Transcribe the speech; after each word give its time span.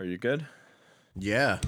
Are 0.00 0.06
you 0.06 0.16
good? 0.16 0.46
Yeah. 1.14 1.58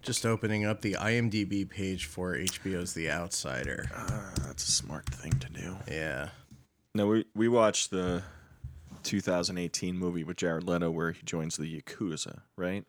Just 0.00 0.24
opening 0.24 0.64
up 0.64 0.80
the 0.80 0.94
IMDb 0.94 1.68
page 1.68 2.06
for 2.06 2.34
HBO's 2.34 2.94
The 2.94 3.10
Outsider. 3.10 3.90
Uh, 3.94 4.30
that's 4.46 4.66
a 4.66 4.72
smart 4.72 5.04
thing 5.04 5.32
to 5.32 5.50
do. 5.50 5.76
Yeah. 5.86 6.30
No, 6.94 7.08
we 7.08 7.26
we 7.34 7.48
watched 7.48 7.90
the 7.90 8.22
2018 9.02 9.98
movie 9.98 10.24
with 10.24 10.38
Jared 10.38 10.64
Leto 10.66 10.90
where 10.90 11.12
he 11.12 11.20
joins 11.24 11.58
the 11.58 11.78
Yakuza, 11.78 12.40
right? 12.56 12.86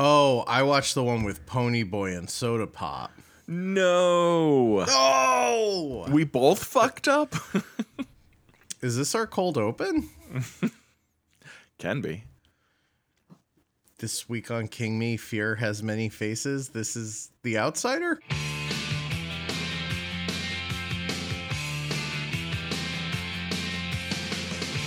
Oh, 0.00 0.40
I 0.48 0.64
watched 0.64 0.96
the 0.96 1.04
one 1.04 1.22
with 1.22 1.46
Pony 1.46 1.84
Boy 1.84 2.16
and 2.16 2.28
Soda 2.28 2.66
Pop. 2.66 3.12
No. 3.46 4.84
Oh! 4.88 6.06
We 6.10 6.24
both 6.24 6.64
fucked 6.64 7.06
up? 7.06 7.36
Is 8.82 8.96
this 8.96 9.14
our 9.14 9.28
cold 9.28 9.56
open? 9.56 10.10
Can 11.78 12.00
be. 12.00 12.24
This 14.00 14.30
week 14.30 14.50
on 14.50 14.66
King 14.66 14.98
Me, 14.98 15.18
Fear 15.18 15.56
Has 15.56 15.82
Many 15.82 16.08
Faces. 16.08 16.70
This 16.70 16.96
is 16.96 17.28
The 17.42 17.58
Outsider? 17.58 18.18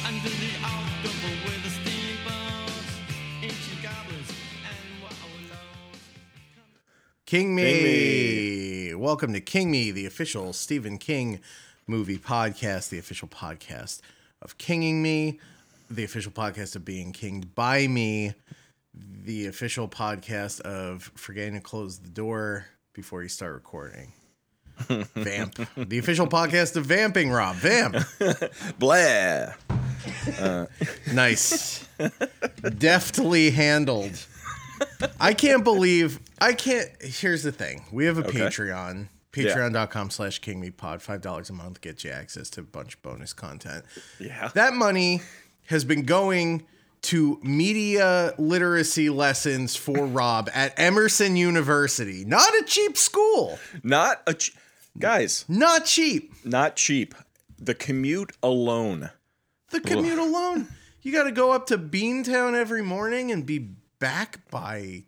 Under 0.04 0.30
the 0.30 0.52
October 0.64 1.30
with 1.46 1.64
the 1.64 1.70
steamboats, 1.70 2.98
ancient 3.44 3.84
goblins, 3.84 4.30
and 4.66 5.04
wallows. 5.04 6.00
King 7.28 7.54
Me. 7.54 8.96
Welcome 8.96 9.32
to 9.34 9.42
King 9.42 9.70
Me, 9.70 9.92
the 9.92 10.08
official 10.08 10.54
Stephen 10.54 10.98
King 10.98 11.40
movie 11.86 12.18
podcast, 12.18 12.90
the 12.90 12.98
official 12.98 13.28
podcast 13.28 14.02
of 14.42 14.58
Kinging 14.58 15.04
Me, 15.04 15.40
the 15.88 16.04
official 16.04 16.32
podcast 16.32 16.76
of 16.76 16.84
being 16.84 17.12
kinged 17.12 17.54
by 17.54 17.86
me, 17.86 18.34
the 18.94 19.48
official 19.48 19.88
podcast 19.88 20.62
of 20.62 21.12
forgetting 21.16 21.54
to 21.56 21.62
close 21.62 22.00
the 22.00 22.10
door 22.10 22.66
before 22.94 23.24
you 23.24 23.30
start 23.30 23.54
recording. 23.54 24.14
Vamp. 24.88 25.56
The 25.78 26.00
official 26.00 26.28
podcast 26.28 26.76
of 26.76 26.86
vamping, 26.86 27.30
Rob. 27.32 27.56
Vamp. 27.58 27.96
Blah. 28.80 29.54
Uh, 30.40 30.66
nice. 31.14 31.88
Deftly 32.78 33.52
handled. 33.52 34.26
I 35.20 35.34
can't 35.34 35.64
believe 35.64 36.20
I 36.42 36.54
can't 36.54 36.90
here's 37.02 37.44
the 37.44 37.52
thing. 37.52 37.86
We 37.92 38.06
have 38.06 38.18
a 38.18 38.26
Okay. 38.28 38.40
Patreon. 38.40 39.08
Patreon.com 39.32 40.10
slash 40.10 40.42
KingMePod. 40.42 41.02
Five 41.02 41.22
dollars 41.22 41.50
a 41.50 41.54
month 41.54 41.82
gets 41.82 42.04
you 42.04 42.12
access 42.12 42.50
to 42.52 42.62
a 42.62 42.64
bunch 42.64 42.96
of 42.96 43.02
bonus 43.02 43.32
content. 43.34 43.86
Yeah. 44.20 44.50
That 44.56 44.74
money 44.74 45.22
has 45.68 45.86
been 45.86 46.04
going 46.04 46.66
to 47.04 47.40
media 47.44 48.34
literacy 48.38 49.10
lessons 49.10 49.76
for 49.76 50.06
Rob 50.08 50.50
at 50.54 50.74
Emerson 50.80 51.36
University. 51.36 52.26
Not 52.26 52.54
a 52.56 52.64
cheap 52.66 52.98
school. 52.98 53.60
Not 53.84 54.22
a 54.28 54.34
ch- 54.34 54.56
guys, 54.98 55.46
Not 55.48 55.86
cheap. 55.86 56.34
not 56.46 56.76
cheap. 56.76 57.14
The 57.60 57.74
commute 57.76 58.32
alone. 58.42 59.10
The 59.72 59.80
commute 59.80 60.20
alone. 60.20 60.68
You 61.02 61.12
got 61.12 61.24
to 61.24 61.32
go 61.32 61.52
up 61.52 61.68
to 61.68 61.78
Beantown 61.78 62.54
every 62.56 62.82
morning 62.82 63.32
and 63.32 63.46
be 63.46 63.60
back 64.00 64.50
by 64.50 65.04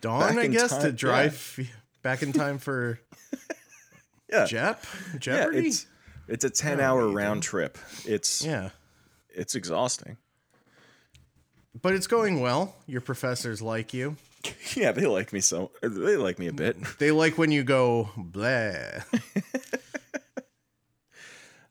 dawn, 0.00 0.34
Back 0.36 0.44
I 0.44 0.46
guess, 0.48 0.76
to 0.76 0.82
time, 0.88 0.94
drive 0.96 1.70
back 2.02 2.22
in 2.22 2.32
time 2.32 2.58
for 2.58 2.98
Yeah. 4.30 4.44
Jep 4.46 4.84
Yeah, 5.12 5.18
Jeopardy. 5.18 5.68
it's 5.68 5.86
it's 6.28 6.44
a 6.44 6.50
10 6.50 6.80
hour 6.80 7.08
round 7.08 7.42
trip. 7.42 7.78
It's 8.04 8.44
yeah, 8.44 8.70
it's 9.30 9.54
exhausting. 9.54 10.16
But 11.82 11.94
it's 11.94 12.06
going 12.06 12.40
well. 12.40 12.74
Your 12.86 13.00
professors 13.00 13.60
like 13.62 13.92
you. 13.94 14.16
Yeah, 14.76 14.92
they 14.92 15.06
like 15.06 15.32
me 15.32 15.40
so 15.40 15.72
they 15.82 16.16
like 16.16 16.38
me 16.38 16.46
a 16.46 16.52
bit. 16.52 16.76
They 16.98 17.10
like 17.10 17.36
when 17.38 17.50
you 17.50 17.64
go 17.64 18.10
blah. 18.16 18.72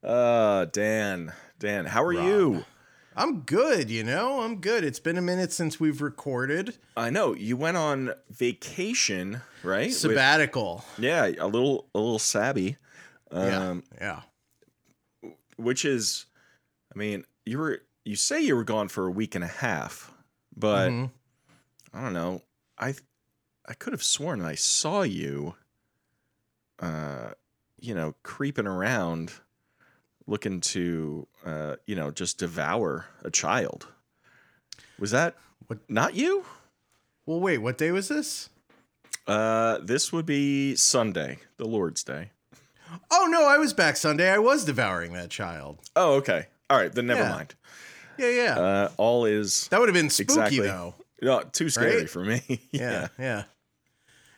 Uh, 0.03 0.65
Dan, 0.65 1.33
Dan, 1.57 1.85
how 1.85 2.03
are 2.03 2.13
you? 2.13 2.63
I'm 3.15 3.41
good, 3.41 3.89
you 3.89 4.03
know. 4.03 4.41
I'm 4.41 4.57
good. 4.61 4.83
It's 4.83 4.99
been 4.99 5.17
a 5.17 5.21
minute 5.21 5.51
since 5.51 5.79
we've 5.79 6.01
recorded. 6.01 6.75
I 6.95 7.09
know 7.09 7.33
you 7.33 7.57
went 7.57 7.77
on 7.77 8.11
vacation, 8.29 9.41
right? 9.63 9.87
With- 9.87 9.95
Sabbatical. 9.95 10.83
yeah, 10.99 11.25
a 11.39 11.47
little 11.47 11.87
a 11.95 11.99
little 11.99 12.19
sabby. 12.19 12.77
Um, 13.31 13.83
yeah. 13.99 14.21
Yeah. 15.23 15.29
which 15.57 15.85
is, 15.85 16.25
I 16.93 16.97
mean, 16.99 17.23
you 17.45 17.57
were 17.57 17.81
you 18.05 18.15
say 18.15 18.39
you 18.41 18.55
were 18.55 18.63
gone 18.63 18.87
for 18.87 19.07
a 19.07 19.11
week 19.11 19.35
and 19.35 19.43
a 19.43 19.47
half, 19.47 20.11
but 20.55 20.89
Mhm. 20.91 21.11
I 21.93 22.01
don't 22.01 22.13
know. 22.13 22.41
I 22.77 22.95
I 23.67 23.73
could 23.73 23.93
have 23.93 24.03
sworn 24.03 24.45
I 24.45 24.53
saw 24.55 25.01
you, 25.01 25.55
uh, 26.79 27.31
you 27.79 27.95
know, 27.95 28.13
creeping 28.21 28.67
around, 28.67 29.33
looking 30.27 30.61
to, 30.61 31.27
uh, 31.43 31.75
you 31.87 31.95
know, 31.95 32.11
just 32.11 32.37
devour 32.37 33.07
a 33.23 33.31
child. 33.31 33.87
Was 34.99 35.11
that 35.11 35.35
What- 35.67 35.89
not 35.89 36.13
you? 36.13 36.45
Well, 37.25 37.39
wait. 37.39 37.57
What 37.57 37.77
day 37.79 37.91
was 37.91 38.07
this? 38.07 38.49
Uh, 39.25 39.79
this 39.79 40.13
would 40.13 40.27
be 40.27 40.75
Sunday, 40.75 41.39
the 41.57 41.65
Lord's 41.65 42.03
Day. 42.03 42.29
Oh 43.09 43.25
no, 43.31 43.47
I 43.47 43.57
was 43.57 43.73
back 43.73 43.97
Sunday. 43.97 44.29
I 44.29 44.37
was 44.37 44.63
devouring 44.63 45.13
that 45.13 45.31
child. 45.31 45.79
Oh, 45.95 46.13
okay. 46.17 46.49
All 46.69 46.77
right, 46.77 46.93
then 46.93 47.07
never 47.07 47.21
Yeah. 47.23 47.29
mind. 47.31 47.55
Yeah, 48.17 48.29
yeah. 48.29 48.59
Uh, 48.59 48.89
all 48.97 49.25
is 49.25 49.67
that 49.69 49.79
would 49.79 49.89
have 49.89 49.93
been 49.95 50.09
spooky 50.09 50.33
exactly. 50.33 50.59
though. 50.61 50.95
no, 51.21 51.41
too 51.41 51.69
scary 51.69 51.99
Right? 51.99 52.09
for 52.09 52.23
me. 52.23 52.41
Yeah, 52.71 53.07
yeah. 53.19 53.43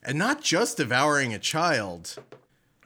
And 0.03 0.17
not 0.17 0.41
just 0.41 0.77
devouring 0.77 1.33
a 1.33 1.39
child. 1.39 2.15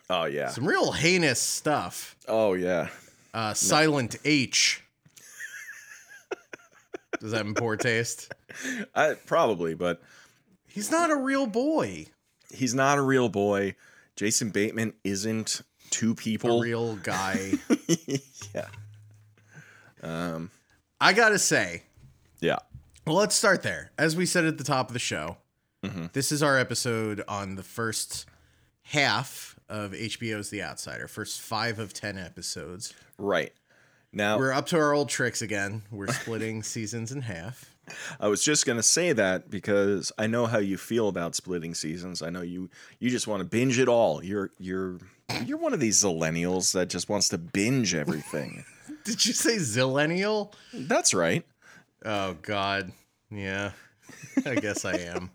Oh 0.09 0.25
yeah. 0.25 0.49
Some 0.49 0.65
real 0.67 0.91
heinous 0.93 1.39
stuff. 1.41 2.15
Oh 2.27 2.53
yeah. 2.53 2.89
Uh, 3.33 3.53
Silent 3.53 4.15
H. 4.25 4.83
Does 7.19 7.31
that 7.31 7.45
in 7.45 7.53
poor 7.53 7.77
taste? 7.77 8.33
I, 8.95 9.13
probably, 9.25 9.73
but 9.75 10.01
He's 10.67 10.89
not 10.89 11.11
a 11.11 11.15
real 11.15 11.45
boy. 11.47 12.07
he's 12.51 12.73
not 12.73 12.97
a 12.97 13.01
real 13.01 13.29
boy. 13.29 13.75
Jason 14.15 14.49
Bateman 14.49 14.93
isn't 15.03 15.61
two 15.91 16.11
A 16.11 16.15
people. 16.15 16.59
real 16.61 16.95
guy. 16.97 17.51
yeah. 18.55 18.67
Um. 20.01 20.49
I 21.01 21.13
gotta 21.13 21.39
say, 21.39 21.83
Yeah. 22.39 22.59
well, 23.05 23.15
let's 23.17 23.35
start 23.35 23.63
there. 23.63 23.91
As 23.97 24.15
we 24.15 24.25
said 24.25 24.45
at 24.45 24.57
the 24.57 24.63
top 24.63 24.87
of 24.89 24.93
the 24.93 24.99
show, 24.99 25.37
Mm-hmm. 25.83 26.05
this 26.13 26.31
is 26.31 26.43
our 26.43 26.59
episode 26.59 27.23
on 27.27 27.55
the 27.55 27.63
first 27.63 28.27
half 28.83 29.57
of 29.67 29.93
HBO's 29.93 30.49
The 30.51 30.61
Outsider. 30.61 31.07
First 31.07 31.41
five 31.41 31.79
of 31.79 31.91
ten 31.93 32.17
episodes. 32.19 32.93
Right. 33.17 33.51
Now, 34.13 34.37
We're 34.37 34.51
up 34.51 34.67
to 34.67 34.77
our 34.77 34.93
old 34.93 35.09
tricks 35.09 35.41
again. 35.41 35.81
We're 35.89 36.07
splitting 36.07 36.61
seasons 36.63 37.11
in 37.11 37.21
half. 37.21 37.73
I 38.19 38.27
was 38.27 38.43
just 38.43 38.65
gonna 38.67 38.83
say 38.83 39.11
that 39.13 39.49
because 39.49 40.11
I 40.19 40.27
know 40.27 40.45
how 40.45 40.59
you 40.59 40.77
feel 40.77 41.07
about 41.07 41.33
splitting 41.35 41.73
seasons. 41.73 42.21
I 42.21 42.29
know 42.29 42.41
you 42.41 42.69
you 42.99 43.09
just 43.09 43.27
want 43.27 43.39
to 43.41 43.45
binge 43.45 43.79
it 43.79 43.87
all. 43.87 44.23
You're 44.23 44.51
you're 44.59 44.99
you're 45.45 45.57
one 45.57 45.73
of 45.73 45.79
these 45.79 46.03
millennials 46.03 46.73
that 46.73 46.89
just 46.89 47.09
wants 47.09 47.29
to 47.29 47.37
binge 47.39 47.95
everything. 47.95 48.65
Did 49.03 49.25
you 49.25 49.33
say 49.33 49.57
zillennial? 49.57 50.53
That's 50.73 51.13
right. 51.13 51.45
Oh 52.05 52.35
God, 52.41 52.91
yeah. 53.29 53.71
I 54.45 54.55
guess 54.55 54.85
I 54.85 54.93
am. 54.97 55.29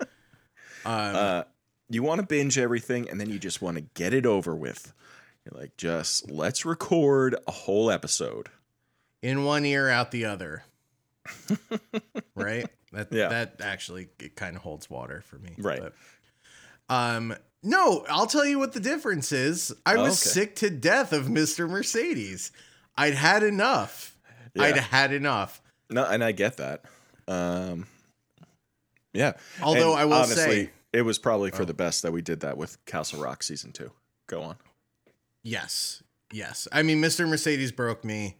Um, 0.00 0.06
Uh, 0.86 1.42
you 1.88 2.02
want 2.02 2.20
to 2.20 2.26
binge 2.26 2.58
everything, 2.58 3.08
and 3.10 3.20
then 3.20 3.28
you 3.28 3.38
just 3.40 3.60
want 3.60 3.76
to 3.76 3.82
get 3.94 4.14
it 4.14 4.24
over 4.24 4.54
with. 4.54 4.92
You're 5.44 5.60
like, 5.60 5.76
just 5.76 6.30
let's 6.30 6.64
record 6.64 7.34
a 7.46 7.50
whole 7.52 7.90
episode. 7.90 8.48
in 9.22 9.42
one 9.44 9.64
ear, 9.64 9.88
out 9.88 10.10
the 10.12 10.24
other. 10.26 10.62
right. 12.36 12.66
That 12.92 13.12
Yeah. 13.12 13.28
that 13.28 13.60
actually 13.60 14.08
it 14.20 14.36
kind 14.36 14.54
of 14.56 14.62
holds 14.62 14.88
water 14.88 15.22
for 15.26 15.38
me. 15.38 15.50
Right. 15.58 15.80
But, 15.82 15.92
um. 16.94 17.34
No, 17.62 18.04
I'll 18.08 18.28
tell 18.28 18.46
you 18.46 18.60
what 18.60 18.74
the 18.74 18.80
difference 18.80 19.32
is. 19.32 19.74
I 19.84 19.96
was 19.96 20.22
Okay. 20.22 20.30
sick 20.30 20.56
to 20.56 20.70
death 20.70 21.12
of 21.12 21.24
Mr. 21.26 21.68
Mercedes. 21.68 22.52
I'd 22.96 23.14
had 23.14 23.42
enough. 23.42 24.16
I'd 24.58 24.76
had 24.76 25.12
enough. 25.12 25.60
No, 25.90 26.04
and 26.04 26.24
I 26.24 26.32
get 26.32 26.56
that. 26.56 26.82
Um, 27.28 27.86
yeah. 29.12 29.32
Although 29.62 29.92
And 29.92 30.00
I 30.00 30.04
will 30.06 30.14
honestly, 30.14 30.36
say- 30.36 30.66
Oh. 30.66 30.98
it 30.98 31.02
was 31.02 31.18
probably 31.18 31.50
for 31.50 31.64
the 31.64 31.74
best 31.74 32.02
that 32.02 32.12
we 32.12 32.22
did 32.22 32.40
that 32.40 32.56
with 32.56 32.82
Castle 32.86 33.20
Rock 33.20 33.42
season 33.42 33.72
two. 33.72 33.92
Go 34.26 34.42
on. 34.42 34.56
Yes. 35.42 36.02
Yes. 36.32 36.66
I 36.72 36.82
mean, 36.82 37.00
Mr. 37.00 37.28
Mercedes 37.28 37.70
broke 37.72 38.04
me. 38.04 38.36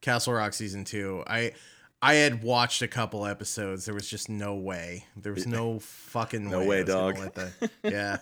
Castle 0.00 0.32
Rock 0.34 0.54
season 0.54 0.84
two. 0.84 1.22
I 1.26 1.52
I 2.02 2.14
had 2.14 2.42
watched 2.42 2.80
a 2.80 2.88
couple 2.88 3.26
episodes. 3.26 3.84
There 3.84 3.94
was 3.94 4.08
just 4.08 4.28
no 4.30 4.54
way. 4.54 5.04
There 5.16 5.32
was 5.34 5.46
no 5.46 5.80
fucking 5.80 6.48
No 6.48 6.60
way. 6.60 6.66
way, 6.66 6.76
I 6.78 7.04
was 7.04 7.14
gonna 7.14 7.30
dog. 7.30 7.34
that- 7.34 7.70
yeah. 7.84 8.18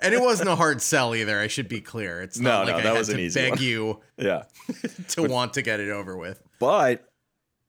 And 0.00 0.12
it 0.14 0.20
wasn't 0.20 0.50
a 0.50 0.56
hard 0.56 0.82
sell 0.82 1.14
either. 1.14 1.38
I 1.40 1.46
should 1.46 1.68
be 1.68 1.80
clear. 1.80 2.20
It's 2.20 2.38
No, 2.38 2.50
not 2.50 2.58
like 2.66 2.68
no, 2.68 2.78
I 2.78 2.82
that 2.82 2.88
had 2.90 2.98
was 2.98 3.08
an 3.08 3.16
to 3.16 3.22
easy 3.22 3.40
beg 3.40 3.50
one. 3.52 3.62
you 3.62 4.00
Yeah. 4.18 4.42
to 5.08 5.22
want 5.22 5.54
to 5.54 5.62
get 5.62 5.80
it 5.80 5.88
over 5.90 6.16
with. 6.16 6.42
But 6.58 7.08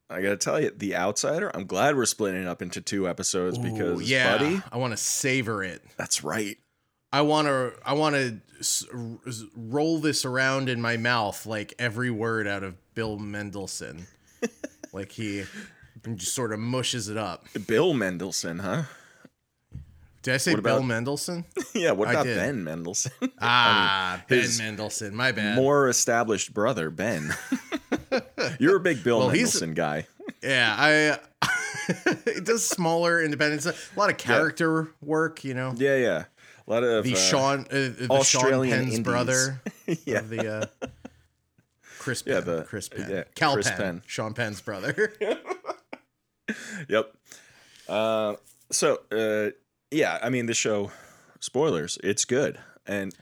I 0.10 0.22
gotta 0.22 0.38
tell 0.38 0.60
you, 0.60 0.72
The 0.76 0.96
Outsider. 0.98 1.50
I'm 1.56 1.66
glad 1.66 1.96
we're 1.96 2.06
splitting 2.06 2.42
it 2.42 2.48
up 2.48 2.62
into 2.62 2.82
two 2.82 3.08
episodes 3.08 3.58
because, 3.58 4.02
yeah, 4.10 4.38
buddy, 4.38 4.62
I 4.72 4.78
want 4.78 4.92
to 4.92 4.98
savor 4.98 5.64
it. 5.64 5.82
that's 5.98 6.24
right. 6.26 6.58
I 7.14 7.22
want 7.22 7.48
to 7.48 7.74
I 7.86 7.94
want 7.94 8.16
to 8.16 8.42
s- 8.60 8.86
roll 9.56 10.00
this 10.00 10.26
around 10.26 10.68
in 10.68 10.82
my 10.82 10.98
mouth 10.98 11.46
like 11.46 11.74
every 11.80 12.10
word 12.12 12.48
out 12.48 12.64
of 12.64 12.76
Bill 12.96 13.18
Mendelsohn. 13.18 14.08
like 14.94 15.12
he 15.12 15.44
just 16.16 16.34
sort 16.34 16.54
of 16.54 16.60
mushes 16.60 17.10
it 17.10 17.18
up. 17.18 17.46
Bill 17.68 17.94
Mendelsohn, 17.94 18.60
huh? 18.60 18.84
Did 20.22 20.36
I 20.36 20.38
say 20.38 20.54
What 20.54 20.64
Bill 20.64 20.78
about- 20.78 20.88
Mendelsohn? 20.88 21.44
yeah. 21.74 21.92
What 21.92 22.10
about. 22.10 22.26
Ben 22.26 22.64
Mendelsohn? 22.64 23.12
Ah, 23.42 24.24
his 24.30 24.58
Ben 24.58 24.68
Mendelsohn. 24.68 25.14
My 25.16 25.32
bad. 25.34 25.56
More 25.58 25.90
established 25.90 26.54
brother, 26.54 26.90
Ben. 26.90 27.36
You're 28.60 28.78
a 28.78 28.80
big 28.80 29.04
Bill 29.04 29.20
Well, 29.20 29.30
Mendelsohn 29.32 29.74
guy. 29.74 30.08
Yeah, 30.42 30.76
I. 30.78 31.20
it 32.26 32.46
does 32.46 32.66
smaller 32.66 33.22
independent 33.22 33.62
stuff. 33.64 33.92
A 33.96 34.00
lot 34.00 34.10
of 34.10 34.18
character 34.18 34.90
work, 35.02 35.44
you 35.44 35.54
know. 35.54 35.74
Yeah, 35.76 35.98
yeah. 35.98 36.24
A 36.66 36.72
lot 36.72 36.84
of 36.84 37.04
The 37.04 37.14
uh, 37.14 37.18
Sean, 37.18 37.60
uh, 37.62 37.66
the 37.74 37.96
Sean 38.08 38.12
Australian 38.12 38.78
Penn's 38.78 38.88
indies. 38.94 39.00
brother 39.02 39.62
Yeah. 40.06 40.20
of 40.20 40.30
the 40.30 40.48
uh, 40.82 40.88
Chris 42.04 42.22
Penn. 42.22 42.34
Yeah, 42.34 42.40
the- 42.42 42.64
Chris 42.64 42.90
Penn. 42.90 43.10
yeah, 43.10 43.24
Cal 43.36 43.54
Chris 43.54 43.70
Penn, 43.70 43.78
Penn. 43.78 44.02
Sean 44.06 44.34
Penn's 44.34 44.62
brother. 44.62 45.14
Yep. 46.90 47.14
Uh, 47.88 48.36
so, 48.72 49.00
uh, 49.12 49.52
yeah, 49.92 50.20
I 50.22 50.30
mean, 50.30 50.46
the 50.46 50.54
show, 50.54 50.92
spoilers, 51.40 51.98
it's 52.04 52.26
good. 52.26 52.58
And 52.86 53.14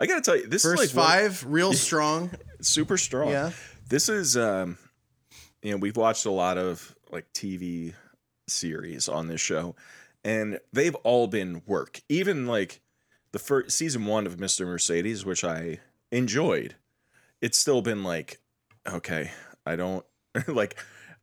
I 0.00 0.06
got 0.06 0.16
to 0.16 0.20
tell 0.22 0.36
you, 0.36 0.48
this 0.48 0.62
First 0.62 0.82
is 0.82 0.94
like 0.96 0.96
one- 1.04 1.12
five, 1.12 1.44
real 1.46 1.72
strong. 1.88 2.30
super 2.60 2.96
strong. 2.96 3.30
Yeah. 3.30 3.50
This 3.88 4.08
is, 4.08 4.36
um, 4.36 4.76
you 5.62 5.70
know, 5.70 5.76
we've 5.76 5.96
watched 5.96 6.26
a 6.26 6.30
lot 6.30 6.58
of 6.58 6.96
like 7.10 7.32
TV 7.32 7.94
series 8.48 9.08
on 9.08 9.28
this 9.28 9.40
show, 9.40 9.76
and 10.24 10.58
they've 10.72 10.94
all 10.96 11.28
been 11.28 11.62
work. 11.66 12.00
Even 12.08 12.46
like 12.48 12.80
the 13.32 13.38
first 13.38 13.76
season 13.76 14.04
one 14.06 14.26
of 14.26 14.36
Mr. 14.36 14.66
Mercedes, 14.66 15.24
which 15.24 15.44
I 15.44 15.78
enjoyed, 16.10 16.74
it's 17.44 17.58
still 17.58 17.82
been 17.82 18.02
like, 18.02 18.40
okay, 18.88 19.30
I 19.66 19.76
don't 19.76 20.04
like. 20.48 20.76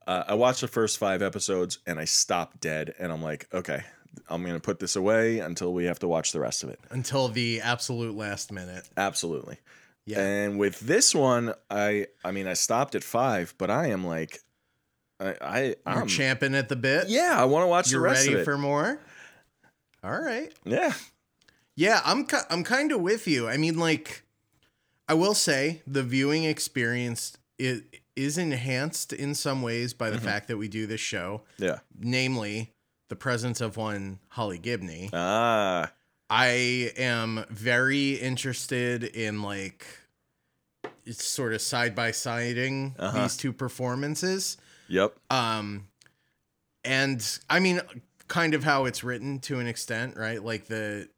Uh, 0.08 0.24
I 0.30 0.34
watched 0.34 0.62
the 0.62 0.68
first 0.68 0.98
five 0.98 1.22
episodes 1.22 1.78
and 1.86 2.00
I 2.00 2.06
stopped 2.06 2.60
dead, 2.60 2.94
and 3.00 3.12
I'm 3.12 3.22
like, 3.22 3.48
okay, 3.54 3.84
I'm 4.30 4.44
gonna 4.44 4.60
put 4.60 4.80
this 4.80 4.96
away 4.96 5.40
until 5.40 5.74
we 5.74 5.86
have 5.86 6.00
to 6.00 6.08
watch 6.08 6.32
the 6.32 6.40
rest 6.40 6.64
of 6.64 6.70
it. 6.70 6.80
until 6.90 7.28
the 7.28 7.62
absolute 7.62 8.16
last 8.16 8.52
minute. 8.52 8.90
Absolutely. 8.98 9.58
Yeah. 10.06 10.20
And 10.20 10.58
with 10.60 10.80
this 10.80 11.14
one, 11.14 11.54
I 11.70 12.08
I 12.26 12.32
mean 12.32 12.48
I 12.48 12.54
stopped 12.54 12.96
at 12.96 13.04
five, 13.04 13.54
but 13.60 13.70
I 13.70 13.88
am 13.88 14.04
like 14.06 14.40
I 15.20 15.36
I 15.42 15.62
You're 15.86 16.02
I'm, 16.02 16.08
champing 16.08 16.56
at 16.56 16.68
the 16.70 16.76
bit. 16.76 17.08
yeah, 17.08 17.36
I 17.38 17.46
want 17.46 17.64
to 17.64 17.68
watch 17.68 17.92
You're 17.92 18.02
the 18.02 18.08
rest 18.10 18.26
ready 18.26 18.34
of 18.36 18.40
it. 18.42 18.46
for 18.46 18.58
more. 18.58 19.00
All 20.04 20.20
right. 20.20 20.52
yeah. 20.66 20.94
Yeah, 21.76 22.02
I'm 22.04 22.26
I'm 22.50 22.64
kind 22.64 22.92
of 22.92 23.02
with 23.02 23.28
you. 23.28 23.48
I 23.48 23.58
mean, 23.58 23.78
like, 23.78 24.24
I 25.12 25.14
will 25.14 25.34
say 25.34 25.82
the 25.86 26.04
viewing 26.04 26.46
experience 26.46 27.38
is 27.60 27.82
is 28.16 28.38
enhanced 28.38 29.12
in 29.12 29.36
some 29.36 29.62
ways 29.62 29.94
by 29.94 30.10
the 30.10 30.16
Mm-hmm. 30.16 30.26
fact 30.26 30.48
that 30.48 30.56
we 30.58 30.70
do 30.70 30.88
this 30.88 31.02
show, 31.02 31.42
Yeah. 31.58 31.80
namely 32.00 32.72
the 33.10 33.18
presence 33.18 33.60
of 33.60 33.76
one 33.76 34.20
Holly 34.30 34.58
Gibney. 34.58 35.10
Ah. 35.12 35.92
I 36.30 36.94
am 36.96 37.44
very 37.50 38.14
interested 38.14 39.04
in 39.04 39.42
like 39.42 39.86
it's 41.06 41.26
sort 41.26 41.52
of 41.54 41.62
side 41.62 41.94
by 41.94 42.12
siding 42.12 42.96
Uh-huh. 42.98 43.22
these 43.24 43.36
two 43.36 43.52
performances. 43.52 44.56
Yep. 44.88 45.14
Um 45.30 45.88
and 46.86 47.20
I 47.50 47.60
mean 47.60 47.82
kind 48.30 48.54
of 48.54 48.64
how 48.64 48.86
it's 48.86 49.04
written 49.04 49.40
to 49.40 49.60
an 49.60 49.68
extent, 49.68 50.16
right? 50.16 50.42
Like 50.42 50.68
the 50.68 51.10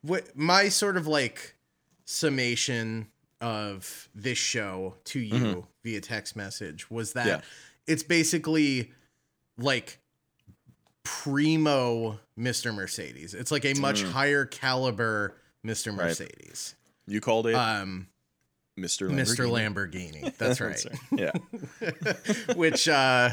what 0.00 0.36
my 0.36 0.68
sort 0.68 0.96
of 0.96 1.08
like 1.08 1.56
summation 2.04 3.08
of 3.42 4.08
this 4.14 4.38
show 4.38 4.94
to 5.04 5.18
you 5.20 5.66
via 5.84 6.00
text 6.00 6.34
message 6.36 6.90
was 6.90 7.12
that 7.12 7.26
Mm-hmm. 7.26 7.28
Yeah. 7.40 7.40
it's 7.86 8.02
basically 8.02 8.90
like 9.58 9.98
primo 11.04 12.18
Mr. 12.38 12.74
Mercedes. 12.74 13.34
It's 13.34 13.50
like 13.50 13.64
a 13.64 13.74
much 13.74 14.02
higher 14.02 14.44
caliber 14.46 15.34
Mr. 15.66 15.92
Mm. 15.92 15.98
Right. 15.98 16.06
Mercedes. 16.08 16.74
You 17.06 17.20
called 17.20 17.46
it 17.48 17.54
Um 17.54 18.06
Mr. 18.78 19.10
Mr. 19.10 19.46
Lamborghini. 19.50 20.22
Lamborghini. 20.22 20.36
That's 20.38 20.60
right. 20.62 20.84
yeah. 21.12 21.32
Which 22.54 22.88
uh 22.88 23.30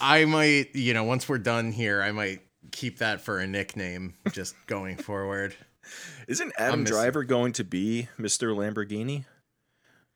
I 0.00 0.24
might, 0.24 0.74
you 0.74 0.92
know, 0.94 1.04
once 1.04 1.28
we're 1.28 1.38
done 1.38 1.70
here, 1.70 2.02
I 2.02 2.10
might 2.12 2.40
keep 2.72 2.98
that 2.98 3.20
for 3.20 3.38
a 3.38 3.46
nickname 3.46 4.14
just 4.32 4.54
going 4.66 4.96
forward. 4.96 5.54
Isn't 6.28 6.52
Adam 6.58 6.84
Driver 6.84 7.24
going 7.24 7.52
to 7.54 7.64
be 7.64 8.08
Mr. 8.18 8.54
Lamborghini? 8.54 9.24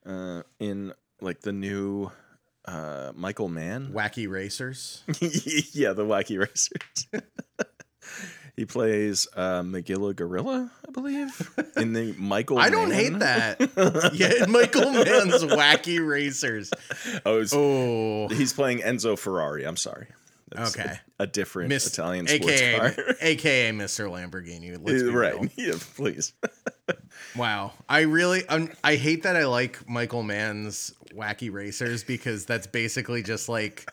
Uh, 0.07 0.43
in 0.59 0.93
like 1.21 1.41
the 1.41 1.53
new 1.53 2.11
uh 2.65 3.13
Michael 3.15 3.49
Mann? 3.49 3.93
Wacky 3.93 4.29
Racers. 4.29 5.03
yeah, 5.73 5.93
the 5.93 6.05
wacky 6.05 6.39
racers. 6.39 7.07
he 8.57 8.65
plays 8.65 9.27
uh 9.37 9.63
Magilla 9.63 10.15
Gorilla, 10.15 10.71
I 10.87 10.91
believe. 10.91 11.51
In 11.77 11.93
the 11.93 12.15
Michael 12.19 12.59
I 12.59 12.71
don't 12.71 12.89
Mann. 12.91 12.99
hate 12.99 13.19
that. 13.21 14.13
yeah, 14.15 14.47
Michael 14.47 14.91
Mann's 14.93 15.45
Wacky 15.45 16.07
Racers. 16.07 16.71
Oh, 17.27 17.45
Oh, 17.53 18.29
he's 18.29 18.53
playing 18.53 18.79
Enzo 18.81 19.19
Ferrari. 19.19 19.65
I'm 19.65 19.77
sorry. 19.77 20.09
That's 20.51 20.77
a- 20.77 20.81
Okay. 20.81 21.01
A, 21.19 21.27
different 21.27 21.69
Miss, 21.69 21.87
Italian 21.87 22.27
sports 22.27 22.61
AKA, 22.61 22.79
car. 22.79 22.95
AKA 23.21 23.71
Mr. 23.73 24.09
Lamborghini. 24.11 24.79
Let's 24.81 25.03
be 25.03 25.09
right. 25.11 25.35
real. 25.35 25.49
Yeah, 25.57 25.75
please. 25.97 26.33
Wow. 27.37 27.73
I 27.89 28.01
really 28.03 28.47
um, 28.49 28.71
I 28.83 28.97
hate 28.97 29.25
that 29.25 29.37
I 29.37 29.47
like 29.47 29.89
Michael 29.89 30.23
Mann's 30.23 30.93
Wacky 31.15 31.53
Racers 31.53 32.03
because 32.05 32.47
that's 32.47 32.67
basically 32.67 33.23
just 33.23 33.49
like 33.49 33.89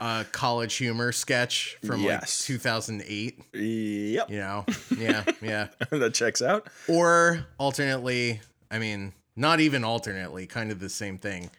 a 0.00 0.24
college 0.32 0.74
humor 0.76 1.12
sketch 1.12 1.76
from 1.84 2.02
Yes. 2.02 2.40
like 2.48 2.58
2008, 2.58 3.40
Yep. 3.54 4.30
you 4.30 4.38
know. 4.38 4.64
Yeah, 4.96 5.24
yeah. 5.40 5.68
that 5.90 6.14
checks 6.14 6.40
out. 6.42 6.68
Or 6.88 7.46
alternately, 7.58 8.40
I 8.70 8.78
mean, 8.78 9.12
not 9.34 9.60
even 9.60 9.82
alternately, 9.84 10.46
kind 10.46 10.70
of 10.70 10.78
the 10.78 10.88
same 10.90 11.18
thing. 11.18 11.50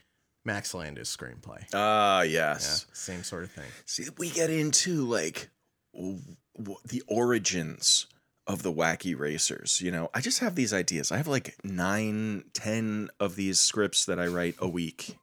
Max 0.46 0.74
Landis 0.74 1.16
screenplay. 1.16 1.64
Ah, 1.74 2.22
Yeah, 2.22 2.54
yes. 2.54 2.86
same 2.94 3.24
sort 3.24 3.44
of 3.44 3.52
thing. 3.52 3.70
See, 3.86 4.06
we 4.18 4.30
get 4.30 4.50
into 4.50 5.06
like 5.06 5.50
w- 5.94 6.20
w- 6.58 6.80
the 6.86 7.02
origins 7.08 8.08
of 8.46 8.62
the 8.62 8.72
wacky 8.74 9.18
racers. 9.18 9.80
You 9.82 9.92
know, 9.92 10.10
I 10.14 10.20
just 10.22 10.40
have 10.40 10.56
these 10.56 10.74
ideas. 10.74 11.12
I 11.12 11.18
have 11.18 11.28
like 11.28 11.56
nine, 11.64 12.44
ten 12.54 13.10
of 13.20 13.36
these 13.38 13.60
scripts 13.60 14.06
that 14.06 14.20
I 14.20 14.28
write 14.28 14.56
a 14.60 14.68
week, 14.68 15.18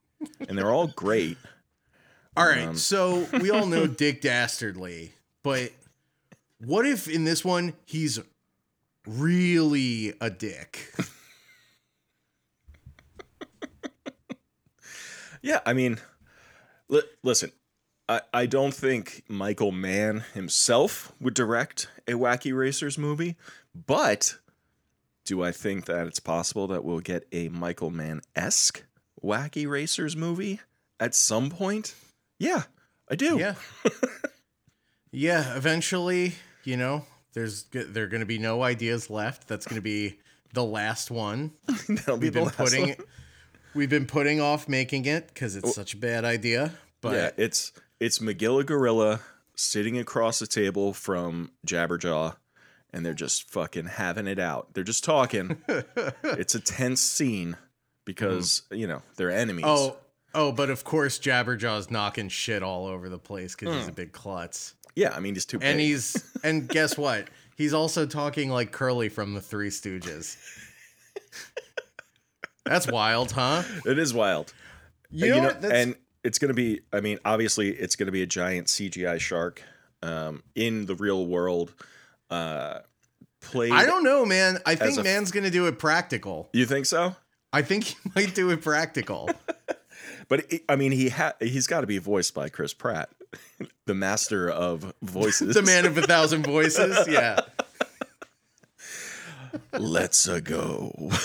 and 0.49 0.57
they're 0.57 0.73
all 0.73 0.87
great. 0.89 1.37
All 2.37 2.47
right, 2.47 2.69
Um, 2.69 2.77
so 2.77 3.27
we 3.41 3.51
all 3.51 3.67
know 3.67 3.87
Dick 4.03 4.23
Dastardly, 4.23 5.13
but 5.43 5.73
what 6.65 6.87
if 6.87 7.09
in 7.09 7.25
this 7.25 7.45
one 7.45 7.75
he's 7.85 8.19
really 9.07 10.15
a 10.21 10.31
dick? 10.31 10.93
Yeah, 15.43 15.61
I 15.65 15.73
mean, 15.73 15.99
li- 16.89 17.03
listen, 17.23 17.53
I, 18.09 18.21
I 18.33 18.47
don't 18.47 18.75
think 18.75 19.25
Michael 19.29 19.73
Mann 19.73 20.25
himself 20.35 21.13
would 21.21 21.35
direct 21.35 21.89
a 22.07 22.13
Wacky 22.13 22.57
Racers 22.57 22.99
movie, 22.99 23.37
but 23.75 24.37
do 25.25 25.43
I 25.43 25.53
think 25.53 25.87
that 25.87 26.07
it's 26.07 26.21
possible 26.21 26.67
that 26.69 26.85
we'll 26.85 27.01
get 27.01 27.27
a 27.33 27.49
Michael 27.49 27.91
Mann 27.91 28.21
esque 28.35 28.85
Wacky 29.23 29.69
Racers 29.69 30.17
movie 30.17 30.61
at 30.99 31.15
some 31.15 31.51
point? 31.51 31.95
Yeah, 32.39 32.65
I 33.09 33.15
do. 33.15 33.39
Yeah. 33.39 33.55
yeah, 35.13 35.57
eventually, 35.57 36.35
you 36.65 36.77
know, 36.77 37.05
there's 37.33 37.65
g- 37.65 37.83
there 37.85 38.05
are 38.05 38.09
going 38.09 38.21
to 38.21 38.27
be 38.27 38.39
no 38.39 38.63
ideas 38.63 39.09
left. 39.11 39.47
That's 39.49 39.67
going 39.67 39.77
to 39.77 39.83
be 39.83 40.19
the 40.53 40.65
last 40.65 41.11
one. 41.11 41.53
That'll 41.89 42.17
be 42.17 42.27
We've 42.27 42.33
the 42.33 42.39
been 42.41 42.45
last 42.47 42.57
putting 42.57 42.89
one. 42.89 42.97
We've 43.75 43.91
been 43.91 44.07
putting 44.07 44.41
off 44.41 44.69
making 44.69 45.07
it 45.07 45.35
cuz 45.35 45.57
it's 45.57 45.71
oh. 45.71 45.73
such 45.73 45.95
a 45.95 45.97
bad 45.97 46.25
idea. 46.25 46.75
But 47.01 47.13
yeah, 47.15 47.31
it's 47.37 47.73
it's 47.99 48.19
Magilla 48.19 48.65
Gorilla 48.65 49.21
sitting 49.55 49.99
across 49.99 50.39
the 50.39 50.47
table 50.47 50.93
from 50.93 51.53
Jabberjaw, 51.67 52.37
and 52.93 53.05
they're 53.05 53.15
just 53.15 53.51
fucking 53.51 53.87
having 53.87 54.27
it 54.27 54.39
out. 54.39 54.75
They're 54.75 54.85
just 54.85 55.05
talking. 55.05 55.63
it's 56.25 56.55
a 56.55 56.61
tense 56.61 57.01
scene 57.01 57.57
because 58.05 58.63
mm. 58.71 58.79
you 58.79 58.87
know 58.87 59.03
they're 59.17 59.31
enemies. 59.31 59.65
Oh, 59.67 59.97
oh, 60.35 60.53
but 60.53 60.71
of 60.71 60.85
course 60.85 61.19
Jabberjaw's 61.19 61.91
knocking 61.91 62.29
shit 62.29 62.63
all 62.63 62.87
over 62.87 63.09
the 63.09 63.19
place 63.19 63.55
because 63.55 63.75
he's 63.75 63.89
a 63.89 63.93
mm. 63.93 63.97
big 63.97 64.13
klutz. 64.13 64.75
yeah, 64.95 65.13
I 65.15 65.21
mean 65.21 65.35
he's 65.35 65.47
too 65.47 65.59
big. 65.59 65.69
And 65.69 65.81
he's 65.81 66.25
and 66.45 66.69
guess 66.69 66.97
what? 66.97 67.29
He's 67.57 67.75
also 67.75 68.07
talking 68.07 68.49
like 68.49 68.73
Curly 68.73 69.11
from 69.11 69.35
the 69.35 69.41
Three 69.41 69.69
Stooges. 69.69 70.37
That's 72.65 72.91
wild, 72.91 73.33
huh? 73.33 73.63
it 73.87 73.99
is 73.99 74.13
wild. 74.15 74.53
You 75.11 75.27
And 75.27 75.35
know, 75.37 75.43
what? 75.49 75.61
That's, 75.61 75.75
and 75.75 75.95
it's 76.23 76.39
going 76.39 76.49
to 76.51 76.55
be. 76.55 76.81
I 76.93 77.01
mean, 77.01 77.19
obviously, 77.25 77.71
it's 77.71 77.97
going 77.97 78.07
to 78.07 78.13
be 78.13 78.23
a 78.23 78.27
giant 78.27 78.67
CGI 78.69 79.19
shark 79.21 79.63
um, 80.03 80.43
in 80.55 80.87
the 80.87 80.95
real 80.95 81.27
world. 81.27 81.73
Uh, 82.31 82.81
played. 83.41 83.73
I 83.73 83.87
don't 83.87 84.05
know, 84.05 84.25
man. 84.25 84.59
I 84.67 84.75
think 84.75 84.99
a- 84.99 85.03
man's 85.03 85.31
gonna 85.31 85.51
do 85.51 85.67
it 85.67 85.79
practical. 85.79 86.49
You 86.53 86.67
think 86.67 86.87
so? 86.87 87.17
I 87.53 87.63
think 87.63 87.85
he 87.85 87.97
might 88.15 88.35
do 88.35 88.51
it 88.51 88.63
practical. 88.63 89.31
But 90.29 90.47
it- 90.53 90.63
I 90.69 90.77
mean, 90.77 90.93
he 90.93 91.09
ha- 91.09 91.33
he's 91.41 91.67
got 91.67 91.81
to 91.81 91.89
be 91.89 91.99
voiced 91.99 92.35
by 92.35 92.49
Chris 92.51 92.73
Pratt, 92.73 93.09
the 93.87 93.95
master 93.95 94.49
of 94.49 94.95
voices. 95.03 95.55
the 95.57 95.63
man 95.63 95.87
of 95.87 95.99
a 95.99 96.03
thousand 96.03 96.45
voices. 96.47 96.97
Yeah. 97.09 97.41
Let's 99.73 100.27
a 100.29 100.41
go. 100.41 101.11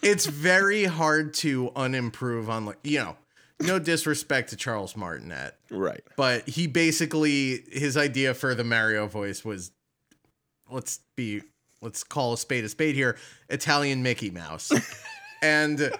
It's 0.00 0.26
very 0.26 0.84
hard 0.84 1.34
to 1.34 1.70
unimprove 1.74 2.48
on 2.48 2.64
like 2.64 2.78
you 2.84 3.00
know, 3.00 3.16
no 3.60 3.80
disrespect 3.80 4.50
to 4.50 4.56
Charles 4.56 4.96
Martinet, 4.96 5.56
right. 5.70 6.02
but 6.16 6.48
he 6.48 6.68
basically 6.68 7.64
his 7.70 7.96
idea 7.96 8.32
for 8.32 8.54
the 8.54 8.62
Mario 8.62 9.08
voice 9.08 9.44
was 9.44 9.72
let's 10.70 11.00
be 11.16 11.42
let's 11.82 12.04
call 12.04 12.32
a 12.34 12.38
spade 12.38 12.64
a 12.64 12.68
spade 12.68 12.94
here, 12.94 13.18
Italian 13.48 14.02
Mickey 14.04 14.30
Mouse. 14.30 14.70
and 15.42 15.90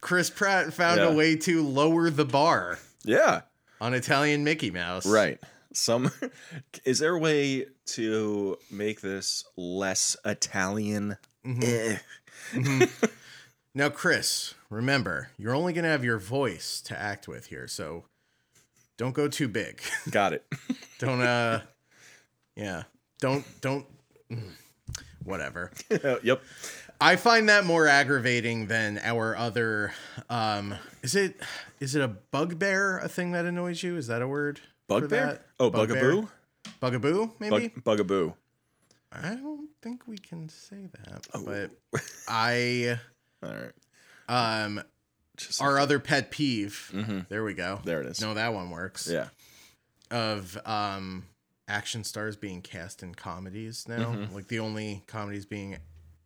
Chris 0.00 0.30
Pratt 0.30 0.72
found 0.72 1.00
Yeah. 1.00 1.08
a 1.08 1.14
way 1.14 1.34
to 1.36 1.66
lower 1.66 2.08
the 2.08 2.24
bar 2.24 2.78
Yeah. 3.04 3.42
on 3.80 3.94
Italian 3.94 4.44
Mickey 4.44 4.70
Mouse. 4.70 5.04
Right. 5.06 5.40
Some 5.72 6.10
is 6.84 7.00
there 7.00 7.14
a 7.16 7.18
way 7.18 7.66
to 7.86 8.58
make 8.70 9.00
this 9.00 9.44
less 9.56 10.16
Italian? 10.24 11.16
Eh. 11.44 11.96
Now, 13.76 13.90
Chris, 13.90 14.54
remember, 14.70 15.28
you're 15.36 15.54
only 15.54 15.74
going 15.74 15.84
to 15.84 15.90
have 15.90 16.02
your 16.02 16.16
voice 16.16 16.80
to 16.86 16.98
act 16.98 17.28
with 17.28 17.48
here, 17.48 17.68
so 17.68 18.04
don't 18.96 19.12
go 19.12 19.28
too 19.28 19.48
big. 19.48 19.82
Got 20.10 20.32
it. 20.32 20.46
don't 20.98 21.20
uh 21.20 21.60
yeah, 22.56 22.84
don't 23.20 23.44
don't 23.60 23.84
mm, 24.32 24.52
whatever. 25.24 25.72
yep. 26.22 26.40
I 26.98 27.16
find 27.16 27.50
that 27.50 27.66
more 27.66 27.86
aggravating 27.86 28.68
than 28.68 28.98
our 29.04 29.36
other 29.36 29.92
um 30.30 30.76
is 31.02 31.14
it 31.14 31.38
is 31.78 31.94
it 31.94 32.00
a 32.00 32.08
bugbear 32.08 32.96
a 33.00 33.10
thing 33.10 33.32
that 33.32 33.44
annoys 33.44 33.82
you? 33.82 33.98
Is 33.98 34.06
that 34.06 34.22
a 34.22 34.26
word? 34.26 34.58
Bugbear? 34.88 35.42
Oh, 35.60 35.68
bugaboo? 35.68 36.28
Bugaboo, 36.80 37.32
maybe? 37.38 37.68
Bug, 37.68 37.84
bugaboo. 37.84 38.34
I 39.12 39.34
don't 39.34 39.68
think 39.82 40.06
we 40.06 40.18
can 40.18 40.48
say 40.48 40.88
that. 41.04 41.26
Oh. 41.34 41.44
But 41.44 41.70
I 42.28 42.98
All 43.42 43.50
right. 43.50 43.72
um 44.64 44.82
Just 45.36 45.62
our 45.62 45.78
other 45.78 45.98
pet 45.98 46.30
peeve. 46.30 46.90
Mhm. 46.92 47.28
There 47.28 47.44
we 47.44 47.54
go. 47.54 47.80
There 47.84 48.00
it 48.00 48.06
is. 48.06 48.20
No, 48.20 48.34
that 48.34 48.52
one 48.52 48.70
works. 48.70 49.08
Yeah. 49.10 49.28
Of 50.10 50.58
um 50.66 51.24
action 51.68 52.04
stars 52.04 52.36
being 52.36 52.62
cast 52.62 53.02
in 53.02 53.14
comedies 53.14 53.86
now. 53.88 54.12
Mm-hmm. 54.12 54.34
Like 54.34 54.48
the 54.48 54.58
only 54.60 55.02
comedies 55.06 55.46
being 55.46 55.78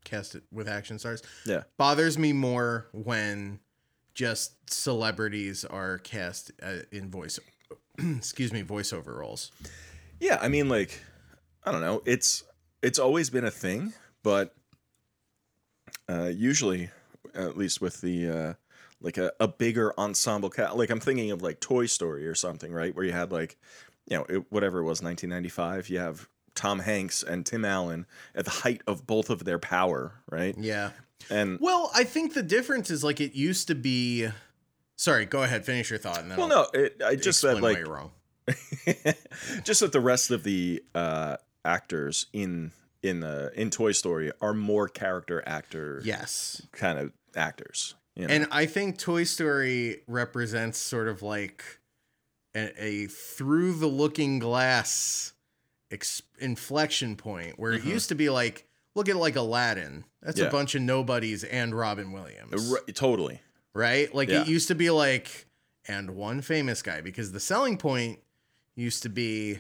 cast 0.05 0.37
with 0.53 0.69
action 0.69 0.99
stars. 0.99 1.23
Yeah. 1.47 1.63
Bothers 1.77 2.19
me 2.19 2.33
more 2.33 2.89
when 2.93 3.61
just 4.15 4.53
celebrities 4.73 5.65
are 5.65 5.99
cast 5.99 6.51
uh, 6.63 6.81
in 6.91 7.11
voice 7.11 7.39
excuse 7.99 8.53
me, 8.53 8.63
voiceover 8.63 9.17
roles. 9.17 9.53
Yeah, 10.21 10.39
I 10.41 10.49
mean 10.49 10.69
like 10.69 11.01
I 11.65 11.73
don't 11.73 11.81
know. 11.81 12.03
It's 12.05 12.45
it's 12.83 12.99
always 12.99 13.31
been 13.31 13.45
a 13.45 13.51
thing, 13.51 13.93
but 14.23 14.55
uh 16.09 16.31
usually 16.35 16.91
at 17.35 17.57
least 17.57 17.81
with 17.81 18.01
the 18.01 18.29
uh 18.29 18.55
like 19.01 19.17
a, 19.17 19.33
a 19.41 19.49
bigger 19.49 19.99
ensemble 19.99 20.51
cast 20.51 20.77
like 20.77 20.91
I'm 20.91 21.01
thinking 21.01 21.31
of 21.31 21.43
like 21.43 21.61
Toy 21.61 21.87
Story 21.87 22.27
or 22.27 22.35
something, 22.35 22.73
right? 22.73 22.95
Where 22.95 23.05
you 23.05 23.13
had 23.13 23.33
like 23.33 23.57
you 24.07 24.17
know, 24.17 24.27
it, 24.29 24.53
whatever 24.53 24.81
it 24.81 24.85
was 24.85 25.03
1995, 25.03 25.89
you 25.89 25.99
have 25.99 26.29
Tom 26.55 26.81
Hanks 26.81 27.23
and 27.23 27.47
Tim 27.47 27.65
Allen 27.65 28.07
at 28.35 28.45
the 28.45 28.51
height 28.51 28.83
of 28.87 29.07
both 29.07 29.31
of 29.31 29.45
their 29.45 29.59
power, 29.59 30.15
right? 30.29 30.55
Yeah. 30.59 30.91
And 31.31 31.59
Well, 31.61 31.91
I 31.95 32.05
think 32.05 32.35
the 32.35 32.43
difference 32.43 32.91
is 32.91 33.05
like 33.05 33.21
it 33.21 33.35
used 33.35 33.69
to 33.69 33.75
be 33.75 34.29
Sorry, 34.97 35.25
go 35.25 35.43
ahead, 35.43 35.65
finish 35.65 35.89
your 35.89 35.99
thought 35.99 36.19
and 36.21 36.31
then 36.31 36.37
well, 36.37 36.53
I'll 36.53 36.71
no, 36.75 36.81
it, 36.81 37.01
I 37.03 37.17
just 37.17 37.41
said 37.41 37.63
like 37.63 37.79
you're 37.79 37.87
wrong. 37.87 38.11
just 39.65 39.81
that 39.81 39.93
the 39.93 40.01
rest 40.01 40.31
of 40.31 40.43
the 40.45 40.83
uh, 40.95 41.37
actors 41.65 42.27
in 42.33 42.73
in 43.03 43.21
the 43.21 43.51
in 43.55 43.71
Toy 43.71 43.93
Story 43.93 44.31
are 44.41 44.53
more 44.55 44.89
character 44.89 45.43
actor 45.47 46.01
Yes. 46.05 46.63
kind 46.73 46.99
of 46.99 47.13
actors. 47.35 47.95
You 48.17 48.27
know? 48.27 48.35
And 48.35 48.47
I 48.51 48.67
think 48.67 48.99
Toy 48.99 49.25
Story 49.25 50.03
represents 50.07 50.79
sort 50.79 51.09
of 51.09 51.23
like 51.23 51.65
a, 52.55 52.73
a 52.85 53.07
through 53.07 53.75
the 53.75 53.87
looking 53.87 54.39
glass 54.39 55.33
ex- 55.91 56.23
inflection 56.39 57.17
point 57.17 57.59
where 57.59 57.73
it 57.73 57.85
used 57.85 58.09
to 58.11 58.15
be 58.15 58.29
like, 58.29 58.67
look 58.95 59.09
at 59.09 59.17
like 59.17 59.37
Aladdin. 59.37 60.05
That's 60.23 60.37
Mm-hmm. 60.37 60.43
Yeah. 60.45 60.49
a 60.49 60.53
bunch 60.53 60.75
of 60.75 60.83
nobodies 60.83 61.45
and 61.45 61.75
Robin 61.75 62.13
Williams, 62.13 62.71
R- 62.73 62.81
totally. 62.93 63.41
right? 63.75 64.15
Like 64.15 64.29
Yeah. 64.29 64.43
it 64.43 64.49
used 64.49 64.69
to 64.69 64.75
be 64.75 64.91
like, 64.91 65.47
and 65.89 66.11
one 66.11 66.43
famous 66.43 66.83
guy 66.83 67.01
because 67.01 67.33
the 67.33 67.41
selling 67.41 67.79
point 67.79 68.19
used 68.81 69.03
to 69.03 69.09
be 69.09 69.59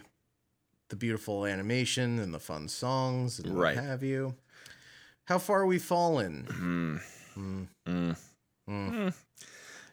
the 0.88 0.96
beautiful 0.96 1.46
animation 1.46 2.18
and 2.18 2.32
the 2.34 2.40
fun 2.40 2.68
songs 2.68 3.38
and 3.38 3.56
Right. 3.56 3.76
what 3.76 3.84
have 3.84 4.02
you. 4.02 4.34
How 5.24 5.38
far 5.38 5.64
we 5.66 5.78
fallen? 5.78 7.00
Mm. 7.36 7.68
Mm. 7.86 8.16
Mm. 8.68 9.14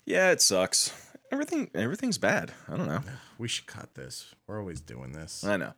Yeah, 0.06 0.32
it 0.32 0.42
sucks. 0.42 0.92
Everything 1.32 1.70
everything's 1.76 2.18
bad. 2.18 2.54
I 2.68 2.78
don't 2.78 2.88
know. 2.88 3.02
We 3.40 3.48
should 3.48 3.68
cut 3.68 3.94
this. 3.94 4.34
We're 4.48 4.60
always 4.60 4.82
doing 4.82 5.12
this. 5.12 5.44
I 5.44 5.58
know. 5.58 5.74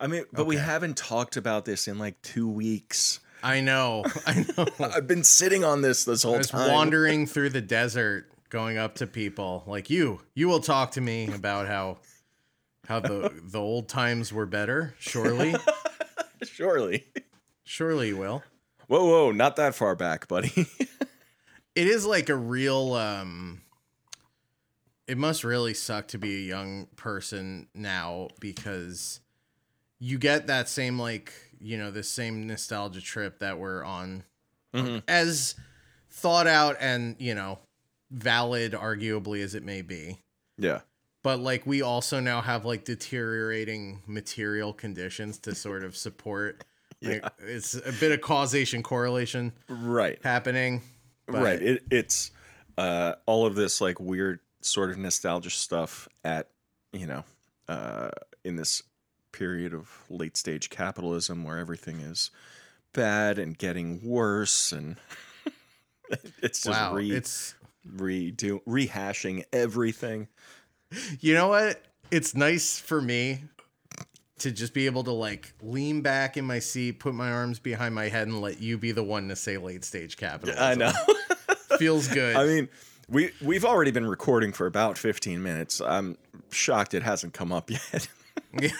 I 0.00 0.08
mean, 0.08 0.24
but 0.32 0.46
we 0.46 0.56
haven't 0.56 0.96
talked 0.96 1.36
about 1.36 1.64
this 1.64 1.86
in 1.86 1.96
like 1.96 2.20
two 2.22 2.48
weeks. 2.48 3.20
I 3.40 3.60
know. 3.60 4.04
I 4.26 4.44
know. 4.56 4.66
I've 4.80 5.06
been 5.06 5.22
sitting 5.22 5.62
on 5.62 5.80
this 5.82 6.04
this 6.04 6.24
I 6.24 6.28
whole 6.28 6.38
was 6.38 6.48
time. 6.48 6.72
wandering 6.72 7.26
through 7.32 7.50
the 7.50 7.60
desert, 7.60 8.26
going 8.50 8.78
up 8.78 8.96
to 8.96 9.06
people 9.06 9.62
like 9.68 9.90
you. 9.90 10.20
You 10.34 10.48
will 10.48 10.58
talk 10.58 10.90
to 10.92 11.00
me 11.00 11.30
about 11.32 11.68
how 11.68 11.98
how 12.88 12.98
the 13.00 13.30
the 13.44 13.60
old 13.60 13.88
times 13.88 14.32
were 14.32 14.46
better. 14.46 14.94
Surely, 14.98 15.54
Surely. 16.42 17.04
surely 17.64 18.08
you 18.08 18.16
will. 18.16 18.42
Whoa, 18.88 19.04
whoa, 19.04 19.30
not 19.32 19.56
that 19.56 19.74
far 19.74 19.94
back, 19.94 20.26
buddy. 20.28 20.66
It 21.74 21.86
is 21.86 22.04
like 22.04 22.28
a 22.28 22.34
real. 22.34 22.94
um 22.94 23.60
It 25.06 25.16
must 25.16 25.44
really 25.44 25.74
suck 25.74 26.08
to 26.08 26.18
be 26.18 26.34
a 26.36 26.40
young 26.48 26.86
person 26.96 27.68
now 27.72 28.28
because 28.40 29.20
you 30.00 30.18
get 30.18 30.48
that 30.48 30.68
same 30.68 30.98
like 30.98 31.32
you 31.60 31.78
know 31.78 31.90
this 31.92 32.10
same 32.10 32.46
nostalgia 32.48 33.00
trip 33.00 33.38
that 33.38 33.58
we're 33.60 33.84
on 33.84 34.24
Mhm. 34.74 35.02
as 35.06 35.54
thought 36.10 36.46
out 36.48 36.76
and 36.80 37.14
you 37.20 37.34
know 37.34 37.60
valid 38.10 38.72
arguably 38.72 39.42
as 39.44 39.54
it 39.54 39.62
may 39.62 39.82
be 39.82 40.18
yeah. 40.58 40.80
But 41.28 41.40
like 41.40 41.66
we 41.66 41.82
also 41.82 42.20
now 42.20 42.40
have 42.40 42.64
like 42.64 42.84
deteriorating 42.86 44.00
material 44.06 44.72
conditions 44.72 45.38
to 45.38 45.54
sort 45.54 45.84
of 45.84 45.94
support 45.94 46.64
like, 47.02 47.22
it's 47.40 47.74
a 47.74 47.92
bit 48.00 48.12
of 48.12 48.22
causation 48.22 48.82
correlation 48.82 49.52
Right. 49.68 50.18
happening 50.24 50.80
but- 51.26 51.42
right. 51.42 51.60
It, 51.60 51.82
it's 51.90 52.30
uh 52.78 53.12
all 53.26 53.44
of 53.44 53.56
this 53.56 53.82
like 53.82 54.00
weird 54.00 54.40
sort 54.62 54.88
of 54.88 54.96
nostalgia 54.96 55.50
stuff 55.50 56.08
at 56.24 56.48
you 56.94 57.06
know 57.06 57.24
uh 57.68 58.08
in 58.42 58.56
this 58.56 58.82
period 59.32 59.74
of 59.74 59.90
late 60.08 60.34
stage 60.34 60.70
capitalism 60.70 61.44
where 61.44 61.58
everything 61.58 62.00
is 62.00 62.30
bad 62.94 63.38
and 63.38 63.58
getting 63.58 64.00
worse 64.02 64.72
and 64.72 64.96
it's 66.42 66.62
just 66.62 66.68
wow 66.68 66.94
re 66.94 67.10
it's 67.10 67.54
redo 67.86 68.62
rehashing 68.66 69.44
everything 69.52 70.26
you 71.20 71.34
know 71.34 71.48
what? 71.48 71.82
It's 72.10 72.34
nice 72.34 72.78
for 72.78 73.00
me 73.00 73.40
to 74.38 74.52
just 74.52 74.72
be 74.72 74.86
able 74.86 75.04
to 75.04 75.10
like 75.12 75.52
lean 75.62 76.00
back 76.00 76.36
in 76.36 76.44
my 76.44 76.60
seat 76.60 77.00
put 77.00 77.12
my 77.12 77.30
arms 77.30 77.58
behind 77.58 77.94
my 77.94 78.08
head 78.08 78.28
and 78.28 78.40
let 78.40 78.60
you 78.60 78.78
be 78.78 78.92
the 78.92 79.02
one 79.02 79.28
to 79.28 79.36
say 79.36 79.58
late 79.58 79.84
stage 79.84 80.16
capitalism. 80.16 80.62
I 80.62 80.74
know. 80.74 80.92
Feels 81.78 82.06
good. 82.08 82.36
I 82.36 82.46
mean 82.46 82.68
we 83.08 83.30
we've 83.42 83.64
already 83.64 83.90
been 83.90 84.06
recording 84.06 84.52
for 84.52 84.66
about 84.66 84.96
15 84.96 85.42
minutes. 85.42 85.80
I'm 85.80 86.16
shocked 86.50 86.94
it 86.94 87.02
hasn't 87.02 87.34
come 87.34 87.52
up 87.52 87.68
yet. 87.92 88.08
Yeah. 88.58 88.70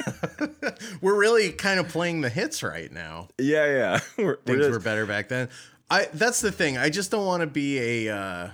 we're 1.01 1.19
really 1.19 1.51
kind 1.51 1.81
of 1.81 1.89
playing 1.89 2.21
the 2.21 2.29
hits 2.31 2.63
right 2.63 2.91
now. 2.93 3.27
Yeah 3.39 3.67
yeah. 3.67 4.01
We're, 4.17 4.25
we're 4.25 4.37
things 4.45 4.59
just- 4.61 4.71
were 4.71 4.79
better 4.81 5.07
back 5.07 5.29
then. 5.29 5.49
I 5.91 6.07
that's 6.13 6.41
the 6.41 6.53
thing. 6.53 6.79
I 6.79 6.89
just 6.91 7.11
don't 7.11 7.27
want 7.27 7.41
to 7.41 7.47
be 7.47 8.07
a 8.07 8.15
uh, 8.15 8.51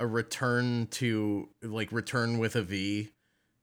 a 0.00 0.06
return 0.06 0.88
to 0.92 1.48
like 1.62 1.92
return 1.92 2.38
with 2.38 2.56
a 2.56 2.62
V 2.62 3.10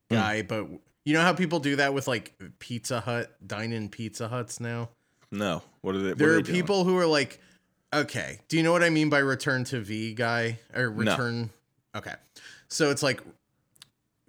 guy, 0.09 0.41
but 0.43 0.67
you 1.03 1.13
know 1.13 1.21
how 1.21 1.33
people 1.33 1.59
do 1.59 1.75
that 1.77 1.93
with 1.93 2.07
like 2.07 2.33
Pizza 2.59 3.01
Hut, 3.01 3.35
dine 3.45 3.73
in 3.73 3.89
Pizza 3.89 4.27
Huts 4.29 4.59
now. 4.61 4.89
no 5.31 5.61
what 5.81 5.95
are 5.95 5.99
they 5.99 6.13
There 6.13 6.29
are 6.29 6.33
are 6.33 6.35
they 6.37 6.43
doing? 6.43 6.55
people 6.61 6.83
who 6.85 6.97
are 6.97 7.05
like, 7.05 7.41
okay, 7.93 8.39
do 8.47 8.55
you 8.57 8.63
know 8.63 8.71
what 8.71 8.83
I 8.83 8.89
mean 8.89 9.09
by 9.09 9.19
return 9.19 9.63
to 9.65 9.81
V 9.81 10.13
guy 10.13 10.59
or 10.75 10.89
return 10.89 11.49
Okay. 11.95 12.13
So 12.69 12.91
it's 12.91 13.01
like 13.03 13.21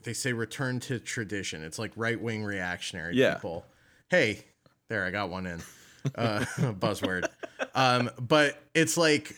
they 0.03 0.13
say 0.15 0.33
return 0.33 0.81
to 0.81 0.99
tradition. 0.99 1.63
It's 1.63 1.79
like 1.79 1.93
right 1.97 2.21
wing 2.21 2.43
reactionary 2.45 3.15
Yeah. 3.17 3.35
people. 3.35 3.67
Hey, 4.11 4.45
there 4.89 5.05
I 5.05 5.11
got 5.11 5.29
one 5.29 5.47
in. 5.47 5.61
Uh 6.15 6.41
buzzword. 6.81 7.27
Um, 7.75 8.11
but 8.21 8.63
it's 8.75 8.97
like 8.97 9.35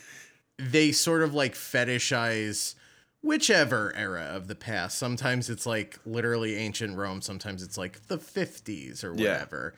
they 0.71 0.93
sort 0.93 1.23
of 1.23 1.35
like 1.35 1.55
fetishize 1.55 2.75
whichever 3.23 3.95
era 3.97 4.23
of 4.33 4.49
the 4.49 4.55
past. 4.55 4.99
Sometimes 4.99 5.50
it's 5.50 5.67
like 5.67 5.99
literally 6.07 6.57
ancient 6.57 6.97
Rome, 6.97 7.21
sometimes 7.23 7.62
it's 7.62 7.76
like 7.79 8.07
the 8.09 8.19
50s 8.19 9.05
or 9.05 9.14
Yeah. 9.14 9.33
whatever. 9.33 9.75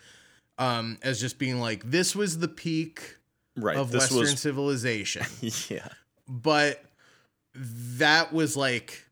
Um, 0.59 0.99
as 1.03 1.21
just 1.21 1.39
being 1.39 1.59
like 1.61 1.91
this 1.91 2.15
was 2.15 2.39
the 2.39 2.49
peak 2.49 3.17
Right. 3.57 3.77
of 3.77 3.93
Western 3.93 4.19
was 4.19 4.41
civilization 4.41 5.27
yeah. 5.69 5.89
but 6.29 6.83
that 7.55 8.33
was 8.33 8.57
like 8.57 9.07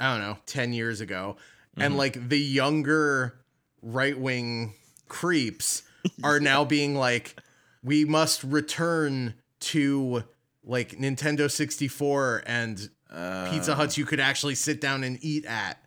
I 0.00 0.12
don't 0.12 0.20
know, 0.26 0.38
10 0.46 0.72
years 0.72 1.00
ago. 1.00 1.36
And 1.76 1.96
like 1.96 2.28
the 2.28 2.38
younger 2.38 3.34
right-wing 3.82 4.74
creeps 5.08 5.82
are 6.24 6.40
now 6.40 6.64
being 6.64 6.94
like 6.96 7.36
we 7.82 8.04
must 8.04 8.42
return 8.44 9.34
to 9.60 10.24
like 10.64 10.90
Nintendo 10.98 11.50
64 11.50 12.42
and 12.46 12.90
Pizza 13.50 13.74
Huts 13.74 13.96
you 13.96 14.04
could 14.04 14.20
actually 14.20 14.54
sit 14.54 14.80
down 14.80 15.04
and 15.04 15.18
eat 15.22 15.44
at 15.44 15.78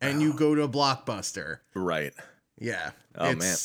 and 0.00 0.20
you 0.20 0.34
go 0.34 0.54
to 0.54 0.66
Blockbuster. 0.68 1.58
Right. 1.74 2.12
Yeah. 2.58 2.90
Oh, 3.14 3.34
man. 3.34 3.56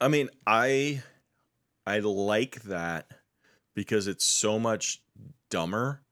I 0.00 0.08
mean, 0.08 0.28
I 0.46 1.02
I 1.86 1.98
like 2.00 2.62
that 2.62 3.10
because 3.74 4.06
it's 4.06 4.24
so 4.24 4.58
much 4.58 5.00
dumber 5.50 6.02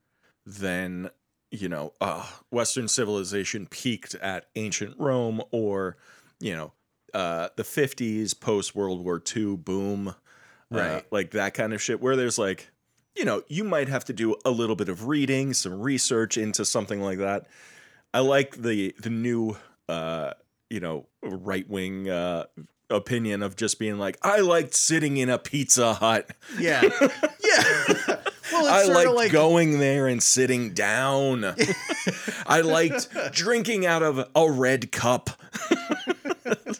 than 0.46 1.10
you 1.50 1.68
know, 1.68 1.92
uh, 2.00 2.26
Western 2.50 2.88
civilization 2.88 3.66
peaked 3.66 4.14
at 4.16 4.46
ancient 4.56 4.96
Rome 4.98 5.40
or 5.52 5.96
you 6.40 6.54
know, 6.56 6.72
uh, 7.14 7.48
the 7.56 7.64
fifties 7.64 8.34
post 8.34 8.74
World 8.74 9.04
War 9.04 9.22
II 9.34 9.56
boom, 9.56 10.08
uh, 10.08 10.12
Right. 10.70 11.06
like 11.12 11.30
that 11.32 11.54
kind 11.54 11.72
of 11.72 11.80
shit. 11.80 12.00
Where 12.00 12.16
there's 12.16 12.38
like, 12.38 12.70
you 13.16 13.24
know, 13.24 13.42
you 13.48 13.64
might 13.64 13.88
have 13.88 14.04
to 14.06 14.12
do 14.12 14.36
a 14.44 14.50
little 14.50 14.76
bit 14.76 14.88
of 14.88 15.06
reading, 15.06 15.54
some 15.54 15.80
research 15.80 16.36
into 16.36 16.64
something 16.64 17.00
like 17.00 17.18
that. 17.18 17.46
I 18.12 18.20
like 18.20 18.56
the 18.56 18.94
the 19.00 19.10
new 19.10 19.56
uh 19.88 20.32
you 20.70 20.80
know 20.80 21.06
right 21.22 21.68
wing 21.68 22.08
uh 22.08 22.44
opinion 22.90 23.42
of 23.42 23.56
just 23.56 23.78
being 23.78 23.98
like 23.98 24.18
I 24.22 24.38
liked 24.40 24.74
sitting 24.74 25.16
in 25.16 25.28
a 25.28 25.38
Pizza 25.38 25.94
Hut. 25.94 26.30
Yeah. 26.58 26.82
yeah. 27.00 27.94
well, 28.52 28.66
I 28.66 28.84
liked 28.84 29.10
like 29.10 29.32
going 29.32 29.78
there 29.78 30.06
and 30.06 30.22
sitting 30.22 30.74
down. 30.74 31.44
I 32.46 32.60
liked 32.60 33.08
drinking 33.32 33.86
out 33.86 34.02
of 34.02 34.28
a 34.34 34.50
red 34.50 34.92
cup. 34.92 35.30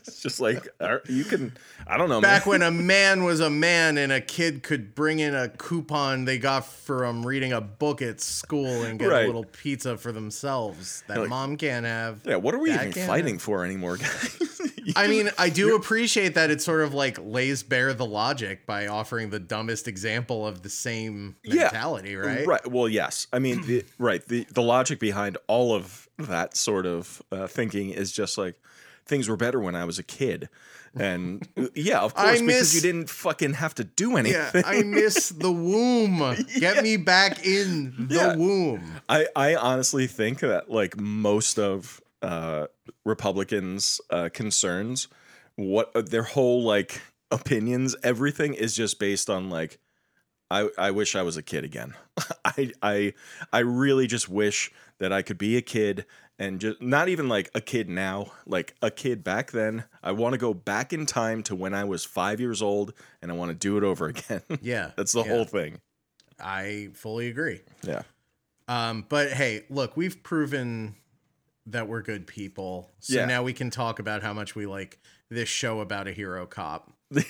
it's 0.06 0.20
just 0.20 0.40
like 0.40 0.68
you 1.08 1.25
can 1.25 1.52
I 1.87 1.96
don't 1.96 2.08
know 2.08 2.20
back 2.20 2.46
man. 2.46 2.50
when 2.50 2.62
a 2.62 2.70
man 2.70 3.25
was 3.25 3.40
a 3.40 3.50
man 3.50 3.96
and 3.99 4.12
a 4.12 4.20
kid 4.20 4.62
could 4.62 4.94
bring 4.94 5.18
in 5.18 5.34
a 5.34 5.49
coupon 5.49 6.25
they 6.25 6.38
got 6.38 6.66
from 6.66 7.25
reading 7.26 7.52
a 7.52 7.61
book 7.61 8.02
at 8.02 8.20
school 8.20 8.82
and 8.82 8.99
get 8.99 9.08
Right. 9.08 9.25
a 9.25 9.26
little 9.26 9.44
pizza 9.44 9.96
for 9.96 10.12
themselves 10.12 11.02
that 11.08 11.18
Like- 11.18 11.28
mom 11.28 11.56
can't 11.56 11.87
have. 11.87 12.20
Yeah, 12.25 12.37
what 12.37 12.54
are 12.54 12.58
we 12.58 12.73
even 12.73 12.92
fighting 12.92 13.38
for 13.38 13.64
anymore, 13.64 13.96
guys? 13.99 14.61
I 14.96 15.06
mean, 15.08 15.30
I 15.38 15.49
do 15.49 15.76
appreciate 15.76 16.34
that 16.34 16.50
it 16.50 16.61
sort 16.61 16.82
of 16.82 16.92
like 16.92 17.18
lays 17.18 17.62
bare 17.62 17.94
the 17.94 18.04
logic 18.04 18.66
by 18.66 18.87
offering 18.87 19.30
the 19.30 19.40
dumbest 19.40 19.88
example 19.88 20.46
of 20.46 20.62
the 20.62 20.68
same 20.68 21.37
Yeah. 21.42 21.62
mentality, 21.64 22.14
right? 22.16 22.46
Right. 22.46 22.66
Well, 22.70 22.88
yes. 22.88 23.26
I 23.32 23.38
mean, 23.38 23.62
the, 23.66 23.84
right. 23.99 24.23
The 24.26 24.46
the 24.52 24.61
logic 24.62 24.99
behind 25.00 25.38
all 25.46 25.75
of 25.75 26.08
that 26.18 26.56
sort 26.56 26.84
of 26.87 27.23
uh, 27.32 27.46
thinking 27.46 27.90
is 27.90 28.12
just 28.12 28.37
like 28.37 28.56
things 29.06 29.28
were 29.28 29.37
better 29.37 29.61
when 29.61 29.75
I 29.76 29.84
was 29.84 29.99
a 29.99 30.02
kid, 30.02 30.49
and 30.94 31.46
uh, 31.56 31.66
yeah, 31.75 32.00
of 32.00 32.12
I 32.16 32.26
course, 32.26 32.40
because 32.40 32.46
miss- 32.61 32.75
you 32.75 32.80
didn't 32.80 33.11
fucking 33.11 33.54
have 33.54 33.75
to 33.76 33.84
do 33.84 34.17
anything. 34.17 34.40
Yeah, 34.54 34.62
I 34.64 34.82
miss 34.84 35.28
the 35.30 35.52
womb. 35.52 36.36
Get 36.58 36.82
me 36.82 36.97
back 36.97 37.45
in 37.47 37.95
the 38.08 38.14
Yeah. 38.14 38.36
womb. 38.36 39.00
I, 39.08 39.26
I 39.36 39.54
honestly 39.56 40.06
think 40.06 40.40
that 40.40 40.71
like 40.71 40.99
most 40.99 41.58
of 41.58 42.00
uh, 42.23 42.67
Republicans' 43.04 44.00
uh, 44.10 44.28
concerns, 44.32 45.08
what 45.56 45.90
uh, 45.95 46.02
their 46.02 46.23
whole 46.23 46.62
like 46.62 47.00
opinions, 47.30 47.95
everything 48.02 48.54
is 48.54 48.75
just 48.75 48.99
based 48.99 49.28
on 49.30 49.50
like, 49.50 49.78
I 50.50 50.69
I 50.78 50.90
wish 50.90 51.14
I 51.17 51.23
was 51.23 51.36
a 51.36 51.43
kid 51.43 51.64
again. 51.64 51.95
I 52.45 52.73
I 52.82 53.12
I 53.52 53.58
really 53.60 54.06
just 54.06 54.28
wish 54.28 54.71
that 54.99 55.12
I 55.12 55.23
could 55.23 55.38
be 55.38 55.56
a 55.56 55.62
kid 55.62 56.06
and 56.38 56.60
just 56.60 56.80
not 56.82 57.08
even 57.08 57.28
like 57.28 57.50
a 57.54 57.60
kid 57.60 57.88
now, 57.88 58.32
like 58.47 58.75
a 58.82 58.90
kid 58.90 59.23
back 59.25 59.52
then. 59.52 59.84
I 60.02 60.12
want 60.12 60.32
to 60.34 60.38
go 60.38 60.52
back 60.54 60.92
in 60.92 61.06
time 61.06 61.42
to 61.44 61.54
when 61.54 61.75
I 61.75 61.84
was 61.84 62.04
five 62.04 62.40
years 62.40 62.60
old, 62.62 62.92
and 63.23 63.30
I 63.30 63.34
want 63.34 63.50
to 63.50 63.54
do 63.54 63.76
it 63.76 63.84
over 63.84 64.06
again. 64.08 64.42
Yeah. 64.60 64.90
That's 64.97 65.12
the 65.12 65.23
yeah. 65.23 65.28
whole 65.28 65.44
thing. 65.44 65.80
I 66.40 66.90
fully 66.94 67.28
agree. 67.28 67.60
Yeah. 67.82 68.02
Um, 68.66 69.06
but 69.08 69.32
hey, 69.32 69.64
look, 69.70 69.97
we've 69.97 70.23
proven 70.23 70.97
that 71.66 71.88
we're 71.88 72.02
good 72.02 72.26
people. 72.26 72.90
So 73.00 73.14
Yeah. 73.16 73.26
now 73.26 73.42
we 73.42 73.52
can 73.52 73.70
talk 73.70 73.99
about 73.99 74.23
how 74.23 74.32
much 74.32 74.54
we 74.54 74.66
like 74.66 74.99
this 75.30 75.49
show 75.49 75.80
about 75.80 76.08
a 76.08 76.12
hero 76.12 76.47
cop. 76.47 76.92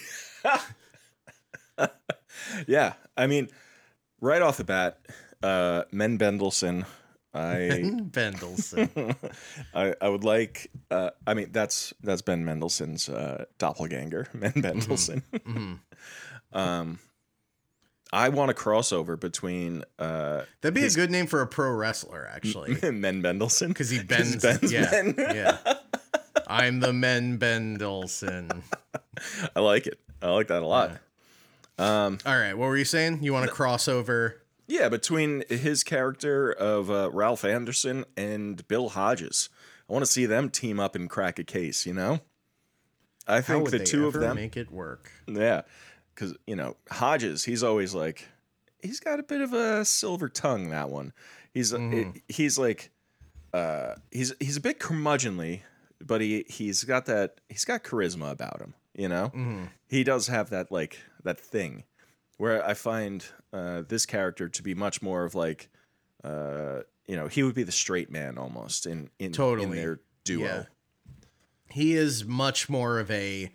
Yeah, 2.67 2.95
I 3.17 3.27
mean, 3.27 3.49
right 4.21 4.43
off 4.43 4.57
the 4.57 4.65
bat, 4.65 4.99
uh, 5.43 5.85
Men 5.93 6.19
Bendelson. 6.19 6.85
I, 7.35 7.69
Bendelson. 8.11 9.17
I 9.75 9.95
I 10.01 10.09
would 10.09 10.25
like. 10.25 10.71
Uh, 10.91 11.11
I 11.27 11.35
mean, 11.35 11.49
that's 11.53 11.93
that's 12.03 12.23
Ben 12.23 12.45
Mendelsohn's 12.45 13.09
uh, 13.09 13.45
doppelganger, 13.59 14.29
Men 14.35 14.53
Bendelson. 14.53 15.23
Mhm. 15.33 15.79
Um, 16.53 16.99
I 18.13 18.29
want 18.29 18.53
a 18.53 18.55
crossover 18.55 19.19
between 19.19 19.83
uh, 19.99 20.43
That'd 20.61 20.75
be 20.75 20.83
His- 20.83 20.95
a 20.95 21.01
good 21.01 21.11
name 21.11 21.27
for 21.27 21.41
a 21.41 21.47
pro 21.49 21.73
wrestler, 21.73 22.31
actually. 22.33 22.75
Men 22.93 23.21
Bendelson 23.23 23.69
Because 23.69 23.91
he 23.91 24.01
bends. 24.05 24.37
bends 24.41 24.73
yeah. 24.73 24.89
men. 24.93 25.15
yeah. 25.19 25.59
I'm 26.47 26.79
the 26.79 26.93
Men 26.93 27.39
Bendelson. 27.41 28.63
I 29.57 29.61
like 29.61 29.89
it. 29.89 29.99
I 30.23 30.29
like 30.31 30.47
that 30.49 30.63
a 30.63 30.67
lot. 30.67 30.93
Um, 31.77 32.19
All 32.25 32.39
right. 32.39 32.55
What 32.55 32.67
were 32.67 32.77
you 32.77 32.85
saying? 32.85 33.25
You 33.25 33.33
want 33.33 33.47
to 33.47 33.53
cross 33.53 33.89
over? 33.89 34.41
Yeah, 34.67 34.89
between 34.89 35.45
his 35.49 35.83
character 35.85 36.51
of 36.53 36.91
uh, 36.91 37.11
Ralph 37.13 37.45
Anderson 37.45 38.05
and 38.17 38.67
Bill 38.69 38.91
Hodges, 38.91 39.49
I 39.89 39.93
want 39.93 40.05
to 40.05 40.11
see 40.11 40.27
them 40.27 40.51
team 40.51 40.81
up 40.81 40.95
and 40.95 41.09
crack 41.11 41.39
a 41.39 41.45
case. 41.45 41.87
You 41.87 41.95
know, 41.95 42.21
I 43.27 43.41
think 43.41 43.71
the 43.71 43.79
two 43.81 44.07
of 44.07 44.15
them. 44.15 44.37
make 44.37 44.57
it 44.57 44.71
work? 44.71 45.11
Yeah, 45.27 45.63
because 46.15 46.35
you 46.47 46.57
know 46.57 46.77
Hodges, 46.91 47.45
he's 47.45 47.63
always 47.63 47.95
like, 47.95 48.29
he's 48.83 49.01
got 49.01 49.19
a 49.21 49.23
bit 49.23 49.41
of 49.41 49.53
a 49.53 49.85
silver 49.85 50.29
tongue. 50.29 50.71
That 50.71 50.91
one, 50.91 51.13
he's 51.53 51.73
Mhm. 51.73 52.21
he's 52.29 52.59
like, 52.59 52.91
uh, 53.53 53.95
he's 54.11 54.35
he's 54.41 54.57
a 54.57 54.61
bit 54.61 54.79
curmudgeonly, 54.81 55.61
but 56.01 56.21
he 56.21 56.45
he's 56.49 56.85
got 56.85 57.07
that 57.07 57.41
he's 57.49 57.65
got 57.65 57.83
charisma 57.85 58.31
about 58.31 58.61
him. 58.61 58.75
You 58.95 59.09
know, 59.09 59.31
Mhm. 59.35 59.71
he 59.89 60.05
does 60.05 60.29
have 60.29 60.51
that 60.51 60.71
like 60.71 60.99
that 61.25 61.39
thing 61.41 61.85
where 62.37 62.65
I 62.67 62.75
find 62.75 63.25
uh, 63.53 63.83
this 63.89 64.07
character 64.07 64.49
to 64.49 64.63
be 64.63 64.75
much 64.75 65.01
more 65.03 65.25
of 65.25 65.35
like, 65.35 65.69
uh, 66.23 66.81
you 67.07 67.17
know, 67.17 67.29
he 67.29 67.43
would 67.43 67.55
be 67.55 67.63
the 67.63 67.73
straight 67.73 68.11
man 68.11 68.39
almost 68.39 68.87
in 68.87 69.11
in 69.19 69.27
in 69.27 69.33
Totally. 69.33 69.79
their 69.79 70.01
duo. 70.25 70.45
Yeah. 70.45 70.65
He 71.71 71.95
is 71.95 72.25
much 72.25 72.69
more 72.69 72.99
of 73.01 73.11
a, 73.11 73.51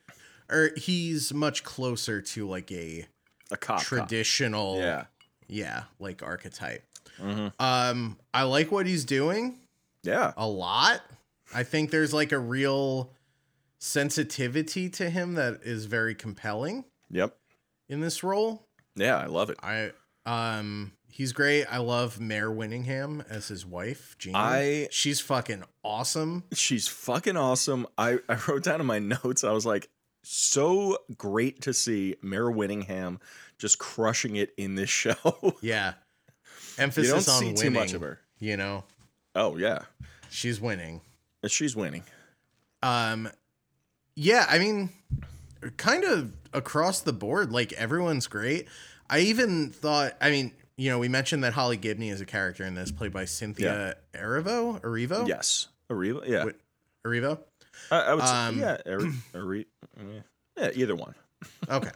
or 0.49 0.71
he's 0.75 1.33
much 1.33 1.63
closer 1.63 2.21
to 2.21 2.47
like 2.47 2.71
a 2.71 3.05
A 3.51 3.57
cop, 3.57 3.77
cop. 3.79 3.85
traditional, 3.85 4.77
Yeah. 4.77 5.05
yeah, 5.47 5.83
like 5.99 6.21
archetype. 6.21 6.83
Mhm. 7.17 7.53
Um, 7.59 8.17
I 8.33 8.43
like 8.43 8.71
what 8.71 8.85
he's 8.87 9.05
doing 9.05 9.59
Yeah. 10.03 10.33
a 10.37 10.47
lot. 10.47 11.01
I 11.53 11.63
think 11.63 11.91
there's 11.91 12.13
like 12.13 12.31
a 12.31 12.39
real 12.39 13.11
sensitivity 13.79 14.89
to 14.89 15.09
him 15.09 15.33
that 15.35 15.61
is 15.63 15.85
very 15.85 16.13
compelling 16.13 16.85
Yep. 17.09 17.35
in 17.87 18.01
this 18.01 18.23
role. 18.23 18.67
Yeah, 18.99 19.17
I 19.17 19.25
love 19.25 19.49
it. 19.49 19.57
I 19.63 19.91
um 20.25 20.91
he's 21.09 21.31
great. 21.33 21.65
I 21.65 21.77
love 21.79 22.19
Mare 22.19 22.49
Winningham 22.49 23.25
as 23.29 23.47
his 23.47 23.65
wife, 23.65 24.15
Jean. 24.19 24.35
I- 24.35 24.87
she's 24.91 25.19
fucking 25.19 25.63
awesome. 25.83 26.43
She's 26.53 26.87
fucking 26.87 27.37
awesome. 27.37 27.87
I, 27.97 28.19
I 28.29 28.37
wrote 28.47 28.63
down 28.63 28.79
in 28.81 28.87
my 28.87 28.99
notes, 29.23 29.43
I 29.43 29.51
was 29.51 29.65
like, 29.65 29.89
so 30.23 30.97
great 31.17 31.61
to 31.61 31.73
see 31.73 32.15
Mare 32.21 32.51
Winningham 32.51 33.19
just 33.57 33.79
crushing 33.79 34.35
it 34.35 34.51
in 34.57 34.75
this 34.75 34.89
show. 35.03 35.15
Yeah. 35.61 35.93
you 36.77 36.83
Emphasis 36.83 37.25
don't 37.25 37.33
on 37.35 37.39
see 37.39 37.45
winning. 37.47 37.55
too 37.61 37.71
much 37.71 37.93
of 37.93 38.01
her. 38.01 38.19
You 38.39 38.55
know, 38.57 38.83
Oh, 39.35 39.57
yeah. 39.57 39.79
she's 40.29 40.59
winning. 40.61 41.01
She's 41.47 41.75
winning. 41.75 42.03
Um 42.83 43.29
yeah, 44.15 44.45
I 44.49 44.59
mean 44.59 44.89
kind 45.77 46.03
of 46.03 46.31
across 46.53 47.01
the 47.01 47.13
board 47.13 47.51
like 47.51 47.73
everyone's 47.73 48.27
great. 48.27 48.67
I 49.09 49.19
even 49.19 49.69
thought 49.71 50.13
I 50.21 50.29
mean, 50.29 50.51
you 50.77 50.89
know, 50.89 50.99
we 50.99 51.07
mentioned 51.09 51.43
that 51.43 51.53
Holly 51.53 51.77
Gibney 51.77 52.09
is 52.09 52.21
a 52.21 52.25
character 52.25 52.63
in 52.63 52.75
this, 52.75 52.91
played 52.91 53.11
by 53.11 53.25
Cynthia 53.25 53.95
Erivo. 54.13 54.79
Erivo. 54.81 55.27
Yes. 55.27 55.67
Arriva? 55.91 56.27
Yeah. 56.27 56.45
Wait. 56.45 56.55
Erivo. 57.05 57.39
I, 57.91 57.99
I 57.99 58.13
would 58.13 58.23
say, 58.23 58.33
Um, 58.33 58.59
yeah. 58.59 58.77
Ari, 58.85 59.11
Ari, 59.33 59.67
yeah, 60.57 60.69
either 60.75 60.95
one. 60.95 61.15
Okay. 61.69 61.91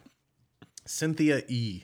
Cynthia 0.86 1.44
E. 1.48 1.84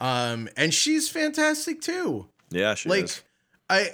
Um, 0.00 0.48
and 0.56 0.72
she's 0.72 1.08
fantastic 1.08 1.80
too. 1.80 2.28
Yeah, 2.50 2.74
she 2.74 2.88
like 2.88 3.04
is. 3.04 3.22
I 3.68 3.90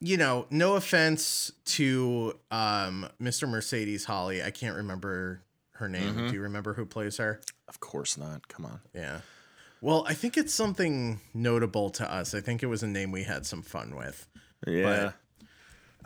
you 0.00 0.16
know, 0.16 0.46
no 0.50 0.74
offense 0.74 1.52
to 1.66 2.34
um 2.50 3.08
Mr. 3.22 3.48
Mercedes 3.48 4.04
Holly. 4.04 4.42
I 4.42 4.50
can't 4.50 4.76
remember 4.76 5.42
her 5.72 5.88
name. 5.88 6.14
Mm-hmm. 6.14 6.28
Do 6.28 6.34
you 6.34 6.40
remember 6.42 6.74
who 6.74 6.86
plays 6.86 7.16
her? 7.18 7.40
Of 7.68 7.80
course 7.80 8.16
not. 8.18 8.46
Come 8.48 8.66
on. 8.66 8.80
Yeah. 8.94 9.20
Well, 9.84 10.04
I 10.08 10.14
think 10.14 10.38
it's 10.38 10.54
something 10.54 11.20
notable 11.34 11.90
to 11.90 12.10
us. 12.10 12.34
I 12.34 12.40
think 12.40 12.62
it 12.62 12.66
was 12.66 12.82
a 12.82 12.86
name 12.86 13.12
we 13.12 13.24
had 13.24 13.44
some 13.44 13.60
fun 13.62 13.94
with. 13.96 14.26
Yeah. 14.66 15.12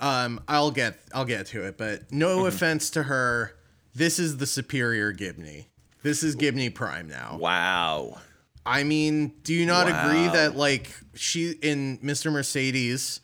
Um, 0.01 0.41
I'll 0.49 0.71
get 0.73 0.99
I'll 1.15 1.25
get 1.25 1.47
to 1.47 1.65
it, 1.65 1.79
but 1.79 2.11
no 2.13 2.39
Mm-hmm. 2.39 2.47
offense 2.49 2.91
to 2.91 3.05
her. 3.05 3.55
This 3.95 4.19
is 4.19 4.37
the 4.39 4.47
superior 4.47 5.13
Gibney. 5.13 5.67
This 6.03 6.23
is 6.23 6.35
Gibney 6.35 6.71
Prime 6.71 7.09
now. 7.09 7.39
wow. 7.41 8.19
I 8.67 8.83
mean, 8.85 9.33
do 9.45 9.55
you 9.55 9.65
not 9.65 9.87
agree 9.87 10.27
that 10.27 10.57
like 10.57 10.91
she 11.15 11.53
in 11.63 11.99
Mr. 11.99 12.31
Mercedes, 12.31 13.21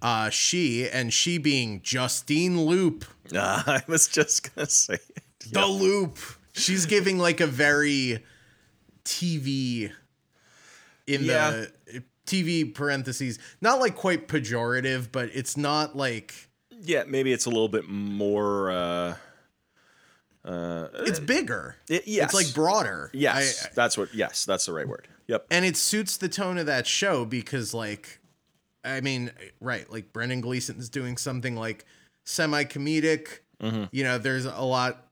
uh, 0.00 0.30
she 0.30 0.88
and 0.88 1.12
she 1.12 1.36
being 1.38 1.82
Justine 1.82 2.60
Lupe, 2.64 3.04
Uh, 3.34 3.62
I 3.66 3.82
was 3.88 4.06
just 4.08 4.54
gonna 4.54 4.68
say 4.68 4.94
it. 4.94 5.24
the 5.52 5.66
Loop, 5.66 6.18
she's 6.52 6.86
giving 6.86 7.18
like 7.18 7.40
a 7.40 7.46
very 7.46 8.24
TV 9.04 9.90
in 11.06 11.24
Yeah. 11.24 11.50
the 11.50 12.02
TV 12.26 12.64
parentheses, 12.74 13.38
not 13.60 13.80
like 13.80 13.94
quite 13.94 14.28
pejorative, 14.28 15.12
but 15.12 15.30
it's 15.34 15.56
not 15.56 15.96
like 15.96 16.34
Yeah, 16.82 17.04
maybe 17.06 17.32
it's 17.32 17.46
a 17.46 17.50
little 17.50 17.68
bit 17.68 17.88
more. 17.88 18.70
uh 18.70 19.16
uh 20.44 20.88
it's 21.06 21.20
bigger. 21.20 21.76
it- 21.88 22.06
yes. 22.06 22.26
It's 22.26 22.34
like 22.34 22.54
broader. 22.54 23.10
Yes, 23.14 23.64
I- 23.66 23.70
that's 23.74 23.96
what. 23.96 24.14
Yes, 24.14 24.44
that's 24.44 24.66
the 24.66 24.72
right 24.74 24.86
word. 24.88 25.08
Yep. 25.26 25.46
and 25.50 25.64
it 25.64 25.74
suits 25.76 26.18
the 26.18 26.28
tone 26.28 26.58
of 26.58 26.66
that 26.66 26.86
show 26.86 27.24
because 27.24 27.72
like 27.72 28.20
i 28.84 29.00
mean 29.00 29.30
right 29.58 29.90
like 29.90 30.12
brendan 30.12 30.42
gleeson's 30.42 30.90
doing 30.90 31.16
something 31.16 31.56
like 31.56 31.86
semi-comedic 32.24 33.38
Mm-hmm. 33.62 33.84
you 33.90 34.04
know 34.04 34.18
there's 34.18 34.44
a 34.44 34.60
lot 34.60 35.03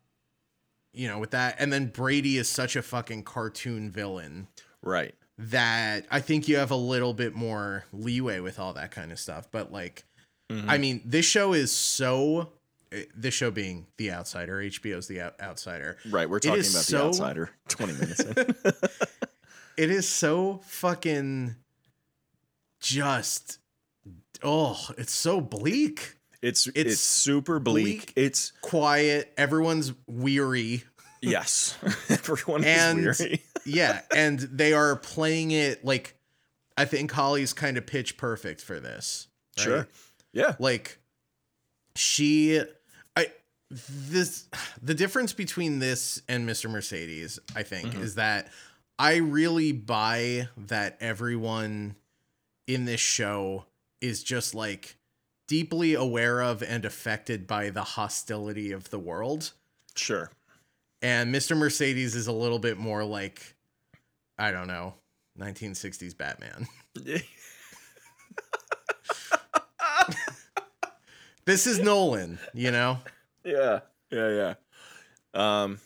you 0.92 1.08
know 1.08 1.18
with 1.18 1.30
that 1.30 1.56
and 1.58 1.72
then 1.72 1.86
brady 1.86 2.36
is 2.36 2.48
such 2.48 2.76
a 2.76 2.82
fucking 2.82 3.22
cartoon 3.22 3.90
villain 3.90 4.46
Right. 4.82 5.14
that 5.38 6.06
i 6.10 6.20
think 6.20 6.48
you 6.48 6.56
have 6.56 6.70
a 6.70 6.76
little 6.76 7.14
bit 7.14 7.34
more 7.34 7.84
leeway 7.92 8.40
with 8.40 8.58
all 8.58 8.72
that 8.74 8.90
kind 8.90 9.10
of 9.12 9.18
stuff 9.18 9.46
but 9.50 9.72
like 9.72 10.04
Mm-hmm. 10.50 10.68
i 10.68 10.76
mean 10.76 11.00
this 11.04 11.24
show 11.24 11.54
is 11.54 11.72
so 11.72 12.50
eh, 12.90 13.04
this 13.16 13.32
show 13.32 13.50
being 13.50 13.86
the 13.96 14.10
outsider 14.12 14.58
hbo's 14.58 15.06
the 15.08 15.20
Out- 15.22 15.40
outsider 15.40 15.96
Right. 16.10 16.28
We're 16.28 16.40
talking 16.40 16.60
about 16.60 16.66
so- 16.66 16.98
the 16.98 17.04
outsider. 17.04 17.50
Twenty 17.68 17.92
minutes 17.94 18.20
in. 18.20 18.36
it 19.78 19.90
is 19.90 20.06
so 20.06 20.60
fucking 20.66 21.54
just 22.80 23.58
oh 24.42 24.88
it's 24.98 25.12
so 25.12 25.40
bleak 25.40 26.16
It's 26.42 26.66
it's, 26.66 26.76
It's 26.76 27.00
super 27.00 27.58
bleak. 27.58 27.84
bleak. 27.84 28.12
It's 28.16 28.52
quiet 28.60 29.32
everyone's 29.36 29.92
weary 30.06 30.82
yes. 31.22 31.78
Everyone 32.10 32.64
And- 32.64 33.06
is 33.06 33.20
weary. 33.20 33.42
yeah 33.64 34.00
and 34.14 34.40
they 34.40 34.72
are 34.72 34.96
playing 34.96 35.52
it 35.52 35.84
like 35.84 36.16
i 36.76 36.84
think 36.84 37.12
holly's 37.12 37.52
kind 37.52 37.76
of 37.76 37.86
pitch 37.86 38.16
perfect 38.16 38.60
for 38.60 38.80
this 38.80 39.28
right? 39.56 39.64
Sure. 39.64 39.88
Yeah. 40.32 40.56
like 40.58 40.98
she 41.94 42.60
i 43.16 43.26
this 43.70 44.48
the 44.82 44.94
difference 44.94 45.32
between 45.32 45.78
this 45.78 46.22
and 46.28 46.48
mr 46.48 46.68
mercedes 46.68 47.38
i 47.54 47.62
think 47.62 47.90
mm-hmm. 47.90 48.02
is 48.02 48.16
that 48.16 48.48
i 48.98 49.16
really 49.16 49.70
buy 49.70 50.48
that 50.56 50.96
everyone 51.00 51.94
in 52.66 52.84
this 52.84 53.00
show 53.00 53.66
is 54.00 54.24
just 54.24 54.56
like 54.56 54.96
deeply 55.52 55.92
aware 55.92 56.40
of 56.40 56.62
and 56.62 56.84
affected 56.86 57.46
by 57.46 57.68
the 57.68 57.82
hostility 57.84 58.72
of 58.72 58.88
the 58.88 58.98
world 58.98 59.52
Sure. 59.94 60.30
and 61.02 61.34
mr 61.34 61.54
mercedes 61.54 62.14
is 62.14 62.26
a 62.26 62.32
little 62.32 62.58
bit 62.58 62.78
more 62.78 63.04
like 63.04 63.54
i 64.38 64.50
don't 64.50 64.66
know 64.66 64.94
1960s 65.38 66.16
batman 66.16 66.66
this 71.44 71.66
is 71.66 71.78
nolan 71.80 72.38
you 72.54 72.70
know 72.70 72.98
Yeah, 73.44 73.80
yeah, 74.10 74.28
yeah. 74.30 74.54
Um, 75.34 75.80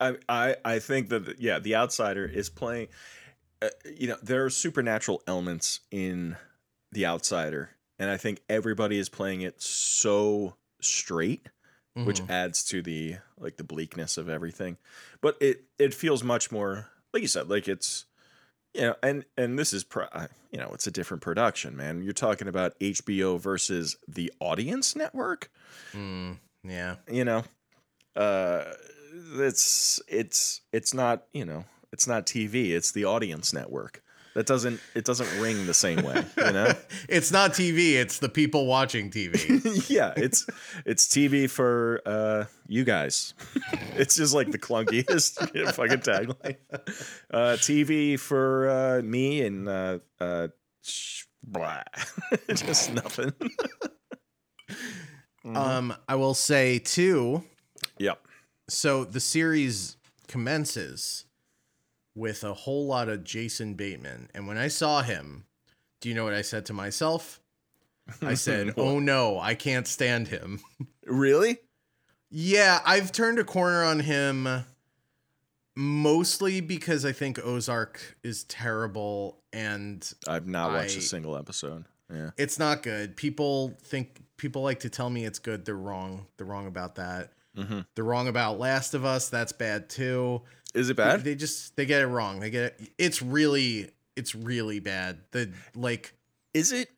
I, 0.00 0.16
I, 0.28 0.56
I 0.64 0.78
think 0.80 1.08
that 1.08 1.40
yeah, 1.40 1.58
the 1.58 1.76
outsider 1.76 2.26
is 2.26 2.50
playing. 2.50 2.88
Uh, 3.62 3.68
you 3.96 4.08
know, 4.08 4.16
there 4.22 4.44
are 4.44 4.50
supernatural 4.50 5.22
elements 5.26 5.80
in 5.90 6.36
the 6.92 7.06
outsider, 7.06 7.70
and 7.98 8.10
I 8.10 8.16
think 8.16 8.40
everybody 8.48 8.98
is 8.98 9.08
playing 9.08 9.42
it 9.42 9.60
so 9.62 10.56
straight, 10.80 11.48
which 11.94 12.20
Mhm. 12.22 12.30
adds 12.30 12.64
to 12.66 12.82
the 12.82 13.16
like 13.38 13.56
the 13.56 13.64
bleakness 13.64 14.16
of 14.18 14.28
everything. 14.28 14.78
But 15.20 15.36
it 15.40 15.64
it 15.78 15.94
feels 15.94 16.22
much 16.22 16.50
more 16.52 16.88
like 17.12 17.22
you 17.22 17.28
said, 17.28 17.48
like 17.48 17.68
it's 17.68 18.06
you 18.74 18.80
know, 18.82 18.96
and 19.02 19.24
and 19.36 19.58
this 19.58 19.72
is 19.72 19.84
pro- 19.84 20.08
you 20.50 20.58
know, 20.58 20.70
it's 20.74 20.86
a 20.86 20.90
different 20.90 21.22
production, 21.22 21.76
man. 21.76 22.02
You're 22.02 22.12
talking 22.12 22.48
about 22.48 22.78
HBO 22.80 23.38
versus 23.38 23.96
the 24.08 24.32
Audience 24.40 24.96
Network 24.96 25.50
Mm, 25.92 26.38
yeah 26.64 26.96
you 27.08 27.24
know 27.24 27.44
uh 28.16 28.64
it's 29.36 30.00
it's 30.08 30.60
it's 30.72 30.92
not 30.94 31.24
you 31.32 31.44
know 31.44 31.64
it's 31.92 32.06
not 32.06 32.26
tv 32.26 32.70
it's 32.70 32.92
the 32.92 33.04
audience 33.04 33.52
network 33.52 34.02
that 34.34 34.46
doesn't 34.46 34.80
it 34.94 35.04
doesn't 35.04 35.40
ring 35.40 35.66
the 35.66 35.74
same 35.74 36.02
way 36.02 36.24
you 36.36 36.52
know? 36.52 36.72
It's 37.08 37.32
not 37.32 37.52
tv 37.52 37.94
it's 37.94 38.18
the 38.18 38.28
people 38.28 38.66
watching 38.66 39.10
tv 39.10 39.88
yeah 39.90 40.12
it's 40.16 40.46
it's 40.84 41.06
tv 41.08 41.48
for 41.48 42.00
uh 42.06 42.44
you 42.66 42.84
guys. 42.84 43.34
It's 43.96 44.16
just 44.16 44.34
like 44.34 44.50
the 44.50 44.58
clunkiest 44.58 45.38
fucking 45.74 45.98
tagline. 45.98 46.56
Uh 47.30 47.56
tv 47.58 48.18
for 48.18 48.68
uh 48.68 49.02
me 49.02 49.42
and 49.42 49.68
uh 49.68 49.98
uh 50.20 50.48
sh- 50.82 51.24
blah. 51.42 51.82
Just 52.48 52.92
nothing. 52.92 53.32
Um 55.44 55.94
i 56.08 56.14
will 56.14 56.34
say 56.34 56.78
too 56.78 57.44
yep. 57.98 58.26
so 58.68 59.04
the 59.04 59.20
series 59.20 59.96
commences 60.26 61.23
with 62.14 62.44
a 62.44 62.54
whole 62.54 62.86
lot 62.86 63.08
of 63.08 63.24
Jason 63.24 63.74
Bateman. 63.74 64.30
And 64.34 64.46
when 64.46 64.56
I 64.58 64.68
saw 64.68 65.02
him, 65.02 65.44
do 66.00 66.08
you 66.08 66.14
know 66.14 66.24
what 66.24 66.34
I 66.34 66.42
said 66.42 66.66
to 66.66 66.72
myself? 66.72 67.40
I 68.22 68.34
said, 68.34 68.74
"Oh 68.76 68.98
no, 68.98 69.38
I 69.40 69.54
can't 69.54 69.86
stand 69.86 70.28
him." 70.28 70.60
really 71.06 71.58
yeah, 72.36 72.80
I've 72.84 73.12
turned 73.12 73.38
a 73.38 73.44
corner 73.44 73.84
on 73.84 74.00
him 74.00 74.64
mostly 75.76 76.60
because 76.60 77.04
I 77.04 77.12
think 77.12 77.38
Ozark 77.44 78.16
is 78.24 78.44
terrible 78.44 79.38
and 79.52 80.12
i've 80.26 80.48
not 80.48 80.72
watched 80.72 80.96
I- 80.96 80.98
a 80.98 81.02
single 81.02 81.36
episode 81.36 81.84
yeah 82.12 82.30
it's 82.36 82.58
not 82.58 82.82
good. 82.82 83.16
People 83.16 83.76
think 83.82 84.20
people 84.36 84.62
like 84.62 84.80
to 84.80 84.90
tell 84.90 85.08
me 85.08 85.24
it's 85.24 85.38
good. 85.38 85.64
They're 85.64 85.76
wrong. 85.76 86.26
They're 86.36 86.46
wrong 86.46 86.66
about 86.66 86.96
that. 86.96 87.32
Mm-hmm. 87.56 87.80
They're 87.94 88.04
wrong 88.04 88.28
about 88.28 88.58
Last 88.58 88.94
of 88.94 89.04
Us. 89.04 89.28
That's 89.28 89.52
bad 89.52 89.88
too. 89.88 90.42
is 90.74 90.90
it 90.90 90.96
bad 90.96 91.24
They 91.24 91.34
just 91.34 91.76
they 91.76 91.86
get 91.86 92.02
it 92.02 92.06
wrong. 92.06 92.40
They 92.40 92.50
get 92.50 92.64
it. 92.64 92.92
It's 92.98 93.22
really 93.22 93.90
it's 94.16 94.34
really 94.34 94.80
bad. 94.80 95.18
The 95.32 95.50
like 95.74 96.14
Is 96.52 96.72
it? 96.72 96.90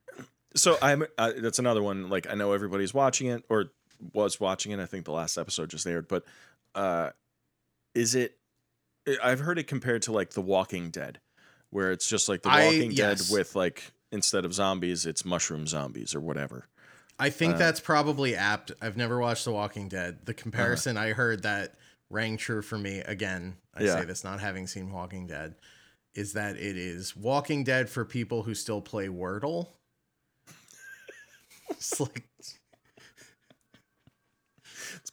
So 0.54 0.78
I'm. 0.80 1.04
Uh, 1.18 1.32
that's 1.38 1.58
another 1.58 1.82
one. 1.82 2.08
Like 2.08 2.26
I 2.30 2.34
know 2.34 2.52
everybody's 2.52 2.94
watching 2.94 3.28
it 3.28 3.44
or 3.48 3.72
was 4.12 4.40
watching 4.40 4.72
it. 4.72 4.80
I 4.80 4.86
think 4.86 5.04
the 5.04 5.12
last 5.12 5.36
episode 5.36 5.70
just 5.70 5.86
aired. 5.86 6.08
But 6.08 6.24
uh, 6.74 7.10
is 7.94 8.14
it? 8.14 8.36
I've 9.22 9.40
heard 9.40 9.58
it 9.58 9.66
compared 9.66 10.02
to 10.02 10.12
like 10.12 10.30
The 10.30 10.40
Walking 10.40 10.90
Dead, 10.90 11.20
where 11.70 11.92
it's 11.92 12.08
just 12.08 12.28
like 12.28 12.42
The 12.42 12.50
I- 12.50 12.64
Walking 12.66 12.90
yes. 12.92 13.28
Dead 13.28 13.34
with 13.34 13.54
like 13.54 13.92
instead 14.10 14.44
of 14.44 14.54
zombies, 14.54 15.06
it's 15.06 15.24
mushroom 15.24 15.66
zombies 15.66 16.14
or 16.14 16.20
whatever. 16.20 16.66
I 17.18 17.30
think 17.30 17.54
Uh, 17.54 17.58
that's 17.58 17.80
probably 17.80 18.34
apt. 18.36 18.72
I've 18.80 18.96
never 18.96 19.18
watched 19.18 19.44
The 19.44 19.52
Walking 19.52 19.88
Dead. 19.88 20.26
The 20.26 20.34
comparison 20.34 20.96
I 20.96 21.12
heard 21.12 21.42
that 21.44 21.74
rang 22.10 22.36
true 22.36 22.62
for 22.62 22.76
me 22.78 22.98
again. 23.00 23.56
I 23.74 23.84
Yeah. 23.84 23.94
say 24.00 24.04
this 24.04 24.22
not 24.22 24.40
having 24.40 24.66
seen 24.66 24.90
Walking 24.92 25.26
Dead 25.26 25.54
is 26.14 26.32
that 26.34 26.56
it 26.56 26.76
is 26.76 27.16
Walking 27.16 27.64
Dead 27.64 27.88
for 27.90 28.04
people 28.04 28.42
who 28.42 28.54
still 28.54 28.80
play 28.80 29.08
Wordle. 29.08 29.68
it's 31.70 31.98
like 32.00 32.24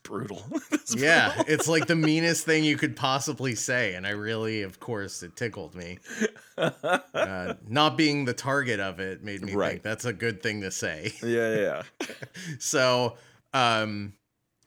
brutal. 0.04 0.44
It's 0.72 0.96
yeah, 0.96 1.34
brutal. 1.36 1.54
it's 1.54 1.68
like 1.68 1.88
the 1.88 1.96
meanest 1.96 2.46
thing 2.46 2.64
you 2.66 2.76
could 2.78 2.96
possibly 2.96 3.56
say 3.56 3.96
and 3.96 4.06
I 4.06 4.10
really 4.12 4.62
of 4.64 4.80
course 4.80 5.24
it 5.24 5.36
tickled 5.36 5.76
me. 5.76 6.00
uh, 6.58 7.54
not 7.68 7.98
being 7.98 8.26
the 8.26 8.34
target 8.34 8.80
of 8.80 9.00
it 9.00 9.24
made 9.24 9.42
me 9.42 9.54
Right. 9.56 9.72
think 9.72 9.84
that's 9.84 10.06
a 10.06 10.14
good 10.14 10.44
thing 10.44 10.62
to 10.62 10.72
say. 10.72 11.14
Yeah, 11.24 11.56
yeah. 11.56 12.08
so 12.60 13.16
um 13.54 14.14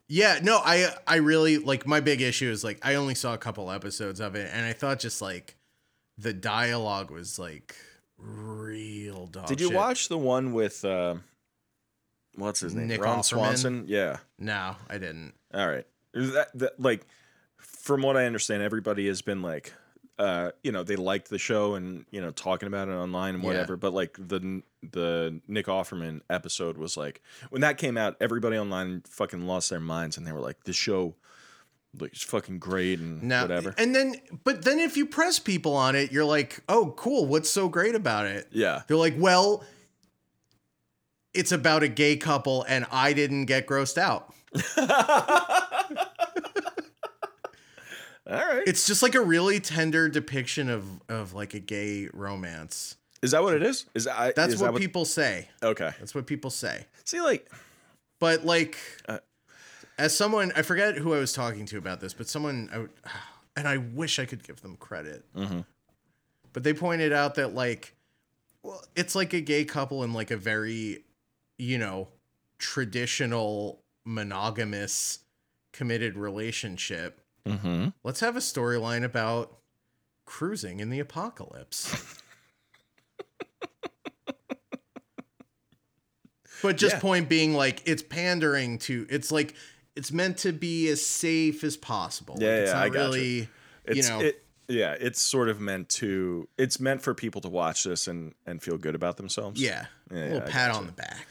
yeah 0.08 0.38
no 0.42 0.60
i 0.64 0.88
i 1.06 1.16
really 1.16 1.58
like 1.58 1.84
my 1.86 1.98
big 2.00 2.20
issue 2.20 2.48
is 2.48 2.62
like 2.62 2.78
i 2.82 2.94
only 2.94 3.14
saw 3.16 3.34
a 3.34 3.38
couple 3.38 3.70
episodes 3.72 4.20
of 4.20 4.36
it 4.36 4.48
and 4.54 4.64
i 4.64 4.72
thought 4.72 5.00
just 5.00 5.20
like 5.20 5.56
the 6.16 6.32
dialogue 6.32 7.10
was 7.10 7.38
like 7.40 7.74
real 8.16 9.26
dog 9.26 9.46
Did 9.48 9.60
you 9.60 9.66
shit. 9.68 9.76
watch 9.76 10.08
the 10.08 10.16
one 10.18 10.52
with 10.52 10.84
uh, 10.84 11.16
what's 12.36 12.60
his 12.60 12.74
name? 12.74 12.88
Nick 12.88 13.02
Ron 13.02 13.18
Offerman? 13.18 13.24
Swanson. 13.24 13.84
Yeah. 13.86 14.18
no 14.38 14.76
i 14.88 14.98
didn't 14.98 15.34
All 15.52 15.66
right. 15.66 15.86
That, 16.14 16.48
that 16.54 16.80
like 16.80 17.06
from 17.58 18.02
what 18.02 18.16
I 18.16 18.24
understand, 18.26 18.62
everybody 18.62 19.06
has 19.08 19.22
been 19.22 19.42
like, 19.42 19.72
uh, 20.18 20.52
you 20.62 20.72
know, 20.72 20.82
they 20.82 20.96
liked 20.96 21.28
the 21.28 21.38
show 21.38 21.74
and 21.74 22.06
you 22.10 22.20
know 22.22 22.30
talking 22.30 22.68
about 22.68 22.88
it 22.88 22.92
online 22.92 23.34
and 23.34 23.42
Yeah. 23.42 23.48
whatever. 23.50 23.76
But 23.76 23.92
like 23.92 24.16
the 24.18 24.62
the 24.82 25.40
Nick 25.48 25.66
Offerman 25.66 26.20
episode 26.30 26.78
was 26.78 26.96
like 26.96 27.20
when 27.50 27.60
that 27.60 27.76
came 27.76 27.96
out, 27.98 28.16
everybody 28.20 28.56
online 28.56 29.02
fucking 29.08 29.46
lost 29.46 29.68
their 29.70 29.80
minds 29.80 30.16
and 30.16 30.26
they 30.26 30.32
were 30.32 30.40
like, 30.40 30.64
"This 30.64 30.76
show, 30.76 31.16
like, 31.98 32.14
is 32.14 32.22
fucking 32.22 32.58
great 32.60 32.98
and 32.98 33.22
now 33.22 33.42
whatever." 33.42 33.74
and 33.76 33.94
then 33.94 34.14
but 34.44 34.64
then 34.64 34.78
if 34.78 34.96
you 34.96 35.04
press 35.06 35.38
people 35.38 35.74
on 35.74 35.94
it 35.96 36.12
you're 36.12 36.24
like 36.24 36.62
oh 36.68 36.94
cool 36.96 37.26
what's 37.26 37.50
so 37.50 37.68
great 37.68 37.94
about 37.94 38.24
it 38.26 38.46
yeah. 38.52 38.82
they're 38.86 38.96
like 38.96 39.14
well 39.18 39.64
it's 41.36 41.52
about 41.52 41.82
a 41.82 41.88
gay 41.88 42.16
couple 42.16 42.64
and 42.68 42.86
i 42.90 43.12
didn't 43.12 43.44
get 43.46 43.66
grossed 43.66 43.98
out 43.98 44.32
All 48.28 48.34
right. 48.34 48.62
it's 48.66 48.86
just 48.88 49.02
like 49.04 49.14
a 49.14 49.20
really 49.20 49.60
tender 49.60 50.08
depiction 50.08 50.68
of 50.68 50.84
of 51.08 51.32
like 51.32 51.54
a 51.54 51.60
gay 51.60 52.08
romance 52.12 52.96
Is 53.22 53.30
that 53.30 53.42
what 53.42 53.54
it 53.54 53.62
is? 53.62 53.86
Is 53.94 54.08
I, 54.08 54.32
that's 54.34 54.54
is 54.54 54.60
what, 54.60 54.66
that 54.68 54.72
what 54.72 54.82
people 54.82 55.04
say 55.04 55.48
Okay. 55.62 55.90
that's 56.00 56.12
what 56.14 56.26
people 56.26 56.50
say 56.50 56.86
See, 57.04 57.20
like, 57.20 57.48
but 58.18 58.44
like 58.44 58.78
Uh, 59.08 59.18
as 59.96 60.16
someone 60.16 60.52
i 60.56 60.62
forget 60.62 60.96
who 60.96 61.14
i 61.14 61.18
was 61.18 61.32
talking 61.32 61.66
to 61.66 61.78
about 61.78 62.00
this 62.00 62.14
but 62.14 62.28
someone 62.28 62.68
I 62.72 62.78
would, 62.78 62.90
and 63.56 63.68
i 63.68 63.76
wish 63.76 64.18
i 64.18 64.24
could 64.24 64.42
give 64.42 64.60
them 64.60 64.76
credit 64.76 65.24
Mm-hmm. 65.36 65.60
but 66.52 66.64
they 66.64 66.74
pointed 66.74 67.12
out 67.12 67.36
that 67.36 67.54
like 67.54 67.94
well 68.64 68.82
it's 68.96 69.14
like 69.14 69.32
a 69.34 69.40
gay 69.40 69.64
couple 69.64 70.02
in 70.02 70.12
like 70.12 70.32
a 70.32 70.36
very 70.36 71.04
you 71.58 71.78
know 71.78 72.08
traditional 72.58 73.82
monogamous 74.04 75.20
committed 75.72 76.16
relationship 76.16 77.20
mm-hmm. 77.46 77.88
let's 78.04 78.20
have 78.20 78.36
a 78.36 78.40
storyline 78.40 79.04
about 79.04 79.58
cruising 80.24 80.80
in 80.80 80.90
the 80.90 80.98
apocalypse 81.00 82.14
but 86.62 86.76
just 86.76 86.96
Yeah. 86.96 87.00
point 87.00 87.28
being 87.28 87.54
like 87.54 87.82
it's 87.86 88.02
pandering 88.02 88.78
to 88.80 89.06
it's 89.10 89.30
like 89.30 89.54
it's 89.94 90.12
meant 90.12 90.38
to 90.38 90.52
be 90.52 90.88
as 90.88 91.04
safe 91.04 91.62
as 91.64 91.76
possible 91.76 92.36
Yeah, 92.38 92.48
like, 92.48 92.58
it's 92.60 92.68
yeah, 92.70 92.74
not 92.74 92.82
I 92.82 92.86
really 92.88 93.48
it's 93.84 93.96
you 93.96 94.14
know 94.14 94.20
it, 94.20 94.42
yeah 94.68 94.96
it's 94.98 95.20
sort 95.20 95.48
of 95.48 95.60
meant 95.60 95.88
to 95.88 96.48
it's 96.58 96.80
meant 96.80 97.02
for 97.02 97.14
people 97.14 97.40
to 97.40 97.48
watch 97.48 97.84
this 97.84 98.08
and 98.08 98.34
and 98.46 98.62
feel 98.62 98.78
good 98.78 98.94
about 98.94 99.16
themselves. 99.16 99.60
Yeah, 99.60 99.86
Yeah, 100.10 100.18
a 100.18 100.22
little 100.22 100.38
yeah, 100.38 100.48
pat 100.48 100.70
on 100.70 100.86
the 100.86 100.92
back. 100.92 101.26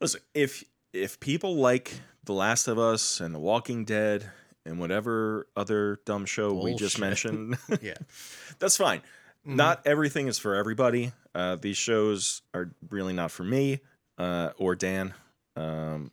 Listen 0.00 0.20
if 0.34 0.64
if 0.92 1.20
people 1.20 1.56
like 1.56 2.00
the 2.24 2.32
last 2.32 2.68
of 2.68 2.78
us 2.78 3.20
and 3.20 3.34
the 3.34 3.38
walking 3.38 3.84
dead 3.84 4.30
and 4.64 4.78
whatever 4.78 5.46
other 5.56 6.00
dumb 6.04 6.26
show 6.26 6.52
we 6.52 6.74
just 6.74 6.98
mentioned 6.98 7.56
yeah. 7.82 7.94
that's 8.58 8.76
fine. 8.76 9.00
Mm-hmm. 9.46 9.56
not 9.56 9.86
everything 9.86 10.26
is 10.26 10.38
for 10.38 10.54
everybody. 10.54 11.12
Uh 11.34 11.56
these 11.56 11.76
shows 11.76 12.42
are 12.54 12.70
really 12.90 13.12
not 13.12 13.30
for 13.30 13.44
me 13.44 13.80
uh 14.18 14.50
or 14.58 14.74
dan 14.74 15.14
um 15.56 16.10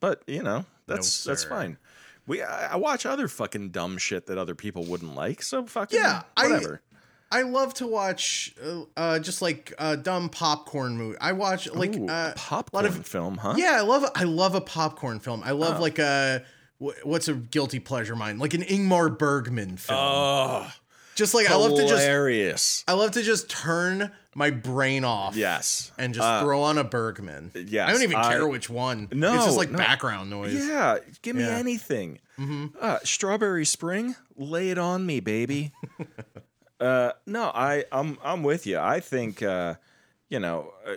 but 0.00 0.22
you 0.26 0.42
know 0.42 0.64
that's 0.86 1.24
that's 1.24 1.44
fine 1.44 1.76
we 2.26 2.42
I, 2.42 2.72
I 2.72 2.76
watch 2.76 3.04
other 3.06 3.28
fucking 3.28 3.70
dumb 3.70 3.98
shit 3.98 4.26
that 4.26 4.38
other 4.38 4.54
people 4.54 4.84
wouldn't 4.84 5.14
like 5.14 5.42
so 5.42 5.64
fucking 5.66 5.98
Yeah, 5.98 6.22
I- 6.36 6.44
whatever 6.48 6.82
I 7.34 7.42
love 7.42 7.72
to 7.74 7.86
watch 7.86 8.54
uh, 8.62 8.82
uh 8.96 9.18
just 9.18 9.40
like 9.40 9.72
uh 9.78 9.96
dumb 9.96 10.28
popcorn 10.28 10.98
movie. 10.98 11.16
I 11.18 11.32
watch 11.32 11.70
like 11.72 11.96
Ooh, 11.96 12.06
uh 12.06 12.34
popcorn 12.36 12.84
of- 12.84 13.06
film, 13.06 13.38
huh? 13.38 13.54
yeah, 13.56 13.76
I 13.78 13.80
love 13.80 14.04
I 14.14 14.24
love 14.24 14.54
a 14.54 14.60
popcorn 14.60 15.18
film. 15.18 15.42
I 15.44 15.52
love 15.52 15.78
Oh. 15.78 15.80
like 15.82 15.98
a 15.98 16.44
what's 17.04 17.28
a 17.28 17.34
guilty 17.34 17.78
pleasure 17.78 18.16
mine? 18.16 18.38
Like 18.38 18.54
an 18.54 18.62
Ingmar 18.62 19.16
Bergman 19.16 19.76
film. 19.78 19.98
Oh, 19.98 20.70
just 21.14 21.34
like 21.34 21.50
I 21.50 21.54
love 21.56 21.74
to 21.76 21.82
just 21.86 22.02
hilarious. 22.02 22.84
I 22.88 22.92
love 22.94 23.12
to 23.12 23.22
just 23.22 23.48
turn 23.50 24.10
my 24.34 24.50
brain 24.50 25.04
off. 25.04 25.36
Yes, 25.36 25.92
And 25.98 26.14
just 26.14 26.26
Uh, 26.26 26.42
throw 26.42 26.62
on 26.62 26.78
a 26.78 26.84
Bergman. 26.84 27.50
yes, 27.54 27.88
I 27.88 27.92
don't 27.92 28.02
even 28.02 28.16
I- 28.16 28.32
care 28.32 28.46
which 28.48 28.70
one. 28.70 29.08
No, 29.12 29.34
It's 29.34 29.44
just 29.44 29.58
like 29.58 29.70
no. 29.70 29.76
background 29.78 30.30
noise. 30.30 30.54
Yeah, 30.54 30.98
give 31.20 31.36
me 31.36 31.42
Yeah. 31.44 31.56
anything. 31.58 32.18
hmm 32.36 32.66
Uh, 32.80 32.98
Strawberry 33.04 33.66
Spring, 33.66 34.16
lay 34.36 34.70
it 34.70 34.78
on 34.78 35.04
me, 35.04 35.20
baby. 35.20 35.72
uh, 36.80 37.12
no, 37.26 37.44
I, 37.54 37.84
I'm, 37.92 38.18
I'm 38.24 38.42
with 38.42 38.66
you. 38.66 38.78
I 38.78 39.00
think, 39.00 39.42
uh, 39.42 39.74
you 40.28 40.40
know, 40.40 40.72
uh, 40.86 40.94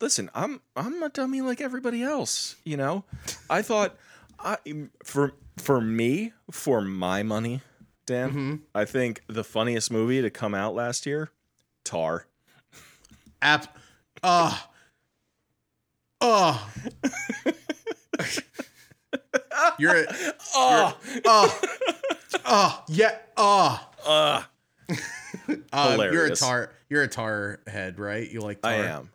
listen, 0.00 0.28
I'm, 0.34 0.60
I'm 0.76 1.02
a 1.02 1.08
dummy 1.08 1.40
like 1.40 1.60
everybody 1.60 2.02
else. 2.02 2.56
You 2.64 2.76
know, 2.76 3.04
I 3.48 3.62
thought, 3.62 3.96
I, 4.40 4.58
for, 5.04 5.32
for 5.56 5.80
me, 5.80 6.32
for 6.50 6.80
my 6.80 7.22
money, 7.22 7.60
Dan, 8.06 8.30
Mm-hmm. 8.30 8.54
I 8.74 8.84
think 8.84 9.22
the 9.28 9.44
funniest 9.44 9.90
movie 9.90 10.20
to 10.22 10.30
come 10.30 10.54
out 10.54 10.74
last 10.74 11.06
year, 11.06 11.30
Tar. 11.84 12.26
App. 13.40 13.76
Uh. 14.22 14.56
Uh. 16.20 16.58
you're 19.78 19.96
a, 20.04 20.06
Oh, 20.54 20.96
uh, 21.24 21.50
uh, 22.44 22.78
yeah, 22.88 23.16
uh. 23.36 23.78
uh, 24.06 24.42
Um, 25.72 25.98
you're 26.00 26.26
a 26.26 26.36
tar. 26.36 26.70
You're 26.88 27.02
a 27.02 27.08
tar 27.08 27.60
head, 27.66 27.98
right? 27.98 28.28
You 28.30 28.40
like 28.40 28.62
tar. 28.62 28.72
I 28.72 28.76
am. 28.76 29.10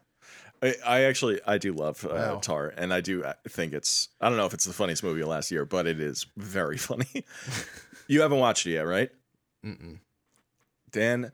I, 0.62 0.74
I 0.86 1.02
actually 1.04 1.40
I 1.46 1.58
do 1.60 1.72
love 1.74 2.04
uh, 2.04 2.10
Wow. 2.14 2.40
Tar, 2.40 2.74
and 2.76 2.92
I 2.94 3.00
do 3.02 3.24
uh, 3.24 3.34
think 3.48 3.74
it's 3.74 4.10
I 4.20 4.28
don't 4.28 4.38
know 4.38 4.46
if 4.48 4.54
it's 4.54 4.66
the 4.66 4.74
funniest 4.74 5.04
movie 5.04 5.22
of 5.22 5.28
last 5.28 5.52
year, 5.52 5.66
but 5.66 5.86
it 5.88 6.00
is 6.02 6.26
very 6.36 6.78
funny. 6.80 7.24
You 8.08 8.22
haven't 8.22 8.40
watched 8.40 8.66
it 8.66 8.72
yet, 8.72 8.82
right, 8.88 9.10
Mm-mm. 9.66 10.00
Dan? 10.92 11.32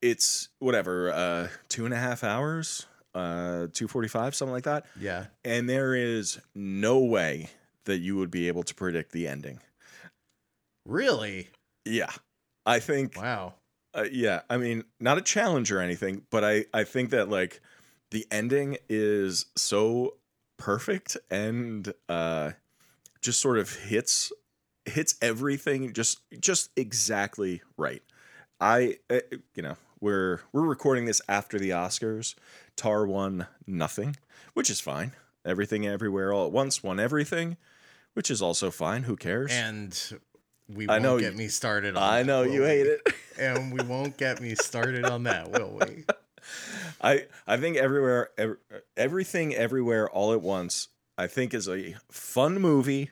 It's 0.00 0.48
whatever, 0.60 1.10
uh, 1.10 1.48
two 1.68 1.84
and 1.84 1.92
a 1.92 1.96
half 1.98 2.22
hours, 2.22 2.86
uh, 3.14 3.66
two 3.72 3.88
forty 3.88 4.08
five, 4.08 4.34
something 4.34 4.52
like 4.52 4.64
that, 4.64 4.86
Yeah. 4.98 5.26
and 5.44 5.68
there 5.68 5.94
is 5.94 6.38
no 6.54 6.98
way 7.00 7.50
that 7.84 7.98
you 7.98 8.16
would 8.16 8.30
be 8.30 8.46
able 8.48 8.62
to 8.62 8.74
predict 8.74 9.12
the 9.12 9.26
ending. 9.26 9.60
Really? 10.86 11.48
Yeah, 11.84 12.10
I 12.66 12.80
think 12.80 13.16
Wow. 13.16 13.54
Uh, 13.94 14.04
yeah, 14.12 14.42
I 14.50 14.58
mean, 14.58 14.84
not 15.00 15.16
a 15.18 15.22
challenge 15.22 15.72
or 15.72 15.80
anything, 15.80 16.22
but 16.30 16.44
I 16.44 16.66
I 16.74 16.84
think 16.84 17.10
that 17.10 17.28
like 17.28 17.60
the 18.10 18.26
ending 18.30 18.76
is 18.88 19.46
so 19.56 20.14
perfect 20.58 21.16
and 21.30 21.92
uh 22.08 22.52
just 23.22 23.40
sort 23.40 23.58
of 23.58 23.74
hits 23.74 24.30
hits 24.88 25.14
everything 25.22 25.92
just 25.92 26.20
just 26.40 26.70
exactly 26.76 27.62
right. 27.76 28.02
I 28.60 28.98
uh, 29.10 29.20
you 29.54 29.62
know, 29.62 29.76
we're 30.00 30.40
we're 30.52 30.62
recording 30.66 31.04
this 31.04 31.20
after 31.28 31.58
the 31.58 31.70
Oscars. 31.70 32.34
Tar 32.76 33.06
won 33.06 33.46
nothing, 33.66 34.16
which 34.54 34.70
is 34.70 34.80
fine. 34.80 35.12
Everything 35.44 35.86
everywhere 35.86 36.32
all 36.32 36.46
at 36.46 36.52
once 36.52 36.82
won 36.82 36.98
everything, 37.00 37.56
which 38.14 38.30
is 38.30 38.42
also 38.42 38.70
fine. 38.70 39.04
Who 39.04 39.16
cares? 39.16 39.50
And 39.52 39.96
we 40.68 40.86
I 40.88 40.92
won't 40.94 41.02
know 41.04 41.18
get 41.18 41.32
you- 41.32 41.38
me 41.38 41.48
started 41.48 41.96
on 41.96 42.02
I 42.02 42.18
that, 42.22 42.26
know 42.26 42.42
you 42.42 42.60
we? 42.62 42.66
hate 42.66 42.86
it. 42.86 43.00
and 43.38 43.72
we 43.72 43.80
won't 43.84 44.16
get 44.16 44.40
me 44.40 44.54
started 44.56 45.04
on 45.04 45.22
that, 45.24 45.50
will 45.50 45.78
we? 45.80 46.04
I 47.00 47.26
I 47.46 47.56
think 47.56 47.76
everywhere 47.76 48.30
ev- 48.38 48.56
everything 48.96 49.54
everywhere 49.54 50.08
all 50.08 50.32
at 50.32 50.40
once 50.42 50.88
I 51.16 51.26
think 51.26 51.52
is 51.54 51.68
a 51.68 51.96
fun 52.10 52.60
movie. 52.60 53.10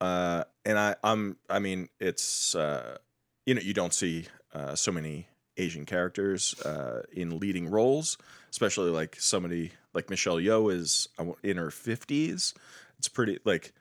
Uh 0.00 0.44
and 0.64 0.78
I 0.78 0.96
I'm 1.02 1.36
I 1.48 1.58
mean 1.58 1.88
it's 1.98 2.54
uh 2.54 2.98
you 3.46 3.54
know 3.54 3.60
you 3.60 3.74
don't 3.74 3.94
see 3.94 4.26
uh 4.54 4.74
so 4.74 4.92
many 4.92 5.26
Asian 5.56 5.84
characters 5.84 6.58
uh 6.62 7.02
in 7.12 7.38
leading 7.38 7.70
roles, 7.70 8.16
especially 8.50 8.90
like 8.90 9.16
somebody 9.16 9.72
like 9.92 10.10
Michelle 10.10 10.36
Yeoh 10.36 10.72
is 10.72 11.08
uh, 11.18 11.32
in 11.42 11.56
her 11.56 11.68
50s. 11.68 12.54
It's 12.98 13.08
pretty 13.08 13.38
like 13.44 13.72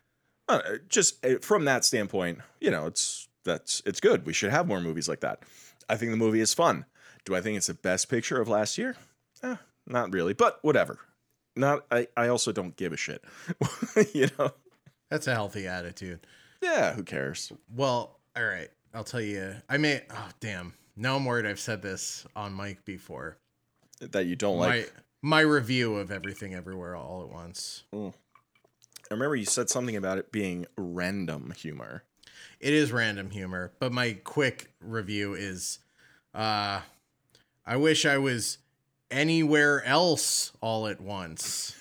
uh, 0.50 0.62
just 0.90 1.24
uh, 1.24 1.36
from 1.42 1.66
that 1.66 1.86
standpoint, 1.86 2.40
you 2.60 2.72
know, 2.72 2.88
it's 2.88 3.28
that's 3.46 3.82
it's 3.86 4.00
good. 4.00 4.26
We 4.26 4.34
should 4.34 4.52
have 4.52 4.68
more 4.68 4.82
movies 4.82 5.08
like 5.08 5.22
that. 5.22 5.44
I 5.88 5.96
think 5.96 6.12
the 6.12 6.18
movie 6.18 6.42
is 6.42 6.54
fun. 6.54 6.86
Do 7.26 7.36
I 7.36 7.42
think 7.42 7.58
it's 7.58 7.68
the 7.68 7.74
best 7.74 8.10
picture 8.10 8.42
of 8.42 8.48
last 8.48 8.78
year? 8.78 8.96
Eh, 9.44 9.56
not 9.88 10.12
really, 10.14 10.34
but 10.34 10.60
whatever. 10.62 11.00
Not 11.56 11.86
I, 11.92 12.08
I 12.18 12.28
also 12.28 12.52
don't 12.52 12.76
give 12.76 12.94
a 12.94 12.98
shit. 12.98 13.24
you 14.14 14.28
know? 14.38 14.52
That's 15.10 15.28
a 15.28 15.34
healthy 15.34 15.68
attitude. 15.68 16.26
Yeah, 16.62 16.94
who 16.94 17.04
cares? 17.04 17.52
Well, 17.76 18.20
all 18.36 18.44
right. 18.46 18.70
I'll 18.94 19.04
tell 19.04 19.22
you. 19.22 19.56
I 19.70 19.78
may. 19.78 20.02
Oh, 20.10 20.30
damn. 20.40 20.74
Now 20.96 21.16
I'm 21.16 21.26
worried. 21.26 21.46
I've 21.46 21.60
said 21.60 21.82
this 21.82 22.26
on 22.36 22.56
mic 22.56 22.84
before. 22.86 23.38
that 24.00 24.26
you 24.26 24.36
don't 24.36 24.58
like. 24.58 24.92
my 25.22 25.40
my 25.40 25.42
review 25.42 25.96
of 25.96 26.12
everything 26.12 26.54
everywhere 26.54 26.96
all 26.96 27.24
at 27.24 27.30
once. 27.30 27.84
I 27.94 28.12
remember 29.12 29.36
you 29.36 29.46
said 29.46 29.70
something 29.70 29.96
about 29.96 30.18
it 30.18 30.32
being 30.32 30.66
random 30.78 31.52
humor. 31.58 32.04
It 32.60 32.74
is 32.74 32.92
random 32.92 33.30
humor, 33.32 33.72
but 33.80 33.92
my 33.92 34.14
quick 34.24 34.72
review 34.80 35.34
is 35.34 35.80
uh 36.34 36.82
I 37.66 37.76
wish 37.78 38.06
I 38.06 38.18
was 38.18 38.58
anywhere 39.12 39.84
else 39.84 40.52
all 40.62 40.88
at 40.88 41.02
once. 41.02 41.76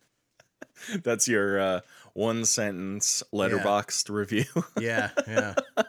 That's 1.02 1.26
your 1.28 1.58
uh, 1.60 1.80
one 2.16 2.44
sentence 2.44 3.22
letterboxed 3.32 4.08
review. 4.10 4.44
Yeah, 4.80 5.10
yeah. 5.28 5.54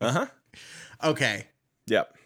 uh 0.00 0.12
huh. 0.12 0.26
Okay. 1.04 1.46
Yep. 1.86 2.16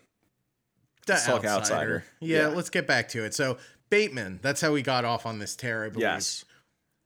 The 1.07 1.13
Let's 1.15 1.27
talk 1.27 1.45
outsider. 1.45 1.51
outsider. 1.61 2.05
Yeah, 2.21 2.39
Yeah. 2.39 2.47
let's 2.49 2.71
get 2.71 2.87
back 2.87 3.09
to 3.11 3.25
it. 3.25 3.35
So 3.35 3.59
Bateman, 3.91 4.39
that's 4.43 4.61
how 4.61 4.73
we 4.73 4.83
got 4.83 5.05
off 5.05 5.27
on 5.27 5.39
this 5.39 5.57
tear, 5.57 5.85
I 5.85 5.89
believe. 5.89 6.03
Yes. 6.03 6.45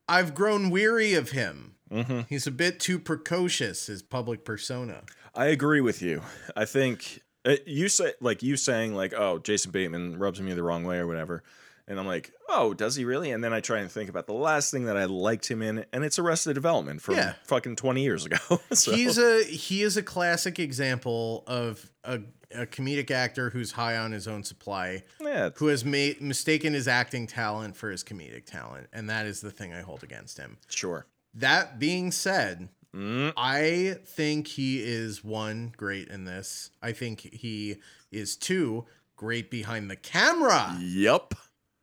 I've 0.09 0.35
grown 0.35 0.69
weary 0.71 1.15
of 1.15 1.31
him. 1.31 1.77
hmm 1.91 2.21
He's 2.29 2.47
a 2.47 2.51
bit 2.51 2.79
too 2.81 2.99
precocious, 2.99 3.87
his 3.87 4.03
public 4.03 4.45
persona. 4.45 5.03
I 5.35 5.47
agree 5.47 5.81
with 5.81 6.03
you. 6.03 6.21
I 6.55 6.65
think 6.67 7.23
uh, 7.45 7.57
you 7.67 7.89
say 7.89 8.13
like 8.21 8.43
you 8.43 8.57
saying 8.57 8.95
like, 8.95 9.15
oh, 9.17 9.39
Jason 9.39 9.71
Bateman 9.71 10.19
rubs 10.19 10.41
me 10.41 10.53
the 10.53 10.63
wrong 10.63 10.85
way 10.85 10.99
or 10.99 11.07
whatever, 11.07 11.43
and 11.87 11.99
I'm 12.01 12.07
like, 12.07 12.33
oh, 12.49 12.73
does 12.75 12.97
he 12.97 13.05
really? 13.05 13.31
And 13.31 13.43
then 13.45 13.53
I 13.53 13.61
try 13.61 13.81
and 13.81 13.91
think 13.91 14.09
about 14.11 14.27
the 14.27 14.33
last 14.33 14.71
thing 14.71 14.85
that 14.87 14.97
I 14.97 15.05
liked 15.05 15.51
him 15.51 15.61
in, 15.63 15.85
and 15.93 16.05
it's 16.05 16.19
Arrested 16.19 16.55
Development 16.55 17.01
from 17.03 17.17
Yeah. 17.17 17.35
fucking 17.45 17.77
20 17.77 18.03
years 18.03 18.25
ago. 18.25 18.37
so, 18.73 18.93
He's 18.93 19.19
a 19.19 19.45
he 19.45 19.83
is 19.83 19.97
a 19.97 20.03
classic 20.03 20.59
example 20.59 21.45
of 21.47 21.91
a, 22.05 22.21
a 22.55 22.67
comedic 22.67 23.11
actor 23.11 23.51
who's 23.51 23.73
high 23.73 23.97
on 23.97 24.13
his 24.13 24.27
own 24.29 24.45
supply, 24.45 25.03
yeah, 25.21 25.51
who 25.57 25.67
has 25.69 25.85
made 25.85 26.21
mistaken 26.21 26.73
his 26.75 26.89
acting 26.89 27.27
talent 27.27 27.77
for 27.77 27.91
his 27.91 28.03
comedic 28.05 28.47
talent, 28.47 28.89
and 28.93 29.11
that 29.11 29.27
is 29.27 29.41
the 29.41 29.51
thing 29.51 29.73
I 29.73 29.81
hold 29.81 30.03
against 30.03 30.39
him. 30.39 30.59
sure. 30.69 31.07
That 31.35 31.79
being 31.79 32.13
said, 32.13 32.69
Mm, 32.95 33.33
I 33.37 33.97
think 34.07 34.47
he 34.47 34.81
is 34.81 35.25
one 35.25 35.73
great 35.77 36.07
in 36.07 36.27
this. 36.27 36.71
I 36.81 36.93
think 36.93 37.23
he 37.35 37.79
is 38.13 38.37
two 38.37 38.85
great 39.17 39.51
behind 39.51 39.91
the 39.91 39.97
camera. 39.97 40.77
yep. 40.81 41.35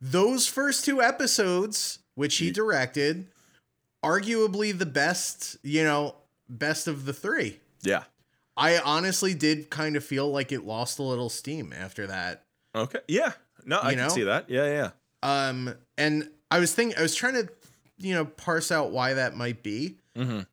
Those 0.02 0.48
first 0.48 0.84
two 0.86 1.02
episodes, 1.02 2.00
which 2.16 2.38
he 2.38 2.50
directed, 2.52 3.28
arguably 4.04 4.78
the 4.78 4.86
best, 4.86 5.58
you 5.64 5.84
know, 5.84 6.16
best 6.50 6.88
of 6.88 7.06
the 7.06 7.14
three. 7.14 7.60
Yeah. 7.84 8.04
I 8.58 8.80
honestly 8.80 9.34
did 9.34 9.70
kind 9.70 9.96
of 9.96 10.04
feel 10.04 10.30
like 10.30 10.52
it 10.52 10.66
lost 10.66 11.00
a 11.00 11.04
little 11.04 11.30
steam 11.30 11.74
after 11.74 12.08
that. 12.08 12.44
Okay. 12.76 13.00
Yeah. 13.08 13.34
No, 13.66 13.78
I 13.78 13.92
You 13.92 13.96
can 13.98 14.08
know? 14.08 14.14
see 14.14 14.24
that. 14.24 14.50
Yeah, 14.50 14.66
yeah. 14.66 14.90
Um, 15.24 15.76
and 15.98 16.30
I 16.50 16.60
was 16.60 16.74
thinking, 16.74 16.98
I 16.98 17.02
was 17.04 17.16
trying 17.16 17.36
to, 17.36 17.48
you 17.98 18.14
know, 18.16 18.26
parse 18.26 18.72
out 18.72 18.92
why 18.92 19.14
that 19.14 19.36
might 19.38 19.62
be. 19.62 19.98
Mhm. 20.16 20.48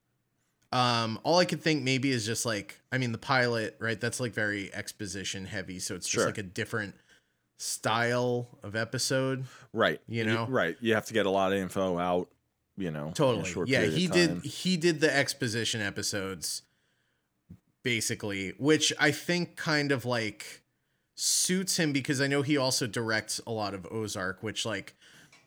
Um, 0.70 1.18
all 1.22 1.38
I 1.38 1.46
could 1.46 1.62
think 1.62 1.82
maybe 1.82 2.10
is 2.10 2.26
just 2.26 2.44
like, 2.44 2.78
I 2.92 2.98
mean, 2.98 3.12
the 3.12 3.18
pilot, 3.18 3.76
right? 3.78 3.98
That's 3.98 4.20
like 4.20 4.34
very 4.34 4.72
exposition 4.74 5.46
heavy, 5.46 5.78
so 5.78 5.94
it's 5.94 6.06
just 6.06 6.12
Sure. 6.20 6.26
like 6.26 6.36
a 6.38 6.42
different 6.42 6.94
style 7.58 8.48
of 8.62 8.74
episode. 8.74 9.44
Right. 9.72 10.00
You 10.08 10.24
know? 10.24 10.46
right. 10.48 10.76
You 10.80 10.94
have 10.94 11.06
to 11.06 11.12
get 11.14 11.26
a 11.26 11.30
lot 11.30 11.52
of 11.52 11.58
info 11.58 11.98
out, 11.98 12.28
you 12.76 12.90
know. 12.90 13.12
Totally. 13.14 13.70
Yeah, 13.70 13.84
he 13.84 14.06
did. 14.06 14.42
He 14.44 14.76
did 14.76 15.00
the 15.00 15.14
exposition 15.14 15.80
episodes, 15.82 16.62
basically, 17.82 18.50
which 18.58 18.92
I 18.98 19.10
think 19.10 19.56
kind 19.56 19.92
of 19.92 20.04
like 20.04 20.62
suits 21.14 21.78
him 21.78 21.92
because 21.92 22.20
I 22.20 22.26
know 22.26 22.42
he 22.42 22.56
also 22.56 22.86
directs 22.86 23.40
a 23.46 23.50
lot 23.52 23.74
of 23.74 23.86
Ozark, 23.90 24.42
which 24.42 24.64
like 24.64 24.94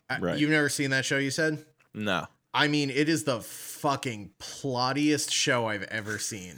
I- 0.08 0.34
you've 0.34 0.50
never 0.50 0.68
seen 0.68 0.90
that 0.90 1.04
show. 1.04 1.18
You 1.18 1.30
said. 1.30 1.64
No. 1.94 2.26
I 2.54 2.68
mean, 2.68 2.90
it 2.90 3.08
is 3.08 3.24
the 3.24 3.40
fucking 3.40 4.32
plottiest 4.38 5.30
show 5.32 5.66
I've 5.68 5.84
ever 5.84 6.18
seen. 6.18 6.54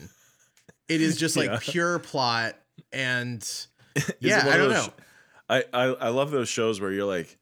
It 0.89 1.01
is 1.01 1.17
just 1.17 1.37
like 1.37 1.47
Yeah. 1.51 1.59
pure 1.61 1.99
plot 2.01 2.57
and 2.93 3.49
yeah, 4.19 4.39
I 4.49 4.57
don't 4.57 4.71
those 4.71 4.87
know. 4.89 4.93
I, 5.49 5.65
I 5.73 5.83
I 5.85 6.09
love 6.09 6.31
those 6.31 6.49
shows 6.49 6.81
where 6.81 6.91
you're 6.93 7.05
like, 7.07 7.39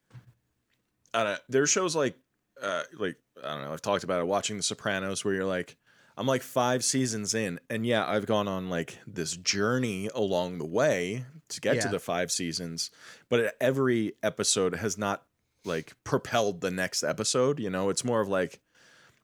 I 1.14 1.24
don't 1.24 1.32
know. 1.32 1.38
There's 1.48 1.70
shows 1.70 1.94
like, 1.94 2.16
uh, 2.60 2.82
like 2.98 3.16
I 3.42 3.54
don't 3.54 3.62
know. 3.62 3.72
I've 3.72 3.82
talked 3.82 4.04
about 4.04 4.20
it. 4.20 4.26
Watching 4.26 4.56
The 4.56 4.62
Sopranos, 4.62 5.24
where 5.24 5.34
you're 5.34 5.44
like, 5.44 5.76
I'm 6.16 6.26
like 6.26 6.42
five 6.42 6.84
seasons 6.84 7.34
in, 7.34 7.60
and 7.70 7.86
yeah, 7.86 8.04
I've 8.06 8.26
gone 8.26 8.48
on 8.48 8.68
like 8.70 8.98
this 9.06 9.36
journey 9.36 10.08
along 10.14 10.58
the 10.58 10.66
way 10.66 11.24
to 11.48 11.60
get 11.60 11.76
to 11.82 11.88
the 11.88 11.98
five 11.98 12.32
seasons, 12.32 12.90
but 13.28 13.54
every 13.60 14.14
episode 14.22 14.74
has 14.76 14.96
not 14.98 15.22
like 15.64 15.92
propelled 16.02 16.60
the 16.60 16.70
next 16.70 17.02
episode. 17.02 17.60
You 17.60 17.70
know, 17.70 17.88
it's 17.90 18.04
more 18.04 18.20
of 18.20 18.28
like, 18.28 18.60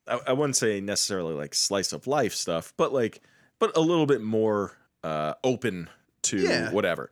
I, 0.07 0.21
I 0.29 0.33
wouldn't 0.35 0.57
say 0.57 0.81
necessarily 0.81 1.35
like 1.35 1.55
slice 1.55 1.93
of 1.93 2.07
life 2.07 2.35
stuff, 2.35 2.73
but 2.77 2.93
like, 2.93 3.23
but 3.59 3.77
a 3.77 3.81
little 3.81 4.07
bit 4.07 4.21
more 4.23 4.73
uh, 5.03 5.35
open 5.43 5.88
to 6.23 6.37
Yeah. 6.38 6.71
whatever. 6.71 7.11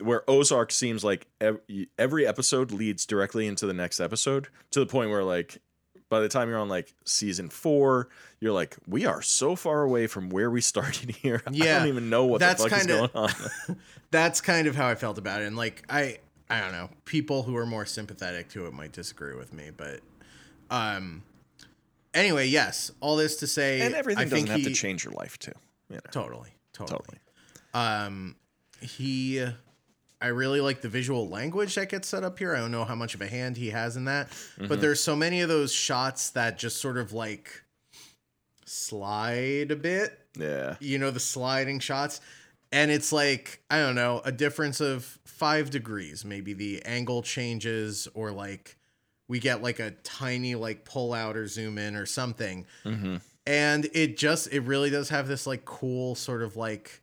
Where 0.00 0.22
Ozark 0.28 0.72
seems 0.72 1.04
like 1.04 1.26
every 1.98 2.26
episode 2.26 2.72
leads 2.72 3.06
directly 3.06 3.46
into 3.46 3.66
the 3.66 3.74
next 3.74 4.00
episode 4.00 4.48
to 4.72 4.80
the 4.80 4.86
point 4.86 5.10
where 5.10 5.24
like 5.24 5.58
by 6.08 6.20
the 6.20 6.28
time 6.28 6.48
you're 6.48 6.58
on 6.58 6.68
like 6.68 6.92
season 7.04 7.48
four, 7.48 8.08
you're 8.40 8.52
like, 8.52 8.76
we 8.88 9.06
are 9.06 9.22
so 9.22 9.54
far 9.54 9.82
away 9.82 10.06
from 10.08 10.28
where 10.30 10.50
we 10.50 10.60
started 10.72 11.10
here. 11.10 11.42
I 11.46 11.50
Yeah. 11.52 11.78
don't 11.78 11.88
even 11.88 12.10
know 12.10 12.24
what 12.26 12.40
That's 12.40 12.62
the 12.64 12.70
fuck 12.70 12.80
is 12.80 12.86
kinda- 12.86 13.10
going 13.14 13.30
on. 13.68 13.76
That's 14.10 14.40
kind 14.40 14.66
of 14.66 14.74
how 14.74 14.88
I 14.88 14.94
felt 14.96 15.18
about 15.18 15.40
it. 15.42 15.46
And 15.46 15.56
like 15.56 15.84
I 15.88 16.18
I 16.48 16.60
don't 16.60 16.72
know, 16.72 16.90
people 17.04 17.44
who 17.44 17.56
are 17.56 17.66
more 17.66 17.86
sympathetic 17.86 18.48
to 18.50 18.66
it 18.66 18.72
might 18.72 18.90
disagree 18.92 19.36
with 19.36 19.52
me, 19.52 19.70
but 19.76 20.00
um 20.70 21.22
anyway, 22.14 22.46
yes, 22.48 22.90
all 23.00 23.14
this 23.16 23.36
to 23.36 23.46
say 23.46 23.80
and 23.82 23.94
everything 23.94 24.26
I 24.26 24.28
doesn't 24.28 24.48
have 24.48 24.58
he, 24.58 24.64
to 24.64 24.72
change 24.72 25.04
your 25.04 25.12
life 25.14 25.38
too. 25.38 25.52
You 25.88 25.96
know, 25.96 26.00
Totally, 26.10 26.50
totally. 26.72 26.98
totally. 26.98 27.18
Um, 27.72 28.36
he, 28.80 29.44
I 30.20 30.26
really 30.28 30.60
like 30.60 30.82
the 30.82 30.88
visual 30.88 31.28
language 31.28 31.74
that 31.76 31.88
gets 31.88 32.08
set 32.08 32.24
up 32.24 32.38
here. 32.38 32.54
I 32.54 32.58
don't 32.58 32.70
know 32.70 32.84
how 32.84 32.94
much 32.94 33.14
of 33.14 33.22
a 33.22 33.26
hand 33.26 33.56
he 33.56 33.70
has 33.70 33.96
in 33.96 34.04
that, 34.04 34.28
Mm-hmm. 34.30 34.66
but 34.68 34.80
there's 34.80 35.02
so 35.02 35.16
many 35.16 35.40
of 35.40 35.48
those 35.48 35.72
shots 35.72 36.30
that 36.30 36.58
just 36.58 36.80
sort 36.80 36.98
of 36.98 37.12
like 37.12 37.64
slide 38.64 39.70
a 39.70 39.76
bit. 39.76 40.18
Yeah. 40.38 40.76
You 40.80 40.98
know, 40.98 41.10
the 41.10 41.20
sliding 41.20 41.80
shots. 41.80 42.20
And 42.72 42.90
it's 42.90 43.12
like, 43.12 43.62
I 43.70 43.78
don't 43.78 43.96
know, 43.96 44.20
a 44.24 44.30
difference 44.30 44.80
of 44.80 45.18
five 45.24 45.70
degrees. 45.70 46.24
Maybe 46.24 46.52
the 46.52 46.82
angle 46.84 47.22
changes, 47.22 48.06
or 48.14 48.30
like 48.30 48.76
we 49.26 49.40
get 49.40 49.62
like 49.62 49.80
a 49.80 49.90
tiny 50.04 50.54
like 50.54 50.84
pull 50.84 51.12
out 51.12 51.36
or 51.36 51.46
zoom 51.46 51.78
in 51.78 51.96
or 51.96 52.04
something 52.06 52.66
Mm-hmm. 52.84 53.16
and 53.46 53.88
it 53.94 54.16
just 54.18 54.52
it 54.52 54.60
really 54.60 54.90
does 54.90 55.08
have 55.10 55.28
this 55.28 55.46
like 55.46 55.64
cool 55.64 56.14
sort 56.16 56.42
of 56.42 56.56
like 56.56 57.00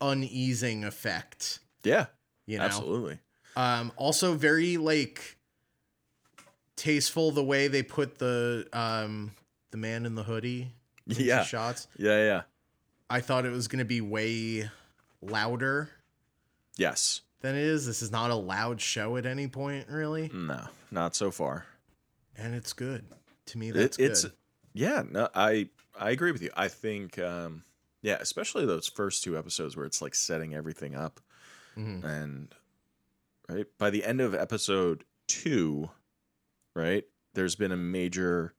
uneasing 0.00 0.84
effect 0.84 1.58
Yeah. 1.82 2.06
You 2.50 2.58
know 2.58 2.64
Absolutely. 2.64 3.18
um 3.56 3.92
also 3.96 4.34
very 4.34 4.76
like 4.76 5.36
tasteful 6.76 7.30
the 7.30 7.44
way 7.44 7.68
they 7.68 7.82
put 7.82 8.18
the 8.18 8.66
um 8.72 9.32
the 9.70 9.76
man 9.76 10.06
in 10.06 10.14
the 10.14 10.22
hoodie 10.22 10.72
Yeah. 11.06 11.44
shots 11.44 11.86
Yeah. 11.96 12.24
Yeah. 12.24 12.42
i 13.08 13.20
thought 13.20 13.44
it 13.46 13.50
was 13.52 13.68
going 13.68 13.78
to 13.80 13.84
be 13.84 14.00
way 14.00 14.68
louder 15.22 15.90
Yes. 16.76 17.20
than 17.42 17.54
it 17.56 17.62
is 17.62 17.86
this 17.86 18.00
is 18.02 18.10
not 18.10 18.30
a 18.30 18.34
loud 18.34 18.80
show 18.80 19.16
at 19.16 19.26
any 19.26 19.46
point 19.48 19.86
really 19.88 20.30
No, 20.32 20.66
not 20.90 21.14
so 21.14 21.30
far. 21.30 21.66
and 22.36 22.54
it's 22.54 22.72
good 22.72 23.04
to 23.46 23.58
me 23.58 23.68
It- 23.68 23.74
that's 23.74 23.98
it's 23.98 24.22
good 24.24 24.32
yeah. 24.72 25.02
No, 25.10 25.28
I 25.34 25.68
I 25.98 26.10
agree 26.10 26.30
with 26.30 26.42
you. 26.42 26.50
I 26.56 26.68
think 26.68 27.18
um, 27.18 27.64
yeah, 28.02 28.18
especially 28.20 28.66
those 28.66 28.86
first 28.86 29.24
two 29.24 29.36
episodes 29.36 29.76
where 29.76 29.84
it's 29.84 30.00
like 30.00 30.14
setting 30.14 30.54
everything 30.54 30.94
up, 30.94 31.18
Mhm. 31.76 32.04
and 32.04 32.54
right 33.48 33.66
by 33.78 33.90
the 33.90 34.04
end 34.04 34.20
of 34.20 34.34
episode 34.34 35.04
two, 35.26 35.90
right, 36.74 37.04
there's 37.34 37.56
been 37.56 37.72
a 37.72 37.76
major 37.76 38.54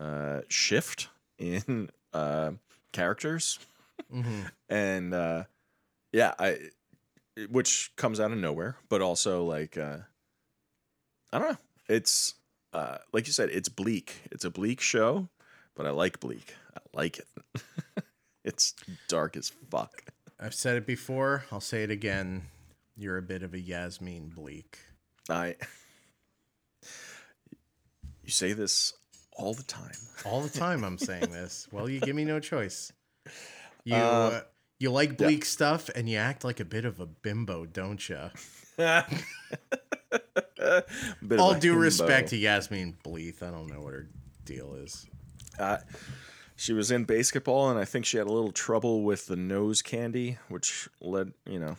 uh, 0.00 0.40
shift 0.48 1.08
in 1.38 1.90
uh, 2.12 2.52
characters, 2.92 3.58
Mhm. 4.12 4.50
and 4.68 5.14
uh, 5.14 5.44
yeah, 6.12 6.34
I 6.38 6.70
which 7.50 7.92
comes 7.96 8.18
out 8.20 8.32
of 8.32 8.38
nowhere, 8.38 8.76
but 8.88 9.00
also 9.02 9.44
like 9.44 9.76
uh, 9.78 9.98
I 11.32 11.38
don't 11.38 11.50
know. 11.52 11.58
It's 11.88 12.34
uh, 12.72 12.98
like 13.12 13.26
you 13.26 13.32
said, 13.32 13.50
it's 13.50 13.68
bleak. 13.68 14.22
It's 14.30 14.44
a 14.44 14.50
bleak 14.50 14.80
show, 14.80 15.28
but 15.74 15.86
I 15.86 15.90
like 15.90 16.20
bleak. 16.20 16.54
I 16.76 16.80
like 16.92 17.18
it. 17.18 17.28
it's 18.44 18.74
dark 19.08 19.36
as 19.36 19.50
fuck. 19.70 20.02
I've 20.40 20.54
said 20.54 20.76
it 20.76 20.86
before 20.86 21.44
i'll 21.50 21.60
say 21.60 21.82
it 21.82 21.90
again 21.90 22.42
you're 22.96 23.16
a 23.18 23.22
bit 23.22 23.42
of 23.42 23.54
a 23.54 23.60
yasmin 23.60 24.28
bleak 24.28 24.78
I. 25.30 25.56
You 28.24 28.30
say 28.30 28.52
this 28.54 28.94
all 29.36 29.54
the 29.54 29.62
time. 29.62 29.92
All 30.24 30.40
the 30.40 30.48
time 30.48 30.84
I'm 30.84 30.98
saying 30.98 31.30
this. 31.30 31.68
Well, 31.70 31.88
you 31.88 32.00
give 32.00 32.16
me 32.16 32.24
no 32.24 32.40
choice. 32.40 32.92
You 33.84 33.94
Uh, 33.94 33.98
uh, 33.98 34.40
You 34.78 34.90
like 34.90 35.16
bleak 35.16 35.44
stuff, 35.44 35.88
and 35.94 36.08
you 36.08 36.16
act 36.18 36.44
like 36.44 36.60
a 36.60 36.64
bit 36.64 36.84
of 36.84 37.00
a 37.00 37.06
bimbo, 37.06 37.66
don't 37.66 38.06
you? 38.08 38.30
All 41.38 41.54
due 41.54 41.74
respect 41.74 42.30
to 42.30 42.36
Yasmine 42.36 42.96
Bleeth, 43.04 43.42
I 43.42 43.50
don't 43.50 43.68
know 43.68 43.80
what 43.80 43.94
her 43.94 44.08
deal 44.44 44.74
is. 44.74 45.06
Uh, 45.58 45.78
she 46.58 46.72
was 46.72 46.90
in 46.90 47.04
basketball, 47.04 47.70
and 47.70 47.78
I 47.78 47.84
think 47.84 48.04
she 48.04 48.16
had 48.18 48.26
a 48.26 48.32
little 48.32 48.50
trouble 48.50 49.02
with 49.04 49.26
the 49.26 49.36
nose 49.36 49.80
candy, 49.80 50.38
which 50.48 50.88
led, 51.00 51.32
you 51.46 51.60
know, 51.60 51.76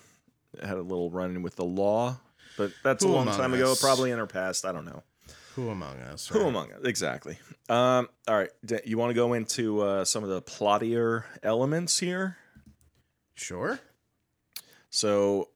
had 0.64 0.78
a 0.78 0.82
little 0.82 1.12
run 1.12 1.32
in 1.36 1.42
with 1.42 1.58
the 1.58 1.66
law. 1.66 2.18
But 2.58 2.72
that's 2.82 3.04
Who 3.04 3.12
a 3.12 3.14
long 3.14 3.28
time 3.28 3.54
ago, 3.54 3.76
probably 3.80 4.10
in 4.12 4.18
her 4.20 4.26
past. 4.26 4.66
I 4.66 4.72
don't 4.72 4.86
know. 4.86 5.04
Who 5.56 5.70
among 5.70 5.98
us? 6.00 6.28
Who 6.30 6.48
among 6.48 6.72
us? 6.72 6.80
Exactly. 6.86 7.38
Um, 7.68 8.08
all 8.28 8.38
right. 8.38 8.50
D- 8.66 8.80
You 8.86 8.98
want 8.98 9.10
to 9.10 9.14
go 9.14 9.34
into 9.34 9.82
uh, 9.82 10.06
some 10.06 10.24
of 10.24 10.30
the 10.30 10.42
plottier 10.42 11.26
elements 11.44 12.00
here? 12.00 12.38
Sure. 13.36 13.80
So, 14.90 15.50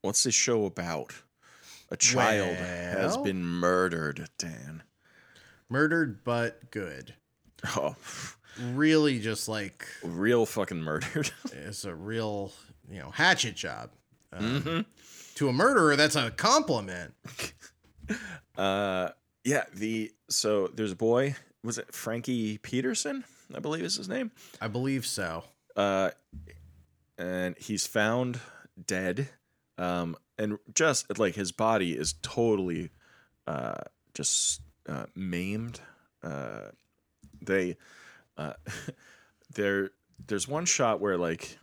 what's 0.00 0.22
this 0.22 0.34
show 0.34 0.64
about? 0.64 1.12
A 1.90 1.96
child 1.98 2.56
has 2.56 3.16
been 3.18 3.44
murdered, 3.44 4.28
Dan. 4.38 4.82
Murdered 5.68 6.24
but 6.24 6.70
good. 6.70 7.14
Oh, 7.76 7.96
Really, 8.60 9.18
just 9.18 9.48
like 9.48 9.86
real 10.02 10.46
fucking 10.46 10.80
murdered. 10.80 11.30
it's 11.52 11.84
a 11.84 11.94
real, 11.94 12.52
you 12.90 13.00
know, 13.00 13.10
hatchet 13.10 13.56
job. 13.56 13.90
Um, 14.32 14.42
Mm-hmm. 14.62 14.80
To 15.36 15.48
a 15.48 15.52
murderer, 15.52 15.96
that's 15.96 16.16
a 16.16 16.30
compliment. 16.30 17.14
Uh, 18.56 19.08
yeah. 19.44 19.64
The 19.74 20.12
so 20.28 20.68
there's 20.68 20.92
a 20.92 20.96
boy. 20.96 21.34
Was 21.64 21.78
it 21.78 21.92
Frankie 21.94 22.58
Peterson? 22.58 23.24
I 23.54 23.60
believe 23.60 23.82
is 23.82 23.96
his 23.96 24.08
name. 24.08 24.30
I 24.60 24.68
believe 24.68 25.06
so. 25.06 25.44
Uh, 25.74 26.10
and 27.18 27.56
he's 27.58 27.86
found 27.86 28.38
dead. 28.86 29.28
Um, 29.78 30.16
and 30.38 30.58
just 30.74 31.18
like 31.18 31.34
his 31.34 31.50
body 31.50 31.92
is 31.92 32.14
totally, 32.22 32.90
uh, 33.46 33.80
just 34.12 34.60
uh, 34.88 35.06
maimed. 35.16 35.80
Uh, 36.22 36.68
they, 37.42 37.76
uh, 38.36 38.54
there. 39.54 39.90
There's 40.26 40.46
one 40.48 40.64
shot 40.64 41.00
where 41.00 41.16
like 41.18 41.58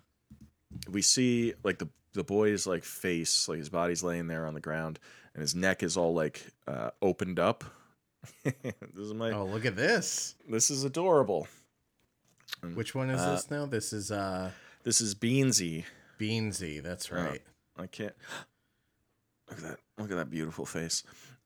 we 0.89 1.01
see 1.01 1.53
like 1.63 1.79
the 1.79 1.89
the 2.13 2.23
boy's 2.23 2.67
like 2.67 2.83
face, 2.83 3.47
like 3.47 3.59
his 3.59 3.69
body's 3.69 4.03
laying 4.03 4.27
there 4.27 4.45
on 4.45 4.53
the 4.53 4.59
ground, 4.59 4.99
and 5.33 5.41
his 5.41 5.55
neck 5.55 5.83
is 5.83 5.97
all 5.97 6.13
like 6.13 6.45
uh, 6.67 6.91
opened 7.01 7.39
up. 7.39 7.63
this 8.43 8.73
is 8.97 9.13
my. 9.13 9.31
Oh, 9.31 9.45
look 9.45 9.65
at 9.65 9.75
this. 9.75 10.35
This 10.47 10.69
is 10.69 10.83
adorable. 10.83 11.47
Which 12.75 12.93
one 12.93 13.09
is 13.09 13.19
Uh, 13.19 13.31
this 13.31 13.49
now? 13.49 13.65
This 13.65 13.93
is 13.93 14.11
uh 14.11 14.51
This 14.83 15.01
is 15.01 15.15
Beansy. 15.15 15.85
Beansy. 16.19 16.83
That's 16.83 17.11
right. 17.11 17.41
I 17.77 17.87
can't. 17.87 18.13
Look 19.49 19.57
at 19.59 19.63
that! 19.65 19.79
Look 19.97 20.11
at 20.11 20.15
that 20.17 20.29
beautiful 20.29 20.65
face. 20.65 21.03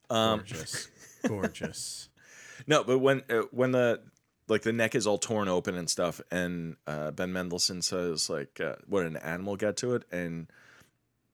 Um, 0.09 0.39
Gorgeous. 0.39 0.89
Gorgeous. 1.27 2.09
no, 2.67 2.83
but 2.83 2.99
when 2.99 3.23
uh, 3.29 3.43
when 3.51 3.71
the 3.71 4.01
like 4.47 4.61
the 4.61 4.73
neck 4.73 4.95
is 4.95 5.07
all 5.07 5.17
torn 5.17 5.47
open 5.47 5.75
and 5.75 5.89
stuff, 5.89 6.21
and 6.31 6.75
uh, 6.87 7.11
Ben 7.11 7.33
Mendelsohn 7.33 7.81
says 7.81 8.29
like, 8.29 8.59
uh, 8.59 8.75
"What 8.87 9.05
an 9.05 9.17
animal 9.17 9.55
get 9.55 9.77
to 9.77 9.95
it?" 9.95 10.03
and 10.11 10.47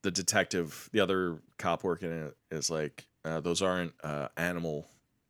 the 0.04 0.12
detective, 0.12 0.90
the 0.92 1.00
other 1.00 1.40
cop 1.58 1.84
working 1.84 2.12
it, 2.12 2.38
is 2.50 2.70
like, 2.70 3.06
uh, 3.24 3.40
"Those 3.42 3.62
aren't 3.62 3.94
uh, 4.04 4.30
animal 4.38 4.88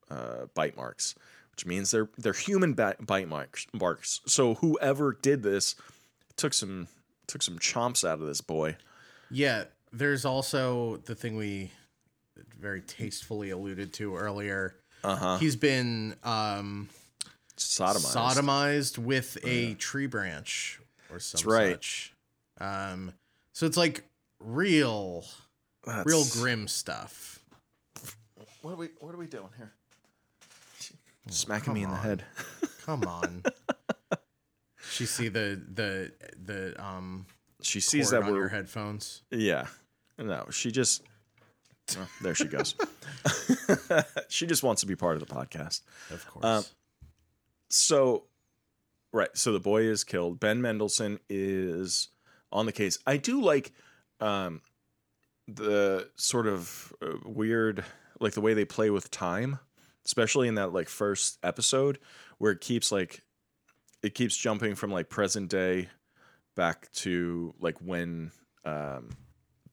uh, 0.10 0.46
bite 0.54 0.78
marks." 0.78 1.16
Which 1.52 1.66
means 1.66 1.92
they're 1.92 2.10
they're 2.18 2.34
human 2.34 2.74
ba- 2.74 2.96
bite 3.00 3.28
marks. 3.28 3.68
Marks. 3.74 4.22
So 4.26 4.56
whoever 4.56 5.18
did 5.22 5.44
this 5.44 5.76
took 6.38 6.54
some 6.54 6.88
took 7.28 7.42
some 7.42 7.60
chomps 7.60 8.08
out 8.08 8.20
of 8.22 8.28
this 8.28 8.42
boy. 8.42 8.78
Yeah, 9.30 9.66
there's 9.92 10.26
also 10.26 10.98
the 11.06 11.16
thing 11.16 11.36
we 11.36 11.72
very 12.60 12.82
tastefully 12.82 13.50
alluded 13.50 13.94
to 13.94 14.16
earlier. 14.16 14.76
Uh 15.04 15.16
huh. 15.16 15.38
He's 15.38 15.56
been 15.56 16.16
um 16.24 16.90
Sodomized. 17.62 18.16
sodomized 18.16 18.98
with 18.98 19.38
a 19.44 19.74
tree 19.76 20.08
branch 20.08 20.80
or 21.12 21.20
some 21.20 21.50
right. 21.52 21.74
such. 21.74 22.14
Um, 22.60 23.14
so 23.54 23.66
it's 23.66 23.78
like 23.78 24.04
real, 24.40 25.26
That's- 25.86 26.06
real 26.06 26.26
grim 26.32 26.68
stuff. 26.68 27.40
What 28.62 28.72
are 28.74 28.78
we 28.78 28.90
What 29.00 29.14
are 29.16 29.18
we 29.18 29.28
doing 29.28 29.50
here? 29.58 29.74
Smacking 31.30 31.74
me 31.74 31.84
in 31.84 31.90
the 31.90 31.96
head. 31.96 32.24
Come 32.86 33.04
on. 33.04 33.44
she 34.92 35.06
see 35.06 35.28
the 35.30 35.62
the 35.74 36.12
the 36.44 36.84
um 36.84 37.26
She 37.62 37.80
sees 37.80 38.10
that 38.10 38.24
on 38.24 38.30
your 38.34 38.44
we're 38.44 38.48
headphones. 38.50 39.22
yeah. 39.32 39.68
No, 40.18 40.46
she 40.52 40.72
just 40.72 41.04
oh, 41.98 42.08
there 42.22 42.36
she 42.36 42.46
goes. 42.46 42.76
she 44.30 44.46
just 44.46 44.64
wants 44.64 44.82
to 44.82 44.88
be 44.88 44.96
part 44.96 45.20
of 45.20 45.28
the 45.28 45.34
podcast. 45.34 45.82
Of 46.12 46.28
course. 46.28 46.46
Um, 46.46 46.64
So, 47.72 48.26
right. 49.14 49.30
So 49.34 49.52
the 49.54 49.60
boy 49.60 49.84
is 49.84 50.04
killed. 50.04 50.40
Ben 50.40 50.62
Mendelsohn 50.62 51.20
is 51.30 52.10
on 52.52 52.66
the 52.66 52.72
case. 52.72 52.98
I 53.08 53.18
do 53.18 53.42
like 53.42 53.72
um, 54.20 54.62
the 55.48 56.10
sort 56.16 56.48
of 56.48 56.94
uh, 57.02 57.16
weird, 57.26 57.84
like 58.20 58.34
the 58.34 58.42
way 58.42 58.54
they 58.54 58.66
play 58.66 58.90
with 58.90 59.10
time, 59.12 59.60
especially 60.06 60.48
in 60.48 60.56
that 60.56 60.74
like 60.74 60.90
first 60.90 61.40
episode 61.44 62.00
where 62.38 62.52
it 62.52 62.62
keeps 62.62 62.92
like 62.92 63.22
it 64.04 64.16
keeps 64.16 64.36
jumping 64.36 64.76
from 64.76 64.92
like 64.92 65.10
present 65.10 65.50
day 65.50 65.88
back 66.56 66.92
to 66.92 67.54
like 67.60 67.78
when 67.80 68.32
um, 68.66 69.10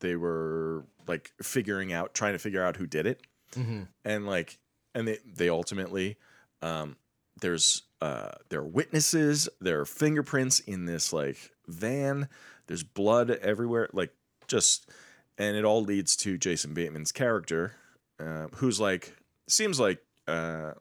they 0.01 0.15
were 0.17 0.85
like 1.07 1.33
figuring 1.43 1.93
out, 1.93 2.15
trying 2.15 2.35
to 2.35 2.39
figure 2.39 2.63
out 2.63 2.77
who 2.77 2.87
did 2.87 3.07
it 3.07 3.23
Mhm. 3.55 3.89
and 4.05 4.27
like 4.27 4.59
and 4.95 5.09
they 5.09 5.19
they 5.25 5.49
ultimately 5.49 6.17
um 6.61 6.97
there's 7.41 7.83
uh 8.01 8.31
there 8.49 8.61
are 8.61 8.67
witnesses 8.67 9.49
there 9.61 9.81
are 9.81 9.85
fingerprints 9.85 10.61
in 10.61 10.87
this 10.87 11.13
like 11.13 11.51
van 11.67 12.29
there's 12.67 12.83
blood 12.83 13.31
everywhere 13.31 13.89
like 13.93 14.13
just 14.47 14.89
and 15.37 15.57
it 15.57 15.65
all 15.65 15.83
leads 15.83 16.15
to 16.17 16.39
jason 16.39 16.75
bateman's 16.75 17.13
character 17.13 17.73
uh, 18.21 18.47
who's 18.57 18.79
like 18.81 19.17
seems 19.49 19.79
like 19.81 19.99
uh 20.27 20.73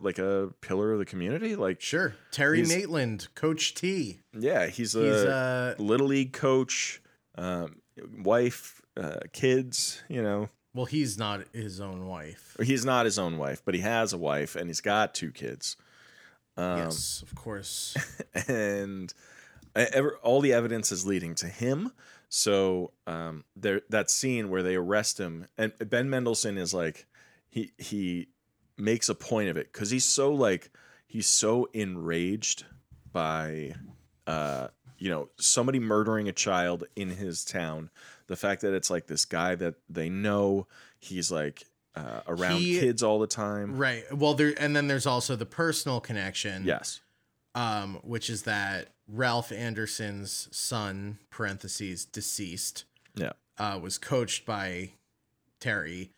like 0.00 0.18
a 0.18 0.50
pillar 0.62 0.92
of 0.92 0.98
the 0.98 1.04
community 1.04 1.54
like 1.54 1.80
Sure. 1.80 2.14
Terry 2.32 2.64
Maitland, 2.64 3.28
Coach 3.36 3.74
T. 3.74 4.18
yeah 4.36 4.66
he's 4.66 4.96
a 4.96 5.00
He's 5.02 5.12
uh 5.24 5.74
little 5.78 6.08
league 6.08 6.32
coach 6.32 7.00
um 7.36 7.76
wife 8.18 8.82
uh 8.96 9.20
kids 9.32 10.02
you 10.08 10.22
know 10.22 10.48
well, 10.72 10.84
he's 10.86 11.18
not 11.18 11.42
his 11.52 11.80
own 11.80 12.06
wife. 12.06 12.56
He's 12.62 12.84
not 12.84 13.04
his 13.04 13.18
own 13.18 13.38
wife, 13.38 13.60
but 13.64 13.74
he 13.74 13.80
has 13.80 14.12
a 14.12 14.18
wife 14.18 14.54
and 14.54 14.68
he's 14.68 14.80
got 14.80 15.14
two 15.16 15.32
kids. 15.32 15.76
Um, 16.60 16.78
yes, 16.78 17.22
of 17.22 17.34
course. 17.34 17.96
And 18.48 19.12
ever, 19.74 20.18
all 20.22 20.40
the 20.40 20.52
evidence 20.52 20.92
is 20.92 21.06
leading 21.06 21.34
to 21.36 21.46
him. 21.46 21.92
So 22.28 22.92
um, 23.06 23.44
there, 23.56 23.82
that 23.88 24.10
scene 24.10 24.50
where 24.50 24.62
they 24.62 24.76
arrest 24.76 25.18
him, 25.18 25.46
and 25.58 25.72
Ben 25.78 26.08
Mendelsohn 26.10 26.58
is 26.58 26.72
like, 26.74 27.06
he 27.48 27.72
he 27.78 28.28
makes 28.76 29.08
a 29.08 29.14
point 29.14 29.48
of 29.48 29.56
it 29.56 29.72
because 29.72 29.90
he's 29.90 30.04
so 30.04 30.32
like 30.32 30.70
he's 31.06 31.26
so 31.26 31.68
enraged 31.72 32.64
by 33.12 33.74
uh, 34.28 34.68
you 34.98 35.08
know 35.08 35.28
somebody 35.36 35.80
murdering 35.80 36.28
a 36.28 36.32
child 36.32 36.84
in 36.94 37.10
his 37.10 37.44
town. 37.44 37.90
The 38.28 38.36
fact 38.36 38.62
that 38.62 38.74
it's 38.74 38.90
like 38.90 39.08
this 39.08 39.24
guy 39.24 39.56
that 39.56 39.74
they 39.88 40.08
know, 40.08 40.68
he's 41.00 41.32
like 41.32 41.64
uh, 41.96 42.20
around 42.26 42.58
He- 42.60 42.78
kids 42.80 43.02
all 43.02 43.18
the 43.18 43.26
time. 43.26 43.76
right. 43.76 44.04
Well, 44.14 44.34
there 44.34 44.54
and 44.58 44.74
then 44.76 44.86
there's 44.88 45.06
also 45.06 45.36
the 45.36 45.46
personal 45.46 46.00
connection. 46.00 46.64
Yes. 46.64 47.00
um, 47.54 47.98
which 48.04 48.30
is 48.30 48.42
that 48.42 48.88
Ralph 49.08 49.50
Anderson's 49.50 50.48
son 50.52 51.18
(parentheses 51.30 52.04
deceased) 52.04 52.84
Yeah. 53.16 53.32
uh, 53.58 53.78
was 53.82 53.98
coached 53.98 54.46
by 54.46 54.92
Terry, 55.58 56.12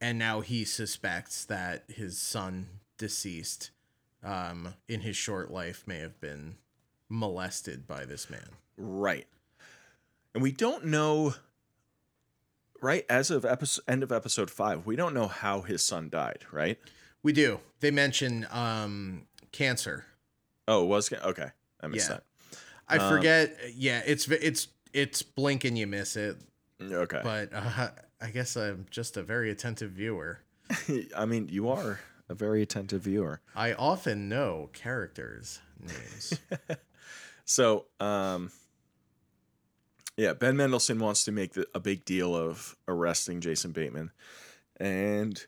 and 0.00 0.18
now 0.18 0.40
he 0.40 0.64
suspects 0.64 1.44
that 1.44 1.84
his 1.88 2.18
son 2.18 2.68
deceased 2.96 3.70
um, 4.22 4.74
in 4.88 5.00
his 5.00 5.16
short 5.16 5.50
life 5.50 5.82
may 5.86 5.98
have 5.98 6.18
been 6.20 6.56
molested 7.10 7.86
by 7.86 8.04
this 8.06 8.30
man. 8.30 8.48
Right. 8.78 9.26
And 10.34 10.42
we 10.42 10.52
don't 10.52 10.86
know 10.86 11.34
right 12.82 13.04
as 13.08 13.30
of 13.30 13.44
episode 13.44 13.82
end 13.88 14.02
of 14.02 14.12
episode 14.12 14.50
5, 14.50 14.86
we 14.86 14.96
don't 14.96 15.14
know 15.14 15.26
how 15.28 15.62
his 15.62 15.84
son 15.84 16.08
died, 16.08 16.44
right? 16.52 16.78
We 17.22 17.32
do. 17.32 17.60
They 17.80 17.90
mention 17.90 18.46
um, 18.50 19.26
cancer. 19.52 20.06
Oh, 20.68 20.84
it 20.84 20.86
was 20.86 21.12
okay. 21.12 21.50
I 21.80 21.86
missed 21.88 22.08
Yeah. 22.08 22.16
that. 22.16 22.24
I 22.88 22.98
Um, 22.98 23.14
forget. 23.16 23.56
Yeah, 23.74 24.02
it's 24.06 24.26
it's 24.28 24.68
it's 24.92 25.22
blink 25.22 25.64
and 25.64 25.76
you 25.78 25.86
miss 25.86 26.16
it. 26.16 26.36
Okay. 26.80 27.20
But 27.22 27.50
uh, 27.52 27.88
I 28.20 28.30
guess 28.30 28.56
I'm 28.56 28.86
just 28.90 29.16
a 29.16 29.22
very 29.22 29.50
attentive 29.50 29.90
viewer. 29.92 30.40
I 31.16 31.24
mean, 31.26 31.48
you 31.50 31.68
are 31.68 32.00
a 32.28 32.34
very 32.34 32.62
attentive 32.62 33.02
viewer. 33.02 33.40
I 33.54 33.72
often 33.74 34.28
know 34.28 34.70
characters' 34.72 35.60
names. 35.80 36.38
So, 37.44 37.86
um, 37.98 38.52
yeah, 40.16 40.32
Ben 40.34 40.56
Mendelsohn 40.56 40.98
wants 40.98 41.24
to 41.24 41.32
make 41.32 41.54
the, 41.54 41.66
a 41.74 41.80
big 41.80 42.04
deal 42.04 42.34
of 42.36 42.76
arresting 42.88 43.40
Jason 43.40 43.72
Bateman, 43.72 44.10
and 44.78 45.44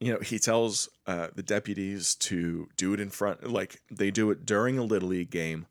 you 0.00 0.12
know 0.12 0.18
he 0.20 0.38
tells 0.38 0.88
uh, 1.06 1.28
the 1.34 1.42
deputies 1.42 2.14
to 2.16 2.68
do 2.76 2.92
it 2.94 3.00
in 3.00 3.10
front, 3.10 3.50
like 3.50 3.80
they 3.90 4.10
do 4.10 4.30
it 4.30 4.44
during 4.46 4.78
a 4.78 4.82
little 4.84 5.08
league 5.10 5.30
game. 5.30 5.66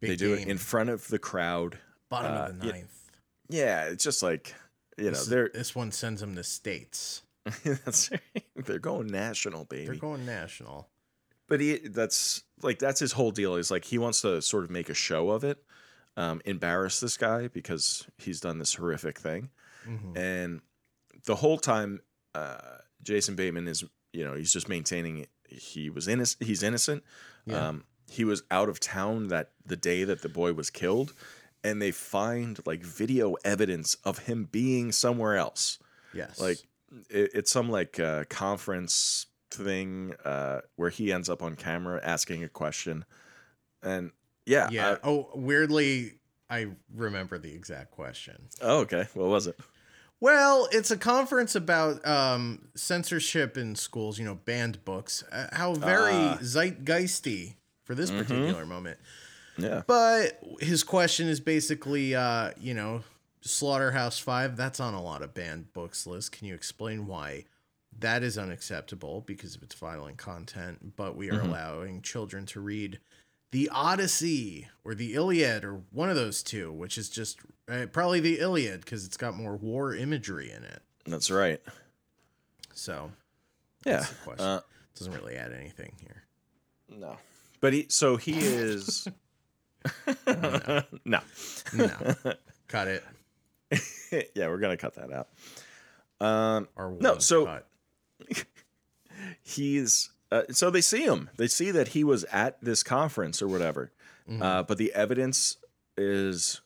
Big 0.00 0.10
they 0.10 0.16
do 0.16 0.34
it 0.34 0.46
in 0.46 0.58
front 0.58 0.90
of 0.90 1.08
the 1.08 1.18
crowd. 1.18 1.78
bottom 2.08 2.32
uh, 2.32 2.46
of 2.46 2.60
the 2.60 2.66
ninth. 2.72 3.10
Yeah, 3.48 3.84
it's 3.84 4.04
just 4.04 4.22
like 4.22 4.54
you 4.98 5.04
know 5.04 5.10
this, 5.10 5.22
is- 5.22 5.28
they're 5.28 5.50
this 5.52 5.74
one 5.74 5.92
sends 5.92 6.20
them 6.20 6.34
to 6.34 6.42
states. 6.44 7.22
that's 7.64 8.10
they're 8.56 8.80
going 8.80 9.06
national, 9.06 9.64
baby. 9.66 9.86
They're 9.86 9.94
going 9.94 10.26
national. 10.26 10.88
but 11.46 11.60
he 11.60 11.76
that's 11.78 12.42
like 12.60 12.80
that's 12.80 12.98
his 12.98 13.12
whole 13.12 13.30
deal 13.30 13.54
is 13.54 13.70
like 13.70 13.84
he 13.84 13.98
wants 13.98 14.22
to 14.22 14.42
sort 14.42 14.64
of 14.64 14.70
make 14.70 14.88
a 14.88 14.94
show 14.94 15.30
of 15.30 15.44
it 15.44 15.62
um, 16.16 16.40
embarrass 16.44 17.00
this 17.00 17.16
guy 17.16 17.48
because 17.48 18.06
he's 18.18 18.40
done 18.40 18.58
this 18.58 18.74
horrific 18.74 19.18
thing 19.18 19.50
Mhm. 19.86 20.16
and 20.16 20.60
the 21.26 21.36
whole 21.36 21.58
time 21.58 22.00
uh, 22.34 22.78
jason 23.02 23.34
bateman 23.36 23.68
is 23.68 23.84
you 24.12 24.24
know 24.24 24.34
he's 24.34 24.52
just 24.52 24.68
maintaining 24.68 25.26
he 25.48 25.90
was 25.90 26.08
innocent 26.08 26.42
he's 26.46 26.62
innocent 26.62 27.04
Yeah. 27.44 27.68
um, 27.68 27.84
he 28.08 28.24
was 28.24 28.42
out 28.50 28.68
of 28.68 28.80
town 28.80 29.28
that 29.28 29.50
the 29.64 29.76
day 29.76 30.04
that 30.04 30.22
the 30.22 30.28
boy 30.28 30.52
was 30.54 30.70
killed 30.70 31.12
and 31.62 31.80
they 31.82 31.90
find 31.92 32.60
like 32.66 32.82
video 32.82 33.34
evidence 33.44 33.94
of 34.04 34.18
him 34.26 34.44
being 34.50 34.92
somewhere 34.92 35.36
else 35.36 35.78
Yes. 36.14 36.38
like 36.40 36.58
it, 37.10 37.30
it's 37.34 37.50
some 37.50 37.68
like 37.70 38.00
uh, 38.00 38.24
conference 38.28 39.26
thing 39.50 40.14
uh, 40.24 40.60
where 40.76 40.90
he 40.90 41.12
ends 41.12 41.28
up 41.28 41.42
on 41.42 41.56
camera 41.56 42.00
asking 42.02 42.42
a 42.44 42.48
question, 42.48 43.04
and 43.82 44.10
yeah, 44.46 44.68
yeah. 44.70 44.92
I- 45.02 45.08
oh, 45.08 45.28
weirdly, 45.34 46.14
I 46.48 46.68
remember 46.94 47.38
the 47.38 47.52
exact 47.52 47.90
question. 47.90 48.48
oh, 48.62 48.78
okay. 48.80 49.06
What 49.14 49.28
was 49.28 49.46
it? 49.46 49.58
Well, 50.18 50.66
it's 50.72 50.90
a 50.90 50.96
conference 50.96 51.54
about 51.54 52.06
um, 52.06 52.68
censorship 52.74 53.58
in 53.58 53.74
schools, 53.76 54.18
you 54.18 54.24
know, 54.24 54.36
banned 54.36 54.82
books. 54.84 55.22
Uh, 55.30 55.48
how 55.52 55.74
very 55.74 56.12
Ah. 56.14 56.38
zeitgeisty 56.40 57.56
for 57.84 57.94
this 57.94 58.10
Mhm. 58.10 58.18
particular 58.18 58.64
moment. 58.64 58.98
Yeah, 59.58 59.82
But 59.86 60.40
his 60.60 60.82
question 60.84 61.28
is 61.28 61.40
basically, 61.40 62.14
uh, 62.14 62.52
you 62.58 62.72
know, 62.74 63.04
Slaughterhouse 63.42 64.18
Five. 64.18 64.56
That's 64.56 64.80
on 64.80 64.94
a 64.94 65.02
lot 65.02 65.22
of 65.22 65.32
banned 65.34 65.72
books 65.72 66.06
lists. 66.06 66.28
Can 66.28 66.46
you 66.46 66.54
explain 66.54 67.06
why 67.06 67.44
that 67.98 68.22
is 68.22 68.36
unacceptable 68.36 69.20
because 69.22 69.54
of 69.54 69.62
its 69.62 69.74
violent 69.74 70.18
content? 70.18 70.96
But 70.96 71.16
we 71.16 71.30
are 71.30 71.40
Mhm. 71.40 71.48
allowing 71.48 72.02
children 72.02 72.44
to 72.46 72.60
read 72.60 73.00
the 73.56 73.70
Odyssey 73.72 74.68
or 74.84 74.94
the 74.94 75.14
Iliad 75.14 75.64
or 75.64 75.80
one 75.90 76.10
of 76.10 76.16
those 76.16 76.42
two, 76.42 76.70
which 76.70 76.98
is 76.98 77.08
just 77.08 77.38
uh, 77.70 77.86
probably 77.90 78.20
the 78.20 78.38
Iliad 78.38 78.80
because 78.84 79.06
it's 79.06 79.16
got 79.16 79.34
more 79.34 79.56
war 79.56 79.94
imagery 79.94 80.50
in 80.50 80.62
it. 80.62 80.82
that's 81.06 81.30
right. 81.30 81.58
So 82.74 83.10
Yeah, 83.86 84.04
uh, 84.38 84.60
doesn't 84.94 85.14
really 85.14 85.36
add 85.36 85.54
anything 85.54 85.94
here. 86.02 86.24
no, 86.90 87.16
but 87.62 87.72
he 87.72 87.86
so 87.88 88.18
he 88.18 88.32
is 88.36 89.08
no, 90.26 91.20
No, 91.72 91.90
cut 92.68 92.88
it 92.88 93.04
yeah, 94.34 94.48
we're 94.48 94.58
gonna 94.58 94.76
cut 94.76 94.96
that 94.96 95.10
out. 95.10 95.28
Um, 96.20 96.68
or 96.76 96.94
No, 97.00 97.16
so- 97.20 97.60
he's 99.42 100.10
uh, 100.32 100.42
so 100.50 100.70
they 100.70 100.80
see 100.80 101.04
him. 101.04 101.30
They 101.36 101.46
see 101.48 101.70
that 101.70 101.88
he 101.88 102.02
was 102.04 102.24
at 102.24 102.60
this 102.62 102.82
conference 102.82 103.40
or 103.42 103.48
whatever. 103.48 103.92
Mhm. 104.28 104.42
Uh, 104.42 104.62
but 104.64 104.76
the 104.78 104.92
evidence 104.94 105.56
is 105.96 106.60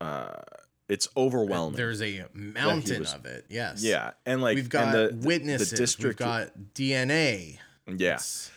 uh 0.00 0.42
it's 0.88 1.08
overwhelming. 1.16 1.76
There's 1.76 2.00
a 2.02 2.26
mountain 2.32 3.00
was- 3.00 3.14
of 3.14 3.24
it. 3.26 3.46
Yes. 3.48 3.82
yeah, 3.82 4.12
and 4.24 4.40
like 4.42 4.54
we've 4.54 4.68
got 4.68 4.94
and 4.94 5.20
the, 5.22 5.26
witnesses. 5.26 5.70
The 5.70 5.76
district, 5.76 6.20
we've 6.20 6.26
got 6.26 6.50
DNA. 6.74 7.58
yeah, 7.86 7.92
It's- 8.14 8.50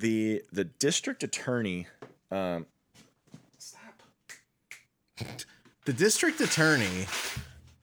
the 0.00 0.42
the 0.52 0.64
district 0.64 1.22
attorney. 1.22 1.86
Um, 2.30 2.66
stop. 3.58 4.02
The 5.84 5.92
district 5.92 6.40
attorney 6.40 7.06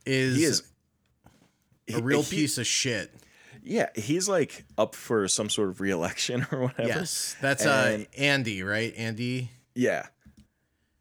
is, 0.05 0.35
He 0.37 0.43
is 0.43 0.63
a 1.93 2.01
real 2.01 2.23
he- 2.23 2.37
piece 2.37 2.57
of 2.57 2.67
shit. 2.67 3.11
Yeah, 3.67 3.89
he's 3.95 4.27
like 4.29 4.65
up 4.77 4.95
for 4.95 5.27
some 5.27 5.49
sort 5.49 5.69
of 5.69 5.81
reelection 5.81 6.45
or 6.51 6.61
whatever. 6.63 6.87
Yes. 6.87 7.35
That's 7.41 7.65
uh 7.65 8.03
Andy, 8.17 8.63
right? 8.63 8.93
Andy. 8.97 9.49
Yeah. 9.75 10.07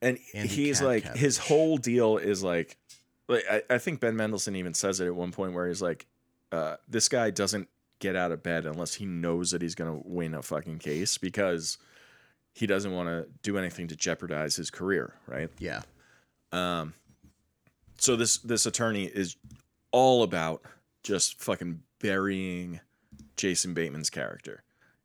And 0.03 0.19
Andy 0.35 0.49
he's 0.49 0.79
Cat 0.81 0.89
like 0.89 1.03
Cabbage. 1.05 1.21
his 1.21 1.39
whole 1.39 1.77
deal 1.79 2.19
is 2.19 2.43
like 2.43 2.77
like 3.29 3.45
I, 3.51 3.63
I 3.71 3.79
think 3.79 4.01
Ben 4.01 4.17
Mendelsohn 4.17 4.57
even 4.57 4.75
says 4.75 5.01
it 5.01 5.07
at 5.07 5.15
one 5.15 5.33
point 5.33 5.53
where 5.53 5.67
he's 5.67 5.83
like, 5.83 6.07
uh, 6.53 6.77
this 6.89 7.09
guy 7.09 7.31
doesn't 7.31 7.69
get 7.99 8.15
out 8.15 8.31
of 8.31 8.43
bed 8.43 8.67
unless 8.67 8.95
he 8.95 9.07
knows 9.07 9.51
that 9.53 9.63
he's 9.63 9.75
gonna 9.75 10.01
win 10.05 10.35
a 10.35 10.43
fucking 10.43 10.79
case 10.79 11.19
because 11.19 11.79
he 12.53 12.67
doesn't 12.67 12.93
want 12.93 13.09
to 13.09 13.27
do 13.43 13.59
anything 13.59 13.89
to 13.89 13.97
jeopardize 13.97 14.57
his 14.57 14.71
career, 14.71 15.15
right? 15.27 15.51
Yeah. 15.59 15.83
Um 16.53 16.95
so 17.99 18.17
this 18.17 18.39
this 18.39 18.67
attorney 18.67 19.05
is 19.07 19.37
all 19.93 20.23
about 20.23 20.63
just 21.03 21.41
fucking 21.43 21.81
burying 21.99 22.81
Jason 23.37 23.75
Bateman's 23.75 24.11
character. 24.11 24.63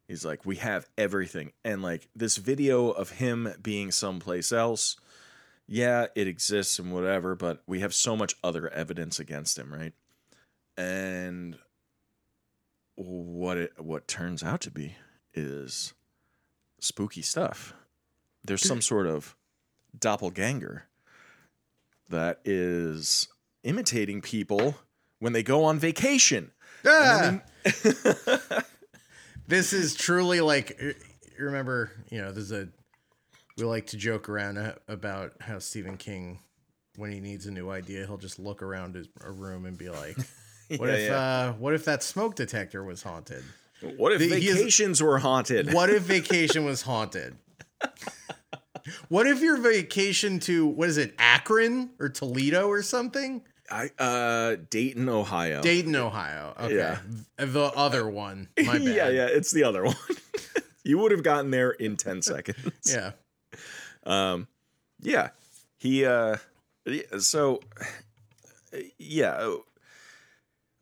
He's 0.07 0.25
like, 0.25 0.45
we 0.45 0.57
have 0.57 0.89
everything. 0.97 1.53
And 1.63 1.81
like 1.81 2.09
this 2.15 2.37
video 2.37 2.89
of 2.89 3.11
him 3.11 3.53
being 3.61 3.91
someplace 3.91 4.51
else, 4.51 4.97
yeah, 5.67 6.07
it 6.15 6.27
exists 6.27 6.79
and 6.79 6.91
whatever, 6.91 7.35
but 7.35 7.63
we 7.65 7.79
have 7.79 7.93
so 7.93 8.17
much 8.17 8.35
other 8.43 8.67
evidence 8.69 9.19
against 9.19 9.57
him, 9.57 9.73
right? 9.73 9.93
And 10.77 11.57
what 12.95 13.57
it 13.57 13.73
what 13.77 14.07
turns 14.07 14.43
out 14.43 14.61
to 14.61 14.71
be 14.71 14.95
is 15.33 15.93
spooky 16.79 17.21
stuff. 17.21 17.73
There's 18.43 18.67
some 18.67 18.81
sort 18.81 19.07
of 19.07 19.35
doppelganger 19.97 20.87
that 22.09 22.39
is 22.43 23.27
imitating 23.63 24.21
people 24.21 24.75
when 25.19 25.33
they 25.33 25.43
go 25.43 25.63
on 25.63 25.79
vacation. 25.79 26.51
Ah! 26.86 27.41
this 29.47 29.73
is 29.73 29.93
truly 29.95 30.41
like 30.41 30.79
remember, 31.39 31.91
you 32.09 32.21
know, 32.21 32.32
there's 32.32 32.51
a 32.51 32.67
we 33.57 33.63
like 33.65 33.88
to 33.88 33.97
joke 33.97 34.29
around 34.29 34.57
about 34.88 35.34
how 35.41 35.59
Stephen 35.59 35.97
King 35.97 36.39
when 36.97 37.11
he 37.11 37.19
needs 37.19 37.45
a 37.45 37.51
new 37.51 37.69
idea, 37.69 38.05
he'll 38.05 38.17
just 38.17 38.38
look 38.39 38.61
around 38.61 38.95
his 38.95 39.07
a 39.21 39.32
room 39.32 39.65
and 39.65 39.77
be 39.77 39.89
like, 39.89 40.17
"What 40.77 40.88
Yeah, 40.89 40.95
if 40.95 41.09
yeah. 41.09 41.17
uh 41.19 41.53
what 41.53 41.73
if 41.73 41.86
that 41.86 42.03
smoke 42.03 42.36
detector 42.36 42.84
was 42.84 43.03
haunted? 43.03 43.43
What 43.97 44.13
if 44.13 44.19
The- 44.19 44.25
is- 44.36 44.55
vacations 44.57 45.01
were 45.01 45.19
haunted? 45.19 45.73
What 45.73 45.89
if 45.89 46.01
vacation 46.17 46.65
was 46.65 46.82
haunted? 46.84 47.38
What 49.09 49.27
if 49.27 49.41
your 49.41 49.57
vacation 49.57 50.39
to 50.41 50.65
what 50.65 50.89
is 50.89 50.97
it, 50.97 51.13
Akron 51.19 51.91
or 51.99 52.09
Toledo 52.09 52.67
or 52.67 52.82
something? 52.82 53.43
I 53.72 53.89
uh 53.97 54.57
Dayton, 54.69 55.07
Ohio. 55.07 55.61
Dayton, 55.61 55.95
Ohio. 55.95 56.53
Okay. 56.59 56.76
Yeah. 56.76 56.99
The 57.38 57.72
other 57.76 58.07
one. 58.09 58.49
My 58.65 58.78
bad. 58.78 58.82
yeah, 58.84 59.09
yeah, 59.09 59.28
it's 59.28 59.51
the 59.51 59.63
other 59.63 59.86
one. 59.86 59.95
you 60.84 60.97
would 60.97 61.11
have 61.11 61.24
gotten 61.24 61.51
there 61.51 61.72
in 61.72 61.95
10 61.95 62.22
seconds. 62.22 62.72
Yeah. 62.86 63.11
Um 64.03 64.47
yeah. 64.99 65.30
He 65.78 66.05
uh 66.05 66.38
so 67.19 67.61
yeah. 68.97 69.51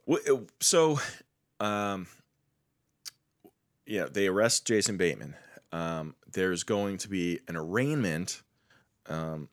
uh, 0.07 0.15
So 0.59 0.99
um 1.59 2.07
yeah, 3.85 4.07
they 4.11 4.27
arrest 4.27 4.65
Jason 4.65 4.97
Bateman. 4.97 5.35
Um 5.71 6.15
there's 6.31 6.63
going 6.63 6.97
to 6.99 7.09
be 7.09 7.39
an 7.47 7.55
arraignment 7.55 8.41
um 9.05 9.49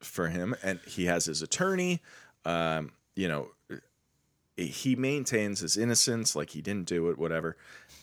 for 0.00 0.28
him 0.28 0.54
and 0.62 0.80
he 0.86 1.04
has 1.04 1.26
his 1.26 1.42
attorney 1.42 2.00
um 2.44 2.92
you 3.14 3.28
know 3.28 3.48
he 4.56 4.94
maintains 4.94 5.60
his 5.60 5.76
innocence 5.76 6.36
like 6.36 6.50
he 6.50 6.60
didn't 6.60 6.86
do 6.86 7.08
it 7.08 7.18
whatever. 7.18 7.56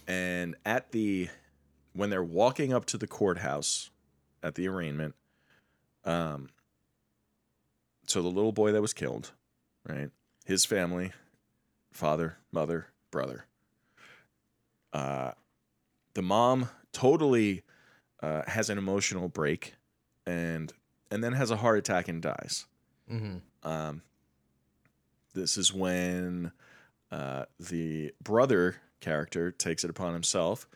And 0.08 0.56
at 0.66 0.92
the 0.92 1.30
when 1.94 2.10
they're 2.10 2.24
walking 2.24 2.74
up 2.74 2.86
to 2.86 2.98
the 2.98 3.08
courthouse 3.08 3.90
at 4.44 4.56
the 4.56 4.68
arraignment 4.68 5.16
um 6.06 6.50
so 8.06 8.22
the 8.22 8.28
little 8.28 8.52
boy 8.52 8.72
that 8.72 8.82
was 8.82 8.94
killed 8.94 9.32
right 9.88 10.12
his 10.46 10.64
family 10.64 11.12
father 11.92 12.38
mother 12.52 12.88
brother 13.10 13.46
uh 14.94 15.32
the 16.14 16.22
mom 16.22 16.70
totally 16.94 17.64
uh, 18.22 18.44
has 18.48 18.70
an 18.70 18.78
emotional 18.78 19.28
break 19.28 19.74
and 20.26 20.72
and 21.12 21.24
then 21.24 21.34
has 21.34 21.52
a 21.52 21.58
heart 21.58 21.78
attack 21.78 22.08
and 22.08 22.22
dies. 22.22 22.66
Hmm 23.10 23.38
um, 23.64 24.02
this 25.38 25.58
is 25.58 25.74
when 25.74 26.52
uh, 27.12 27.46
the 27.60 28.14
brother 28.22 28.78
character 29.00 29.52
takes 29.52 29.84
it 29.84 29.90
upon 29.90 30.14
himself. 30.14 30.68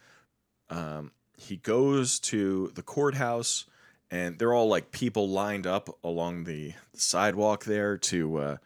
Um, 0.70 1.12
he 1.38 1.57
goes 1.57 2.20
to 2.20 2.72
the 2.76 2.84
courthouse 2.84 3.66
and 4.12 4.38
they're 4.38 4.53
all 4.53 4.68
like 4.68 4.91
people 4.91 5.28
lined 5.28 5.66
up 5.66 5.89
along 6.03 6.43
the 6.43 6.74
sidewalk 6.93 7.64
there 7.66 7.97
to, 7.97 8.38
uh, 8.38 8.57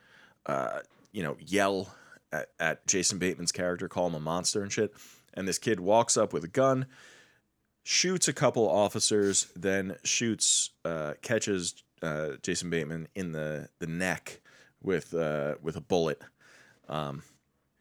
uh, 0.45 0.79
you 1.11 1.23
know, 1.23 1.37
yell 1.39 1.95
at, 2.31 2.49
at 2.59 2.85
Jason 2.87 3.17
Bateman's 3.17 3.51
character, 3.51 3.87
call 3.87 4.07
him 4.07 4.15
a 4.15 4.19
monster 4.19 4.61
and 4.61 4.71
shit. 4.71 4.93
And 5.33 5.47
this 5.47 5.57
kid 5.57 5.79
walks 5.79 6.17
up 6.17 6.33
with 6.33 6.43
a 6.43 6.49
gun, 6.49 6.87
shoots 7.83 8.27
a 8.27 8.33
couple 8.33 8.69
officers, 8.69 9.47
then 9.55 9.95
shoots, 10.03 10.71
uh, 10.83 11.13
catches 11.21 11.83
uh, 12.01 12.31
Jason 12.41 12.69
Bateman 12.69 13.07
in 13.15 13.31
the 13.31 13.69
the 13.79 13.87
neck 13.87 14.41
with 14.85 15.13
uh, 15.13 15.55
with 15.61 15.75
a 15.75 15.81
bullet. 15.81 16.21
Um, 16.87 17.23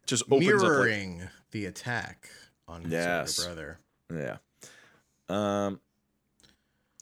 just 0.07 0.24
opens 0.30 0.48
up 0.48 0.55
like, 0.62 0.62
Mirroring 0.70 1.22
the 1.50 1.66
attack 1.66 2.28
on 2.66 2.82
his 2.82 2.92
Yes. 2.92 3.44
brother. 3.44 3.78
Yeah. 4.12 4.36
Um 5.28 5.80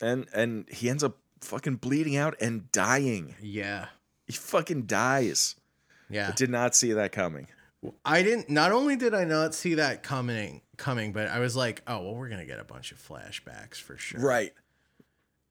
and 0.01 0.27
and 0.35 0.69
he 0.69 0.89
ends 0.91 1.03
up 1.03 1.19
fucking 1.41 1.77
bleeding 1.77 2.17
out 2.17 2.35
and 2.41 2.71
dying. 2.73 3.35
Yeah. 3.41 3.87
He 4.27 4.33
fucking 4.33 4.87
dies. 4.87 5.57
Yeah. 6.11 6.29
I 6.29 6.33
did 6.33 6.51
not 6.51 6.75
see 6.75 6.93
that 6.93 7.11
coming. 7.13 7.49
I 8.05 8.23
didn't 8.23 8.49
not 8.49 8.71
only 8.71 8.95
did 8.97 9.15
I 9.15 9.25
not 9.25 9.55
see 9.55 9.75
that 9.75 10.03
coming 10.03 10.63
coming, 10.77 11.13
but 11.13 11.29
I 11.29 11.41
was 11.41 11.57
like, 11.57 11.83
oh 11.87 12.03
well 12.03 12.15
we're 12.15 12.29
gonna 12.29 12.47
get 12.47 12.61
a 12.61 12.65
bunch 12.65 12.93
of 12.93 12.99
flashbacks 12.99 13.77
for 13.77 13.97
sure. 13.97 14.21
Right. 14.21 14.53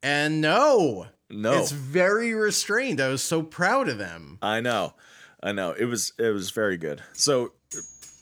And 0.04 0.39
no. 0.41 1.08
No. 1.32 1.54
It's 1.60 1.72
very 1.72 2.34
restrained. 2.34 3.00
I 3.00 3.08
was 3.08 3.24
so 3.24 3.42
proud 3.42 3.90
of 3.90 3.98
them. 3.98 4.38
I 4.42 4.60
know. 4.62 4.94
I 5.42 5.52
know. 5.52 5.72
It 5.72 5.86
was 5.86 6.14
it 6.20 6.30
was 6.30 6.52
very 6.52 6.78
good. 6.78 7.02
So 7.14 7.54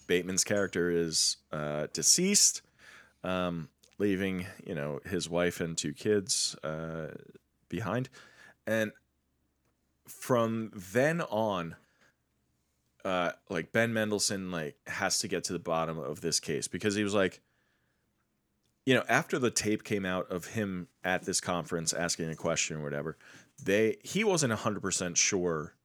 Bateman's 0.07 0.43
character 0.43 0.89
is 0.89 1.37
uh 1.51 1.87
deceased, 1.93 2.61
um, 3.23 3.69
leaving, 3.97 4.45
you 4.65 4.75
know, 4.75 4.99
his 5.05 5.29
wife 5.29 5.59
and 5.59 5.77
two 5.77 5.93
kids 5.93 6.55
uh 6.63 7.07
behind. 7.67 8.09
And 8.65 8.91
from 10.07 10.71
then 10.73 11.21
on, 11.21 11.75
uh 13.03 13.31
like 13.49 13.71
Ben 13.71 13.93
Mendelsohn 13.93 14.51
like 14.51 14.75
has 14.87 15.19
to 15.19 15.27
get 15.27 15.43
to 15.45 15.53
the 15.53 15.59
bottom 15.59 15.99
of 15.99 16.21
this 16.21 16.39
case 16.39 16.67
because 16.67 16.95
he 16.95 17.03
was 17.03 17.13
like 17.13 17.41
you 18.85 18.95
know, 18.95 19.03
after 19.07 19.37
the 19.37 19.51
tape 19.51 19.83
came 19.83 20.05
out 20.05 20.31
of 20.31 20.47
him 20.47 20.87
at 21.03 21.23
this 21.23 21.39
conference 21.39 21.93
asking 21.93 22.29
a 22.29 22.35
question 22.35 22.77
or 22.77 22.83
whatever, 22.83 23.17
they 23.63 23.97
he 24.03 24.23
wasn't 24.23 24.53
100% 24.53 25.15
sure 25.15 25.75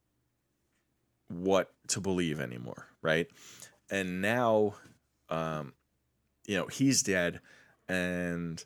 what 1.27 1.71
to 1.87 1.99
believe 1.99 2.39
anymore, 2.39 2.87
right? 3.01 3.27
And 3.89 4.21
now 4.21 4.75
um 5.29 5.73
you 6.47 6.55
know, 6.57 6.67
he's 6.67 7.03
dead 7.03 7.41
and 7.87 8.63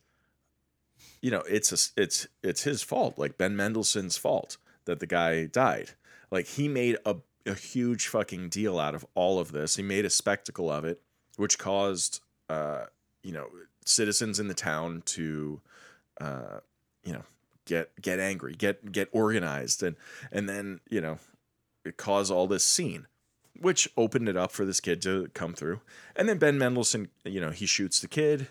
you 1.21 1.31
know, 1.31 1.41
it's 1.49 1.71
a, 1.71 2.01
it's 2.01 2.27
it's 2.43 2.63
his 2.63 2.81
fault, 2.81 3.17
like 3.17 3.37
Ben 3.37 3.55
Mendelsohn's 3.55 4.17
fault 4.17 4.57
that 4.85 4.99
the 4.99 5.07
guy 5.07 5.45
died. 5.45 5.91
Like 6.31 6.45
he 6.45 6.67
made 6.67 6.97
a 7.05 7.17
a 7.45 7.53
huge 7.55 8.07
fucking 8.07 8.49
deal 8.49 8.79
out 8.79 8.95
of 8.95 9.05
all 9.15 9.39
of 9.39 9.51
this. 9.51 9.75
He 9.75 9.83
made 9.83 10.05
a 10.05 10.09
spectacle 10.09 10.71
of 10.71 10.85
it, 10.85 11.01
which 11.35 11.57
caused 11.57 12.21
uh 12.47 12.85
you 13.23 13.33
know, 13.33 13.47
citizens 13.89 14.39
in 14.39 14.47
the 14.47 14.53
town 14.53 15.01
to 15.05 15.59
uh 16.21 16.59
you 17.03 17.13
know, 17.13 17.23
get 17.65 17.89
get 18.01 18.19
angry, 18.19 18.53
get 18.53 18.91
get 18.91 19.09
organized 19.11 19.81
and 19.83 19.95
and 20.31 20.47
then, 20.47 20.79
you 20.89 21.01
know, 21.01 21.17
it 21.85 21.97
caused 21.97 22.31
all 22.31 22.47
this 22.47 22.63
scene 22.63 23.07
which 23.59 23.89
opened 23.97 24.29
it 24.29 24.37
up 24.37 24.51
for 24.51 24.63
this 24.65 24.79
kid 24.79 25.01
to 25.01 25.29
come 25.33 25.53
through. 25.53 25.81
And 26.15 26.29
then 26.29 26.37
Ben 26.37 26.57
Mendelsohn, 26.57 27.09
you 27.25 27.41
know, 27.41 27.51
he 27.51 27.65
shoots 27.65 27.99
the 27.99 28.07
kid 28.07 28.47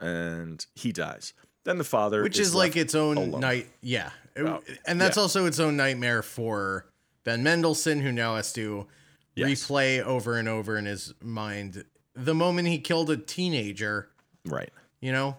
and 0.00 0.64
he 0.74 0.90
dies. 0.90 1.32
Then 1.64 1.78
the 1.78 1.84
father 1.84 2.22
Which 2.24 2.38
is, 2.40 2.54
like 2.56 2.76
its 2.76 2.94
own 2.94 3.16
alone. 3.18 3.40
night 3.40 3.68
yeah. 3.82 4.10
Oh, 4.36 4.60
and 4.86 5.00
that's 5.00 5.16
yeah. 5.16 5.22
also 5.22 5.46
its 5.46 5.60
own 5.60 5.76
nightmare 5.76 6.22
for 6.22 6.86
Ben 7.24 7.42
Mendelsohn, 7.42 8.00
who 8.00 8.12
now 8.12 8.36
has 8.36 8.52
to 8.54 8.86
Yes. 9.34 9.48
replay 9.66 10.02
over 10.02 10.36
and 10.36 10.48
over 10.48 10.76
in 10.76 10.86
his 10.86 11.14
mind 11.22 11.84
the 12.16 12.34
moment 12.34 12.66
he 12.66 12.78
killed 12.78 13.10
a 13.10 13.16
teenager, 13.16 14.08
Right. 14.50 14.72
you 15.00 15.12
know? 15.12 15.36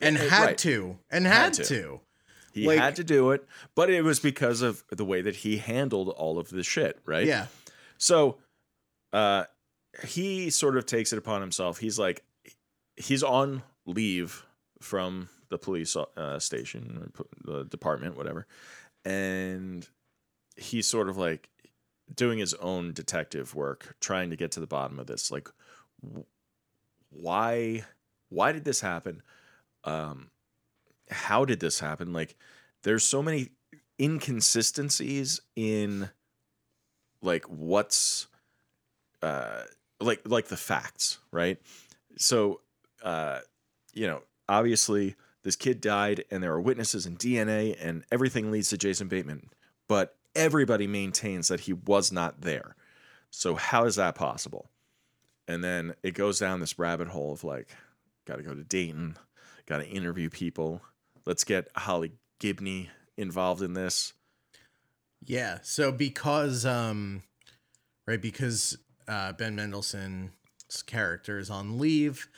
And 0.00 0.16
Yeah, 0.16 0.22
had 0.24 0.44
right. 0.46 0.58
to. 0.58 0.98
And 1.10 1.26
Had 1.26 1.34
had, 1.42 1.52
to. 1.54 1.64
to. 1.64 2.00
He 2.52 2.66
Like- 2.66 2.78
had 2.78 2.96
to 2.96 3.04
do 3.04 3.30
it, 3.32 3.46
but 3.74 3.90
it 3.90 4.02
was 4.02 4.18
because 4.20 4.60
of 4.62 4.82
the 4.90 5.04
way 5.04 5.20
that 5.22 5.36
he 5.36 5.58
handled 5.58 6.08
all 6.08 6.38
of 6.38 6.48
this 6.50 6.66
shit, 6.66 6.98
right? 7.04 7.26
Yeah. 7.26 7.46
So 7.98 8.38
uh 9.12 9.44
he 10.04 10.50
sort 10.50 10.76
of 10.76 10.86
takes 10.86 11.12
it 11.12 11.18
upon 11.18 11.40
himself. 11.40 11.78
He's 11.78 11.98
like 11.98 12.24
he's 12.96 13.22
on 13.22 13.62
leave 13.86 14.44
from 14.80 15.28
the 15.48 15.58
police 15.58 15.96
uh, 15.96 16.38
station 16.38 17.10
or 17.18 17.26
the 17.44 17.64
department 17.64 18.16
whatever. 18.16 18.46
And 19.04 19.88
he's 20.56 20.86
sort 20.86 21.08
of 21.08 21.16
like 21.16 21.48
doing 22.14 22.38
his 22.38 22.54
own 22.54 22.92
detective 22.92 23.54
work 23.54 23.96
trying 24.00 24.30
to 24.30 24.36
get 24.36 24.52
to 24.52 24.60
the 24.60 24.66
bottom 24.66 24.98
of 24.98 25.06
this 25.06 25.30
like 25.30 25.48
why 27.10 27.84
why 28.30 28.52
did 28.52 28.64
this 28.64 28.80
happen? 28.80 29.22
Um 29.84 30.30
how 31.10 31.44
did 31.44 31.60
this 31.60 31.80
happen? 31.80 32.12
Like 32.12 32.36
there's 32.82 33.04
so 33.04 33.22
many 33.22 33.50
inconsistencies 34.00 35.40
in 35.54 36.08
like 37.22 37.44
what's 37.44 38.28
uh 39.22 39.62
like 40.00 40.22
like 40.24 40.48
the 40.48 40.56
facts 40.56 41.18
right 41.30 41.58
so 42.16 42.60
uh 43.02 43.40
you 43.92 44.06
know 44.06 44.22
obviously 44.48 45.14
this 45.42 45.56
kid 45.56 45.80
died 45.80 46.24
and 46.30 46.42
there 46.42 46.52
are 46.52 46.60
witnesses 46.60 47.04
and 47.04 47.18
dna 47.18 47.76
and 47.78 48.04
everything 48.10 48.50
leads 48.50 48.70
to 48.70 48.78
jason 48.78 49.06
bateman 49.06 49.50
but 49.86 50.16
everybody 50.34 50.86
maintains 50.86 51.48
that 51.48 51.60
he 51.60 51.74
was 51.74 52.10
not 52.10 52.40
there 52.40 52.74
so 53.30 53.54
how 53.54 53.84
is 53.84 53.96
that 53.96 54.14
possible 54.14 54.70
and 55.46 55.62
then 55.62 55.94
it 56.02 56.14
goes 56.14 56.38
down 56.38 56.60
this 56.60 56.78
rabbit 56.78 57.08
hole 57.08 57.32
of 57.32 57.44
like 57.44 57.68
got 58.30 58.36
to 58.36 58.42
go 58.42 58.54
to 58.54 58.64
dayton 58.64 59.16
got 59.66 59.78
to 59.78 59.86
interview 59.88 60.30
people 60.30 60.80
let's 61.26 61.44
get 61.44 61.68
holly 61.76 62.12
gibney 62.38 62.88
involved 63.16 63.60
in 63.62 63.74
this 63.74 64.12
Yeah. 65.26 65.58
So 65.62 65.92
because 65.92 66.64
um 66.64 67.22
right 68.06 68.20
because 68.22 68.78
uh 69.06 69.32
Ben 69.32 69.54
Mendelsohn's 69.56 70.82
character 70.86 71.38
is 71.38 71.50
on 71.50 71.78
leave, 71.78 72.28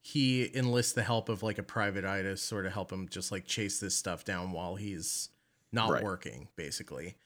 he 0.00 0.50
enlists 0.56 0.92
the 0.94 1.02
help 1.02 1.28
of 1.28 1.42
like 1.42 1.58
a 1.58 1.62
private 1.62 2.04
eye 2.06 2.22
to 2.22 2.36
sort 2.38 2.64
of 2.64 2.72
help 2.72 2.90
him 2.90 3.08
just 3.10 3.30
like 3.30 3.44
chase 3.44 3.78
this 3.80 3.94
stuff 3.94 4.24
down 4.24 4.52
while 4.52 4.76
he's 4.76 5.28
not 5.72 5.90
Right. 5.90 6.02
working, 6.02 6.48
basically. 6.56 7.16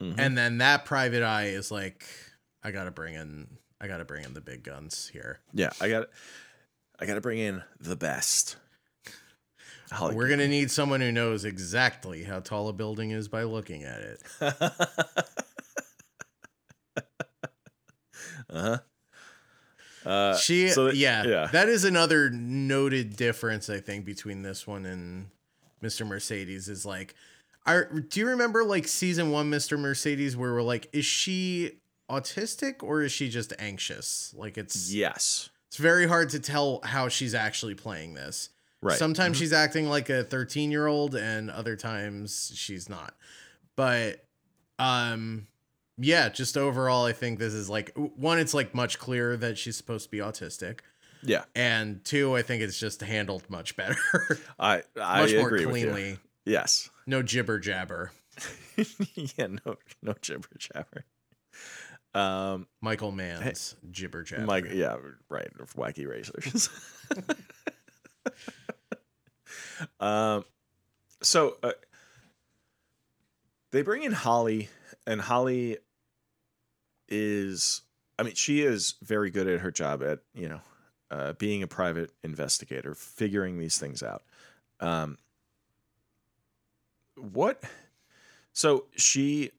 Mhm. 0.00 0.14
And 0.18 0.38
then 0.38 0.58
that 0.58 0.84
private 0.86 1.22
eye 1.22 1.48
is 1.48 1.70
like, 1.70 2.06
I 2.62 2.70
gotta 2.70 2.90
bring 2.90 3.14
in 3.14 3.58
I 3.80 3.88
gotta 3.88 4.04
bring 4.06 4.24
in 4.24 4.32
the 4.32 4.40
big 4.40 4.62
guns 4.62 5.08
here. 5.12 5.40
Yeah, 5.52 5.70
I 5.80 5.88
got 5.90 6.06
I 6.98 7.06
got 7.06 7.14
to 7.14 7.20
bring 7.20 7.38
in 7.38 7.62
the 7.80 7.96
best. 7.96 8.56
Holly 9.92 10.14
We're 10.16 10.28
gonna 10.28 10.48
need 10.48 10.70
someone 10.70 11.00
who 11.02 11.12
knows 11.12 11.44
exactly 11.44 12.24
how 12.24 12.40
tall 12.40 12.68
a 12.68 12.72
building 12.72 13.10
is 13.10 13.28
by 13.28 13.42
looking 13.42 13.84
at 13.84 14.00
it. 14.00 14.22
uh-huh. 18.50 18.78
Uh 20.04 20.36
She, 20.36 20.68
so 20.70 20.90
yeah, 20.90 21.24
yeah. 21.24 21.48
that 21.52 21.68
is 21.68 21.84
another 21.84 22.30
noted 22.30 23.16
difference 23.16 23.68
I 23.68 23.80
think 23.80 24.04
between 24.04 24.42
this 24.42 24.66
one 24.66 24.86
and 24.86 25.26
Mr. 25.82 26.06
Mercedes 26.06 26.68
is 26.68 26.86
like, 26.86 27.14
are 27.66 27.84
do 27.84 28.20
you 28.20 28.28
remember 28.28 28.64
like 28.64 28.88
season 28.88 29.30
one 29.30 29.50
Mr. 29.50 29.78
Mercedes 29.78 30.36
where 30.36 30.52
we're 30.52 30.62
like, 30.62 30.88
is 30.92 31.04
she 31.04 31.80
autistic 32.10 32.82
or 32.82 33.02
is 33.02 33.12
she 33.12 33.28
just 33.28 33.52
anxious? 33.58 34.34
Like 34.36 34.56
it's 34.58 34.92
yes. 34.92 35.50
It's 35.72 35.78
very 35.78 36.06
hard 36.06 36.28
to 36.28 36.38
tell 36.38 36.80
how 36.84 37.08
she's 37.08 37.34
actually 37.34 37.74
playing 37.74 38.12
this. 38.12 38.50
Right. 38.82 38.92
Mm-hmm. 38.92 38.98
Sometimes 38.98 39.38
she's 39.38 39.54
acting 39.54 39.88
like 39.88 40.10
a 40.10 40.22
13 40.22 40.70
year 40.70 40.86
old 40.86 41.14
and 41.14 41.50
other 41.50 41.76
times 41.76 42.52
she's 42.54 42.90
not. 42.90 43.16
But 43.74 44.22
um 44.78 45.46
yeah, 45.96 46.28
just 46.28 46.58
overall 46.58 47.06
I 47.06 47.12
think 47.12 47.38
this 47.38 47.54
is 47.54 47.70
like 47.70 47.90
one 47.96 48.38
it's 48.38 48.52
like 48.52 48.74
much 48.74 48.98
clearer 48.98 49.34
that 49.38 49.56
she's 49.56 49.74
supposed 49.74 50.04
to 50.04 50.10
be 50.10 50.18
autistic 50.18 50.80
Yeah. 51.22 51.44
and 51.54 52.04
two 52.04 52.36
I 52.36 52.42
think 52.42 52.62
it's 52.62 52.78
just 52.78 53.00
handled 53.00 53.48
much 53.48 53.74
better. 53.74 53.96
I 54.60 54.82
I 55.00 55.22
much 55.22 55.34
more 55.34 55.46
agree 55.46 55.64
with 55.64 55.76
you. 55.78 55.90
cleanly. 55.90 56.18
Yes. 56.44 56.90
No 57.06 57.22
jibber 57.22 57.58
jabber. 57.58 58.12
yeah, 59.14 59.46
no 59.46 59.76
no 60.02 60.14
jibber 60.20 60.50
jabber. 60.58 61.06
Um 62.14 62.66
Michael 62.80 63.12
Mann's 63.12 63.74
jibber 63.90 64.22
jabber. 64.22 64.46
Mike 64.46 64.68
yeah, 64.72 64.96
right, 65.28 65.50
wacky 65.76 66.08
racers. 66.08 66.70
um 70.00 70.44
so 71.22 71.56
uh, 71.62 71.72
they 73.70 73.82
bring 73.82 74.02
in 74.02 74.12
Holly 74.12 74.68
and 75.06 75.20
Holly 75.20 75.78
is 77.08 77.82
I 78.18 78.24
mean 78.24 78.34
she 78.34 78.62
is 78.62 78.94
very 79.02 79.30
good 79.30 79.48
at 79.48 79.60
her 79.60 79.70
job 79.70 80.02
at, 80.02 80.20
you 80.34 80.48
know, 80.48 80.60
uh, 81.10 81.32
being 81.34 81.62
a 81.62 81.66
private 81.66 82.10
investigator, 82.22 82.94
figuring 82.94 83.58
these 83.58 83.78
things 83.78 84.02
out. 84.02 84.22
Um 84.80 85.18
what? 87.16 87.62
So 88.52 88.86
she, 88.96 89.52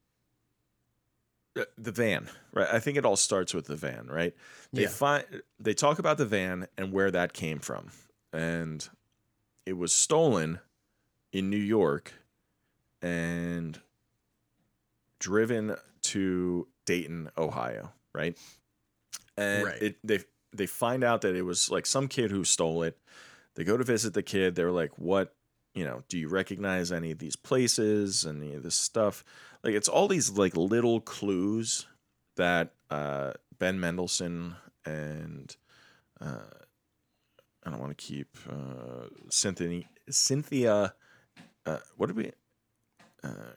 Uh, 1.60 1.66
the 1.78 1.92
van, 1.92 2.30
right? 2.52 2.68
I 2.72 2.80
think 2.80 2.98
it 2.98 3.06
all 3.06 3.16
starts 3.16 3.54
with 3.54 3.66
the 3.68 3.76
van, 3.76 4.08
right? 4.08 4.36
They 4.72 4.84
Yeah. 4.84 4.88
find 4.88 5.44
they 5.60 5.74
talk 5.76 6.00
about 6.00 6.18
the 6.18 6.26
van 6.26 6.68
and 6.78 6.92
where 6.92 7.12
that 7.12 7.34
came 7.34 7.60
from, 7.60 7.92
and 8.32 8.88
it 9.66 9.74
was 9.74 9.94
stolen 9.94 10.60
in 11.32 11.50
New 11.52 11.58
York 11.58 12.12
and 13.02 13.80
driven 15.20 15.76
to 16.02 16.68
Dayton, 16.86 17.30
Ohio, 17.38 17.94
right? 18.14 18.38
And 19.38 19.64
Right. 19.66 19.82
it 19.82 19.98
they 20.04 20.24
they 20.52 20.66
find 20.68 21.04
out 21.04 21.22
that 21.22 21.36
it 21.36 21.42
was 21.44 21.70
like 21.70 21.86
some 21.86 22.08
kid 22.08 22.30
who 22.32 22.44
stole 22.44 22.84
it. 22.84 22.98
They 23.56 23.64
go 23.64 23.78
to 23.78 23.84
visit 23.84 24.14
the 24.14 24.24
kid. 24.24 24.56
They're 24.56 24.72
like, 24.72 24.98
"What? 24.98 25.36
You 25.74 25.86
know? 25.86 26.04
Do 26.08 26.18
you 26.18 26.28
recognize 26.28 26.92
any 26.92 27.12
of 27.12 27.20
these 27.20 27.36
places? 27.36 28.26
Any 28.26 28.54
of 28.54 28.64
this 28.64 28.76
stuff? 28.76 29.24
Like, 29.64 29.74
it's 29.74 29.88
all 29.88 30.08
these 30.08 30.32
like 30.32 30.56
little 30.56 31.00
clues 31.02 31.88
that 32.36 32.74
uh, 32.90 33.34
Ben 33.58 33.80
Mendelsohn 33.80 34.56
and 34.86 35.56
uh, 36.20 36.40
I 37.66 37.70
don't 37.70 37.80
want 37.80 37.98
to 37.98 38.04
keep 38.04 38.38
uh, 38.50 39.08
Cynthia 39.30 39.84
Cynthia. 40.10 40.94
Uh, 41.66 41.78
what 41.98 42.08
did 42.08 42.18
we? 42.18 42.32
Uh, 43.24 43.54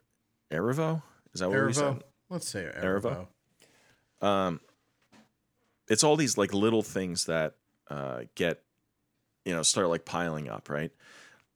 Erivo? 0.52 1.02
Is 1.34 1.40
that 1.40 1.50
what 1.50 1.66
we 1.66 1.72
said? 1.72 2.04
Let's 2.30 2.48
say 2.48 2.70
Erivo? 2.80 3.26
Erivo. 4.22 4.26
um 4.26 4.60
it's 5.88 6.02
all 6.02 6.16
these 6.16 6.38
like 6.38 6.54
little 6.54 6.82
things 6.82 7.26
that 7.26 7.54
uh 7.90 8.22
get 8.34 8.62
you 9.44 9.54
know 9.54 9.62
start 9.62 9.88
like 9.88 10.04
piling 10.04 10.48
up 10.48 10.68
right 10.68 10.92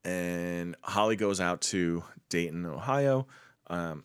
and 0.04 0.76
holly 0.82 1.16
goes 1.16 1.40
out 1.40 1.60
to 1.60 2.02
dayton 2.28 2.66
ohio. 2.66 3.26
Um 3.68 4.04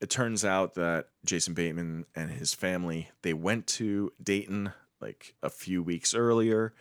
it 0.00 0.10
turns 0.10 0.44
out 0.44 0.74
that 0.74 1.08
jason 1.24 1.54
bateman 1.54 2.04
and 2.14 2.30
his 2.30 2.54
family 2.54 3.10
they 3.22 3.32
went 3.32 3.66
to 3.66 4.12
dayton 4.22 4.72
like 5.00 5.34
a 5.42 5.50
few 5.50 5.82
weeks 5.82 6.14
earlier 6.14 6.72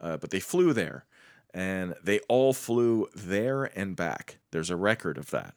uh, 0.00 0.16
but 0.16 0.30
they 0.30 0.40
flew 0.40 0.72
there. 0.72 1.06
And 1.52 1.94
they 2.02 2.18
all 2.28 2.52
flew 2.52 3.08
there 3.14 3.64
and 3.78 3.94
back. 3.94 4.38
There's 4.50 4.70
a 4.70 4.76
record 4.76 5.18
of 5.18 5.30
that. 5.30 5.54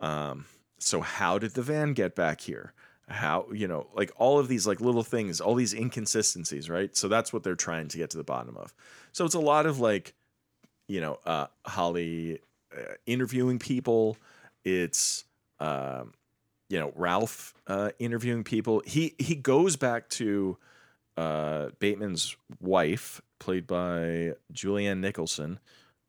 Um 0.00 0.46
so 0.78 1.00
how 1.00 1.38
did 1.38 1.54
the 1.54 1.62
van 1.62 1.92
get 1.92 2.14
back 2.14 2.40
here? 2.40 2.74
How 3.08 3.46
you 3.52 3.66
know 3.66 3.88
like 3.94 4.10
all 4.16 4.38
of 4.38 4.48
these 4.48 4.66
like 4.66 4.80
little 4.80 5.02
things 5.02 5.40
all 5.40 5.54
these 5.54 5.74
inconsistencies 5.74 6.68
right? 6.68 6.94
So 6.96 7.08
that's 7.08 7.32
what 7.32 7.42
they're 7.44 7.54
trying 7.54 7.88
to 7.88 7.98
get 7.98 8.10
to 8.10 8.18
the 8.18 8.24
bottom 8.24 8.56
of. 8.56 8.74
So 9.12 9.24
it's 9.24 9.34
a 9.34 9.40
lot 9.40 9.64
of 9.64 9.80
like 9.80 10.14
you 10.92 11.00
know 11.00 11.18
uh 11.24 11.46
holly 11.64 12.38
uh, 12.76 12.94
interviewing 13.06 13.58
people 13.58 14.16
it's 14.64 15.24
um 15.58 16.12
you 16.68 16.78
know 16.78 16.92
ralph 16.96 17.54
uh 17.66 17.90
interviewing 17.98 18.44
people 18.44 18.82
he 18.86 19.14
he 19.18 19.34
goes 19.34 19.76
back 19.76 20.08
to 20.10 20.56
uh 21.16 21.68
bateman's 21.78 22.36
wife 22.60 23.20
played 23.38 23.66
by 23.66 24.32
julianne 24.52 25.00
nicholson 25.00 25.58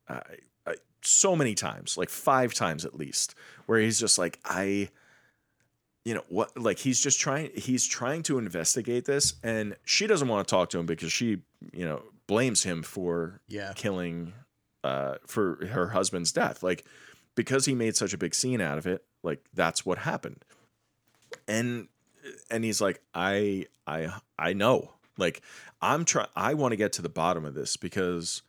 uh, 0.09 0.19
uh, 0.67 0.73
so 1.01 1.35
many 1.35 1.55
times 1.55 1.97
like 1.97 2.09
five 2.09 2.53
times 2.53 2.83
at 2.85 2.93
least 2.95 3.35
where 3.67 3.79
he's 3.79 3.99
just 3.99 4.17
like 4.17 4.37
i 4.43 4.89
you 6.05 6.13
know 6.13 6.23
what 6.27 6.57
like 6.57 6.79
he's 6.79 6.99
just 6.99 7.19
trying 7.19 7.49
he's 7.55 7.85
trying 7.87 8.21
to 8.23 8.37
investigate 8.37 9.05
this 9.05 9.35
and 9.43 9.75
she 9.85 10.07
doesn't 10.07 10.27
want 10.27 10.45
to 10.45 10.51
talk 10.51 10.69
to 10.69 10.77
him 10.79 10.85
because 10.85 11.11
she 11.11 11.41
you 11.71 11.85
know 11.85 12.01
blames 12.27 12.63
him 12.63 12.83
for 12.83 13.39
Yeah. 13.47 13.73
killing 13.75 14.33
uh 14.83 15.15
for 15.25 15.65
her 15.67 15.89
husband's 15.89 16.31
death. 16.31 16.63
Like 16.63 16.85
because 17.35 17.65
he 17.65 17.73
made 17.73 17.95
such 17.95 18.13
a 18.13 18.17
big 18.17 18.35
scene 18.35 18.61
out 18.61 18.77
of 18.77 18.85
it 18.85 19.03
like 19.23 19.43
that's 19.53 19.85
what 19.85 19.99
happened. 19.99 20.43
And 21.47 21.87
and 22.51 22.63
he's 22.63 22.81
like 22.81 23.01
i 23.13 23.65
i 23.87 24.09
i 24.37 24.53
know. 24.53 24.91
Like 25.17 25.41
i'm 25.81 26.05
trying 26.05 26.27
i 26.35 26.53
want 26.53 26.71
to 26.71 26.75
get 26.77 26.93
to 26.93 27.01
the 27.01 27.09
bottom 27.09 27.45
of 27.45 27.53
this 27.53 27.77
because 27.77 28.41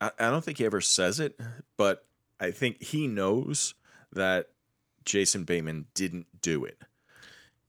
I, 0.00 0.10
I 0.18 0.30
don't 0.30 0.44
think 0.44 0.58
he 0.58 0.64
ever 0.64 0.80
says 0.80 1.20
it 1.20 1.38
but 1.76 2.04
i 2.40 2.50
think 2.50 2.82
he 2.82 3.06
knows 3.06 3.74
that 4.12 4.48
jason 5.04 5.44
bateman 5.44 5.86
didn't 5.94 6.26
do 6.42 6.64
it. 6.64 6.78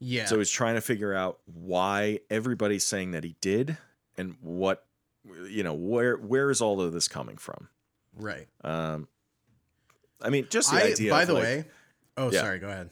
Yeah. 0.04 0.26
so 0.26 0.40
he's 0.40 0.50
trying 0.50 0.76
to 0.76 0.82
figure 0.82 1.14
out 1.14 1.40
why 1.46 2.22
everybody's 2.30 2.86
saying 2.86 3.12
that 3.12 3.24
he 3.24 3.36
did 3.40 3.78
and 4.18 4.36
what 4.42 4.84
you 5.50 5.64
know 5.64 5.74
where 5.74 6.16
where 6.18 6.50
is 6.50 6.62
all 6.62 6.82
of 6.82 6.94
this 6.94 7.08
coming 7.08 7.38
from 7.38 7.68
right. 8.18 8.48
um 8.64 9.08
i 10.22 10.30
mean 10.30 10.48
just 10.50 10.72
the 10.72 10.78
I, 10.78 10.88
idea 10.92 11.12
by 11.12 11.26
the 11.26 11.34
like- 11.34 11.44
way, 11.44 11.66
oh, 12.18 12.32
Yeah. 12.32 12.42
sorry. 12.42 12.60
Go 12.60 12.68
ahead. 12.70 12.90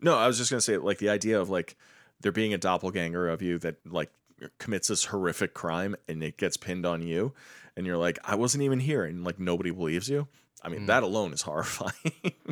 no 0.00 0.16
i 0.16 0.26
was 0.26 0.36
just 0.38 0.50
gonna 0.50 0.60
say 0.60 0.76
like 0.78 0.98
the 0.98 1.08
idea 1.10 1.40
of 1.40 1.48
like 1.50 1.76
there 2.20 2.32
being 2.32 2.52
a 2.54 2.58
doppelganger 2.58 3.28
of 3.28 3.40
you 3.42 3.58
that 3.58 3.76
like 3.86 4.10
commits 4.58 4.88
this 4.88 5.04
horrific 5.06 5.54
crime 5.54 5.94
and 6.08 6.22
it 6.24 6.36
gets 6.38 6.56
pinned 6.56 6.84
on 6.86 7.02
you 7.02 7.32
and 7.76 7.86
you're 7.86 7.96
like 7.98 8.18
i 8.24 8.34
wasn't 8.34 8.62
even 8.62 8.80
here 8.80 9.04
and 9.04 9.22
like 9.24 9.38
nobody 9.38 9.70
believes 9.70 10.08
you 10.08 10.26
i 10.62 10.68
mean 10.68 10.80
Mm. 10.82 10.86
that 10.88 11.02
alone 11.02 11.32
is 11.32 11.42
horrifying 11.48 11.94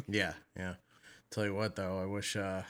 Yeah. 0.06 0.34
Yeah. 0.56 0.74
Tell 1.30 1.44
you 1.44 1.54
what, 1.54 1.76
though, 1.76 2.00
I 2.00 2.06
wish, 2.06 2.34
uh, 2.36 2.62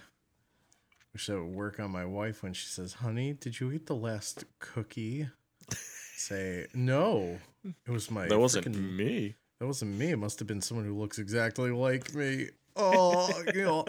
wish 1.13 1.27
that 1.29 1.37
would 1.41 1.55
work 1.55 1.79
on 1.79 1.93
my 1.93 2.05
wife 2.05 2.43
when 2.43 2.53
she 2.53 2.67
says, 2.67 2.95
"Honey, 2.95 3.33
did 3.33 3.61
you 3.61 3.71
eat 3.71 3.87
the 3.87 3.95
last 3.95 4.45
cookie?" 4.59 5.29
Say, 6.19 6.66
"No, 6.75 7.39
it 7.64 7.91
was 7.91 8.11
my." 8.11 8.27
that 8.29 8.39
wasn't 8.39 8.66
frickin- 8.66 8.97
me 8.97 9.37
That 9.61 9.66
wasn't 9.66 9.97
me. 9.97 10.11
It 10.11 10.19
must 10.19 10.39
have 10.39 10.49
been 10.49 10.61
someone 10.61 10.87
who 10.87 10.99
looks 10.99 11.19
exactly 11.19 11.71
like 11.71 12.14
me. 12.14 12.49
Oh, 12.77 13.31
you 13.55 13.62
know. 13.62 13.85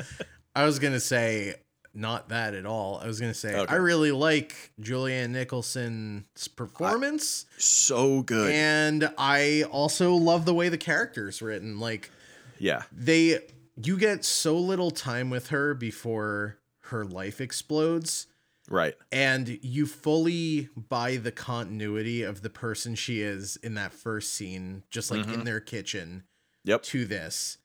I 0.55 0.65
was 0.65 0.79
gonna 0.79 0.99
say 0.99 1.55
not 1.93 2.29
that 2.29 2.53
at 2.53 2.65
all. 2.65 2.99
I 3.01 3.07
was 3.07 3.19
gonna 3.19 3.33
say 3.33 3.55
Okay. 3.55 3.71
I 3.71 3.77
really 3.77 4.11
like 4.11 4.71
Julianne 4.81 5.31
Nicholson's 5.31 6.47
performance, 6.55 7.45
so 7.57 8.21
good 8.21 8.51
and 8.51 9.11
I 9.17 9.63
also 9.71 10.13
love 10.13 10.45
the 10.45 10.53
way 10.53 10.69
the 10.69 10.77
character's 10.77 11.41
written. 11.41 11.79
Like 11.79 12.11
yeah 12.59 12.83
they, 12.91 13.39
you 13.81 13.97
get 13.97 14.25
so 14.25 14.57
little 14.57 14.91
time 14.91 15.29
with 15.29 15.47
her 15.47 15.73
before 15.73 16.57
her 16.85 17.05
life 17.05 17.39
explodes 17.41 18.27
right. 18.69 18.95
And 19.11 19.59
you 19.61 19.85
fully 19.85 20.69
buy 20.75 21.17
the 21.17 21.31
continuity 21.31 22.23
of 22.23 22.41
the 22.41 22.49
person 22.49 22.95
she 22.95 23.21
is 23.21 23.57
in 23.57 23.73
that 23.75 23.93
first 23.93 24.33
scene 24.33 24.83
just 24.89 25.11
like 25.11 25.25
in 25.25 25.33
mm-hmm. 25.33 25.43
their 25.43 25.59
kitchen 25.59 26.23
yep. 26.63 26.83
to 26.83 27.05
this. 27.05 27.57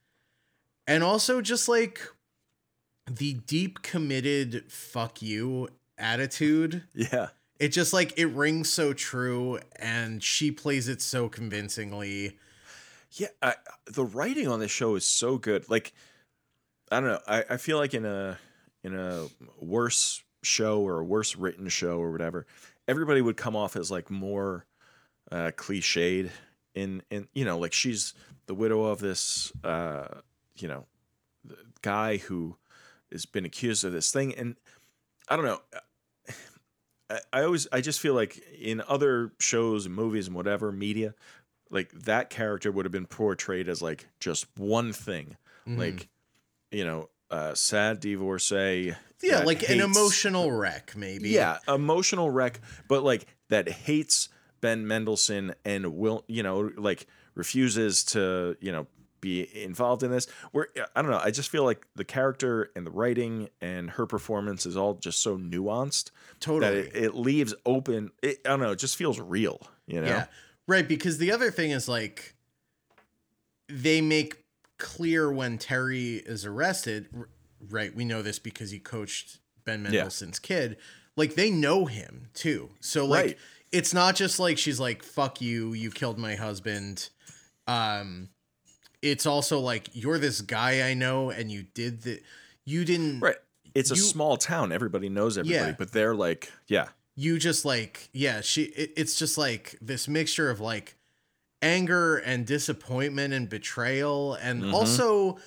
And 0.86 1.02
also 1.02 1.40
just 1.40 1.68
like 1.68 2.00
the 3.10 3.34
deep 3.34 3.82
committed 3.82 4.70
fuck 4.70 5.22
you 5.22 5.68
attitude. 5.98 6.84
Yeah. 6.94 7.28
It 7.60 7.68
just 7.68 7.92
like 7.92 8.18
it 8.18 8.26
rings 8.26 8.68
so 8.68 8.92
true 8.92 9.60
and 9.76 10.22
she 10.22 10.50
plays 10.50 10.88
it 10.88 11.00
so 11.00 11.28
convincingly. 11.28 12.36
Yeah, 13.12 13.28
I, 13.40 13.54
the 13.86 14.04
writing 14.04 14.48
on 14.48 14.58
this 14.58 14.72
show 14.72 14.96
is 14.96 15.04
so 15.04 15.38
good. 15.38 15.70
Like, 15.70 15.92
I 16.90 16.98
don't 16.98 17.10
know. 17.10 17.20
I, 17.28 17.44
I 17.50 17.56
feel 17.58 17.78
like 17.78 17.94
in 17.94 18.04
a 18.04 18.38
in 18.82 18.96
a 18.96 19.28
worse 19.60 20.23
show 20.44 20.80
or 20.80 21.00
a 21.00 21.04
worse 21.04 21.36
written 21.36 21.68
show 21.68 21.98
or 21.98 22.12
whatever, 22.12 22.46
everybody 22.86 23.20
would 23.20 23.36
come 23.36 23.56
off 23.56 23.76
as 23.76 23.90
like 23.90 24.10
more 24.10 24.66
uh, 25.32 25.50
cliched. 25.56 26.30
In 26.74 27.02
in 27.10 27.28
you 27.34 27.44
know, 27.44 27.58
like 27.58 27.72
she's 27.72 28.14
the 28.46 28.54
widow 28.54 28.82
of 28.84 28.98
this 28.98 29.52
uh, 29.62 30.20
you 30.56 30.66
know 30.68 30.86
guy 31.82 32.16
who 32.16 32.56
has 33.12 33.26
been 33.26 33.44
accused 33.44 33.84
of 33.84 33.92
this 33.92 34.10
thing, 34.10 34.34
and 34.34 34.56
I 35.28 35.36
don't 35.36 35.44
know. 35.44 35.60
I, 37.10 37.20
I 37.32 37.42
always 37.44 37.68
I 37.72 37.80
just 37.80 38.00
feel 38.00 38.14
like 38.14 38.38
in 38.58 38.80
other 38.88 39.32
shows 39.38 39.86
and 39.86 39.94
movies 39.94 40.26
and 40.26 40.34
whatever 40.36 40.72
media, 40.72 41.14
like 41.70 41.92
that 41.92 42.30
character 42.30 42.72
would 42.72 42.84
have 42.84 42.92
been 42.92 43.06
portrayed 43.06 43.68
as 43.68 43.82
like 43.82 44.08
just 44.20 44.46
one 44.58 44.92
thing, 44.92 45.36
Mhm. 45.66 45.78
like 45.78 46.08
you 46.70 46.84
know, 46.84 47.08
uh, 47.34 47.54
sad 47.54 48.00
divorcee. 48.00 48.94
yeah 49.22 49.40
like 49.40 49.68
an 49.68 49.80
emotional 49.80 50.52
wreck 50.52 50.94
maybe 50.96 51.30
Yeah, 51.30 51.58
emotional 51.66 52.30
wreck, 52.30 52.60
but 52.88 53.02
like 53.02 53.26
that 53.48 53.68
hates 53.68 54.28
Ben 54.60 54.86
Mendelsohn 54.86 55.54
and 55.64 55.96
will 55.96 56.24
you 56.28 56.42
know 56.42 56.70
like 56.76 57.06
refuses 57.34 58.04
to 58.04 58.56
you 58.60 58.70
know 58.72 58.86
be 59.20 59.48
involved 59.64 60.02
in 60.02 60.10
this. 60.10 60.26
Where 60.52 60.68
I 60.94 61.02
don't 61.02 61.10
know, 61.10 61.20
I 61.22 61.30
just 61.30 61.48
feel 61.50 61.64
like 61.64 61.86
the 61.96 62.04
character 62.04 62.70
and 62.76 62.86
the 62.86 62.90
writing 62.90 63.48
and 63.60 63.90
her 63.90 64.06
performance 64.06 64.66
is 64.66 64.76
all 64.76 64.94
just 64.94 65.22
so 65.22 65.36
nuanced 65.38 66.10
totally 66.40 66.82
that 66.82 66.96
it, 66.96 67.04
it 67.04 67.14
leaves 67.14 67.54
open. 67.66 68.10
It, 68.22 68.40
I 68.44 68.50
don't 68.50 68.60
know, 68.60 68.72
it 68.72 68.78
just 68.78 68.96
feels 68.96 69.18
real. 69.18 69.60
You 69.86 70.02
know? 70.02 70.06
Yeah. 70.08 70.26
Right, 70.66 70.86
because 70.86 71.18
the 71.18 71.32
other 71.32 71.50
thing 71.50 71.72
is 71.72 71.88
like 71.88 72.34
they 73.68 74.00
make 74.00 74.43
clear 74.78 75.30
when 75.32 75.58
Terry 75.58 76.16
is 76.16 76.44
arrested, 76.44 77.08
right? 77.70 77.94
We 77.94 78.04
know 78.04 78.22
this 78.22 78.38
because 78.38 78.70
he 78.70 78.78
coached 78.78 79.38
Ben 79.64 79.82
Mendelsohn's 79.82 80.38
kid. 80.38 80.76
Like 81.16 81.34
they 81.34 81.50
know 81.50 81.86
him 81.86 82.28
too. 82.34 82.70
So 82.80 83.06
like 83.06 83.24
Right. 83.26 83.38
it's 83.72 83.94
not 83.94 84.16
just 84.16 84.38
like 84.40 84.58
she's 84.58 84.80
like 84.80 85.02
fuck 85.02 85.40
you, 85.40 85.72
you 85.72 85.90
killed 85.90 86.18
my 86.18 86.34
husband. 86.34 87.08
Um 87.66 88.28
it's 89.02 89.26
also 89.26 89.60
like 89.60 89.88
you're 89.92 90.18
this 90.18 90.40
guy 90.40 90.88
I 90.88 90.94
know 90.94 91.30
and 91.30 91.50
you 91.52 91.62
did 91.74 92.02
the 92.02 92.20
you 92.64 92.84
didn't 92.84 93.20
Right. 93.20 93.36
It's 93.74 93.90
a 93.90 93.96
small 93.96 94.36
town. 94.36 94.70
Everybody 94.70 95.08
knows 95.08 95.36
everybody, 95.36 95.70
Yeah. 95.70 95.74
but 95.76 95.90
they're 95.92 96.14
like, 96.14 96.52
yeah, 96.68 96.88
you 97.16 97.38
just 97.38 97.64
like 97.64 98.08
yeah 98.12 98.40
she 98.40 98.64
it, 98.64 98.92
it's 98.96 99.16
just 99.16 99.36
like 99.38 99.76
this 99.80 100.06
mixture 100.08 100.50
of 100.50 100.60
like 100.60 100.96
anger 101.64 102.16
and 102.18 102.46
disappointment 102.46 103.32
and 103.34 103.48
betrayal 103.48 104.34
and 104.34 104.62
Mhm. 104.62 104.72
also 104.72 105.38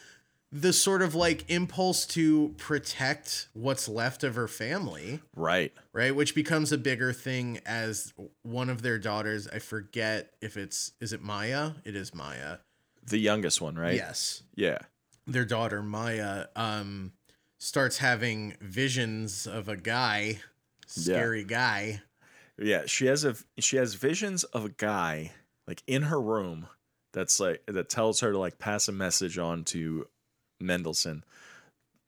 the 0.52 0.72
sort 0.74 1.02
of 1.02 1.14
like 1.14 1.44
impulse 1.50 2.06
to 2.08 2.56
protect 2.58 3.50
what's 3.54 3.88
left 3.90 4.24
of 4.24 4.36
her 4.36 4.48
family 4.48 5.20
right. 5.36 5.74
right 5.94 6.16
which 6.16 6.34
becomes 6.34 6.72
a 6.72 6.78
bigger 6.78 7.12
thing 7.14 7.60
as 7.66 8.14
one 8.44 8.70
of 8.70 8.82
their 8.82 8.98
daughters 8.98 9.48
i 9.50 9.60
forget 9.60 10.34
if 10.42 10.56
it's 10.58 10.94
is 11.02 11.12
it 11.14 11.22
maya 11.22 11.72
it 11.84 11.96
is 11.96 12.14
maya 12.16 12.58
The 13.06 13.18
youngest 13.20 13.60
one, 13.62 13.76
right? 13.76 13.96
yes 13.96 14.44
Yeah. 14.56 14.80
their 15.28 15.46
daughter 15.46 15.84
maya 15.84 16.48
um 16.56 17.12
starts 17.60 17.98
having 17.98 18.56
visions 18.62 19.46
of 19.48 19.68
a 19.68 19.76
guy 19.76 20.40
scary 20.88 21.44
guy 21.44 22.02
Yeah. 22.60 22.86
She 22.88 23.06
has 23.08 23.24
a 23.26 23.36
she 23.60 23.76
has 23.78 23.94
visions 23.96 24.44
of 24.46 24.64
a 24.66 24.70
guy 24.70 25.34
like 25.68 25.84
in 25.88 26.04
her 26.04 26.20
room 26.22 26.68
that's 27.14 27.40
like 27.40 27.64
that 27.68 27.90
tells 27.90 28.20
her 28.22 28.32
to 28.32 28.38
like 28.38 28.58
pass 28.60 28.88
a 28.88 28.92
message 28.92 29.38
on 29.38 29.64
to 29.66 30.08
Mendelsohn 30.60 31.24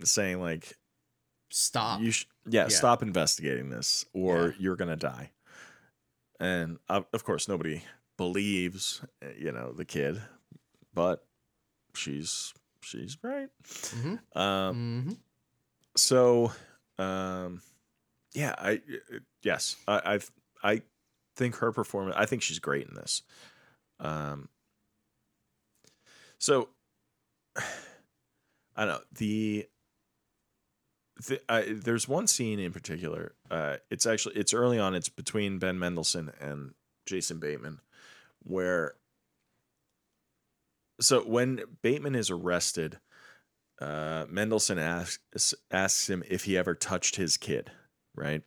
saying 0.04 0.40
like 0.42 0.78
stop 1.52 2.00
you 2.02 2.12
sh- 2.12 2.26
yeah, 2.48 2.64
Yeah. 2.64 2.68
stop 2.70 3.02
investigating 3.04 3.70
this 3.70 4.06
or 4.14 4.50
Yeah. 4.50 4.52
you're 4.60 4.76
gonna 4.76 4.96
die 4.96 5.32
and 6.40 6.78
of 6.90 7.24
course 7.24 7.48
nobody 7.48 7.82
believes 8.18 9.02
uh, 9.24 9.28
you 9.38 9.52
know 9.52 9.72
the 9.74 9.86
kid 9.86 10.22
but 10.94 11.26
she's 11.96 12.54
she's 12.82 13.18
right 13.24 13.50
Mhm. 13.64 14.20
um 14.38 15.04
hmm 15.08 15.14
so 15.96 16.52
um 16.98 17.62
yeah 18.34 18.54
i 18.58 18.74
uh, 19.14 19.20
yes 19.42 19.76
i 19.88 20.16
i 20.16 20.20
i 20.76 20.82
think 21.36 21.56
her 21.56 21.72
performance 21.72 22.16
i 22.18 22.26
think 22.26 22.42
she's 22.42 22.60
great 22.60 22.88
in 22.88 22.94
this 22.96 23.24
um 24.00 24.50
so 26.38 26.70
i 27.58 28.86
don't 28.86 28.88
know 28.88 29.00
the 29.18 29.68
the, 31.28 31.42
I, 31.50 31.66
there's 31.68 32.08
one 32.08 32.28
scene 32.28 32.60
in 32.60 32.72
particular. 32.72 33.34
Uh, 33.52 33.78
it's 33.90 34.06
actually 34.06 34.36
it's 34.36 34.54
early 34.54 34.80
on. 34.80 34.96
It's 34.96 35.10
between 35.10 35.60
Ben 35.60 35.78
Mendelsohn 35.78 36.32
and 36.40 36.74
Jason 37.06 37.40
Bateman, 37.40 37.80
where. 38.44 38.96
So 41.02 41.22
when 41.22 41.62
Bateman 41.82 42.16
is 42.16 42.30
arrested, 42.30 43.00
uh, 43.82 44.26
Mendelsohn 44.30 44.80
asks 44.80 45.54
asks 45.72 46.10
him 46.10 46.24
if 46.30 46.46
he 46.46 46.58
ever 46.58 46.76
touched 46.76 47.16
his 47.18 47.38
kid, 47.38 47.72
right? 48.16 48.44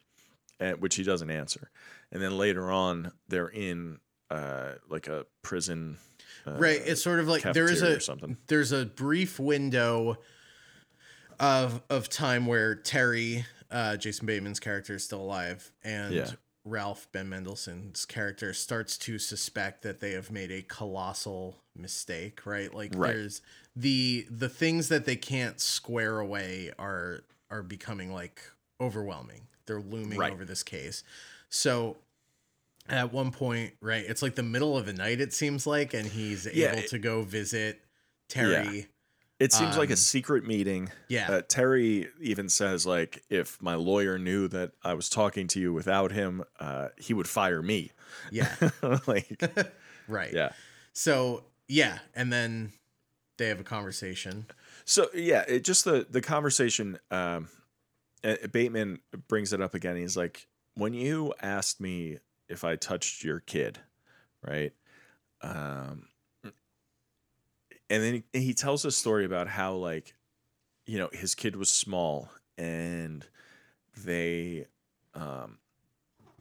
And, 0.59 0.81
which 0.81 0.97
he 0.97 1.03
doesn't 1.03 1.31
answer. 1.31 1.71
And 2.11 2.23
then 2.23 2.37
later 2.39 2.71
on, 2.71 3.13
they're 3.29 3.49
in 3.49 3.99
uh, 4.33 4.73
like 4.89 5.07
a 5.09 5.27
prison. 5.43 5.99
Uh, 6.47 6.53
right 6.59 6.81
it's 6.85 7.01
sort 7.03 7.21
of 7.21 7.29
like 7.29 7.43
there 7.53 7.71
is 7.71 7.83
a 7.83 8.01
something. 8.01 8.37
there's 8.49 8.73
a 8.73 8.85
brief 8.87 9.39
window 9.39 10.17
of 11.39 11.81
of 11.89 12.09
time 12.09 12.47
where 12.47 12.75
terry 12.75 13.45
uh 13.71 13.97
jason 13.97 14.27
bateman's 14.27 14.59
character 14.59 14.95
is 14.97 15.05
still 15.05 15.21
alive 15.21 15.71
and 15.85 16.15
Yeah. 16.15 16.31
ralph 16.65 17.07
ben 17.13 17.29
mendelsohn's 17.29 18.05
character 18.05 18.53
starts 18.53 18.99
to 18.99 19.19
suspect 19.21 19.83
that 19.83 20.01
they 20.01 20.13
have 20.13 20.31
made 20.33 20.51
a 20.51 20.63
colossal 20.63 21.59
mistake 21.77 22.45
right 22.45 22.73
like 22.75 22.93
Right. 22.97 23.13
there's 23.15 23.41
the 23.77 24.27
the 24.31 24.49
things 24.49 24.89
that 24.89 25.05
they 25.05 25.17
can't 25.17 25.61
square 25.61 26.19
away 26.19 26.73
are 26.79 27.21
are 27.51 27.63
becoming 27.63 28.13
like 28.13 28.43
overwhelming 28.81 29.47
they're 29.67 29.81
looming 29.81 30.19
Right. 30.19 30.33
over 30.33 30.45
this 30.45 30.63
case 30.65 31.05
so 31.49 31.99
at 32.89 33.13
one 33.13 33.31
point, 33.31 33.75
right, 33.81 34.05
it's 34.07 34.23
like 34.23 34.35
the 34.35 34.43
middle 34.43 34.77
of 34.77 34.87
the 34.87 34.93
night, 34.93 35.21
it 35.21 35.33
seems 35.33 35.67
like, 35.67 35.95
and 35.95 36.07
he's 36.07 36.47
Yeah, 36.53 36.71
able 36.73 36.79
it- 36.81 36.89
to 36.89 36.99
go 36.99 37.23
visit 37.23 37.81
Terry. 38.29 38.89
It 39.39 39.53
seems 39.53 39.77
like 39.77 39.89
a 39.89 39.95
Um, 39.95 39.97
secret 39.97 40.47
meeting. 40.47 40.93
Yeah. 41.09 41.29
Uh, 41.29 41.43
Terry 41.43 42.09
even 42.21 42.49
says 42.49 42.87
like, 42.87 43.25
if 43.29 43.61
my 43.61 43.75
lawyer 43.75 44.17
knew 44.17 44.47
that 44.49 44.71
I 44.85 44.95
was 44.95 45.09
talking 45.09 45.49
to 45.49 45.61
you 45.61 45.73
without 45.73 46.13
him, 46.13 46.45
uh, 46.61 46.91
he 46.97 47.13
would 47.13 47.29
fire 47.29 47.61
me. 47.61 47.91
Yeah. 48.31 48.55
like, 49.09 49.43
right. 50.09 50.33
yeah. 50.33 50.53
So, 50.93 51.43
yeah. 51.67 51.99
And 52.15 52.33
then 52.33 52.73
they 53.37 53.49
have 53.49 53.59
a 53.59 53.65
conversation. 53.65 54.47
So 54.85 55.09
yeah, 55.13 55.45
it 55.49 55.65
just 55.65 55.85
the 55.85 56.07
the 56.09 56.21
conversation. 56.21 56.99
Um, 57.11 57.49
Bateman 58.53 59.01
brings 59.27 59.53
it 59.53 59.61
up 59.61 59.75
again. 59.75 59.97
He's 59.97 60.17
like, 60.17 60.47
when 60.75 60.95
you 60.95 61.35
asked 61.43 61.81
me 61.81 62.19
if 62.53 62.65
I 62.65 62.77
touched 62.77 63.25
your 63.25 63.41
kid, 63.41 63.79
right? 64.47 64.73
Um, 65.43 66.07
and 67.91 68.03
then 68.03 68.23
he, 68.33 68.41
he 68.41 68.55
tells 68.55 68.85
a 68.85 68.91
story 68.91 69.25
about 69.25 69.49
how 69.49 69.75
like, 69.75 70.15
you 70.87 70.99
know, 70.99 71.09
his 71.13 71.35
kid 71.35 71.57
was 71.57 71.69
small 71.71 72.29
and 72.57 73.27
they, 74.05 74.67
um, 75.15 75.59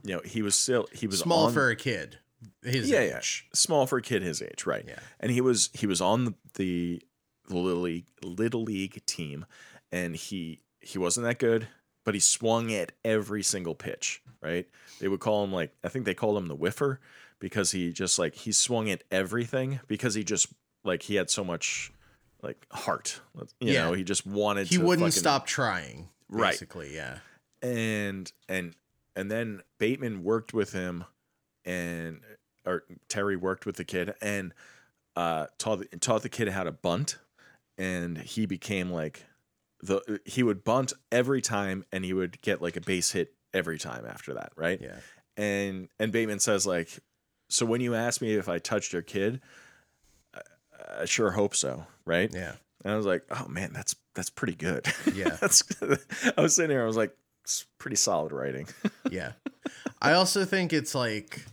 you 0.03 0.13
know, 0.15 0.21
he 0.23 0.41
was 0.41 0.55
still 0.55 0.87
he 0.93 1.07
was 1.07 1.19
Small 1.19 1.47
on- 1.47 1.53
for 1.53 1.69
a 1.69 1.75
kid. 1.75 2.19
His 2.63 2.89
Yeah, 2.89 3.01
yeah. 3.03 3.17
age. 3.19 3.47
small 3.53 3.85
for 3.85 3.99
a 3.99 4.01
kid 4.01 4.23
his 4.23 4.41
age, 4.41 4.65
right? 4.65 4.83
Yeah. 4.87 4.97
And 5.19 5.31
he 5.31 5.41
was 5.41 5.69
he 5.73 5.85
was 5.85 6.01
on 6.01 6.25
the, 6.25 6.33
the 6.55 7.01
little 7.49 7.81
league 7.81 8.07
little 8.23 8.63
league 8.63 9.05
team, 9.05 9.45
and 9.91 10.15
he 10.15 10.61
he 10.79 10.97
wasn't 10.97 11.27
that 11.27 11.37
good, 11.37 11.67
but 12.03 12.13
he 12.13 12.19
swung 12.19 12.71
at 12.73 12.91
every 13.05 13.43
single 13.43 13.75
pitch. 13.75 14.21
Right? 14.41 14.67
They 14.99 15.07
would 15.07 15.19
call 15.19 15.43
him 15.43 15.51
like 15.53 15.71
I 15.83 15.89
think 15.89 16.05
they 16.05 16.13
called 16.15 16.37
him 16.37 16.47
the 16.47 16.55
whiffer 16.55 16.99
because 17.39 17.71
he 17.71 17.91
just 17.91 18.17
like 18.17 18.33
he 18.35 18.51
swung 18.51 18.89
at 18.89 19.03
everything 19.11 19.79
because 19.87 20.15
he 20.15 20.23
just 20.23 20.47
like 20.83 21.03
he 21.03 21.15
had 21.15 21.29
so 21.29 21.43
much 21.43 21.91
like 22.41 22.65
heart. 22.71 23.21
You 23.59 23.73
Yeah. 23.73 23.83
know, 23.85 23.93
he 23.93 24.03
just 24.03 24.25
wanted. 24.25 24.65
To. 24.67 24.69
He 24.69 24.77
wouldn't 24.79 25.07
fucking- 25.07 25.19
stop 25.19 25.45
trying. 25.45 26.09
Right. 26.27 26.51
Basically, 26.51 26.95
yeah. 26.95 27.19
and 27.61 28.31
and 28.49 28.73
and 29.15 29.29
then 29.29 29.61
Bateman 29.77 30.23
worked 30.23 30.53
with 30.53 30.71
him, 30.71 31.03
and 31.65 32.21
or 32.65 32.83
Terry 33.09 33.35
worked 33.35 33.65
with 33.65 33.75
the 33.75 33.83
kid 33.83 34.15
and 34.21 34.53
uh, 35.15 35.47
taught 35.57 35.83
taught 35.99 36.23
the 36.23 36.29
kid 36.29 36.47
how 36.47 36.63
to 36.63 36.71
bunt, 36.71 37.17
and 37.77 38.17
he 38.17 38.45
became 38.45 38.89
like 38.91 39.25
the 39.81 40.19
he 40.25 40.43
would 40.43 40.63
bunt 40.63 40.93
every 41.11 41.41
time, 41.41 41.85
and 41.91 42.05
he 42.05 42.13
would 42.13 42.41
get 42.41 42.61
like 42.61 42.75
a 42.75 42.81
base 42.81 43.11
hit 43.11 43.33
every 43.53 43.79
time 43.79 44.05
after 44.05 44.33
that, 44.35 44.51
right? 44.55 44.79
Yeah. 44.81 44.97
And 45.37 45.89
and 45.99 46.11
Bateman 46.11 46.39
says 46.39 46.65
like, 46.65 46.99
so 47.49 47.65
when 47.65 47.81
you 47.81 47.95
asked 47.95 48.21
me 48.21 48.35
if 48.35 48.49
I 48.49 48.59
touched 48.59 48.93
your 48.93 49.01
kid, 49.01 49.41
I, 50.33 50.41
I 51.01 51.05
sure 51.05 51.31
hope 51.31 51.55
so, 51.55 51.85
right? 52.05 52.29
Yeah. 52.33 52.53
And 52.83 52.93
I 52.93 52.97
was 52.97 53.05
like, 53.05 53.23
oh 53.31 53.47
man, 53.47 53.71
that's 53.73 53.95
that's 54.15 54.29
pretty 54.29 54.55
good. 54.55 54.87
Yeah. 55.13 55.29
that's. 55.41 55.63
I 56.37 56.41
was 56.41 56.55
sitting 56.55 56.71
here, 56.71 56.83
I 56.83 56.87
was 56.87 56.97
like, 56.97 57.15
it's 57.43 57.65
pretty 57.77 57.97
solid 57.97 58.31
writing. 58.31 58.67
Yeah. 59.09 59.33
I 60.01 60.13
also 60.13 60.45
think 60.45 60.71
it's 60.71 60.95
like 60.95 61.45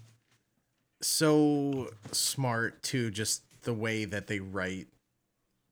so 1.03 1.91
smart 2.13 2.85
too, 2.85 3.11
just 3.11 3.43
the 3.63 3.75
way 3.75 4.05
that 4.05 4.29
they 4.29 4.39
write 4.39 4.87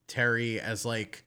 Terry 0.08 0.60
as 0.60 0.84
like 0.84 1.25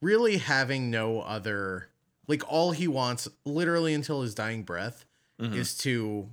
really 0.00 0.38
having 0.38 0.90
no 0.90 1.20
other 1.22 1.88
like 2.28 2.42
all 2.52 2.72
he 2.72 2.88
wants 2.88 3.28
literally 3.44 3.94
until 3.94 4.22
his 4.22 4.34
dying 4.34 4.62
breath 4.62 5.04
Mhm. 5.40 5.54
is 5.54 5.76
to 5.78 6.28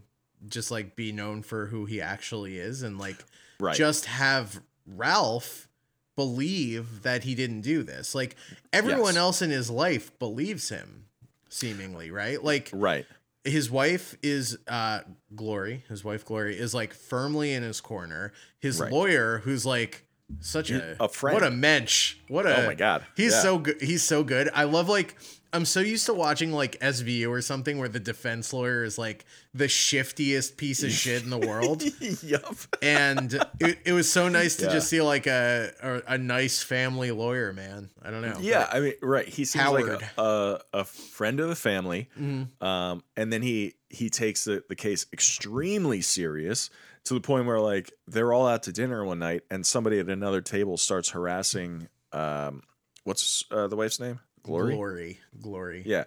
just 0.47 0.71
like 0.71 0.95
be 0.95 1.11
known 1.11 1.43
for 1.43 1.67
who 1.67 1.85
he 1.85 2.01
actually 2.01 2.57
is 2.57 2.81
and 2.81 2.97
like 2.97 3.17
Right. 3.59 3.75
just 3.75 4.05
have 4.05 4.61
Ralph 4.85 5.67
believe 6.15 7.01
that 7.03 7.23
he 7.23 7.35
didn't 7.35 7.61
do 7.61 7.83
this. 7.83 8.13
Like 8.13 8.35
everyone 8.71 9.15
Yes. 9.15 9.17
else 9.17 9.41
in 9.41 9.49
his 9.49 9.69
life 9.69 10.17
believes 10.19 10.69
him 10.69 11.05
seemingly, 11.49 12.11
right? 12.11 12.43
Like 12.43 12.69
right. 12.73 13.05
his 13.43 13.69
wife 13.71 14.15
is 14.23 14.57
uh 14.67 15.01
glory 15.35 15.83
his 15.89 16.03
wife 16.03 16.23
glory 16.25 16.57
is 16.57 16.73
like 16.73 16.93
firmly 16.93 17.51
in 17.53 17.61
his 17.63 17.81
corner 17.81 18.31
his 18.59 18.79
Right. 18.79 18.91
lawyer 18.91 19.39
who's 19.39 19.65
like 19.65 20.05
such 20.39 20.71
a, 20.71 20.95
a 21.03 21.07
friend. 21.09 21.33
what 21.35 21.43
a 21.43 21.51
mensch 21.51 22.15
what 22.27 22.45
a 22.45 22.63
Oh 22.63 22.65
my 22.67 22.73
God. 22.75 23.03
he's 23.15 23.31
Yeah. 23.33 23.41
so 23.41 23.57
good 23.59 23.81
he's 23.81 24.03
so 24.03 24.23
good 24.23 24.49
i 24.53 24.63
love 24.63 24.89
like 24.89 25.15
i'm 25.53 25.65
so 25.65 25.79
used 25.81 26.05
to 26.07 26.13
watching 26.13 26.51
like 26.51 26.79
svu 26.79 27.29
or 27.29 27.41
something 27.41 27.77
where 27.77 27.87
the 27.89 27.99
defense 27.99 28.51
lawyer 28.53 28.83
is 28.83 28.97
like 28.97 29.25
the 29.53 29.67
shiftiest 29.67 30.57
piece 30.57 30.81
of 30.83 30.91
shit 30.91 31.23
in 31.23 31.29
the 31.29 31.37
world 31.47 31.83
yup. 32.23 32.55
and 32.81 33.33
it, 33.59 33.77
it 33.85 33.93
was 33.93 34.11
so 34.11 34.27
nice 34.29 34.55
to 34.57 34.65
Yeah. 34.65 34.71
just 34.71 34.89
see 34.89 35.01
like 35.01 35.27
a, 35.27 35.71
a 35.81 36.13
a 36.15 36.17
nice 36.17 36.63
family 36.63 37.11
lawyer 37.11 37.53
man 37.53 37.89
i 38.01 38.09
don't 38.09 38.21
know 38.23 38.37
Yeah, 38.41 38.67
I 38.71 38.79
mean, 38.79 38.93
right. 39.01 39.27
He 39.27 39.45
seems 39.45 39.63
Howard. 39.63 39.87
like 39.87 40.01
a, 40.17 40.21
a 40.21 40.59
a 40.79 40.83
friend 40.83 41.39
of 41.39 41.49
the 41.49 41.55
family, 41.55 42.09
Mhm. 42.19 42.47
um, 42.61 43.03
and 43.15 43.31
then 43.31 43.41
he 43.43 43.75
he 43.89 44.09
takes 44.09 44.43
the, 44.45 44.63
the 44.69 44.75
case 44.75 45.05
extremely 45.13 46.01
serious 46.01 46.69
to 47.05 47.13
the 47.13 47.21
point 47.21 47.45
where 47.45 47.59
like 47.59 47.91
they're 48.07 48.31
all 48.33 48.47
out 48.47 48.63
to 48.63 48.71
dinner 48.71 49.03
one 49.03 49.19
night 49.19 49.41
and 49.51 49.65
somebody 49.65 49.99
at 49.99 50.07
another 50.09 50.41
table 50.41 50.77
starts 50.77 51.09
harassing 51.09 51.87
um 52.11 52.61
what's 53.03 53.43
uh, 53.51 53.67
the 53.67 53.75
wife's 53.75 53.99
name 53.99 54.19
glory 54.43 54.75
Glory. 54.75 55.19
Glory. 55.41 55.83
yeah. 55.85 56.03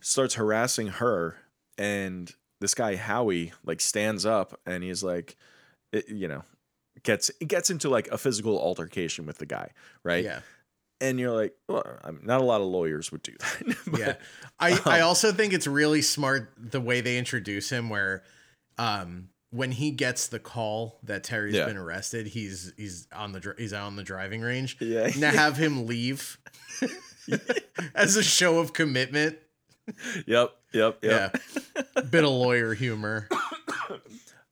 Starts 0.00 0.34
harassing 0.34 0.88
her 0.88 1.36
and 1.78 2.32
this 2.60 2.74
guy 2.74 2.96
Howie 2.96 3.52
like 3.64 3.80
stands 3.80 4.24
up 4.26 4.58
and 4.66 4.82
he's 4.82 5.02
like 5.02 5.36
it, 5.92 6.08
you 6.08 6.26
know 6.28 6.42
gets 7.02 7.30
gets 7.46 7.70
into 7.70 7.88
like 7.88 8.08
a 8.08 8.18
physical 8.18 8.58
altercation 8.58 9.26
with 9.26 9.38
the 9.38 9.46
guy, 9.46 9.70
right? 10.02 10.24
Yeah. 10.24 10.40
And 10.98 11.20
you're 11.20 11.30
like, 11.30 11.54
well, 11.68 11.84
not 12.22 12.40
a 12.40 12.44
lot 12.44 12.62
of 12.62 12.68
lawyers 12.68 13.12
would 13.12 13.22
do 13.22 13.34
that. 13.38 13.76
but- 13.86 14.00
Yeah. 14.00 14.14
I, 14.58 14.80
I 14.86 15.00
also 15.00 15.30
think 15.32 15.52
it's 15.52 15.66
really 15.66 16.00
smart 16.00 16.50
the 16.56 16.80
way 16.80 17.02
they 17.02 17.18
introduce 17.18 17.68
him 17.70 17.90
where 17.90 18.22
um 18.78 19.28
when 19.50 19.70
he 19.72 19.90
gets 19.90 20.26
the 20.28 20.38
call 20.38 20.98
that 21.04 21.22
Terry's 21.24 21.54
Yeah. 21.54 21.66
been 21.66 21.76
arrested, 21.76 22.26
he's 22.26 22.72
he's 22.76 23.06
on 23.14 23.32
the 23.32 23.54
he's 23.58 23.72
out 23.72 23.86
on 23.86 23.96
the 23.96 24.02
driving 24.02 24.40
range. 24.42 24.76
Yeah. 24.80 25.10
Now 25.18 25.30
have 25.30 25.56
him 25.56 25.86
leave 25.86 26.38
as 27.94 28.16
a 28.16 28.22
show 28.22 28.58
of 28.58 28.72
commitment. 28.72 29.38
Yep. 30.26 30.50
Yep. 30.72 30.98
Yep. 31.02 31.02
Yeah. 31.02 31.30
Bit 32.10 32.24
of 32.24 32.30
lawyer 32.30 32.74
humor. 32.74 33.28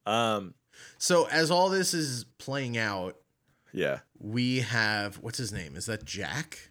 Um. 0.07 0.53
So 0.99 1.27
as 1.29 1.51
all 1.51 1.71
this 1.71 1.95
is 1.95 2.25
playing 2.39 2.77
out, 2.77 3.17
Yeah. 3.73 4.01
we 4.19 4.61
have 4.61 5.17
what's 5.17 5.39
his 5.39 5.51
name? 5.51 5.77
Is 5.77 5.87
that 5.87 6.05
Jack? 6.05 6.71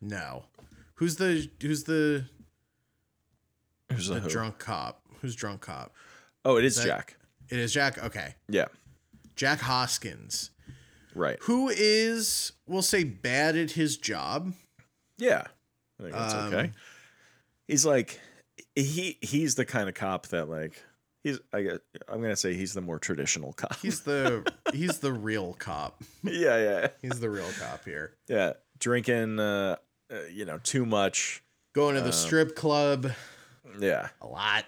No. 0.00 0.46
Who's 0.94 1.16
the 1.16 1.48
who's 1.60 1.84
the 1.84 2.24
Who's 3.92 4.08
the 4.08 4.18
the 4.18 4.28
drunk 4.28 4.58
cop? 4.58 5.02
Who's 5.20 5.36
drunk 5.36 5.60
cop? 5.60 5.94
Oh, 6.44 6.56
it 6.56 6.64
is 6.64 6.74
that- 6.76 6.84
Jack. 6.86 7.16
It 7.52 7.58
is 7.58 7.72
Jack. 7.72 8.02
Okay. 8.02 8.34
Yeah. 8.48 8.66
Jack 9.36 9.60
Hoskins, 9.60 10.50
Right. 11.14 11.36
who 11.42 11.68
is, 11.68 12.52
we'll 12.66 12.80
say, 12.82 13.04
bad 13.04 13.56
at 13.56 13.72
his 13.72 13.96
job. 13.98 14.54
Yeah. 15.18 15.44
I 16.00 16.02
think 16.02 16.14
that's 16.14 16.34
Um, 16.34 16.54
okay. 16.54 16.72
He's 17.68 17.84
like 17.86 18.20
he 18.74 19.18
he's 19.20 19.54
the 19.54 19.64
kind 19.66 19.88
of 19.88 19.94
cop 19.94 20.28
that 20.28 20.48
like 20.48 20.82
he's 21.22 21.38
I 21.52 21.62
guess 21.62 21.78
I'm 22.08 22.20
gonna 22.22 22.36
say 22.36 22.54
he's 22.54 22.72
the 22.74 22.80
more 22.80 22.98
traditional 22.98 23.52
cop. 23.52 23.76
He's 23.80 24.00
the 24.00 24.50
he's 24.72 24.98
the 25.00 25.12
real 25.12 25.52
cop. 25.54 26.02
yeah, 26.22 26.56
yeah, 26.58 26.88
He's 27.02 27.20
the 27.20 27.28
real 27.30 27.50
cop 27.60 27.84
here. 27.84 28.14
yeah. 28.28 28.54
Drinking, 28.78 29.38
uh, 29.38 29.76
uh, 30.10 30.16
you 30.32 30.44
know, 30.46 30.58
too 30.58 30.84
much. 30.86 31.42
Going 31.74 31.94
to 31.94 32.00
the 32.00 32.06
Um, 32.08 32.12
strip 32.12 32.56
club 32.56 33.12
Yeah, 33.78 34.08
a 34.20 34.26
lot. 34.26 34.64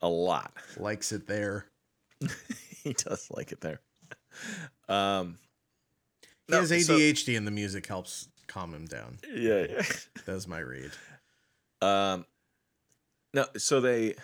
a 0.00 0.08
lot. 0.08 0.52
Likes 0.76 1.12
it 1.12 1.26
there. 1.26 1.66
he 2.82 2.92
does 2.92 3.28
like 3.30 3.52
it 3.52 3.60
there. 3.60 3.80
Um, 4.88 5.38
He 6.46 6.52
No, 6.54 6.60
has 6.60 6.86
so- 6.86 6.96
ADHD 6.96 7.36
and 7.36 7.46
the 7.46 7.50
music 7.50 7.86
helps 7.86 8.28
calm 8.46 8.72
him 8.74 8.86
down. 8.86 9.18
yeah, 9.34 9.66
yeah. 9.68 9.82
That's 10.26 10.46
my 10.48 10.58
read. 10.60 10.90
Um, 11.82 12.24
no, 13.34 13.44
so 13.56 13.80
they 13.80 14.14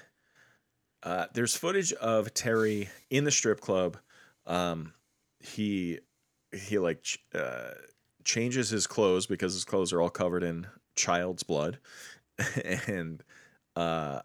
uh, 1.02 1.26
there's 1.34 1.54
footage 1.56 1.92
of 1.94 2.32
Terry 2.34 2.88
in 3.10 3.24
the 3.24 3.30
strip 3.30 3.60
club. 3.60 3.98
Um, 4.46 4.94
he 5.40 6.00
he 6.52 6.78
like 6.78 7.02
ch- 7.02 7.18
uh, 7.34 7.72
changes 8.24 8.70
his 8.70 8.86
clothes 8.86 9.26
because 9.26 9.52
his 9.52 9.64
clothes 9.64 9.92
are 9.92 10.00
all 10.00 10.08
covered 10.10 10.42
in 10.42 10.66
child's 10.96 11.42
blood, 11.42 11.78
and 12.86 13.22
uh, 13.76 14.20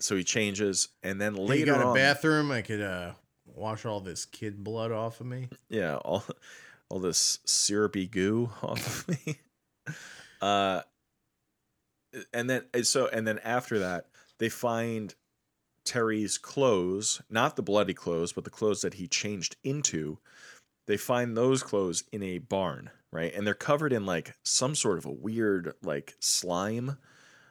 so 0.00 0.16
he 0.16 0.24
changes, 0.24 0.88
and 1.02 1.20
then 1.20 1.34
later 1.34 1.58
you 1.58 1.66
got 1.66 1.82
a 1.82 1.86
on, 1.88 1.94
bathroom? 1.94 2.50
I 2.50 2.62
could 2.62 2.80
uh 2.80 3.12
wash 3.46 3.84
all 3.84 4.00
this 4.00 4.24
kid 4.24 4.62
blood 4.62 4.92
off 4.92 5.20
of 5.20 5.26
me. 5.26 5.48
yeah, 5.68 5.96
all 5.96 6.24
all 6.88 7.00
this 7.00 7.40
syrupy 7.44 8.06
goo 8.06 8.50
off 8.62 9.08
of 9.08 9.08
me. 9.08 9.38
Uh, 10.40 10.82
and 12.32 12.48
then 12.48 12.62
so 12.84 13.08
and 13.08 13.26
then 13.26 13.40
after 13.40 13.80
that, 13.80 14.06
they 14.38 14.48
find 14.48 15.16
Terry's 15.84 16.38
clothes, 16.38 17.20
not 17.28 17.56
the 17.56 17.62
bloody 17.62 17.94
clothes, 17.94 18.32
but 18.32 18.44
the 18.44 18.50
clothes 18.50 18.82
that 18.82 18.94
he 18.94 19.08
changed 19.08 19.56
into. 19.64 20.18
They 20.86 20.96
find 20.96 21.36
those 21.36 21.62
clothes 21.62 22.04
in 22.12 22.22
a 22.22 22.38
barn, 22.38 22.90
right? 23.10 23.34
And 23.34 23.46
they're 23.46 23.54
covered 23.54 23.92
in 23.92 24.06
like 24.06 24.36
some 24.44 24.74
sort 24.74 24.98
of 24.98 25.06
a 25.06 25.10
weird 25.10 25.72
like 25.82 26.14
slime. 26.20 26.98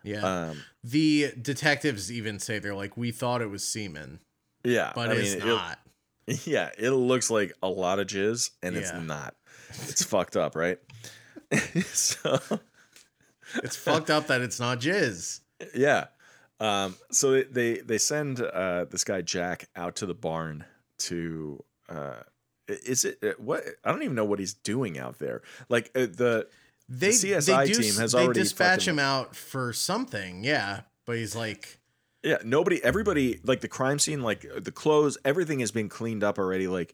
Yeah. 0.03 0.21
Um, 0.49 0.63
the 0.83 1.31
detectives 1.41 2.11
even 2.11 2.39
say 2.39 2.59
they're 2.59 2.75
like, 2.75 2.95
we 2.97 3.11
thought 3.11 3.41
it 3.41 3.49
was 3.49 3.63
semen, 3.67 4.19
yeah, 4.63 4.91
but 4.95 5.09
I 5.09 5.13
it's 5.15 5.33
mean, 5.35 5.43
it- 5.43 5.45
not. 5.45 5.79
Yeah, 6.45 6.71
it 6.77 6.89
looks 6.91 7.29
like 7.29 7.53
a 7.63 7.69
lot 7.69 7.99
of 7.99 8.07
jizz, 8.07 8.49
and 8.61 8.75
it's 8.75 8.91
not. 8.93 9.33
It's 9.69 10.03
fucked 10.03 10.35
up, 10.35 10.55
right? 10.57 10.77
so 11.85 12.37
It's 13.63 13.77
fucked 13.77 14.09
up 14.09 14.27
that 14.27 14.41
it's 14.41 14.59
not 14.59 14.79
jizz. 14.81 15.39
yeah. 15.73 16.07
Um, 16.59 16.95
so 17.11 17.31
they 17.31 17.43
they, 17.43 17.73
they 17.79 17.97
send 17.97 18.41
uh, 18.41 18.85
this 18.91 19.03
guy 19.05 19.21
Jack 19.21 19.69
out 19.75 19.95
to 19.97 20.05
the 20.05 20.13
barn 20.15 20.65
to. 20.99 21.63
Uh, 21.87 22.23
is 22.67 23.05
it 23.05 23.19
uh, 23.23 23.27
what? 23.37 23.63
I 23.85 23.91
don't 23.91 24.03
even 24.03 24.15
know 24.15 24.25
what 24.25 24.39
he's 24.39 24.53
doing 24.53 24.97
out 24.99 25.19
there. 25.19 25.43
Like 25.69 25.91
uh, 25.95 26.07
the 26.07 26.47
They 26.89 27.09
CSI 27.09 27.45
they 27.45 27.71
do, 27.73 27.81
team 27.81 27.95
has 27.95 28.13
they 28.13 28.23
already 28.23 28.39
dispatch 28.41 28.81
fucking- 28.81 28.93
him 28.93 28.99
out 28.99 29.35
for 29.35 29.73
something, 29.73 30.43
yeah. 30.43 30.81
But 31.05 31.17
he's 31.17 31.35
like, 31.35 31.79
yeah 32.23 32.37
nobody 32.43 32.83
everybody 32.83 33.39
like 33.43 33.61
the 33.61 33.67
crime 33.67 33.99
scene 33.99 34.21
like 34.21 34.45
uh, 34.45 34.59
the 34.59 34.71
clothes 34.71 35.17
everything 35.23 35.59
has 35.59 35.71
been 35.71 35.89
cleaned 35.89 36.23
up 36.23 36.39
already. 36.39 36.67
Like 36.67 36.93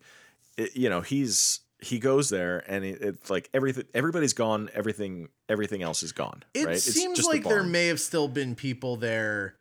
it, 0.58 0.76
you 0.76 0.90
know 0.90 1.02
he's 1.02 1.62
he 1.80 2.00
goes 2.00 2.30
there 2.30 2.64
and 2.68 2.86
it, 2.86 3.02
it's 3.02 3.30
like 3.30 3.50
everything 3.54 3.86
everybody's 3.94 4.34
gone 4.34 4.70
everything 4.74 5.30
everything 5.50 5.82
else 5.82 6.04
is 6.04 6.12
gone. 6.12 6.44
it 6.54 6.66
right? 6.66 6.80
Seems 6.80 7.18
just 7.18 7.30
the 7.30 7.36
like 7.38 7.44
there 7.46 7.64
may 7.64 7.88
have 7.88 8.00
still 8.00 8.28
been 8.28 8.56
people 8.56 8.96
there 8.96 9.56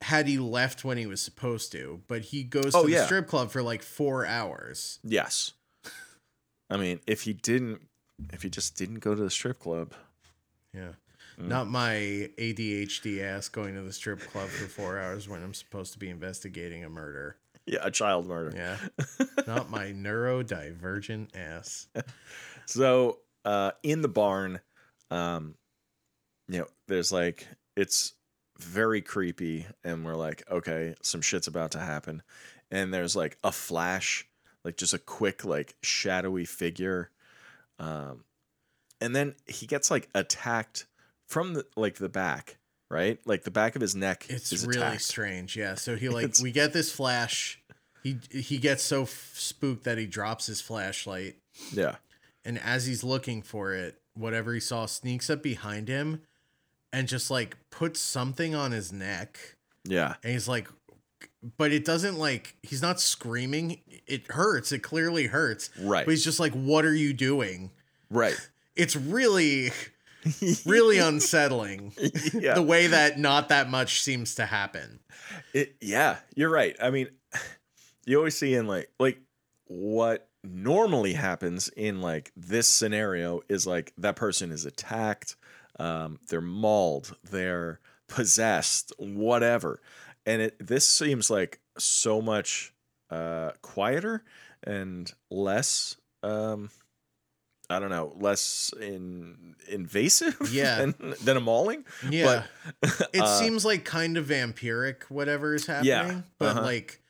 had 0.00 0.26
he 0.26 0.38
left 0.38 0.84
when 0.84 0.98
he 0.98 1.06
was 1.06 1.22
supposed 1.22 1.72
to, 1.72 2.02
but 2.08 2.20
he 2.22 2.44
goes 2.44 2.66
oh, 2.66 2.70
to 2.70 2.78
Oh, 2.78 2.82
the 2.84 2.90
yeah. 2.92 3.04
strip 3.06 3.26
club 3.26 3.50
for 3.50 3.62
like 3.62 3.82
four 3.82 4.26
hours. 4.26 4.98
Yes. 5.02 5.52
I 6.68 6.76
mean, 6.76 7.00
if 7.06 7.22
he 7.22 7.32
didn't, 7.32 7.80
if 8.32 8.44
you 8.44 8.50
just 8.50 8.76
didn't 8.76 9.00
go 9.00 9.14
to 9.14 9.22
the 9.22 9.30
strip 9.30 9.58
club, 9.60 9.92
Yeah. 10.72 10.92
Mm. 11.38 11.48
Not 11.48 11.66
my 11.68 12.30
ADHD 12.38 13.20
ass 13.22 13.48
going 13.48 13.74
to 13.74 13.82
the 13.82 13.92
strip 13.92 14.20
club 14.20 14.48
for 14.48 14.66
four 14.66 14.98
hours 15.00 15.28
when 15.28 15.42
I'm 15.42 15.54
supposed 15.54 15.92
to 15.94 15.98
be 15.98 16.08
investigating 16.08 16.84
a 16.84 16.88
murder. 16.88 17.36
yeah, 17.66 17.80
a 17.82 17.90
child 17.90 18.26
murder. 18.28 18.52
Yeah. 18.54 18.76
Not 19.46 19.68
my 19.68 19.86
neurodivergent 19.86 21.34
ass. 21.36 21.88
So, 22.66 23.18
uh, 23.44 23.72
in 23.82 24.00
the 24.02 24.08
barn, 24.08 24.60
um, 25.10 25.56
you 26.48 26.60
know, 26.60 26.66
there's 26.88 27.10
like 27.12 27.48
it's 27.76 28.12
very 28.60 29.02
creepy, 29.02 29.66
and 29.82 30.04
we're 30.04 30.14
like, 30.14 30.44
okay, 30.50 30.94
some 31.02 31.20
shit's 31.20 31.48
about 31.48 31.72
to 31.72 31.80
happen, 31.80 32.22
and 32.70 32.94
there's 32.94 33.16
like 33.16 33.38
a 33.42 33.50
flash, 33.50 34.26
like 34.64 34.76
just 34.76 34.94
a 34.94 34.98
quick, 34.98 35.44
like 35.44 35.74
shadowy 35.82 36.44
figure, 36.44 37.10
um, 37.78 38.24
and 39.00 39.14
then 39.14 39.34
he 39.46 39.66
gets 39.66 39.90
like 39.90 40.08
attacked 40.14 40.86
from 41.26 41.54
the 41.54 41.66
like 41.76 41.96
the 41.96 42.08
back, 42.08 42.58
right? 42.90 43.18
Like 43.26 43.42
the 43.44 43.50
back 43.50 43.74
of 43.76 43.82
his 43.82 43.94
neck 43.94 44.26
It's 44.28 44.52
is 44.52 44.66
really 44.66 44.80
attacked. 44.80 45.02
strange. 45.02 45.56
Yeah. 45.56 45.74
So 45.74 45.96
he 45.96 46.08
like 46.10 46.24
It's- 46.24 46.42
we 46.42 46.52
get 46.52 46.72
this 46.72 46.92
flash. 46.92 47.60
He 48.02 48.18
he 48.30 48.58
gets 48.58 48.82
so 48.82 49.02
f- 49.02 49.32
spooked 49.34 49.84
that 49.84 49.96
he 49.98 50.06
drops 50.06 50.46
his 50.46 50.60
flashlight, 50.60 51.36
Yeah. 51.72 51.96
and 52.44 52.58
as 52.58 52.84
he's 52.86 53.02
looking 53.02 53.40
for 53.40 53.72
it, 53.74 53.98
whatever 54.14 54.52
he 54.52 54.60
saw 54.60 54.84
sneaks 54.86 55.30
up 55.30 55.42
behind 55.42 55.88
him, 55.88 56.20
and 56.92 57.08
just 57.08 57.30
like 57.30 57.56
puts 57.70 58.00
something 58.00 58.54
on 58.54 58.72
his 58.72 58.92
neck, 58.92 59.38
Yeah. 59.84 60.16
and 60.22 60.32
he's 60.32 60.46
like. 60.48 60.68
But 61.56 61.72
it 61.72 61.84
doesn't 61.84 62.18
like 62.18 62.56
he's 62.62 62.80
not 62.80 63.00
screaming. 63.00 63.80
It 64.06 64.30
hurts. 64.30 64.72
It 64.72 64.80
clearly 64.80 65.26
hurts. 65.26 65.70
Right. 65.78 66.04
But 66.04 66.12
he's 66.12 66.24
just 66.24 66.40
like, 66.40 66.52
"What 66.52 66.84
are 66.84 66.94
you 66.94 67.12
doing?" 67.12 67.70
Right. 68.10 68.36
It's 68.76 68.96
really, 68.96 69.70
really 70.66 70.98
unsettling. 70.98 71.92
yeah. 72.32 72.54
the 72.54 72.62
way 72.62 72.88
that 72.88 73.20
not 73.20 73.50
that 73.50 73.70
much 73.70 74.02
seems 74.02 74.34
to 74.34 74.46
happen. 74.46 74.98
It, 75.52 75.76
yeah, 75.80 76.16
you're 76.34 76.50
right. 76.50 76.74
I 76.82 76.90
mean, 76.90 77.06
you 78.04 78.18
always 78.18 78.36
see 78.36 78.56
in 78.56 78.66
like 78.66 78.90
like 78.98 79.20
what 79.68 80.28
normally 80.42 81.14
happens 81.14 81.68
in 81.68 82.00
like 82.00 82.32
this 82.36 82.68
scenario 82.68 83.42
is 83.48 83.66
like 83.66 83.92
that 83.98 84.16
person 84.16 84.50
is 84.50 84.64
attacked, 84.64 85.36
um, 85.78 86.18
they're 86.28 86.40
mauled, 86.40 87.16
they're 87.30 87.80
possessed, 88.08 88.92
whatever. 88.98 89.80
And 90.26 90.42
it 90.42 90.56
this 90.66 90.86
seems 90.86 91.30
like 91.30 91.60
so 91.78 92.20
much 92.22 92.72
uh 93.10 93.50
quieter 93.62 94.24
and 94.62 95.12
less 95.30 95.96
um 96.22 96.70
I 97.70 97.78
don't 97.80 97.88
know, 97.90 98.12
less 98.16 98.72
in 98.78 99.56
invasive 99.68 100.36
Yeah. 100.52 100.76
than, 100.78 101.14
than 101.22 101.36
a 101.38 101.40
mauling. 101.40 101.84
Yeah. 102.08 102.44
But 102.82 103.08
It 103.14 103.22
uh, 103.22 103.38
seems 103.38 103.64
like 103.64 103.84
kind 103.86 104.18
of 104.18 104.26
vampiric, 104.26 105.04
whatever 105.04 105.54
is 105.54 105.66
happening. 105.66 105.88
Yeah, 105.88 106.20
But 106.38 106.48
uh-huh. 106.56 106.62
like 106.62 107.00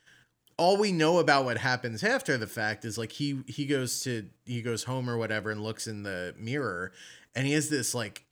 all 0.57 0.77
we 0.77 0.93
know 0.93 1.19
about 1.19 1.43
what 1.43 1.57
happens 1.57 2.03
after 2.05 2.37
the 2.37 2.47
fact 2.47 2.85
is 2.85 2.97
like 2.97 3.11
he 3.11 3.41
he 3.47 3.65
goes 3.65 3.99
to 4.03 4.25
he 4.45 4.61
goes 4.61 4.85
home 4.85 5.09
or 5.09 5.17
whatever 5.17 5.51
and 5.51 5.61
looks 5.61 5.85
in 5.87 6.03
the 6.03 6.33
mirror 6.37 6.93
and 7.35 7.45
he 7.45 7.51
has 7.51 7.67
this 7.67 7.93
like 7.93 8.23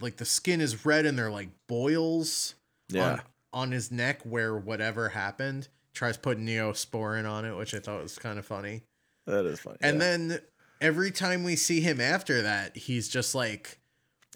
like 0.00 0.16
the 0.18 0.24
skin 0.24 0.60
is 0.60 0.86
red 0.86 1.04
and 1.04 1.18
they're 1.18 1.30
like 1.32 1.48
boils 1.68 2.54
Yeah. 2.88 3.14
on, 3.14 3.22
on 3.52 3.70
his 3.70 3.90
neck 3.90 4.22
where 4.22 4.56
whatever 4.56 5.10
happened. 5.10 5.68
Tries 5.94 6.16
putting 6.16 6.46
neosporin 6.46 7.30
on 7.30 7.44
it, 7.44 7.54
which 7.54 7.74
I 7.74 7.78
thought 7.78 8.02
was 8.02 8.18
kind 8.18 8.38
of 8.38 8.46
funny. 8.46 8.82
that 9.26 9.44
is 9.44 9.60
funny. 9.60 9.76
And 9.82 9.96
yeah. 9.96 10.00
then 10.00 10.40
every 10.80 11.10
time 11.10 11.44
we 11.44 11.56
see 11.56 11.80
him 11.80 12.00
after 12.00 12.42
that, 12.42 12.76
he's 12.76 13.08
just 13.08 13.34
like 13.34 13.78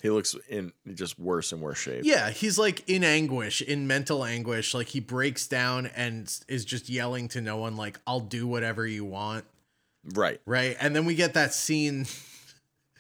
he 0.03 0.11
looks 0.11 0.37
in 0.49 0.73
just 0.95 1.19
worse 1.19 1.53
and 1.53 1.63
worse 1.63 1.79
shape. 1.79 2.03
Yeah, 2.05 2.31
he's 2.31 2.59
like 2.59 2.89
in 2.89 3.03
anguish, 3.03 3.63
in 3.63 3.87
mental 3.87 4.25
anguish. 4.25 4.75
Like 4.75 4.89
he 4.89 5.01
breaks 5.01 5.49
down 5.49 5.87
and 5.97 6.33
is 6.49 6.65
just 6.65 6.89
yelling 6.89 7.29
to 7.29 7.41
no 7.41 7.57
one, 7.57 7.77
like, 7.77 7.99
I'll 8.07 8.21
do 8.21 8.47
whatever 8.47 8.87
you 8.87 9.05
want. 9.05 9.45
Right. 10.15 10.41
Right. 10.47 10.77
And 10.81 10.95
then 10.95 11.07
we 11.07 11.15
get 11.15 11.35
that 11.35 11.55
scene. 11.55 12.07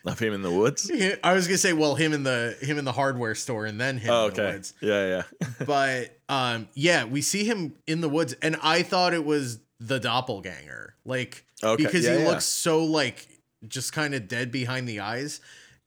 Of 0.07 0.19
him 0.21 0.33
in 0.35 0.43
the 0.43 0.51
woods. 0.53 0.91
I 1.25 1.33
was 1.35 1.47
gonna 1.49 1.59
say, 1.59 1.73
well, 1.73 1.95
him 1.97 2.13
in 2.13 2.23
the 2.23 2.57
him 2.61 2.79
in 2.79 2.85
the 2.85 2.93
hardware 2.93 3.35
store 3.35 3.67
and 3.67 3.81
then 3.81 3.99
him 3.99 4.11
Oh, 4.11 4.29
in 4.29 4.35
the 4.35 4.43
woods. 4.43 4.75
Yeah, 4.81 5.23
yeah. 5.41 5.49
But 5.67 6.17
um 6.29 6.69
yeah, 6.75 7.05
we 7.05 7.23
see 7.23 7.45
him 7.45 7.75
in 7.87 8.01
the 8.01 8.09
woods, 8.09 8.33
and 8.43 8.57
I 8.63 8.83
thought 8.83 9.15
it 9.15 9.25
was 9.25 9.59
the 9.81 9.99
doppelganger. 9.99 10.95
Like 11.05 11.45
Okay, 11.63 11.85
because 11.85 12.05
yeah, 12.05 12.17
he 12.19 12.23
yeah. 12.23 12.29
looks 12.29 12.45
so 12.45 12.85
like 12.85 13.27
just 13.67 13.93
kind 13.93 14.15
of 14.15 14.29
dead 14.29 14.53
behind 14.53 14.89
the 14.89 15.01
eyes. 15.01 15.41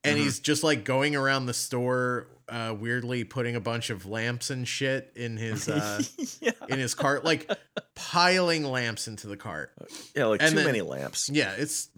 And 0.03 0.15
Mm-hmm. 0.15 0.23
he's 0.23 0.39
just 0.39 0.63
like 0.63 0.85
going 0.85 1.13
around 1.15 1.45
the 1.47 1.53
store, 1.53 2.27
uh, 2.47 2.73
weirdly 2.79 3.25
putting 3.25 3.55
a 3.57 3.59
bunch 3.59 3.89
of 3.89 4.05
lamps 4.05 4.49
and 4.49 4.65
shit 4.65 5.11
in 5.15 5.35
his 5.35 5.67
uh, 5.67 6.01
yeah. 6.41 6.51
in 6.69 6.79
his 6.79 6.95
cart, 6.95 7.25
like 7.25 7.49
piling 7.95 8.63
lamps 8.63 9.07
into 9.09 9.27
the 9.27 9.35
cart. 9.37 9.71
Yeah, 10.15 10.27
like 10.27 10.41
And 10.41 10.51
too 10.51 10.55
then- 10.57 10.65
many 10.65 10.81
lamps. 10.81 11.29
Yeah, 11.29 11.51
it's 11.57 11.89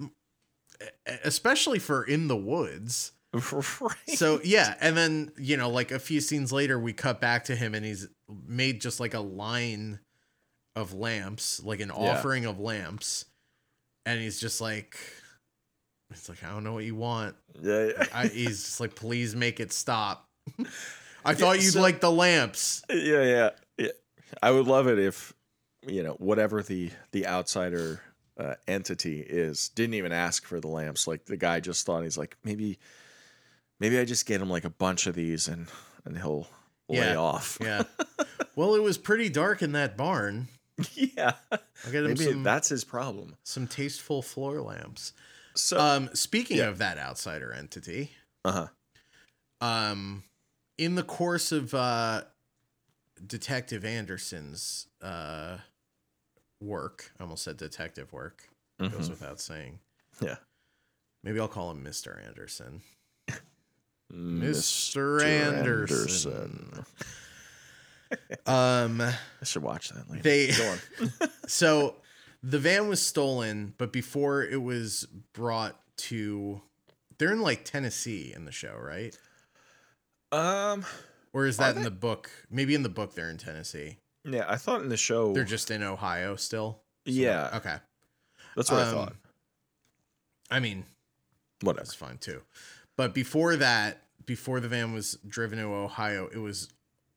especially 1.23 1.79
for 1.79 2.03
in 2.03 2.27
the 2.27 2.37
woods. 2.37 3.11
right. 3.79 3.95
So 4.15 4.41
yeah, 4.43 4.75
and 4.81 4.95
then 4.97 5.31
you 5.37 5.55
know, 5.57 5.69
like 5.69 5.91
a 5.91 5.99
few 5.99 6.19
scenes 6.21 6.51
later, 6.51 6.77
we 6.79 6.93
cut 6.93 7.21
back 7.21 7.45
to 7.45 7.55
him, 7.55 7.73
and 7.73 7.85
he's 7.85 8.07
made 8.47 8.81
just 8.81 8.99
like 8.99 9.13
a 9.13 9.19
line 9.21 9.99
of 10.75 10.93
lamps, 10.93 11.61
like 11.63 11.79
an 11.79 11.89
Yeah. 11.89 11.95
offering 11.95 12.45
of 12.45 12.59
lamps, 12.59 13.25
and 14.05 14.19
he's 14.21 14.39
just 14.39 14.59
like, 14.61 14.97
it's 16.09 16.27
like 16.27 16.43
I 16.43 16.49
don't 16.49 16.63
know 16.65 16.73
what 16.73 16.83
you 16.83 16.95
want. 16.95 17.35
Yeah, 17.61 17.85
yeah. 17.87 18.05
I, 18.13 18.27
he's 18.27 18.63
just 18.65 18.79
like, 18.81 18.95
please 18.95 19.35
make 19.35 19.59
it 19.61 19.71
stop. 19.71 20.27
I 21.25 21.33
thought 21.35 21.61
you'd 21.61 21.73
so- 21.73 21.81
like 21.81 22.01
the 22.01 22.11
lamps. 22.11 22.83
yeah, 22.89 23.23
yeah, 23.23 23.49
yeah. 23.77 23.87
I 24.41 24.51
would 24.51 24.67
love 24.67 24.87
it 24.87 24.99
if 24.99 25.33
you 25.87 26.03
know 26.03 26.13
whatever 26.13 26.61
the 26.63 26.89
the 27.11 27.27
outsider 27.27 28.01
uh, 28.41 28.55
entity 28.67 29.19
is 29.21 29.69
didn't 29.69 29.93
even 29.95 30.11
ask 30.11 30.45
for 30.45 30.59
the 30.59 30.67
lamps. 30.67 31.07
Like 31.07 31.25
the 31.25 31.37
guy 31.37 31.59
just 31.59 31.85
thought 31.85 32.03
he's 32.03 32.17
like 32.17 32.35
maybe 32.43 32.79
maybe 33.79 33.99
I 33.99 34.05
just 34.05 34.25
get 34.25 34.41
him 34.41 34.49
like 34.49 34.65
a 34.65 34.69
bunch 34.69 35.07
of 35.07 35.15
these 35.15 35.47
and 35.47 35.67
and 36.05 36.17
he'll 36.17 36.47
lay 36.89 36.97
Yeah. 36.97 37.15
off. 37.17 37.57
Yeah. 37.61 37.83
well, 38.55 38.75
it 38.75 38.81
was 38.83 38.97
pretty 38.97 39.29
dark 39.29 39.61
in 39.61 39.73
that 39.73 39.95
barn. 39.97 40.47
yeah. 40.93 41.33
I'll 41.51 41.91
get 41.91 42.03
him 42.03 42.07
Maybe 42.09 42.25
some 42.25 42.43
that's 42.43 42.69
his 42.69 42.83
problem. 42.83 43.35
some 43.43 43.67
tasteful 43.67 44.21
floor 44.21 44.61
lamps. 44.61 45.13
So 45.55 45.79
Um, 45.79 46.09
speaking 46.13 46.57
Yeah. 46.57 46.69
of 46.69 46.77
that 46.79 46.97
outsider 46.97 47.53
entity, 47.53 48.11
uh 48.45 48.67
huh. 49.61 49.65
um 49.67 50.23
in 50.77 50.95
the 50.95 51.03
course 51.03 51.51
of 51.51 51.73
uh 51.75 52.23
detective 53.25 53.85
anderson's 53.85 54.87
uh 55.01 55.57
work 56.61 57.11
i 57.19 57.23
almost 57.23 57.43
said 57.43 57.57
detective 57.57 58.13
work 58.13 58.49
goes 58.79 59.09
without 59.09 59.39
saying 59.39 59.79
Mm-hmm. 60.15 60.25
Yeah. 60.25 60.35
maybe 61.23 61.39
i'll 61.39 61.47
call 61.47 61.71
him 61.71 61.83
mr 61.83 62.23
anderson 62.25 62.81
Mr. 64.11 65.19
mr 65.21 65.23
anderson 65.23 66.85
um 68.45 69.01
I 69.01 69.13
should 69.45 69.63
watch 69.63 69.89
that 69.89 70.09
later. 70.09 70.21
They- 70.23 70.51
Go 70.51 70.75
on. 71.01 71.29
so 71.47 71.95
the 72.43 72.59
van 72.59 72.87
was 72.89 73.01
stolen 73.01 73.73
but 73.77 73.93
before 73.93 74.43
it 74.43 74.61
was 74.61 75.07
brought 75.33 75.79
to 75.97 76.61
they're 77.17 77.31
in 77.31 77.41
like 77.41 77.63
tennessee 77.65 78.33
in 78.35 78.45
the 78.45 78.51
show 78.51 78.75
right 78.77 79.17
Um. 80.31 80.85
or 81.33 81.45
is 81.45 81.57
that 81.57 81.77
in 81.77 81.83
the 81.83 81.91
book 81.91 82.29
maybe 82.49 82.75
in 82.75 82.83
the 82.83 82.89
book 82.89 83.13
they're 83.15 83.29
in 83.29 83.37
tennessee 83.37 83.97
Yeah, 84.23 84.45
I 84.47 84.55
thought 84.57 84.81
in 84.81 84.89
the 84.89 84.97
show. 84.97 85.33
they're 85.33 85.43
just 85.43 85.71
in 85.71 85.81
ohio 85.83 86.35
still 86.35 86.81
yeah, 87.05 87.49
okay 87.55 87.77
that's 88.55 88.69
what 88.69 88.81
I 88.81 88.87
Um, 88.89 88.93
thought. 88.93 89.15
I 90.49 90.59
mean, 90.59 90.83
Whatever. 91.61 91.83
that's 91.85 91.93
fine 91.95 92.17
too. 92.17 92.41
But 92.97 93.13
before 93.13 93.55
that, 93.55 94.03
before 94.25 94.59
the 94.59 94.67
van 94.67 94.93
was 94.93 95.17
driven 95.27 95.57
to 95.59 95.65
Ohio, 95.65 96.27
it 96.27 96.37
was 96.39 96.67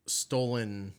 stolen 0.06 0.94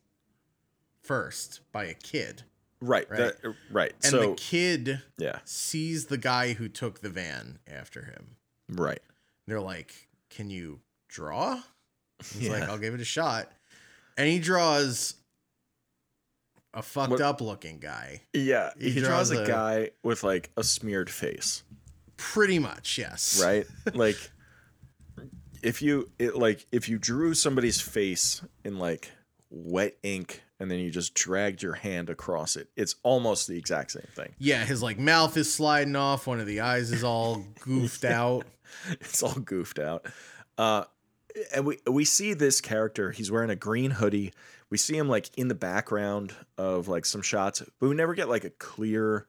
first 1.02 1.62
by 1.72 1.86
a 1.86 1.94
kid. 1.94 2.44
Right. 2.82 3.10
Right. 3.10 3.18
that- 3.18 3.56
right. 3.72 3.94
And 4.04 4.12
so 4.12 4.20
the 4.32 4.36
kid 4.36 5.02
yeah. 5.18 5.40
sees 5.46 6.08
the 6.08 6.18
guy 6.18 6.54
who 6.54 6.68
took 6.68 7.00
the 7.02 7.10
van 7.10 7.60
after 7.68 8.04
him. 8.06 8.36
Right. 8.70 9.02
They're 9.48 9.62
like, 9.62 10.10
Can 10.30 10.50
you 10.50 10.82
draw? 11.08 11.62
He's 12.34 12.42
Yeah. 12.48 12.52
like, 12.52 12.64
I'll 12.64 12.78
give 12.78 12.94
it 12.94 13.00
a 13.00 13.06
shot. 13.06 13.50
And 14.18 14.28
he 14.28 14.40
draws 14.40 15.16
a 16.76 16.82
fucked 16.84 17.12
What- 17.12 17.22
up 17.22 17.42
looking 17.42 17.80
guy. 17.80 18.22
Yeah. 18.34 18.72
He 18.80 18.92
He, 18.92 19.00
draws, 19.00 19.30
draws 19.30 19.32
a 19.32 19.44
a- 19.44 19.48
guy 19.48 19.90
with 20.04 20.24
like 20.24 20.52
a 20.58 20.64
smeared 20.64 21.10
face. 21.10 21.64
Pretty 22.18 22.60
much, 22.60 22.98
yes. 22.98 23.42
Right. 23.44 23.66
like 23.96 24.18
if 25.64 25.82
you 25.82 26.10
it 26.20 26.36
like 26.36 26.66
if 26.72 26.88
you 26.90 26.98
drew 27.00 27.34
somebody's 27.34 27.82
face 27.82 28.42
in 28.64 28.78
like 28.78 29.12
wet 29.50 29.96
ink 30.04 30.44
and 30.60 30.70
then 30.72 30.80
you 30.80 30.90
just 30.90 31.14
dragged 31.14 31.62
your 31.62 31.74
hand 31.74 32.10
across 32.10 32.56
it, 32.56 32.70
it's 32.76 32.96
almost 33.04 33.48
the 33.48 33.58
exact 33.58 33.92
same 33.92 34.08
thing. 34.16 34.34
Yeah, 34.38 34.64
his 34.64 34.82
like 34.84 34.98
mouth 35.00 35.36
is 35.38 35.54
sliding 35.54 35.96
off, 35.96 36.28
one 36.28 36.40
of 36.40 36.46
the 36.48 36.62
eyes 36.62 36.92
is 36.92 37.04
all 37.04 37.44
goofed 37.62 38.06
out. 38.06 38.46
it's 38.92 39.22
all 39.24 39.34
goofed 39.34 39.80
out. 39.80 40.06
Uh, 40.58 40.86
and 41.54 41.66
we 41.66 41.80
we 41.88 42.06
see 42.06 42.34
this 42.34 42.62
character. 42.62 43.12
He's 43.12 43.32
wearing 43.32 43.50
a 43.50 43.56
green 43.56 43.92
hoodie. 43.92 44.34
We 44.70 44.78
see 44.78 44.98
him 44.98 45.10
like 45.10 45.30
in 45.38 45.48
the 45.48 45.56
background 45.56 46.34
of 46.58 46.88
like 46.88 47.06
some 47.06 47.22
shots, 47.22 47.62
but 47.80 47.88
we 47.88 47.96
never 47.96 48.14
get 48.14 48.30
like 48.30 48.44
a 48.44 48.50
clear 48.50 49.28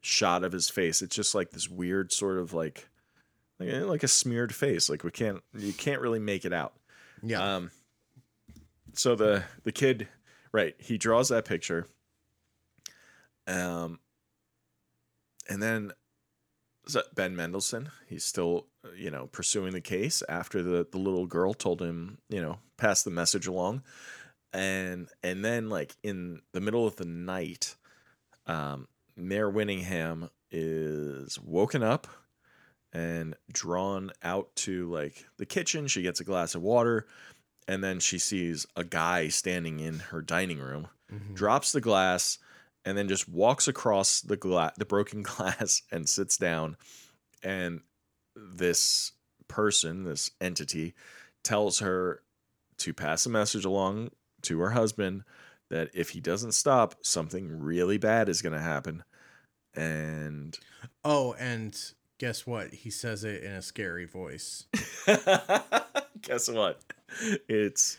shot 0.00 0.44
of 0.44 0.52
his 0.52 0.68
face. 0.68 1.02
It's 1.02 1.16
just 1.16 1.34
like 1.34 1.50
this 1.50 1.68
weird 1.68 2.12
sort 2.12 2.38
of 2.38 2.52
like 2.52 2.88
like, 3.58 3.68
eh, 3.68 3.84
like 3.84 4.02
a 4.02 4.08
smeared 4.08 4.54
face. 4.54 4.88
Like 4.88 5.04
we 5.04 5.10
can't 5.10 5.42
you 5.56 5.72
can't 5.72 6.00
really 6.00 6.18
make 6.18 6.44
it 6.44 6.52
out. 6.52 6.74
Yeah. 7.22 7.56
Um, 7.56 7.70
so 8.94 9.14
the 9.14 9.44
the 9.64 9.72
kid, 9.72 10.08
right? 10.52 10.74
He 10.78 10.98
draws 10.98 11.28
that 11.28 11.44
picture. 11.44 11.86
Um, 13.46 13.98
and 15.48 15.62
then 15.62 15.92
Ben 17.14 17.36
Mendelsohn, 17.36 17.90
he's 18.06 18.24
still 18.24 18.66
you 18.96 19.10
know 19.10 19.26
pursuing 19.28 19.72
the 19.72 19.80
case 19.80 20.22
after 20.28 20.62
the 20.62 20.86
the 20.90 20.98
little 20.98 21.26
girl 21.26 21.54
told 21.54 21.80
him 21.80 22.18
you 22.28 22.40
know 22.40 22.58
pass 22.76 23.02
the 23.02 23.10
message 23.10 23.46
along, 23.46 23.82
and 24.52 25.08
and 25.22 25.44
then 25.44 25.68
like 25.68 25.96
in 26.02 26.40
the 26.52 26.60
middle 26.60 26.86
of 26.86 26.96
the 26.96 27.04
night, 27.04 27.76
um, 28.46 28.88
Mare 29.16 29.50
Winningham 29.50 30.30
is 30.50 31.38
woken 31.40 31.82
up 31.82 32.06
and 32.92 33.34
drawn 33.52 34.10
out 34.22 34.54
to 34.56 34.88
like 34.90 35.26
the 35.38 35.46
kitchen. 35.46 35.86
She 35.86 36.02
gets 36.02 36.20
a 36.20 36.24
glass 36.24 36.54
of 36.54 36.62
water, 36.62 37.06
and 37.66 37.82
then 37.82 38.00
she 38.00 38.18
sees 38.18 38.66
a 38.76 38.84
guy 38.84 39.28
standing 39.28 39.80
in 39.80 39.98
her 39.98 40.22
dining 40.22 40.58
room, 40.60 40.88
Mhm. 41.12 41.34
drops 41.34 41.72
the 41.72 41.80
glass, 41.80 42.38
and 42.84 42.96
then 42.96 43.08
just 43.08 43.28
walks 43.28 43.66
across 43.66 44.20
the 44.20 44.36
gla- 44.36 44.72
the 44.76 44.84
broken 44.84 45.22
glass 45.22 45.82
and 45.90 46.08
sits 46.08 46.36
down. 46.36 46.76
And 47.42 47.80
this 48.36 49.12
person, 49.48 50.04
this 50.04 50.30
entity, 50.40 50.94
tells 51.42 51.78
her 51.80 52.22
to 52.78 52.92
pass 52.92 53.26
a 53.26 53.30
message 53.30 53.64
along 53.64 54.10
to 54.42 54.60
her 54.60 54.70
husband 54.70 55.24
that 55.70 55.90
if 55.94 56.10
he 56.10 56.20
doesn't 56.20 56.52
stop, 56.52 56.94
something 57.02 57.60
really 57.60 57.98
bad 57.98 58.28
is 58.28 58.42
going 58.42 58.52
to 58.52 58.60
happen. 58.60 59.02
And 59.74 60.58
Oh, 61.04 61.34
and 61.38 61.78
guess 62.18 62.46
what? 62.46 62.72
He 62.72 62.90
says 62.90 63.24
it 63.24 63.42
in 63.42 63.52
a 63.52 63.62
scary 63.62 64.04
voice. 64.04 64.66
Guess 66.22 66.48
what? 66.48 66.80
It's 67.48 67.98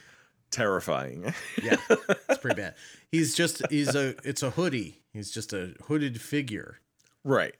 terrifying. 0.51 1.33
Yeah, 1.61 1.77
it's 1.89 2.39
pretty 2.39 2.61
bad. 2.61 2.75
He's 3.11 3.35
just 3.35 3.61
he's 3.69 3.93
a 3.95 4.15
it's 4.27 4.41
a 4.43 4.51
hoodie. 4.51 5.01
He's 5.13 5.31
just 5.31 5.53
a 5.53 5.73
hooded 5.87 6.19
figure. 6.21 6.79
right. 7.23 7.55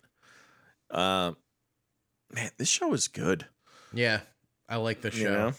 Um 0.92 1.38
man, 2.34 2.52
this 2.58 2.70
show 2.70 2.94
is 2.94 3.08
good. 3.08 3.46
Yeah, 3.94 4.22
I 4.68 4.78
like 4.78 5.02
the 5.02 5.12
show. 5.12 5.18
You 5.20 5.30
know, 5.30 5.54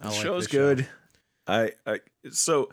I 0.00 0.04
the 0.08 0.10
like 0.14 0.22
show's 0.22 0.44
the 0.46 0.50
show. 0.52 0.74
good. 0.74 0.88
I, 1.46 1.72
I 1.86 2.00
so 2.30 2.70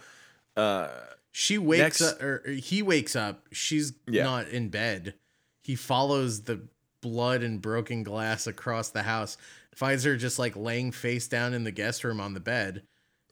uh 0.57 0.89
She 1.31 1.57
wakes 1.57 1.79
Next- 1.79 2.01
up, 2.01 2.21
or 2.21 2.49
he 2.49 2.81
wakes 2.81 3.15
up. 3.15 3.45
She's 3.51 3.93
Yeah. 4.07 4.23
not 4.23 4.47
in 4.49 4.69
bed. 4.69 5.15
He 5.61 5.75
follows 5.75 6.41
the 6.43 6.61
blood 7.01 7.43
and 7.43 7.61
broken 7.61 8.03
glass 8.03 8.47
across 8.47 8.89
the 8.89 9.03
house. 9.03 9.37
Finds 9.75 10.03
her 10.05 10.15
just 10.15 10.39
like 10.39 10.55
laying 10.55 10.91
face 10.91 11.27
down 11.27 11.53
in 11.53 11.63
the 11.65 11.71
guest 11.71 12.03
room 12.03 12.19
on 12.21 12.33
the 12.33 12.39
bed. 12.39 12.83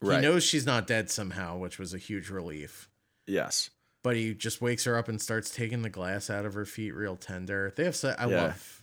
Right. 0.01 0.17
He 0.17 0.21
knows 0.21 0.43
she's 0.43 0.65
not 0.65 0.85
dead 0.87 1.09
somehow, 1.09 1.57
which 1.57 1.79
was 1.79 1.93
a 1.93 1.97
huge 1.97 2.29
relief. 2.29 2.89
yes. 3.25 3.69
But 4.03 4.17
he 4.17 4.33
just 4.33 4.61
wakes 4.61 4.83
her 4.83 4.97
up 4.97 5.07
and 5.07 5.21
starts 5.21 5.49
taking 5.49 5.81
the 5.81 5.89
glass 5.89 6.29
out 6.29 6.45
of 6.45 6.55
her 6.55 6.65
feet, 6.65 6.91
real 6.91 7.15
tender. 7.15 7.71
They 7.73 7.85
have, 7.85 7.95
so, 7.95 8.13
I 8.19 8.27
Yeah. 8.27 8.41
love, 8.41 8.82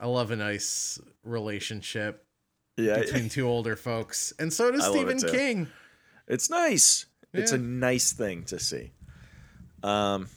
I 0.00 0.06
love 0.06 0.30
a 0.30 0.36
nice 0.36 0.98
relationship 1.22 2.24
Yeah. 2.76 2.98
between 3.00 3.28
two 3.28 3.46
older 3.48 3.76
folks, 3.76 4.32
and 4.38 4.52
so 4.52 4.70
does 4.70 4.84
I 4.84 4.88
love 4.88 5.08
it 5.08 5.20
Stephen. 5.20 5.36
King. 5.36 5.66
It's 6.26 6.50
nice. 6.50 7.06
It's 7.32 7.52
a 7.52 7.58
nice 7.58 8.12
thing 8.12 8.44
to 8.44 8.58
see. 8.58 8.92
Um 9.82 10.28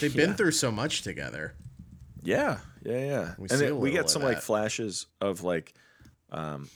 They've 0.00 0.14
Yeah. 0.14 0.26
been 0.26 0.34
through 0.34 0.52
so 0.52 0.70
much 0.72 1.02
together. 1.02 1.54
Yeah, 2.22 2.60
yeah, 2.82 2.98
yeah. 2.98 3.34
We 3.38 3.48
and 3.50 3.60
then 3.60 3.78
we 3.78 3.90
get 3.90 4.08
some 4.08 4.22
like 4.22 4.40
flashes 4.40 5.06
of 5.20 5.42
like, 5.42 5.74
um, 6.30 6.70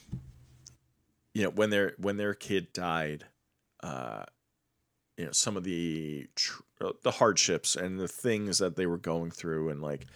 you 1.32 1.42
know, 1.44 1.50
when 1.50 1.70
their 1.70 1.94
when 1.98 2.16
their 2.18 2.34
kid 2.34 2.72
died, 2.74 3.24
uh, 3.82 4.24
you 5.16 5.24
know, 5.24 5.32
some 5.32 5.56
of 5.56 5.64
the 5.64 6.28
tr- 6.36 6.62
uh, 6.82 6.92
the 7.02 7.12
hardships 7.12 7.76
and 7.76 7.98
the 7.98 8.08
things 8.08 8.58
that 8.58 8.76
they 8.76 8.84
were 8.86 8.98
going 8.98 9.30
through, 9.30 9.70
and 9.70 9.80
like 9.80 10.06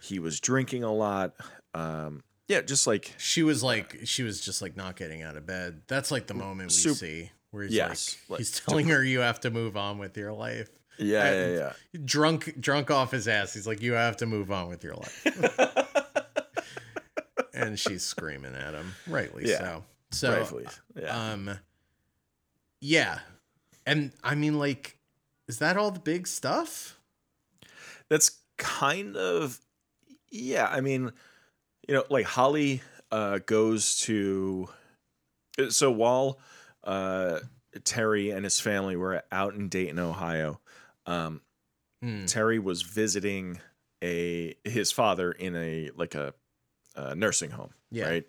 he 0.00 0.18
was 0.18 0.40
drinking 0.40 0.84
a 0.84 0.92
lot. 0.92 1.34
Um, 1.74 2.22
yeah, 2.48 2.62
just 2.62 2.86
like 2.86 3.14
She 3.18 3.42
was 3.42 3.62
like, 3.62 4.00
she 4.04 4.22
was 4.22 4.40
just 4.40 4.60
like 4.62 4.76
not 4.76 4.96
getting 4.96 5.22
out 5.22 5.36
of 5.36 5.46
bed. 5.46 5.82
That's 5.86 6.10
like 6.10 6.26
the 6.26 6.34
moment 6.34 6.70
we 6.70 6.74
Sup- 6.74 6.96
see 6.96 7.30
where 7.52 7.64
he's 7.64 7.72
Yes, 7.74 8.16
like, 8.28 8.30
like, 8.30 8.38
he's 8.38 8.60
telling 8.66 8.88
her 8.88 9.02
you 9.04 9.20
have 9.20 9.40
to 9.40 9.50
move 9.50 9.76
on 9.76 9.98
with 9.98 10.16
your 10.16 10.32
life. 10.32 10.70
yeah, 10.98 11.24
And- 11.24 11.54
yeah, 11.56 11.72
yeah. 11.92 12.00
Drunk, 12.04 12.60
drunk 12.60 12.90
off 12.90 13.10
his 13.12 13.28
ass. 13.28 13.54
He's 13.54 13.66
like, 13.66 13.80
you 13.82 13.92
have 13.92 14.16
to 14.18 14.26
move 14.26 14.50
on 14.50 14.68
with 14.68 14.82
your 14.84 14.94
life. 14.94 15.26
and 17.54 17.78
she's 17.78 18.04
screaming 18.04 18.54
at 18.54 18.74
him, 18.74 18.94
rightly 19.06 19.48
Yeah. 19.48 19.58
so. 19.58 19.84
So, 20.12 20.36
Rightfully, 20.36 20.66
yeah. 21.00 21.32
um, 21.32 21.50
yeah, 22.80 23.20
and 23.86 24.10
I 24.24 24.34
mean, 24.34 24.58
like, 24.58 24.98
is 25.46 25.58
that 25.58 25.76
all 25.76 25.92
the 25.92 26.00
big 26.00 26.26
stuff? 26.26 26.96
that's 28.08 28.40
kind 28.56 29.16
of 29.16 29.60
yeah 30.30 30.66
i 30.66 30.80
mean 30.80 31.12
you 31.88 31.94
know 31.94 32.04
like 32.10 32.26
holly 32.26 32.82
uh 33.10 33.38
goes 33.46 33.96
to 33.96 34.68
so 35.68 35.90
while 35.90 36.38
uh 36.84 37.40
terry 37.84 38.30
and 38.30 38.44
his 38.44 38.60
family 38.60 38.96
were 38.96 39.22
out 39.32 39.54
in 39.54 39.68
dayton 39.68 39.98
ohio 39.98 40.60
um 41.06 41.40
Hmm. 42.02 42.24
terry 42.24 42.58
was 42.58 42.80
visiting 42.80 43.60
a 44.02 44.54
his 44.64 44.90
father 44.90 45.32
in 45.32 45.54
a 45.54 45.90
like 45.94 46.14
a, 46.14 46.32
a 46.96 47.14
nursing 47.14 47.50
home 47.50 47.74
Yeah. 47.90 48.06
right 48.08 48.26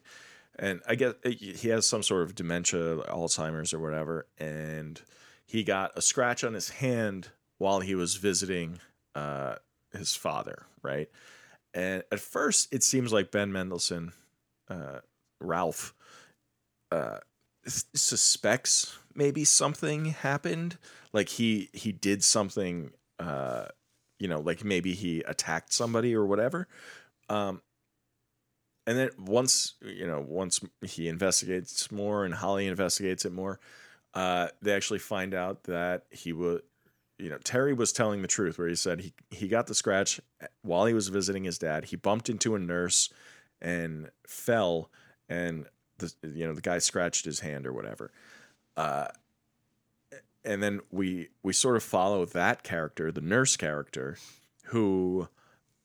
and 0.60 0.82
i 0.88 0.96
guess 0.96 1.14
he 1.24 1.70
has 1.70 1.86
some 1.86 2.04
sort 2.04 2.24
of 2.24 2.36
dementia 2.36 2.98
alzheimer's 3.04 3.74
or 3.74 3.80
whatever 3.80 4.28
and 4.38 5.02
he 5.46 5.64
got 5.64 5.98
a 5.98 6.02
scratch 6.02 6.44
on 6.44 6.54
his 6.54 6.70
hand 6.70 7.30
while 7.60 7.80
he 7.80 7.96
was 7.96 8.16
visiting 8.16 8.80
uh 9.16 9.56
his 9.94 10.16
father, 10.16 10.66
right? 10.82 11.10
And 11.74 12.04
at 12.12 12.20
first, 12.20 12.74
it 12.74 12.84
seems 12.84 13.14
like 13.14 13.32
Ben 13.32 13.52
Mendelsohn, 13.52 14.12
uh, 14.70 15.00
Ralph, 15.40 15.94
uh, 16.92 17.20
suspects 17.66 18.98
maybe 19.16 19.44
something 19.44 20.06
happened. 20.06 20.78
Like 21.14 21.30
he 21.30 21.70
he 21.74 21.92
did 21.92 22.24
something, 22.24 22.92
uh, 23.20 23.66
you 24.20 24.28
know, 24.28 24.40
like 24.40 24.64
maybe 24.64 24.94
he 24.94 25.22
attacked 25.22 25.74
somebody 25.74 26.16
or 26.16 26.26
whatever. 26.26 26.68
Um, 27.30 27.62
and 28.88 28.98
then 28.98 29.10
once 29.18 29.76
you 29.82 30.08
know, 30.08 30.24
once 30.28 30.60
he 30.82 31.08
investigates 31.08 31.92
more 31.92 32.26
and 32.26 32.34
Holly 32.34 32.68
investigates 32.68 33.26
it 33.26 33.32
more, 33.32 33.60
uh, 34.14 34.48
they 34.62 34.74
actually 34.74 35.00
find 35.00 35.34
out 35.34 35.64
that 35.64 36.04
he 36.10 36.34
was 36.34 36.62
you 37.22 37.30
know, 37.30 37.38
Terry 37.44 37.74
was 37.74 37.94
telling 37.94 38.22
the 38.22 38.28
truth 38.28 38.58
where 38.58 38.68
he 38.68 38.76
said 38.76 39.00
he 39.02 39.14
he 39.30 39.48
got 39.48 39.68
the 39.68 39.76
scratch 39.76 40.20
while 40.64 40.86
he 40.86 40.94
was 40.94 41.08
visiting 41.10 41.44
his 41.44 41.58
dad. 41.58 41.86
He 41.86 41.96
bumped 41.96 42.30
into 42.30 42.56
a 42.56 42.60
nurse 42.60 43.10
and 43.62 44.10
fell, 44.28 44.90
and 45.30 45.66
the 46.00 46.12
you 46.24 46.48
know 46.48 46.54
the 46.56 46.62
guy 46.62 46.80
scratched 46.80 47.26
his 47.26 47.42
hand 47.42 47.68
or 47.68 47.74
whatever. 47.74 48.12
Uh, 48.76 49.08
and 50.44 50.64
then 50.64 50.82
we 50.92 51.30
we 51.44 51.54
sort 51.54 51.76
of 51.76 51.84
follow 51.84 52.26
that 52.26 52.64
character, 52.64 53.12
the 53.12 53.22
nurse 53.22 53.56
character, 53.56 54.18
who 54.66 55.28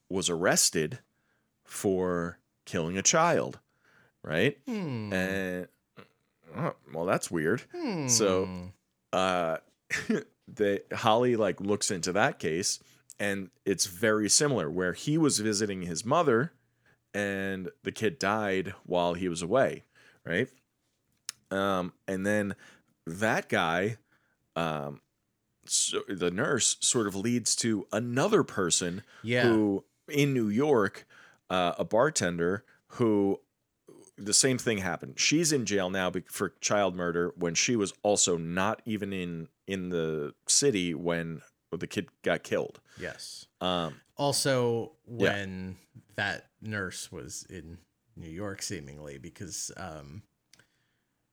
was 0.08 0.30
arrested 0.30 1.00
for 1.64 2.38
killing 2.64 2.96
a 2.96 3.02
child, 3.02 3.58
right? 4.22 4.56
Hmm. 4.66 5.12
And 5.12 5.68
oh, 6.56 6.74
well, 6.94 7.04
that's 7.04 7.30
weird 7.30 7.62
so- 8.08 8.46
Hmm. 8.46 8.66
uh 9.12 9.56
they 10.48 10.81
Holly 10.93 11.36
like 11.36 11.60
looks 11.60 11.90
into 11.90 12.12
that 12.12 12.39
case 12.39 12.78
and 13.18 13.51
it's 13.64 13.86
very 13.86 14.28
similar 14.28 14.70
where 14.70 14.93
he 14.93 15.18
was 15.18 15.39
visiting 15.39 15.82
his 15.82 16.05
mother 16.05 16.52
and 17.14 17.70
the 17.82 17.93
kid 17.93 18.18
died 18.18 18.74
while 18.85 19.14
he 19.14 19.28
was 19.28 19.43
away, 19.43 19.85
right? 20.24 20.48
Um 21.51 21.93
and 22.06 22.27
then 22.27 22.55
that 23.06 23.48
guy 23.48 23.97
um 24.55 25.01
so 25.64 26.02
the 26.09 26.31
nurse 26.31 26.77
sort 26.81 27.06
of 27.06 27.16
leads 27.16 27.56
to 27.56 27.86
another 27.93 28.43
person 28.43 29.02
yeah. 29.23 29.43
who 29.43 29.85
in 30.09 30.32
New 30.32 30.48
York, 30.48 31.06
uh, 31.51 31.73
a 31.78 31.85
bartender 31.85 32.64
who 32.89 33.40
the 34.18 34.32
same 34.34 34.59
thing 34.59 34.78
happened. 34.78 35.18
She's 35.18 35.52
in 35.52 35.66
jail 35.66 35.90
now 35.90 36.10
for 36.30 36.51
child 36.60 36.94
murder 36.97 37.32
when 37.36 37.55
she 37.55 37.76
was 37.76 37.93
also 38.02 38.36
not 38.36 38.80
even 38.84 39.12
in 39.12 39.48
in 39.66 39.88
the 39.90 40.34
city 40.48 40.94
when 40.94 41.43
the 41.72 41.86
kid 41.86 42.09
got 42.22 42.43
killed. 42.43 42.80
yes. 42.98 43.47
Um, 43.60 44.01
Also, 44.16 44.93
Yeah. 45.06 45.32
when 45.32 45.76
that 46.14 46.51
nurse 46.62 47.10
was 47.12 47.44
in 47.51 47.78
New 48.16 48.30
York, 48.30 48.62
seemingly 48.62 49.18
because, 49.18 49.70
um, 49.76 50.22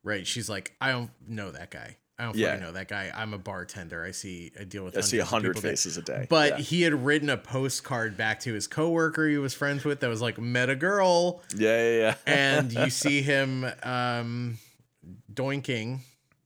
right, 0.03 0.27
she's 0.27 0.49
like, 0.49 0.75
I 0.81 0.91
don't 0.91 1.11
know 1.25 1.51
that 1.51 1.71
guy. 1.71 1.97
I 2.23 2.27
don't 2.27 2.37
Yeah. 2.37 2.51
fucking 2.51 2.63
know 2.63 2.71
that 2.71 2.87
guy. 2.87 3.11
I'm 3.13 3.33
a 3.33 3.37
bartender. 3.37 4.03
I 4.03 4.11
see. 4.11 4.51
I 4.59 4.63
deal 4.63 4.85
with. 4.85 4.97
I 4.97 5.01
see 5.01 5.19
a 5.19 5.25
hundred 5.25 5.55
people 5.55 5.63
that- 5.63 5.69
faces 5.71 5.97
a 5.97 6.01
day. 6.01 6.25
But 6.29 6.57
yeah. 6.59 6.63
he 6.63 6.81
had 6.83 7.05
written 7.05 7.29
a 7.29 7.37
postcard 7.37 8.15
back 8.15 8.39
to 8.41 8.53
his 8.53 8.65
coworker 8.67 9.27
he 9.27 9.37
was 9.37 9.53
friends 9.53 9.83
with 9.83 9.99
that 9.99 10.07
was 10.07 10.21
like, 10.21 10.39
met 10.39 10.69
a 10.69 10.75
girl. 10.75 11.41
yeah, 11.55 11.89
yeah, 11.89 11.99
yeah. 11.99 12.15
and 12.25 12.71
you 12.71 12.89
see 12.89 13.21
him 13.21 13.65
um 13.83 14.57
doinking 15.31 15.99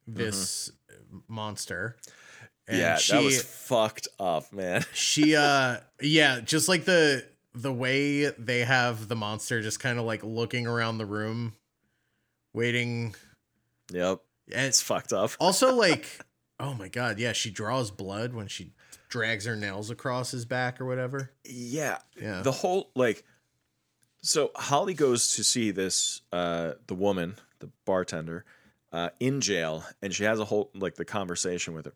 this 0.07 0.71
monster. 1.27 1.95
And 2.67 2.79
yeah, 2.79 2.97
she, 2.97 3.13
that 3.13 3.23
was 3.23 3.41
fucked 3.43 4.07
up, 4.19 4.51
man. 4.51 4.83
she 4.93 5.35
uh 5.35 5.77
yeah, 6.01 6.39
just 6.41 6.67
like 6.67 6.85
the 6.85 7.23
the 7.53 7.71
way 7.71 8.25
they 8.31 8.59
have 8.59 9.07
the 9.07 9.15
monster 9.15 9.61
just 9.61 9.79
kind 9.79 9.99
of 9.99 10.05
like 10.05 10.23
looking 10.23 10.65
around 10.67 10.97
the 10.97 11.05
room 11.05 11.53
waiting 12.53 13.15
yep, 13.91 14.19
and 14.53 14.65
it's 14.67 14.81
fucked 14.81 15.13
up. 15.13 15.31
also 15.39 15.73
like 15.75 16.19
oh 16.59 16.73
my 16.73 16.87
god, 16.87 17.19
yeah, 17.19 17.33
she 17.33 17.51
draws 17.51 17.91
blood 17.91 18.33
when 18.33 18.47
she 18.47 18.71
drags 19.09 19.45
her 19.45 19.55
nails 19.55 19.89
across 19.89 20.31
his 20.31 20.43
back 20.45 20.81
or 20.81 20.85
whatever. 20.85 21.31
Yeah, 21.45 21.99
Yeah. 22.21 22.41
the 22.41 22.51
whole 22.51 22.89
like 22.95 23.23
so 24.21 24.51
holly 24.55 24.93
goes 24.93 25.35
to 25.35 25.43
see 25.43 25.71
this 25.71 26.21
uh 26.33 26.73
the 26.87 26.95
woman 26.95 27.35
the 27.59 27.69
bartender 27.85 28.43
uh 28.91 29.09
in 29.19 29.39
jail 29.41 29.83
and 30.01 30.13
she 30.13 30.23
has 30.23 30.39
a 30.39 30.45
whole 30.45 30.71
like 30.73 30.95
the 30.95 31.05
conversation 31.05 31.73
with 31.73 31.85
her 31.85 31.93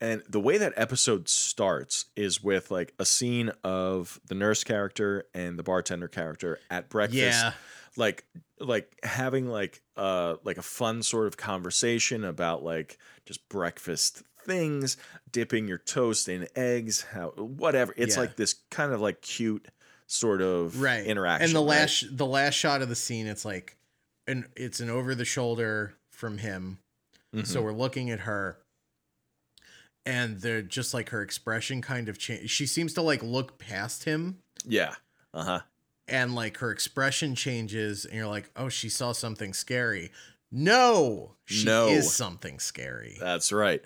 and 0.00 0.22
the 0.28 0.40
way 0.40 0.56
that 0.56 0.72
episode 0.76 1.28
starts 1.28 2.06
is 2.16 2.42
with 2.42 2.70
like 2.70 2.94
a 2.98 3.04
scene 3.04 3.50
of 3.62 4.18
the 4.26 4.34
nurse 4.34 4.64
character 4.64 5.24
and 5.34 5.58
the 5.58 5.62
bartender 5.62 6.08
character 6.08 6.58
at 6.70 6.88
breakfast 6.88 7.20
Yeah. 7.20 7.52
Like 7.96 8.24
like 8.58 8.92
having 9.02 9.48
like 9.48 9.82
uh 9.96 10.36
like 10.44 10.58
a 10.58 10.62
fun 10.62 11.02
sort 11.02 11.26
of 11.26 11.36
conversation 11.36 12.24
about 12.24 12.62
like 12.62 12.98
just 13.26 13.48
breakfast 13.48 14.22
things 14.44 14.96
dipping 15.32 15.68
your 15.68 15.78
toast 15.78 16.28
in 16.28 16.46
eggs 16.56 17.02
how 17.12 17.30
whatever 17.36 17.92
it's 17.96 18.14
Yeah. 18.16 18.20
like 18.22 18.36
this 18.36 18.54
kind 18.70 18.92
of 18.92 19.00
like 19.00 19.20
cute 19.22 19.66
sort 20.06 20.40
of 20.40 20.80
right 20.80 21.04
interaction 21.04 21.46
and 21.46 21.54
the 21.54 21.60
right? 21.60 21.68
last 21.80 22.16
the 22.16 22.26
last 22.26 22.54
shot 22.54 22.80
of 22.82 22.88
the 22.88 22.96
scene 22.96 23.26
it's 23.26 23.44
like 23.44 23.76
an 24.26 24.46
it's 24.56 24.80
an 24.80 24.88
over 24.90 25.14
the 25.14 25.24
shoulder 25.24 25.94
from 26.10 26.38
him 26.38 26.78
Mhm. 27.34 27.46
so 27.46 27.62
we're 27.62 27.72
looking 27.72 28.10
at 28.10 28.20
her 28.20 28.58
and 30.06 30.40
they're 30.40 30.62
just 30.62 30.94
like 30.94 31.10
her 31.10 31.22
expression 31.22 31.82
kind 31.82 32.08
of 32.08 32.18
change 32.18 32.50
she 32.50 32.66
seems 32.66 32.94
to 32.94 33.02
like 33.02 33.22
look 33.22 33.58
past 33.58 34.04
him 34.04 34.38
yeah 34.64 34.94
uh-huh 35.34 35.60
and 36.10 36.34
like 36.34 36.58
her 36.58 36.70
expression 36.70 37.34
changes 37.34 38.04
and 38.04 38.14
you're 38.14 38.26
like, 38.26 38.50
"Oh, 38.56 38.68
she 38.68 38.88
saw 38.88 39.12
something 39.12 39.54
scary." 39.54 40.10
No, 40.52 41.36
she 41.44 41.64
No. 41.64 41.88
is 41.88 42.12
something 42.12 42.58
scary. 42.58 43.16
That's 43.20 43.52
right. 43.52 43.80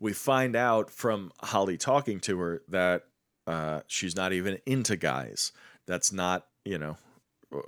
We 0.00 0.12
find 0.12 0.56
out 0.56 0.90
from 0.90 1.32
Holly 1.40 1.76
talking 1.78 2.20
to 2.20 2.38
her 2.40 2.62
that 2.68 3.04
uh, 3.46 3.80
she's 3.86 4.14
not 4.16 4.32
even 4.32 4.58
into 4.66 4.96
guys. 4.96 5.52
That's 5.86 6.12
not, 6.12 6.46
you 6.64 6.76
know, 6.78 6.98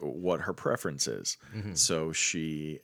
what 0.01 0.43
her 0.43 0.53
preference 0.53 1.07
is. 1.09 1.39
Mhm. 1.55 1.78
So 1.78 2.12
she, 2.12 2.81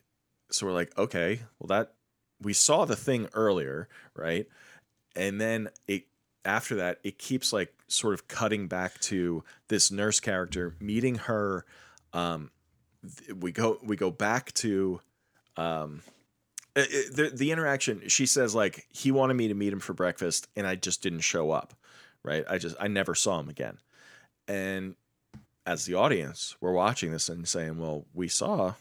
so 0.51 0.65
we're 0.65 0.73
like, 0.73 0.97
okay, 0.97 1.41
well, 1.59 1.67
that 1.67 1.93
we 2.41 2.53
saw 2.53 2.85
the 2.85 2.95
thing 2.95 3.27
earlier, 3.33 3.87
right? 4.15 4.47
And 5.15 5.39
then 5.39 5.69
it, 5.87 6.05
after 6.47 6.75
that, 6.75 6.99
it 7.03 7.17
keeps 7.19 7.53
like 7.53 7.73
sort 7.87 8.13
of 8.13 8.27
cutting 8.27 8.67
back 8.67 8.99
to 9.01 9.43
this 9.67 9.91
nurse 9.91 10.19
character 10.19 10.75
meeting 10.79 11.15
her. 11.15 11.65
Um, 12.13 12.51
th- 13.03 13.33
we 13.37 13.51
go, 13.51 13.77
we 13.83 13.95
go 13.95 14.09
back 14.09 14.53
to, 14.53 14.99
um, 15.57 16.01
uh, 16.75 16.83
the 17.11 17.31
the 17.33 17.51
interaction 17.51 18.07
she 18.07 18.27
says 18.27 18.53
like 18.53 18.85
he 18.91 19.11
wanted 19.11 19.33
me 19.33 19.47
to 19.47 19.55
meet 19.55 19.73
him 19.73 19.79
for 19.79 19.93
breakfast 19.93 20.47
and 20.55 20.67
I 20.67 20.75
just 20.75 21.01
didn't 21.01 21.21
show 21.21 21.49
up 21.49 21.73
right 22.23 22.45
I 22.47 22.59
just 22.59 22.75
I 22.79 22.87
never 22.87 23.15
saw 23.15 23.39
him 23.39 23.49
again 23.49 23.79
and 24.47 24.93
as 25.65 25.85
the 25.85 25.95
audience 25.95 26.55
we're 26.61 26.73
watching 26.73 27.11
this 27.11 27.29
and 27.29 27.47
saying 27.47 27.79
well 27.79 28.05
we 28.13 28.27
saw 28.27 28.75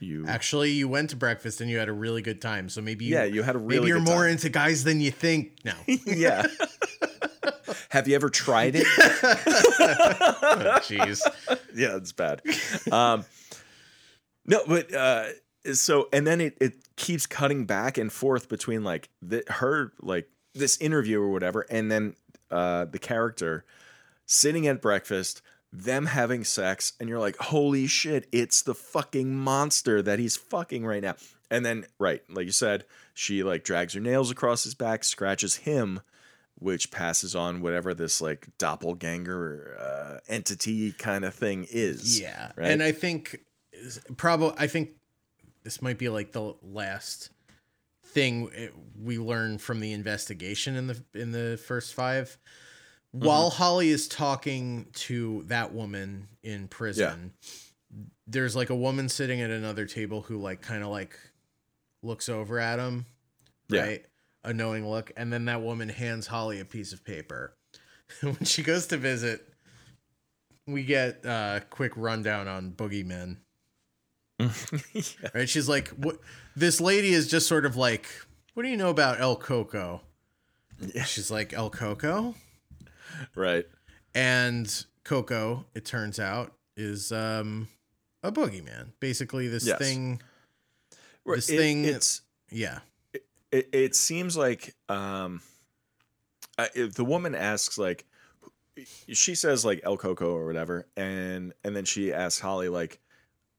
you 0.00 0.24
Actually, 0.26 0.70
you 0.70 0.88
went 0.88 1.10
to 1.10 1.16
breakfast 1.16 1.60
and 1.60 1.68
you 1.68 1.78
had 1.78 1.88
a 1.88 1.92
really 1.92 2.22
good 2.22 2.40
time. 2.40 2.68
So 2.68 2.80
maybe 2.80 3.04
you, 3.04 3.14
yeah 3.14 3.24
you 3.24 3.42
had 3.42 3.56
a 3.56 3.58
really 3.58 3.80
maybe 3.80 3.88
you're 3.88 4.00
more 4.00 4.22
time. 4.22 4.30
into 4.30 4.48
guys 4.48 4.84
than 4.84 5.00
you 5.00 5.10
think. 5.10 5.58
now 5.64 5.76
yeah 5.86 6.46
have 7.88 8.06
you 8.08 8.14
ever 8.14 8.28
tried 8.30 8.74
it 8.76 8.86
Oh, 9.80 10.78
Jeez. 10.82 11.20
yeah, 11.74 11.96
it's 11.96 12.12
bad. 12.12 12.42
Um, 12.92 13.24
no, 14.46 14.60
but 14.66 14.92
uh, 14.94 15.24
so 15.72 16.08
and 16.12 16.26
then 16.26 16.40
it 16.40 16.56
it 16.60 16.74
keeps 16.96 17.26
cutting 17.26 17.64
back 17.64 17.98
and 17.98 18.12
forth 18.12 18.48
between 18.48 18.84
like 18.84 19.08
the, 19.22 19.42
her 19.48 19.92
like 20.00 20.28
this 20.54 20.76
interview 20.78 21.20
or 21.20 21.30
whatever, 21.30 21.66
and 21.70 21.90
then 21.90 22.14
uh, 22.50 22.84
the 22.86 22.98
character 22.98 23.64
sitting 24.26 24.66
at 24.66 24.82
breakfast, 24.82 25.42
them 25.72 26.06
having 26.06 26.44
sex, 26.44 26.92
and 27.00 27.08
you're 27.08 27.18
like, 27.18 27.36
holy 27.36 27.86
shit, 27.86 28.26
it's 28.32 28.62
the 28.62 28.74
fucking 28.74 29.34
monster 29.34 30.02
that 30.02 30.18
he's 30.18 30.36
fucking 30.36 30.84
right 30.84 31.02
now. 31.02 31.14
And 31.50 31.64
then 31.64 31.86
right, 31.98 32.22
like 32.28 32.46
you 32.46 32.52
said, 32.52 32.84
she 33.14 33.42
like 33.42 33.64
drags 33.64 33.94
her 33.94 34.00
nails 34.00 34.30
across 34.30 34.64
his 34.64 34.74
back, 34.74 35.04
scratches 35.04 35.56
him 35.56 36.00
which 36.58 36.90
passes 36.90 37.34
on 37.34 37.60
whatever 37.60 37.94
this 37.94 38.20
like 38.20 38.48
doppelganger 38.58 39.76
uh, 39.78 40.18
entity 40.28 40.92
kind 40.92 41.24
of 41.24 41.34
thing 41.34 41.66
is. 41.70 42.20
Yeah. 42.20 42.52
right? 42.56 42.70
And 42.70 42.82
I 42.82 42.92
think 42.92 43.40
probably 44.16 44.54
I 44.58 44.66
think 44.66 44.90
this 45.62 45.80
might 45.82 45.98
be 45.98 46.08
like 46.08 46.32
the 46.32 46.54
last 46.62 47.30
thing 48.04 48.50
we 49.00 49.18
learn 49.18 49.58
from 49.58 49.80
the 49.80 49.92
investigation 49.92 50.76
in 50.76 50.86
the 50.86 51.02
in 51.14 51.32
the 51.32 51.60
first 51.66 51.94
5. 51.94 52.38
Mm-hmm. 53.14 53.26
While 53.26 53.50
Holly 53.50 53.88
is 53.90 54.08
talking 54.08 54.86
to 54.94 55.44
that 55.46 55.72
woman 55.72 56.28
in 56.42 56.68
prison, 56.68 57.32
there's 58.26 58.54
like 58.56 58.70
a 58.70 58.76
woman 58.76 59.08
sitting 59.08 59.40
at 59.40 59.50
another 59.50 59.86
table 59.86 60.22
who 60.22 60.38
like 60.38 60.60
kind 60.60 60.82
of 60.82 60.90
like 60.90 61.18
looks 62.02 62.28
over 62.28 62.58
at 62.58 62.78
him, 62.78 63.06
Yeah. 63.68 63.82
right? 63.82 64.04
A 64.44 64.52
knowing 64.54 64.88
look, 64.88 65.10
and 65.16 65.32
then 65.32 65.46
that 65.46 65.62
woman 65.62 65.88
hands 65.88 66.26
Holly 66.28 66.60
a 66.60 66.64
piece 66.64 66.92
of 66.92 67.04
paper. 67.04 67.54
when 68.22 68.44
she 68.44 68.62
goes 68.62 68.86
to 68.88 68.96
visit, 68.96 69.46
we 70.66 70.84
get 70.84 71.24
a 71.24 71.62
quick 71.70 71.92
rundown 71.96 72.46
on 72.48 72.72
boogeymen. 72.72 73.38
Right? 75.34 75.48
She's 75.48 75.68
like, 75.68 75.88
"What? 75.88 76.18
This 76.54 76.80
lady 76.80 77.10
is 77.12 77.28
just 77.28 77.46
sort 77.48 77.66
of 77.66 77.76
like, 77.76 78.06
what 78.54 78.62
do 78.62 78.68
you 78.68 78.76
know 78.76 78.90
about 78.90 79.20
El 79.20 79.36
Coco?" 79.36 80.02
Yeah. 80.94 81.02
She's 81.04 81.30
like, 81.30 81.52
"El 81.52 81.70
Coco," 81.70 82.34
right. 83.34 83.66
and 84.14 84.84
Coco, 85.04 85.66
it 85.74 85.84
turns 85.84 86.20
out, 86.20 86.52
is 86.76 87.10
um 87.10 87.66
a 88.22 88.30
boogeyman. 88.30 88.92
Basically, 89.00 89.48
this 89.48 89.66
Yes. 89.66 89.78
thing. 89.78 90.22
This 91.26 91.50
it- 91.50 91.56
thing- 91.56 91.84
it's 91.84 92.22
Yeah, 92.50 92.78
it, 93.52 93.68
it 93.72 93.94
seems 93.94 94.36
like 94.36 94.74
um 94.88 95.40
if 96.74 96.94
the 96.94 97.04
woman 97.04 97.34
asks 97.34 97.78
like 97.78 98.04
she 99.08 99.34
says 99.34 99.64
like 99.64 99.80
El 99.84 99.96
Coco 99.96 100.34
or 100.34 100.46
whatever 100.46 100.86
and 100.96 101.52
and 101.64 101.74
then 101.74 101.84
she 101.84 102.12
asks 102.12 102.40
Holly 102.40 102.68
like 102.68 103.00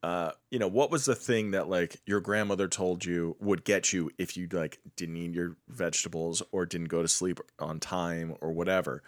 uh 0.02 0.32
you 0.50 0.58
know 0.58 0.68
what 0.68 0.90
was 0.90 1.04
the 1.04 1.14
thing 1.14 1.50
that 1.50 1.68
like 1.68 2.00
your 2.06 2.20
grandmother 2.20 2.68
told 2.68 3.04
you 3.04 3.36
would 3.40 3.64
get 3.64 3.92
you 3.92 4.10
if 4.18 4.36
you 4.36 4.48
like 4.50 4.78
didn't 4.96 5.16
eat 5.16 5.34
your 5.34 5.56
vegetables 5.68 6.42
or 6.52 6.64
didn't 6.66 6.88
go 6.88 7.02
to 7.02 7.08
sleep 7.08 7.40
on 7.58 7.80
time 7.80 8.34
or 8.40 8.52
whatever? 8.52 9.02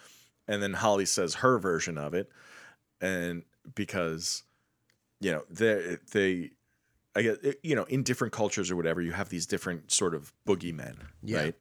And 0.49 0.63
then 0.63 0.75
Holly 0.75 1.07
says 1.07 1.37
her 1.37 1.59
version 1.59 1.97
of 1.97 2.15
it 2.15 2.31
and 3.01 3.43
because 3.75 4.43
you 5.21 5.33
know 5.33 5.45
they 5.49 5.99
they 6.13 6.51
I 7.15 7.23
guess 7.23 7.37
eh, 7.45 7.53
you 7.63 7.75
know 7.77 7.85
in 7.85 8.03
different 8.03 8.33
cultures 8.33 8.71
or 8.71 8.77
whatever 8.77 9.01
you 9.03 9.13
have 9.13 9.29
these 9.29 9.47
different 9.47 9.91
sort 9.93 10.15
of 10.15 10.33
boogeymen, 10.47 10.97
Yeah. 11.23 11.39
right? 11.39 11.55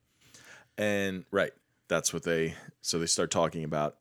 And 0.77 1.25
right, 1.31 1.51
that's 1.87 2.13
what 2.13 2.23
they 2.23 2.55
so 2.81 2.99
they 2.99 3.05
start 3.05 3.31
talking 3.31 3.63
about 3.63 3.97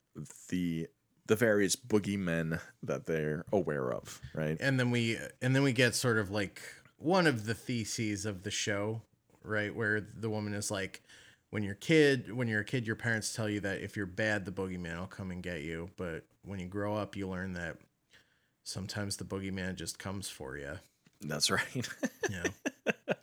the 0.48 0.88
the 1.26 1.36
various 1.36 1.76
boogeymen 1.76 2.60
that 2.82 3.06
they're 3.06 3.44
aware 3.52 3.92
of, 3.92 4.20
right? 4.34 4.56
and 4.60 4.78
then 4.80 4.90
we 4.90 5.16
and 5.40 5.54
then 5.54 5.62
we 5.62 5.72
get 5.72 5.94
sort 5.94 6.18
of 6.18 6.30
like 6.30 6.60
one 6.98 7.26
of 7.26 7.46
the 7.46 7.54
theses 7.54 8.26
of 8.26 8.42
the 8.42 8.50
show, 8.50 9.02
right, 9.42 9.74
where 9.74 10.00
the 10.00 10.28
woman 10.28 10.52
is 10.54 10.70
like, 10.70 11.02
when 11.50 11.62
you're 11.62 11.74
kid, 11.74 12.32
when 12.32 12.46
you're 12.46 12.60
a 12.60 12.64
kid, 12.64 12.86
your 12.86 12.96
parents 12.96 13.32
tell 13.34 13.48
you 13.48 13.58
that 13.60 13.80
if 13.80 13.96
you're 13.96 14.06
bad, 14.06 14.44
the 14.44 14.52
boogeyman 14.52 14.98
will 14.98 15.06
come 15.06 15.30
and 15.30 15.42
get 15.42 15.62
you, 15.62 15.90
but 15.96 16.24
when 16.44 16.58
you 16.60 16.66
grow 16.66 16.94
up, 16.96 17.16
you 17.16 17.26
learn 17.28 17.54
that 17.54 17.76
sometimes 18.64 19.16
the 19.16 19.24
boogeyman 19.24 19.76
just 19.76 19.98
comes 19.98 20.28
for 20.28 20.56
you. 20.56 20.78
That's 21.22 21.50
right. 21.50 21.88
Know, 22.30 22.42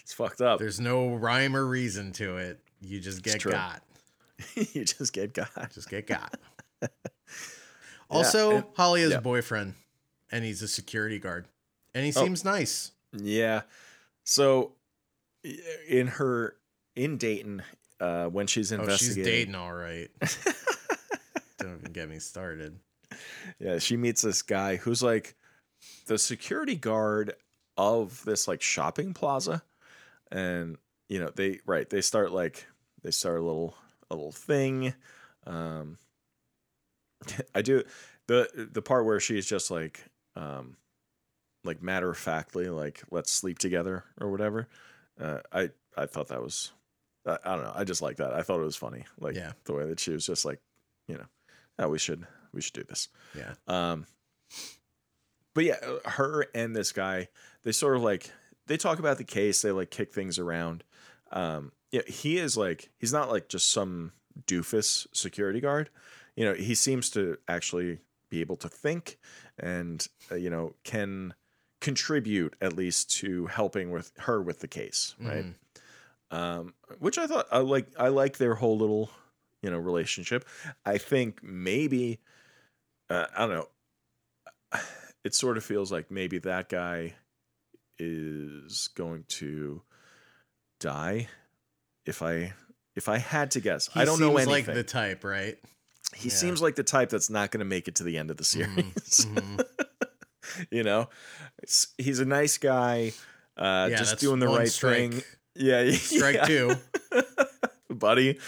it's 0.00 0.12
fucked 0.12 0.40
up. 0.40 0.58
there's 0.58 0.80
no 0.80 1.14
rhyme 1.14 1.56
or 1.56 1.64
reason 1.66 2.12
to 2.12 2.36
it. 2.36 2.60
You 2.80 3.00
just 3.00 3.22
get 3.22 3.42
got. 3.42 3.82
you 4.54 4.84
just 4.84 5.12
get 5.12 5.32
got. 5.32 5.72
Just 5.72 5.88
get 5.88 6.06
got. 6.06 6.36
also, 8.10 8.56
and- 8.56 8.64
Holly 8.76 9.02
has 9.02 9.12
yeah. 9.12 9.18
a 9.18 9.20
boyfriend, 9.22 9.74
and 10.30 10.44
he's 10.44 10.62
a 10.62 10.68
security 10.68 11.18
guard, 11.18 11.46
and 11.94 12.04
he 12.04 12.12
Oh. 12.14 12.22
seems 12.24 12.44
nice. 12.44 12.92
Yeah. 13.12 13.62
So 14.24 14.72
in 15.88 16.08
her 16.08 16.56
in 16.94 17.16
Dayton, 17.16 17.62
uh, 18.00 18.26
when 18.26 18.46
she's 18.46 18.72
Oh, 18.72 18.76
she's 18.76 19.08
investigating, 19.08 19.24
dating 19.24 19.54
all 19.54 19.72
right. 19.72 20.08
Don't 21.58 21.78
even 21.78 21.92
get 21.92 22.08
me 22.08 22.18
started. 22.18 22.78
Yeah, 23.58 23.78
she 23.78 23.96
meets 23.96 24.20
this 24.22 24.42
guy 24.42 24.76
who's 24.76 25.02
like 25.02 25.34
the 26.06 26.18
security 26.18 26.74
guard 26.74 27.34
of 27.76 28.24
this 28.24 28.48
like 28.48 28.62
shopping 28.62 29.14
plaza. 29.14 29.62
And 30.30 30.76
you 31.08 31.18
know, 31.20 31.30
they 31.34 31.60
right, 31.66 31.88
they 31.88 32.00
start 32.00 32.32
like 32.32 32.66
they 33.02 33.10
start 33.10 33.38
a 33.38 33.42
little 33.42 33.74
a 34.10 34.14
little 34.14 34.32
thing. 34.32 34.94
Um 35.46 35.98
I 37.54 37.62
do 37.62 37.82
the 38.26 38.68
the 38.72 38.82
part 38.82 39.04
where 39.04 39.20
she's 39.20 39.46
just 39.46 39.70
like 39.70 40.04
um 40.34 40.76
like 41.64 41.82
matter 41.82 42.10
of 42.10 42.18
factly 42.18 42.68
like 42.68 43.02
let's 43.10 43.32
sleep 43.32 43.58
together 43.58 44.04
or 44.20 44.30
whatever. 44.30 44.68
Uh 45.20 45.38
I 45.52 45.70
I 45.96 46.06
thought 46.06 46.28
that 46.28 46.42
was 46.42 46.72
I, 47.26 47.38
I 47.44 47.54
don't 47.56 47.64
know. 47.64 47.72
I 47.74 47.84
just 47.84 48.02
like 48.02 48.16
that. 48.18 48.32
I 48.34 48.42
thought 48.42 48.60
it 48.60 48.64
was 48.64 48.76
funny. 48.76 49.04
Like 49.18 49.34
Yeah. 49.34 49.52
the 49.64 49.74
way 49.74 49.86
that 49.86 50.00
she 50.00 50.12
was 50.12 50.26
just 50.26 50.44
like, 50.44 50.60
you 51.08 51.16
know, 51.16 51.26
oh, 51.78 51.88
we 51.88 51.98
should 51.98 52.26
we 52.52 52.60
should 52.60 52.74
do 52.74 52.84
this. 52.84 53.08
Yeah. 53.34 53.54
Um, 53.66 54.06
but 55.56 55.64
yeah, 55.64 55.76
her 56.04 56.46
and 56.54 56.76
this 56.76 56.92
guy, 56.92 57.26
they 57.64 57.72
sort 57.72 57.96
of 57.96 58.02
like 58.02 58.30
they 58.68 58.76
talk 58.76 59.00
about 59.00 59.18
the 59.18 59.24
case. 59.24 59.62
They 59.62 59.72
like 59.72 59.90
kick 59.90 60.12
things 60.12 60.38
around. 60.38 60.84
Um, 61.32 61.72
yeah, 61.90 62.02
he 62.06 62.38
is 62.38 62.56
like 62.56 62.90
he's 62.98 63.12
not 63.12 63.30
like 63.30 63.48
just 63.48 63.70
some 63.70 64.12
doofus 64.46 65.06
security 65.12 65.60
guard. 65.60 65.90
You 66.36 66.44
know, 66.44 66.54
he 66.54 66.74
seems 66.74 67.10
to 67.10 67.38
actually 67.48 67.98
be 68.28 68.40
able 68.40 68.56
to 68.56 68.68
think 68.68 69.18
and 69.58 70.06
uh, 70.30 70.34
you 70.34 70.50
know 70.50 70.74
can 70.84 71.34
contribute 71.80 72.54
at 72.60 72.74
least 72.74 73.10
to 73.18 73.46
helping 73.46 73.90
with 73.90 74.12
her 74.18 74.40
with 74.42 74.60
the 74.60 74.68
case, 74.68 75.14
right? 75.20 75.46
Mhm. 75.46 76.36
um, 76.36 76.74
which 76.98 77.18
I 77.18 77.26
thought 77.26 77.46
I 77.50 77.58
like. 77.58 77.88
I 77.98 78.08
like 78.08 78.36
their 78.38 78.54
whole 78.56 78.76
little, 78.76 79.10
you 79.62 79.70
know, 79.70 79.78
relationship. 79.78 80.44
I 80.84 80.98
think 80.98 81.42
maybe, 81.42 82.20
uh, 83.08 83.26
I 83.36 83.46
don't 83.46 83.50
know. 83.56 84.80
It 85.26 85.34
sort 85.34 85.56
of 85.56 85.64
feels 85.64 85.90
like 85.90 86.10
maybe 86.10 86.38
that 86.38 86.68
guy 86.68 87.14
is 87.98 88.88
going 88.94 89.24
to 89.28 89.82
die. 90.80 91.28
If 92.04 92.22
I 92.22 92.52
if 92.94 93.08
I 93.08 93.18
had 93.18 93.50
to 93.52 93.60
guess, 93.60 93.88
He 93.92 94.00
I 94.00 94.04
don't 94.04 94.20
know 94.20 94.36
anything. 94.36 94.52
like 94.52 94.66
the 94.66 94.82
type, 94.84 95.24
right? 95.24 95.58
he 96.14 96.28
yeah. 96.28 96.34
seems 96.34 96.62
like 96.62 96.76
the 96.76 96.84
type 96.84 97.10
that's 97.10 97.28
not 97.28 97.50
going 97.50 97.58
to 97.58 97.64
make 97.66 97.88
it 97.88 97.96
to 97.96 98.04
the 98.04 98.16
end 98.16 98.30
of 98.30 98.36
the 98.36 98.44
series. 98.44 99.26
Mhm. 99.26 99.64
you 100.70 100.84
know, 100.84 101.08
It's- 101.62 101.88
he's 101.98 102.20
a 102.20 102.24
nice 102.24 102.56
guy, 102.58 103.12
uh, 103.56 103.88
Yeah, 103.90 103.96
just 103.96 104.18
doing 104.20 104.38
the 104.38 104.46
right 104.48 104.68
strike. 104.70 104.94
thing. 105.12 105.22
Yeah, 105.56 105.90
Strike 105.92 106.36
yeah, 106.36 106.44
two, 106.46 106.76
buddy. 107.98 108.38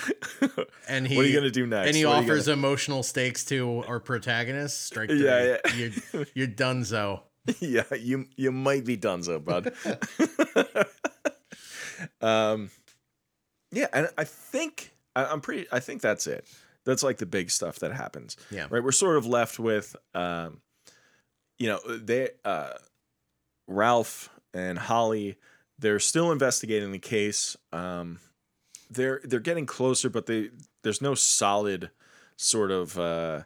and 0.89 1.07
he 1.07 1.17
what 1.17 1.25
are 1.25 1.29
you 1.29 1.35
gonna 1.35 1.51
do 1.51 1.67
next? 1.67 1.89
and 1.89 1.97
he 1.97 2.05
What 2.07 2.25
offers 2.25 2.47
gonna- 2.47 2.59
emotional 2.59 3.03
stakes 3.03 3.45
to 3.47 3.85
our 3.87 4.01
protagonist. 4.01 4.85
Strike 4.87 5.09
three. 5.11 5.25
Yeah, 5.25 5.59
yeah. 5.65 5.91
You're, 6.13 6.27
you're 6.35 6.47
donezo. 6.47 7.23
yeah, 7.61 7.85
you 7.99 8.27
you 8.37 8.53
might 8.53 8.85
be 8.85 8.97
donezo, 8.97 9.43
bud. 9.43 9.73
um, 12.21 12.71
yeah, 13.73 13.87
and 13.93 14.09
I 14.17 14.25
think 14.25 14.93
I, 15.17 15.25
I'm 15.27 15.41
pretty. 15.41 15.67
I 15.73 15.81
think 15.81 16.01
that's 16.03 16.27
it. 16.27 16.47
That's 16.85 17.03
like 17.03 17.19
the 17.19 17.27
big 17.27 17.51
stuff 17.51 17.79
that 17.81 17.93
happens. 17.93 18.37
Yeah. 18.51 18.67
right. 18.71 18.83
We're 18.83 18.93
sort 18.93 19.19
of 19.19 19.27
left 19.27 19.59
with, 19.59 19.95
um, 20.15 20.63
you 21.59 21.67
know, 21.69 21.81
they 21.87 22.31
uh, 22.45 22.71
Ralph 23.67 24.31
and 24.55 24.79
Holly. 24.79 25.37
They're 25.79 25.99
still 26.01 26.33
investigating 26.33 26.91
the 26.93 26.99
case. 26.99 27.57
Um, 27.73 28.21
they're 28.91 29.21
they're 29.25 29.41
getting 29.41 29.67
closer, 29.67 30.09
but 30.11 30.27
they 30.27 30.51
there's 30.83 31.03
no 31.03 31.15
solid 31.15 31.91
sort 32.37 32.71
of 32.71 32.99
uh, 32.99 33.43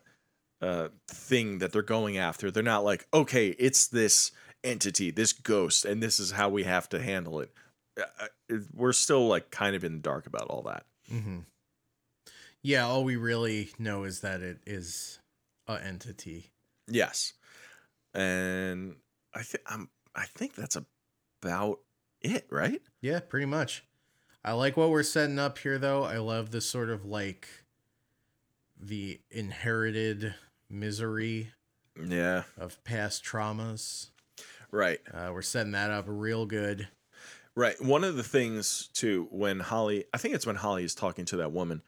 uh, 0.60 0.89
thing 1.09 1.59
that 1.59 1.73
they're 1.73 1.82
going 1.82 2.19
after. 2.19 2.51
They're 2.51 2.62
not 2.62 2.85
like, 2.85 3.06
okay, 3.12 3.48
it's 3.59 3.86
this 3.86 4.32
entity, 4.62 5.10
this 5.10 5.32
ghost, 5.32 5.85
and 5.85 6.02
this 6.02 6.20
is 6.20 6.32
how 6.32 6.48
we 6.48 6.64
have 6.64 6.89
to 6.90 7.02
handle 7.02 7.40
it. 7.40 7.52
Uh, 7.98 8.27
uh, 8.51 8.56
We're 8.73 8.93
still 8.93 9.27
like 9.28 9.51
kind 9.51 9.74
of 9.74 9.85
in 9.85 9.94
the 9.94 10.01
dark 10.01 10.27
about 10.27 10.47
all 10.48 10.62
that. 10.62 10.85
hmm 11.09 11.40
Yeah, 12.62 12.86
all 12.86 13.05
we 13.05 13.16
really 13.16 13.70
know 13.78 14.05
is 14.05 14.20
that 14.20 14.40
it 14.40 14.59
is 14.66 15.19
a 15.66 15.82
entity. 15.85 16.52
Yes, 16.89 17.32
and 18.14 18.97
I 19.35 19.43
think 19.43 19.64
I'm. 19.66 19.89
I 20.14 20.27
think 20.27 20.55
that's 20.55 20.77
about 21.43 21.78
it, 22.20 22.47
right? 22.51 22.82
Yeah, 23.01 23.20
pretty 23.20 23.47
much. 23.47 23.85
I 24.44 24.52
like 24.52 24.77
what 24.77 24.90
we're 24.90 25.02
setting 25.02 25.39
up 25.39 25.59
here, 25.59 25.78
though. 25.78 26.02
I 26.05 26.19
love 26.19 26.51
the 26.51 26.60
sort 26.60 26.90
of 26.90 27.05
like 27.05 27.48
the 28.78 29.20
inherited 29.31 30.35
misery 30.69 31.52
Yeah, 32.02 32.43
of 32.59 32.82
past 32.85 33.24
traumas. 33.24 34.09
right, 34.73 35.01
Uh, 35.12 35.31
we're 35.32 35.43
setting 35.43 35.73
that 35.73 35.90
up 35.90 36.06
real 36.09 36.47
good. 36.47 36.89
right. 37.55 37.81
One 37.81 38.02
of 38.02 38.16
the 38.16 38.24
things 38.24 38.89
too, 38.89 39.28
when 39.31 39.60
Holly, 39.60 40.05
I 40.12 40.19
think 40.19 40.35
it's 40.35 40.47
when 40.47 40.56
Holly 40.56 40.85
is 40.85 40.94
talking 40.94 41.24
to 41.27 41.36
that 41.36 41.52
woman, 41.52 41.82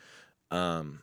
um, 0.53 1.01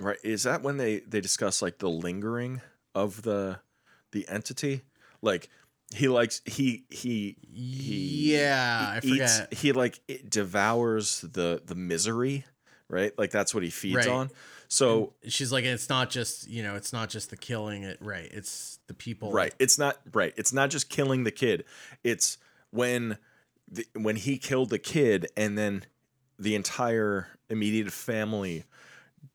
right? 0.00 0.18
Is 0.24 0.42
that 0.44 0.62
when 0.62 0.78
they 0.78 1.00
they 1.00 1.20
discuss 1.20 1.62
like 1.62 1.78
the 1.78 1.90
lingering 1.90 2.60
of 2.94 3.22
the 3.22 3.60
the 4.12 4.26
entity, 4.28 4.82
like. 5.22 5.48
He 5.94 6.06
likes 6.08 6.40
he 6.44 6.84
he 6.90 7.36
he 7.52 8.32
yeah, 8.36 8.92
I 8.94 9.00
eats- 9.02 9.38
forget. 9.40 9.54
he 9.54 9.72
like 9.72 10.00
it 10.06 10.30
devours 10.30 11.20
the 11.22 11.60
the 11.64 11.74
misery 11.74 12.44
right 12.88 13.16
like 13.18 13.30
that's 13.32 13.52
what 13.54 13.62
he 13.64 13.70
feeds 13.70 13.96
Right. 13.96 14.08
on 14.08 14.30
so 14.68 15.14
She's 15.26 15.50
like, 15.50 15.64
it's 15.64 15.88
not 15.88 16.10
just 16.10 16.48
you 16.48 16.62
know, 16.62 16.76
it's 16.76 16.92
not 16.92 17.08
just 17.08 17.30
the 17.30 17.36
killing. 17.36 17.82
It 17.82 17.98
right. 18.00 18.28
It's 18.32 18.78
the 18.86 18.94
people. 18.94 19.32
right 19.32 19.52
it's 19.58 19.78
not 19.78 19.96
right 20.12 20.32
it's 20.36 20.52
not 20.52 20.70
just 20.70 20.88
killing 20.88 21.24
the 21.24 21.32
kid 21.32 21.64
it's 22.04 22.38
when 22.70 23.18
the, 23.68 23.84
when 23.94 24.14
he 24.16 24.38
killed 24.38 24.70
the 24.70 24.78
kid 24.78 25.26
and 25.36 25.58
then 25.58 25.82
the 26.38 26.54
entire 26.54 27.26
immediate 27.48 27.90
family 27.92 28.62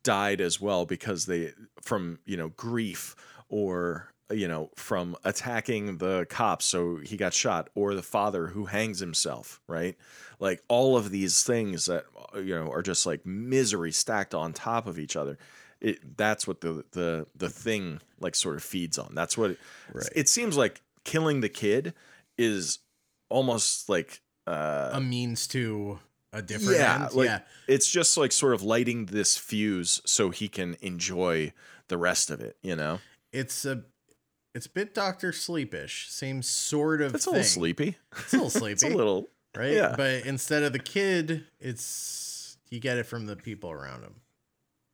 died 0.04 0.40
as 0.40 0.62
well 0.62 0.86
because 0.86 1.26
they 1.26 1.52
from 1.82 2.20
you 2.26 2.38
know 2.38 2.50
grief 2.50 3.14
or 3.50 4.10
you 4.32 4.48
know 4.48 4.70
from 4.76 5.16
attacking 5.24 5.98
the 5.98 6.26
cops 6.30 6.66
so 6.66 6.98
he 6.98 7.16
got 7.16 7.34
shot 7.34 7.70
or 7.76 7.94
the 7.94 8.02
father 8.02 8.48
who 8.48 8.66
hangs 8.66 9.00
himself 9.00 9.62
right 9.68 9.96
like 10.40 10.64
all 10.68 10.98
of 10.98 11.12
these 11.12 11.44
things 11.44 11.86
that 11.86 12.06
you 12.36 12.56
know 12.56 12.72
are 12.72 12.82
just 12.82 13.06
like 13.06 13.24
misery 13.26 13.92
stacked 13.92 14.34
on 14.34 14.52
top 14.52 14.88
of 14.88 14.98
each 14.98 15.16
other 15.16 15.38
it 15.80 16.18
that's 16.18 16.48
what 16.48 16.62
the 16.62 16.84
the 16.92 17.28
the 17.36 17.50
thing 17.50 18.00
like 18.20 18.34
sort 18.36 18.56
of 18.56 18.64
feeds 18.64 18.98
on 18.98 19.14
that's 19.14 19.38
what 19.38 19.52
it, 19.52 19.60
Right. 19.94 20.10
it 20.16 20.28
seems 20.30 20.58
like 20.58 20.82
killing 21.04 21.42
the 21.42 21.50
kid 21.50 21.94
is 22.38 22.80
almost 23.30 23.90
like 23.90 24.22
uh 24.48 24.90
A 24.94 25.02
means 25.02 25.46
to 25.50 26.00
a 26.34 26.42
different 26.42 26.80
yeah, 26.80 27.06
end. 27.06 27.14
like 27.14 27.28
yeah. 27.28 27.40
it's 27.68 27.90
just 27.90 28.18
like 28.18 28.32
sort 28.32 28.54
of 28.54 28.62
lighting 28.64 29.06
this 29.06 29.38
fuse 29.38 30.02
so 30.06 30.32
he 30.32 30.48
can 30.48 30.76
enjoy 30.82 31.54
the 31.88 31.98
rest 31.98 32.30
of 32.30 32.42
it. 32.42 32.58
You 32.62 32.76
know, 32.76 33.00
It's 33.32 33.64
a 33.66 33.84
it's 34.56 34.66
a 34.66 34.70
bit 34.70 34.96
Doctor 34.96 35.32
Sleepish. 35.32 36.10
Same 36.10 36.42
sort 36.42 37.02
of 37.02 37.14
it's 37.14 37.28
a 37.28 37.30
thing. 37.30 37.34
little 37.38 37.48
sleepy. 37.50 37.98
It's 38.18 38.34
a 38.34 38.38
little 38.38 38.50
sleepy. 38.50 38.72
It's 38.74 38.84
a 38.84 38.88
little, 38.90 39.30
right? 39.56 39.72
yeah. 39.74 39.94
But 39.96 40.26
instead 40.26 40.64
of 40.64 40.74
the 40.74 40.80
kid, 40.80 41.44
it's 41.60 42.58
you 42.72 42.80
get 42.80 42.98
it 42.98 43.06
from 43.06 43.28
the 43.28 43.36
people 43.36 43.70
around 43.72 44.02
him. 44.04 44.16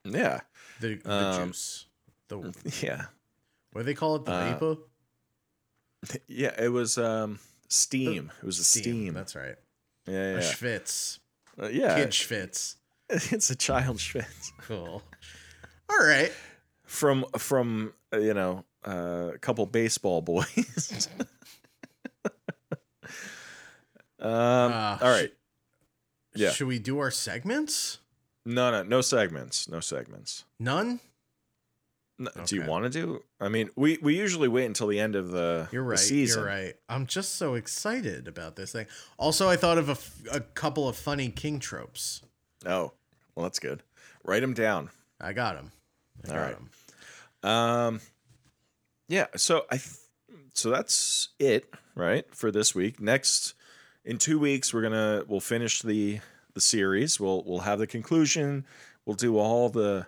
yeah, 0.04 0.42
The, 0.82 0.96
the 0.96 1.12
Um, 1.14 1.48
juice. 1.50 1.86
The 2.28 2.54
yeah, 2.82 3.06
what 3.72 3.82
do 3.82 3.86
they 3.86 3.94
call 3.94 4.18
it? 4.18 4.26
The 4.26 4.32
uh, 4.34 4.54
vapor? 4.54 4.82
yeah. 6.28 6.54
It 6.62 6.70
was 6.70 6.98
um 6.98 7.40
steam. 7.70 8.32
It 8.42 8.46
was 8.46 8.60
a 8.60 8.64
steam. 8.64 9.14
That's 9.14 9.36
right. 9.36 9.56
yeah, 10.08 10.14
A 10.14 10.34
yeah, 10.36 10.40
schwitz. 10.40 11.20
Uh, 11.62 11.68
yeah. 11.68 11.96
Kid 11.96 12.10
schwitz. 12.12 12.76
it's 13.10 13.50
a 13.50 13.56
child 13.56 13.98
schwitz 13.98 14.52
Cool. 14.62 15.04
All 15.90 16.06
right. 16.06 16.32
from 16.86 17.26
from 17.38 17.94
uh, 18.14 18.18
you 18.20 18.34
know 18.34 18.64
uh, 18.86 19.32
a 19.34 19.38
couple 19.38 19.66
baseball 19.66 20.22
boys. 20.22 21.08
um. 24.20 24.28
Uh, 24.72 24.98
all 25.02 25.10
right. 25.10 25.32
Yeah. 26.34 26.52
Should 26.52 26.68
we 26.68 26.80
do 26.80 27.00
our 27.00 27.12
segments? 27.12 28.00
No, 28.46 28.72
no, 28.72 28.84
no 28.84 29.02
segments. 29.02 29.68
No 29.70 29.80
segments. 29.80 30.46
None? 30.60 31.00
No, 32.18 32.30
Do 32.46 32.56
you 32.56 32.64
want 32.66 32.84
to 32.86 32.90
do? 32.90 33.24
I 33.40 33.50
mean, 33.50 33.70
we 33.76 33.98
we 34.02 34.16
usually 34.16 34.48
wait 34.48 34.66
until 34.66 34.88
the 34.88 35.00
end 35.00 35.16
of 35.16 35.32
the, 35.32 35.68
You're 35.72 35.84
the 35.84 35.90
right. 35.90 36.00
season. 36.00 36.42
You're 36.42 36.48
right. 36.50 36.76
I'm 36.88 37.08
just 37.08 37.36
so 37.36 37.56
excited 37.56 38.28
about 38.28 38.56
this 38.56 38.72
thing. 38.72 38.86
Also, 39.18 39.50
I 39.50 39.56
thought 39.56 39.80
of 39.80 39.90
a, 39.90 39.94
f- 39.94 40.22
a 40.32 40.40
couple 40.40 40.88
of 40.88 40.96
funny 40.96 41.30
king 41.30 41.58
tropes. 41.60 42.22
Oh, 42.64 42.94
well, 43.36 43.44
that's 43.44 43.58
good. 43.58 43.82
Write 44.24 44.42
them 44.42 44.54
down. 44.54 44.92
I 45.20 45.34
got 45.34 45.56
them. 45.56 45.72
I 46.24 46.30
All 46.30 46.36
got 46.36 46.56
right. 47.44 47.88
Um, 47.88 48.02
yeah. 49.12 49.28
So 49.36 49.66
I, 49.70 49.78
th- 49.78 49.90
so 50.54 50.70
that's 50.70 51.30
it, 51.40 51.72
right, 51.96 52.26
for 52.34 52.52
this 52.52 52.74
week. 52.74 53.00
Next, 53.02 53.54
in 54.06 54.18
two 54.18 54.40
weeks, 54.40 54.74
we're 54.74 54.82
gonna 54.82 55.24
we'll 55.28 55.40
finish 55.40 55.82
the 55.82 56.20
the 56.54 56.62
series. 56.62 57.20
We'll 57.20 57.44
we'll 57.46 57.60
have 57.60 57.80
the 57.80 57.88
conclusion. 57.88 58.66
We'll 59.06 59.16
do 59.16 59.38
all 59.38 59.70
the 59.70 60.08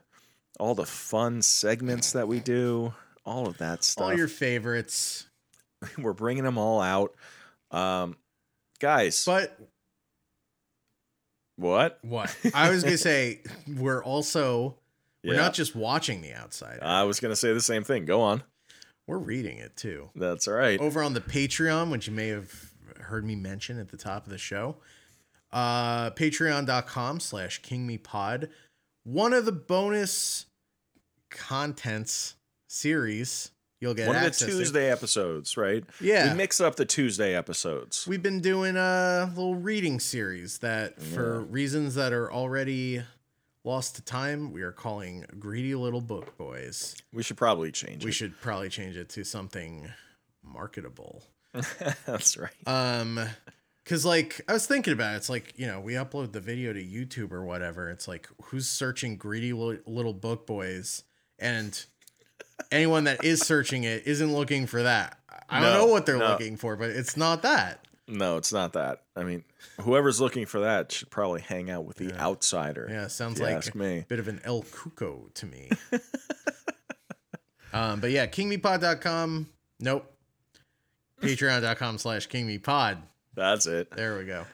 all 0.59 0.75
the 0.75 0.85
fun 0.85 1.41
segments 1.41 2.11
that 2.13 2.27
we 2.27 2.39
do. 2.39 2.93
All 3.25 3.47
of 3.47 3.57
that 3.59 3.83
stuff. 3.83 4.05
All 4.05 4.13
your 4.17 4.27
favorites. 4.27 5.27
we're 5.97 6.13
bringing 6.13 6.43
them 6.43 6.57
all 6.57 6.79
out. 6.81 7.13
Um, 7.71 8.15
guys, 8.79 9.23
But 9.25 9.57
what? 11.55 11.99
what? 12.03 12.35
I 12.53 12.69
was 12.69 12.83
going 12.83 12.93
to 12.93 12.97
say, 12.97 13.41
we're 13.67 14.03
also, 14.03 14.75
we're 15.23 15.33
Yeah. 15.35 15.41
not 15.41 15.53
just 15.53 15.75
watching 15.75 16.21
The 16.21 16.33
Outsider. 16.35 16.83
I 16.83 17.03
was 17.03 17.19
gonna 17.19 17.35
say 17.35 17.53
the 17.53 17.61
same 17.61 17.83
thing. 17.83 18.05
Go 18.05 18.21
on. 18.21 18.43
We're 19.07 19.17
reading 19.17 19.57
it 19.57 19.75
too. 19.75 20.09
That's 20.15 20.47
all 20.47 20.53
right. 20.53 20.79
Over 20.79 21.03
on 21.03 21.13
the 21.13 21.21
Patreon, 21.21 21.91
which 21.91 22.07
you 22.07 22.13
may 22.13 22.29
have 22.29 22.51
heard 22.99 23.25
me 23.25 23.35
mention 23.35 23.79
at 23.79 23.89
the 23.89 23.97
top 23.97 24.25
of 24.25 24.31
the 24.31 24.37
show, 24.37 24.77
uh, 25.51 26.11
patreon.com 26.11 27.19
slash 27.19 27.61
kingmepod. 27.61 28.49
One 29.03 29.33
of 29.33 29.45
the 29.45 29.51
bonus 29.51 30.45
contents 31.29 32.35
series 32.67 33.51
you'll 33.83 33.93
get 33.93 34.07
One 34.07 34.15
of 34.15 34.21
the 34.21 34.27
access 34.27 34.47
to. 34.47 34.57
Tuesday 34.57 34.89
episodes, 34.89 35.57
right? 35.57 35.83
Yeah. 35.99 36.31
We 36.31 36.37
mix 36.37 36.61
up 36.61 36.77
the 36.77 36.85
Tuesday 36.85 37.35
episodes. 37.35 38.07
We've 38.07 38.23
been 38.23 38.39
doing 38.39 38.77
a 38.77 39.29
little 39.35 39.55
reading 39.55 39.99
series 39.99 40.59
that, 40.59 41.01
for 41.01 41.41
reasons 41.41 41.95
that 41.95 42.13
are 42.13 42.31
already 42.31 43.03
lost 43.63 43.95
to 43.95 44.01
time, 44.01 44.51
we 44.51 44.61
are 44.61 44.71
calling 44.71 45.25
Greedy 45.39 45.75
Little 45.75 46.01
Book 46.01 46.37
Boys. 46.37 46.95
We 47.11 47.23
should 47.23 47.37
probably 47.37 47.71
change 47.71 48.03
We 48.03 48.11
it. 48.11 48.13
should 48.13 48.39
probably 48.41 48.69
change 48.69 48.97
it 48.97 49.09
to 49.09 49.23
something 49.23 49.89
marketable. 50.43 51.23
That's 52.05 52.37
right. 52.37 52.51
Um, 52.65 53.19
cause 53.85 54.05
like 54.05 54.41
I 54.47 54.53
was 54.53 54.65
thinking 54.65 54.93
about 54.93 55.13
it, 55.13 55.17
it's 55.17 55.29
like 55.29 55.53
you 55.57 55.67
know 55.67 55.79
we 55.79 55.93
upload 55.93 56.31
the 56.31 56.39
video 56.39 56.73
to 56.73 56.83
YouTube 56.83 57.31
or 57.31 57.43
whatever. 57.43 57.89
It's 57.89 58.07
like 58.07 58.27
who's 58.45 58.67
searching 58.67 59.17
Greedy 59.17 59.53
Little 59.53 60.13
Book 60.13 60.47
Boys, 60.47 61.03
and 61.37 61.85
anyone 62.71 63.03
that 63.05 63.23
is 63.23 63.41
searching 63.41 63.83
it 63.83 64.07
isn't 64.07 64.33
looking 64.33 64.65
for 64.65 64.83
that. 64.83 65.19
I 65.49 65.59
don't 65.59 65.73
know 65.73 65.85
what 65.85 66.05
they're 66.05 66.17
no. 66.17 66.29
looking 66.29 66.57
for, 66.57 66.75
but 66.75 66.89
it's 66.89 67.15
not 67.15 67.43
that. 67.43 67.82
No, 68.07 68.37
it's 68.37 68.51
not 68.51 68.73
that. 68.73 69.03
I 69.15 69.23
mean, 69.23 69.43
whoever's 69.81 70.19
looking 70.19 70.45
for 70.45 70.59
that 70.59 70.91
should 70.91 71.09
probably 71.09 71.39
hang 71.41 71.69
out 71.69 71.85
with 71.85 71.97
the 71.97 72.13
outsider. 72.19 72.87
Yeah, 72.89 73.07
sounds 73.07 73.39
like 73.39 73.55
ask 73.55 73.73
me. 73.75 73.99
a 73.99 74.05
bit 74.07 74.19
of 74.19 74.27
an 74.27 74.41
El 74.43 74.63
Cuco 74.63 75.33
to 75.35 75.45
me. 75.45 75.69
Um, 77.75 77.99
but 78.01 78.11
yeah, 78.11 78.27
kingmepod.com. 78.27 79.49
Nope. 79.79 80.13
Patreon.com 81.21 81.97
slash 81.97 82.29
kingmepod. 82.29 82.97
That's 83.33 83.65
it. 83.65 83.89
There 83.89 84.15
we 84.19 84.25
go. 84.25 84.45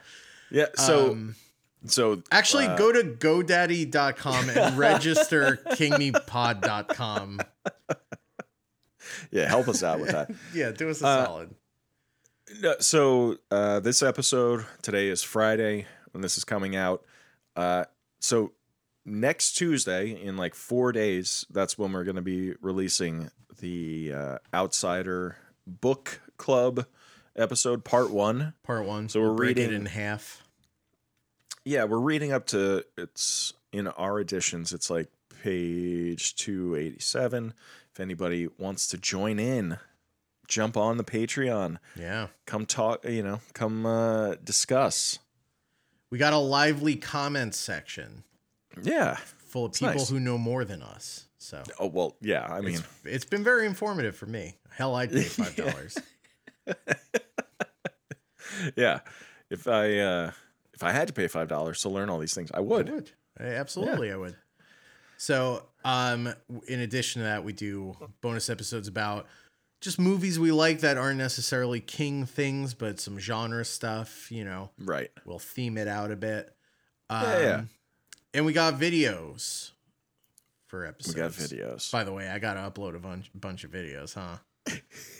Yeah. 0.50 0.68
So 0.76 1.10
Um, 1.10 1.34
so 1.84 2.22
Actually, 2.32 2.68
uh, 2.68 2.78
go 2.78 2.90
to 2.92 3.02
GoDaddy.com 3.04 4.48
and 4.48 4.78
register 4.78 5.58
kingmepod.com. 5.72 7.40
yeah, 9.30 9.48
help 9.48 9.68
us 9.68 9.82
out 9.82 10.00
with 10.00 10.12
that. 10.12 10.30
Yeah, 10.54 10.70
do 10.70 10.88
us 10.88 11.02
a 11.02 11.06
Uh, 11.06 11.24
solid. 11.26 11.54
No, 12.58 12.74
so 12.80 13.36
uh, 13.50 13.80
this 13.80 14.02
episode 14.02 14.64
today 14.82 15.08
is 15.08 15.22
Friday 15.22 15.86
when 16.12 16.20
this 16.22 16.36
is 16.36 16.44
coming 16.44 16.74
out. 16.74 17.04
Uh, 17.54 17.84
so 18.18 18.52
next 19.04 19.52
Tuesday, 19.52 20.10
in 20.10 20.36
like 20.36 20.54
four 20.54 20.90
days, 20.92 21.46
that's 21.50 21.78
when 21.78 21.92
we're 21.92 22.04
going 22.04 22.16
to 22.16 22.22
be 22.22 22.54
releasing 22.60 23.30
the 23.60 24.12
uh, 24.14 24.38
Outsider 24.52 25.36
Book 25.66 26.20
Club 26.38 26.86
episode, 27.36 27.84
part 27.84 28.10
one. 28.10 28.54
Part 28.64 28.84
one. 28.84 29.08
so 29.08 29.20
we're 29.20 29.34
break 29.34 29.56
it 29.56 29.60
reading- 29.62 29.76
in 29.82 29.86
half. 29.86 30.42
Yeah, 31.64 31.84
we're 31.84 31.98
reading 31.98 32.32
up 32.32 32.46
to 32.46 32.84
it's 32.96 33.52
in 33.70 33.86
our 33.86 34.18
editions. 34.18 34.72
It's 34.72 34.88
like 34.88 35.08
page 35.42 36.34
two 36.34 36.74
eighty 36.74 36.98
seven. 37.00 37.52
If 37.92 38.00
anybody 38.00 38.48
wants 38.58 38.86
to 38.88 38.98
join 38.98 39.38
in, 39.38 39.76
jump 40.50 40.76
on 40.76 40.98
the 40.98 41.04
Patreon. 41.04 41.78
Yeah. 41.96 42.26
Come 42.44 42.66
talk. 42.66 43.04
You 43.08 43.22
know, 43.22 43.40
come 43.54 43.86
uh, 43.86 44.34
discuss. 44.44 45.18
We 46.10 46.18
got 46.18 46.32
a 46.34 46.38
lively 46.38 46.96
comment 46.96 47.54
section 47.54 48.24
Yeah. 48.82 49.16
full 49.38 49.64
of 49.66 49.72
people 49.72 49.94
nice. 49.94 50.08
who 50.10 50.20
know 50.20 50.36
more 50.36 50.64
than 50.66 50.82
us. 50.82 51.26
So 51.38 51.62
Oh 51.78 51.86
well. 51.86 52.16
Yeah. 52.20 52.46
I 52.52 52.60
mean, 52.60 52.74
it's, 52.74 52.84
it's 53.04 53.24
been 53.24 53.42
very 53.44 53.64
informative 53.64 54.14
for 54.16 54.26
me. 54.26 54.56
Hell, 54.70 54.94
I'd 54.94 55.10
pay 55.10 55.22
five 55.22 55.56
dollars. 55.64 55.96
yeah. 58.76 59.00
If 59.48 59.66
I 59.66 59.98
uh, 59.98 60.30
if 60.74 60.82
I 60.82 60.92
had 60.92 61.08
to 61.08 61.14
pay 61.14 61.26
five 61.28 61.48
dollars 61.48 61.80
to 61.82 61.88
learn 61.88 62.10
all 62.10 62.18
these 62.18 62.34
things, 62.34 62.50
I 62.52 62.58
I 62.58 62.60
would. 62.60 62.88
would. 62.90 63.10
I- 63.38 63.44
absolutely, 63.44 64.12
I 64.12 64.16
would. 64.16 64.36
So, 65.16 65.64
um, 65.84 66.32
in 66.66 66.80
addition 66.80 67.20
to 67.20 67.24
that, 67.24 67.44
we 67.44 67.52
do 67.52 67.94
bonus 68.22 68.48
episodes 68.48 68.88
about 68.88 69.26
just 69.80 69.98
movies 69.98 70.38
we 70.38 70.52
like 70.52 70.80
that 70.80 70.96
aren't 70.98 71.18
necessarily 71.18 71.80
king 71.80 72.26
things, 72.26 72.74
but 72.74 73.00
some 73.00 73.18
genre 73.18 73.64
stuff. 73.64 74.30
You 74.30 74.44
know, 74.44 74.70
Right. 74.78 75.10
we'll 75.24 75.38
theme 75.38 75.78
it 75.78 75.88
out 75.88 76.10
a 76.10 76.16
bit. 76.16 76.54
Um, 77.08 77.22
Yeah, 77.24 77.40
yeah. 77.40 77.62
And 78.34 78.44
we 78.46 78.52
got 78.52 78.74
videos 78.78 79.70
for 80.66 80.86
episodes. 80.86 81.16
We 81.16 81.20
got 81.20 81.30
videos. 81.32 81.90
By 81.90 82.04
the 82.04 82.12
way, 82.12 82.28
I 82.28 82.38
got 82.38 82.54
to 82.54 82.60
upload 82.60 82.94
a 82.94 83.00
bunch, 83.00 83.30
bunch 83.34 83.64
of 83.64 83.70
videos, 83.72 84.14
huh? 84.14 84.36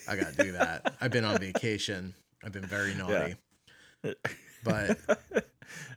I 0.07 0.15
got 0.17 0.33
to 0.35 0.43
do 0.45 0.53
that. 0.53 0.95
I've 1.01 1.11
been 1.11 1.25
on 1.25 1.39
vacation. 1.41 2.15
I've 2.45 2.53
been 2.53 2.67
very 2.67 2.95
naughty. 2.95 3.35
But 4.63 4.99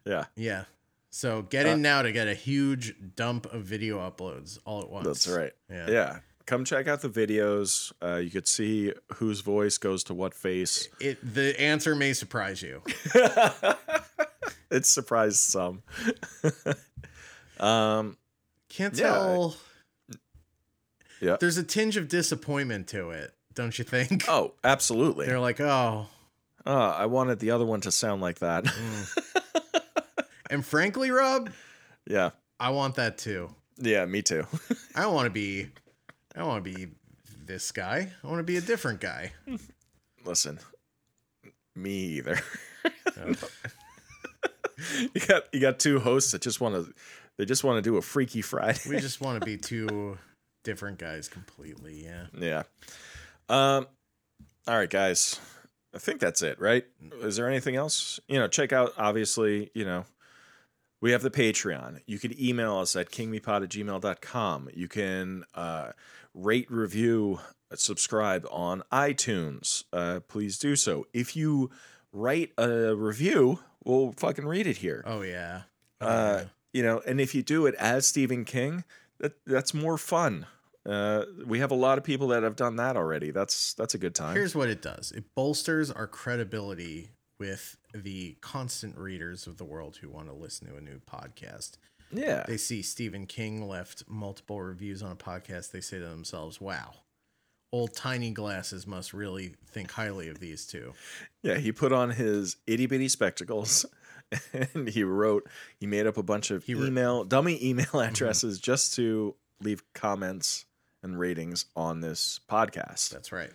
Yeah. 0.06 0.26
yeah. 0.36 0.66
So 1.12 1.44
get 1.44 1.66
Uh, 1.68 1.70
in 1.70 1.82
now 1.84 2.02
to 2.02 2.12
get 2.12 2.28
a 2.28 2.34
huge 2.34 2.96
dump 3.16 3.46
of 3.54 3.64
video 3.64 4.00
uploads 4.00 4.58
all 4.66 4.82
at 4.82 4.90
once. 4.90 5.06
That's 5.06 5.28
right. 5.28 5.52
Yeah. 5.70 5.90
Yeah. 5.90 6.20
Come 6.46 6.66
check 6.66 6.88
out 6.88 7.02
the 7.02 7.10
videos. 7.10 7.92
Uh, 8.02 8.18
you 8.18 8.30
could 8.30 8.48
see 8.48 8.92
whose 9.16 9.40
voice 9.42 9.78
goes 9.78 10.04
to 10.06 10.14
what 10.14 10.34
face. 10.34 10.90
It 11.00 11.18
the 11.34 11.60
answer 11.60 11.96
may 11.96 12.14
surprise 12.14 12.62
you. 12.62 12.82
it 14.70 14.86
surprised 14.86 15.40
some. 15.40 15.84
um, 17.60 18.18
Can't 18.70 18.96
Yeah. 18.98 19.10
tell. 19.14 19.56
Yeah. 21.22 21.38
There's 21.40 21.58
a 21.58 21.64
tinge 21.64 21.96
of 21.96 22.10
disappointment 22.10 22.88
to 22.90 23.12
it, 23.12 23.34
don't 23.54 23.78
you 23.80 23.86
think? 23.86 24.26
oh, 24.28 24.54
absolutely. 24.64 25.26
They're 25.28 25.40
like, 25.40 25.62
oh. 25.62 26.08
Uh, 26.66 26.96
I 26.98 27.06
wanted 27.06 27.40
the 27.40 27.52
other 27.52 27.66
one 27.66 27.80
to 27.82 27.92
sound 27.92 28.22
like 28.22 28.40
that. 28.40 28.66
And 30.50 30.64
frankly, 30.64 31.10
Rob, 31.10 31.50
yeah. 32.06 32.30
I 32.60 32.70
want 32.70 32.96
that 32.96 33.18
too. 33.18 33.50
Yeah, 33.80 34.06
me 34.06 34.22
too. 34.22 34.46
I 34.96 35.02
don't 35.02 35.16
want 35.16 35.26
to 35.26 35.32
be 35.32 35.70
I 36.36 36.40
don't 36.40 36.48
want 36.48 36.64
to 36.64 36.74
be 36.74 36.88
this 37.46 37.72
guy. 37.72 38.12
I 38.24 38.28
want 38.28 38.40
to 38.40 38.44
be 38.44 38.58
a 38.58 38.62
different 38.62 39.00
guy. 39.00 39.34
Listen, 40.26 40.60
me 41.76 41.92
either. 41.92 42.40
Oh. 43.20 43.34
you 45.14 45.22
got 45.28 45.54
you 45.54 45.60
got 45.60 45.80
two 45.80 46.00
hosts 46.00 46.32
that 46.32 46.42
just 46.42 46.62
want 46.62 46.76
to 46.76 46.94
they 47.38 47.46
just 47.46 47.64
want 47.64 47.78
to 47.78 47.82
do 47.82 47.98
a 47.98 48.02
freaky 48.02 48.42
Friday. 48.42 48.80
We 48.88 48.98
just 49.00 49.22
want 49.22 49.40
to 49.40 49.46
be 49.46 49.58
two 49.58 50.18
different 50.64 50.98
guys 51.00 51.28
completely. 51.28 52.04
Yeah. 52.04 52.26
Yeah. 52.38 52.64
Um. 53.50 53.88
All 54.68 54.78
right, 54.78 54.90
guys. 54.90 55.40
I 55.94 56.00
think 56.00 56.20
that's 56.20 56.42
it, 56.42 56.60
right? 56.60 56.86
Is 57.22 57.36
there 57.36 57.48
anything 57.48 57.76
else? 57.76 58.20
You 58.28 58.40
know, 58.40 58.48
check 58.48 58.74
out 58.74 58.94
obviously, 58.98 59.70
you 59.76 59.86
know, 59.86 60.06
we 61.04 61.12
have 61.12 61.22
the 61.22 61.30
Patreon. 61.30 62.00
You 62.08 62.18
can 62.18 62.34
email 62.42 62.78
us 62.78 62.96
at 62.96 63.12
kingmepod 63.12 63.64
at 63.64 63.70
gmail.com. 63.70 64.70
You 64.74 64.88
can 64.88 65.44
uh, 65.54 65.92
rate, 66.34 66.72
review, 66.72 67.40
subscribe 67.76 68.48
on 68.50 68.84
iTunes. 68.92 69.84
Uh, 69.92 70.22
please 70.28 70.58
do 70.58 70.76
so. 70.78 71.06
If 71.14 71.36
you 71.36 71.70
write 72.14 72.54
a 72.58 72.96
review, 72.96 73.60
we'll 73.84 74.14
fucking 74.16 74.46
read 74.46 74.66
it 74.66 74.78
here. 74.78 75.04
Oh 75.06 75.22
yeah. 75.24 75.64
Oh, 76.00 76.08
Uh, 76.08 76.38
yeah. 76.44 76.48
you 76.72 76.84
know, 76.84 77.02
and 77.06 77.20
if 77.20 77.36
you 77.36 77.44
do 77.44 77.66
it 77.66 77.76
as 77.76 78.08
Stephen 78.08 78.46
King, 78.46 78.86
that 79.20 79.34
that's 79.46 79.74
more 79.74 79.98
fun. 79.98 80.46
Uh, 80.86 81.24
we 81.46 81.60
have 81.60 81.72
a 81.72 81.76
lot 81.76 81.98
of 81.98 82.04
people 82.06 82.28
that 82.30 82.44
have 82.44 82.56
done 82.56 82.78
that 82.78 82.96
already. 82.96 83.32
That's 83.32 83.74
that's 83.74 83.94
a 83.94 83.98
good 83.98 84.16
time. 84.16 84.36
Here's 84.36 84.56
what 84.56 84.70
it 84.70 84.82
does. 84.82 85.12
It 85.12 85.26
bolsters 85.36 85.92
our 85.92 86.08
credibility 86.08 87.10
with 87.40 87.78
the 87.94 88.38
constant 88.42 88.98
readers 88.98 89.48
of 89.48 89.58
the 89.58 89.64
world 89.66 89.98
who 89.98 90.10
want 90.10 90.28
to 90.28 90.34
listen 90.34 90.68
to 90.68 90.76
a 90.76 90.82
new 90.82 91.00
podcast. 91.00 91.78
yeah, 92.12 92.44
They 92.48 92.58
see 92.58 92.82
Stephen 92.82 93.26
King 93.26 93.68
left 93.68 94.04
multiple 94.08 94.62
reviews 94.62 95.02
on 95.04 95.12
a 95.12 95.16
podcast. 95.16 95.72
They 95.72 95.82
say 95.82 96.00
to 96.00 96.06
themselves, 96.06 96.60
"Wow, 96.62 96.94
old 97.72 97.94
tiny 97.94 98.32
glasses 98.32 98.86
must 98.86 99.14
really 99.14 99.56
think 99.68 99.92
highly 99.92 100.28
of 100.30 100.40
these 100.40 100.66
two. 100.68 100.94
yeah. 101.42 101.58
He 101.58 101.72
put 101.72 101.92
on 101.92 102.12
his 102.12 102.58
itty 102.68 102.86
bitty 102.86 103.10
spectacles, 103.10 103.86
and 104.54 104.88
he 104.90 105.04
wrote. 105.04 105.48
He 105.80 105.88
made 105.88 106.06
up 106.08 106.18
a 106.18 106.24
bunch 106.24 106.52
of 106.52 106.64
He 106.64 106.74
wrote- 106.76 106.88
email 106.88 107.24
dummy 107.24 107.64
email 107.64 107.86
mhm. 107.94 108.08
addresses 108.10 108.60
just 108.60 108.94
to 108.96 109.36
leave 109.60 109.84
comments 109.94 110.66
and 111.02 111.18
ratings 111.20 111.66
on 111.76 112.02
this 112.02 112.40
podcast. 112.50 113.10
That's 113.10 113.32
right. 113.32 113.52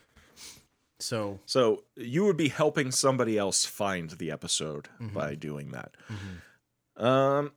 So 1.00 1.38
So 1.46 1.84
you 1.96 2.24
would 2.24 2.36
be 2.36 2.48
helping 2.48 2.90
somebody 2.90 3.38
else 3.38 3.64
find 3.64 4.10
the 4.10 4.30
episode 4.30 4.88
Mhm. 5.00 5.12
by 5.14 5.34
doing 5.34 5.70
that. 5.70 5.94
mhm. 6.08 7.02
Um, 7.04 7.52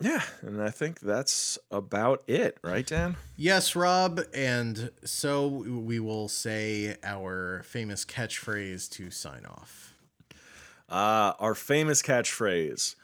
yeah, 0.00 0.22
and 0.42 0.62
I 0.62 0.70
think 0.70 1.00
that's 1.00 1.58
about 1.70 2.22
it, 2.28 2.58
right, 2.62 2.86
Dan? 2.86 3.16
yes, 3.36 3.74
Rob, 3.76 4.20
and 4.32 4.90
so 5.04 5.46
we 5.48 5.98
will 6.00 6.28
say 6.28 6.96
our 7.02 7.62
famous 7.64 8.04
catchphrase 8.04 8.88
to 8.92 9.10
sign 9.10 9.44
off. 9.46 9.94
Uh, 10.88 11.32
our 11.40 11.54
famous 11.54 12.02
catchphrase, 12.02 12.94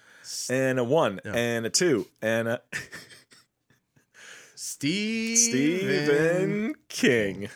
and 0.48 0.78
a 0.78 0.84
one, 0.84 1.20
Yeah. 1.24 1.32
and 1.34 1.66
a 1.66 1.70
two, 1.70 2.06
and 2.22 2.46
a 2.48 2.62
Steve 4.54 5.38
Stephen 5.38 6.74
King. 6.88 7.48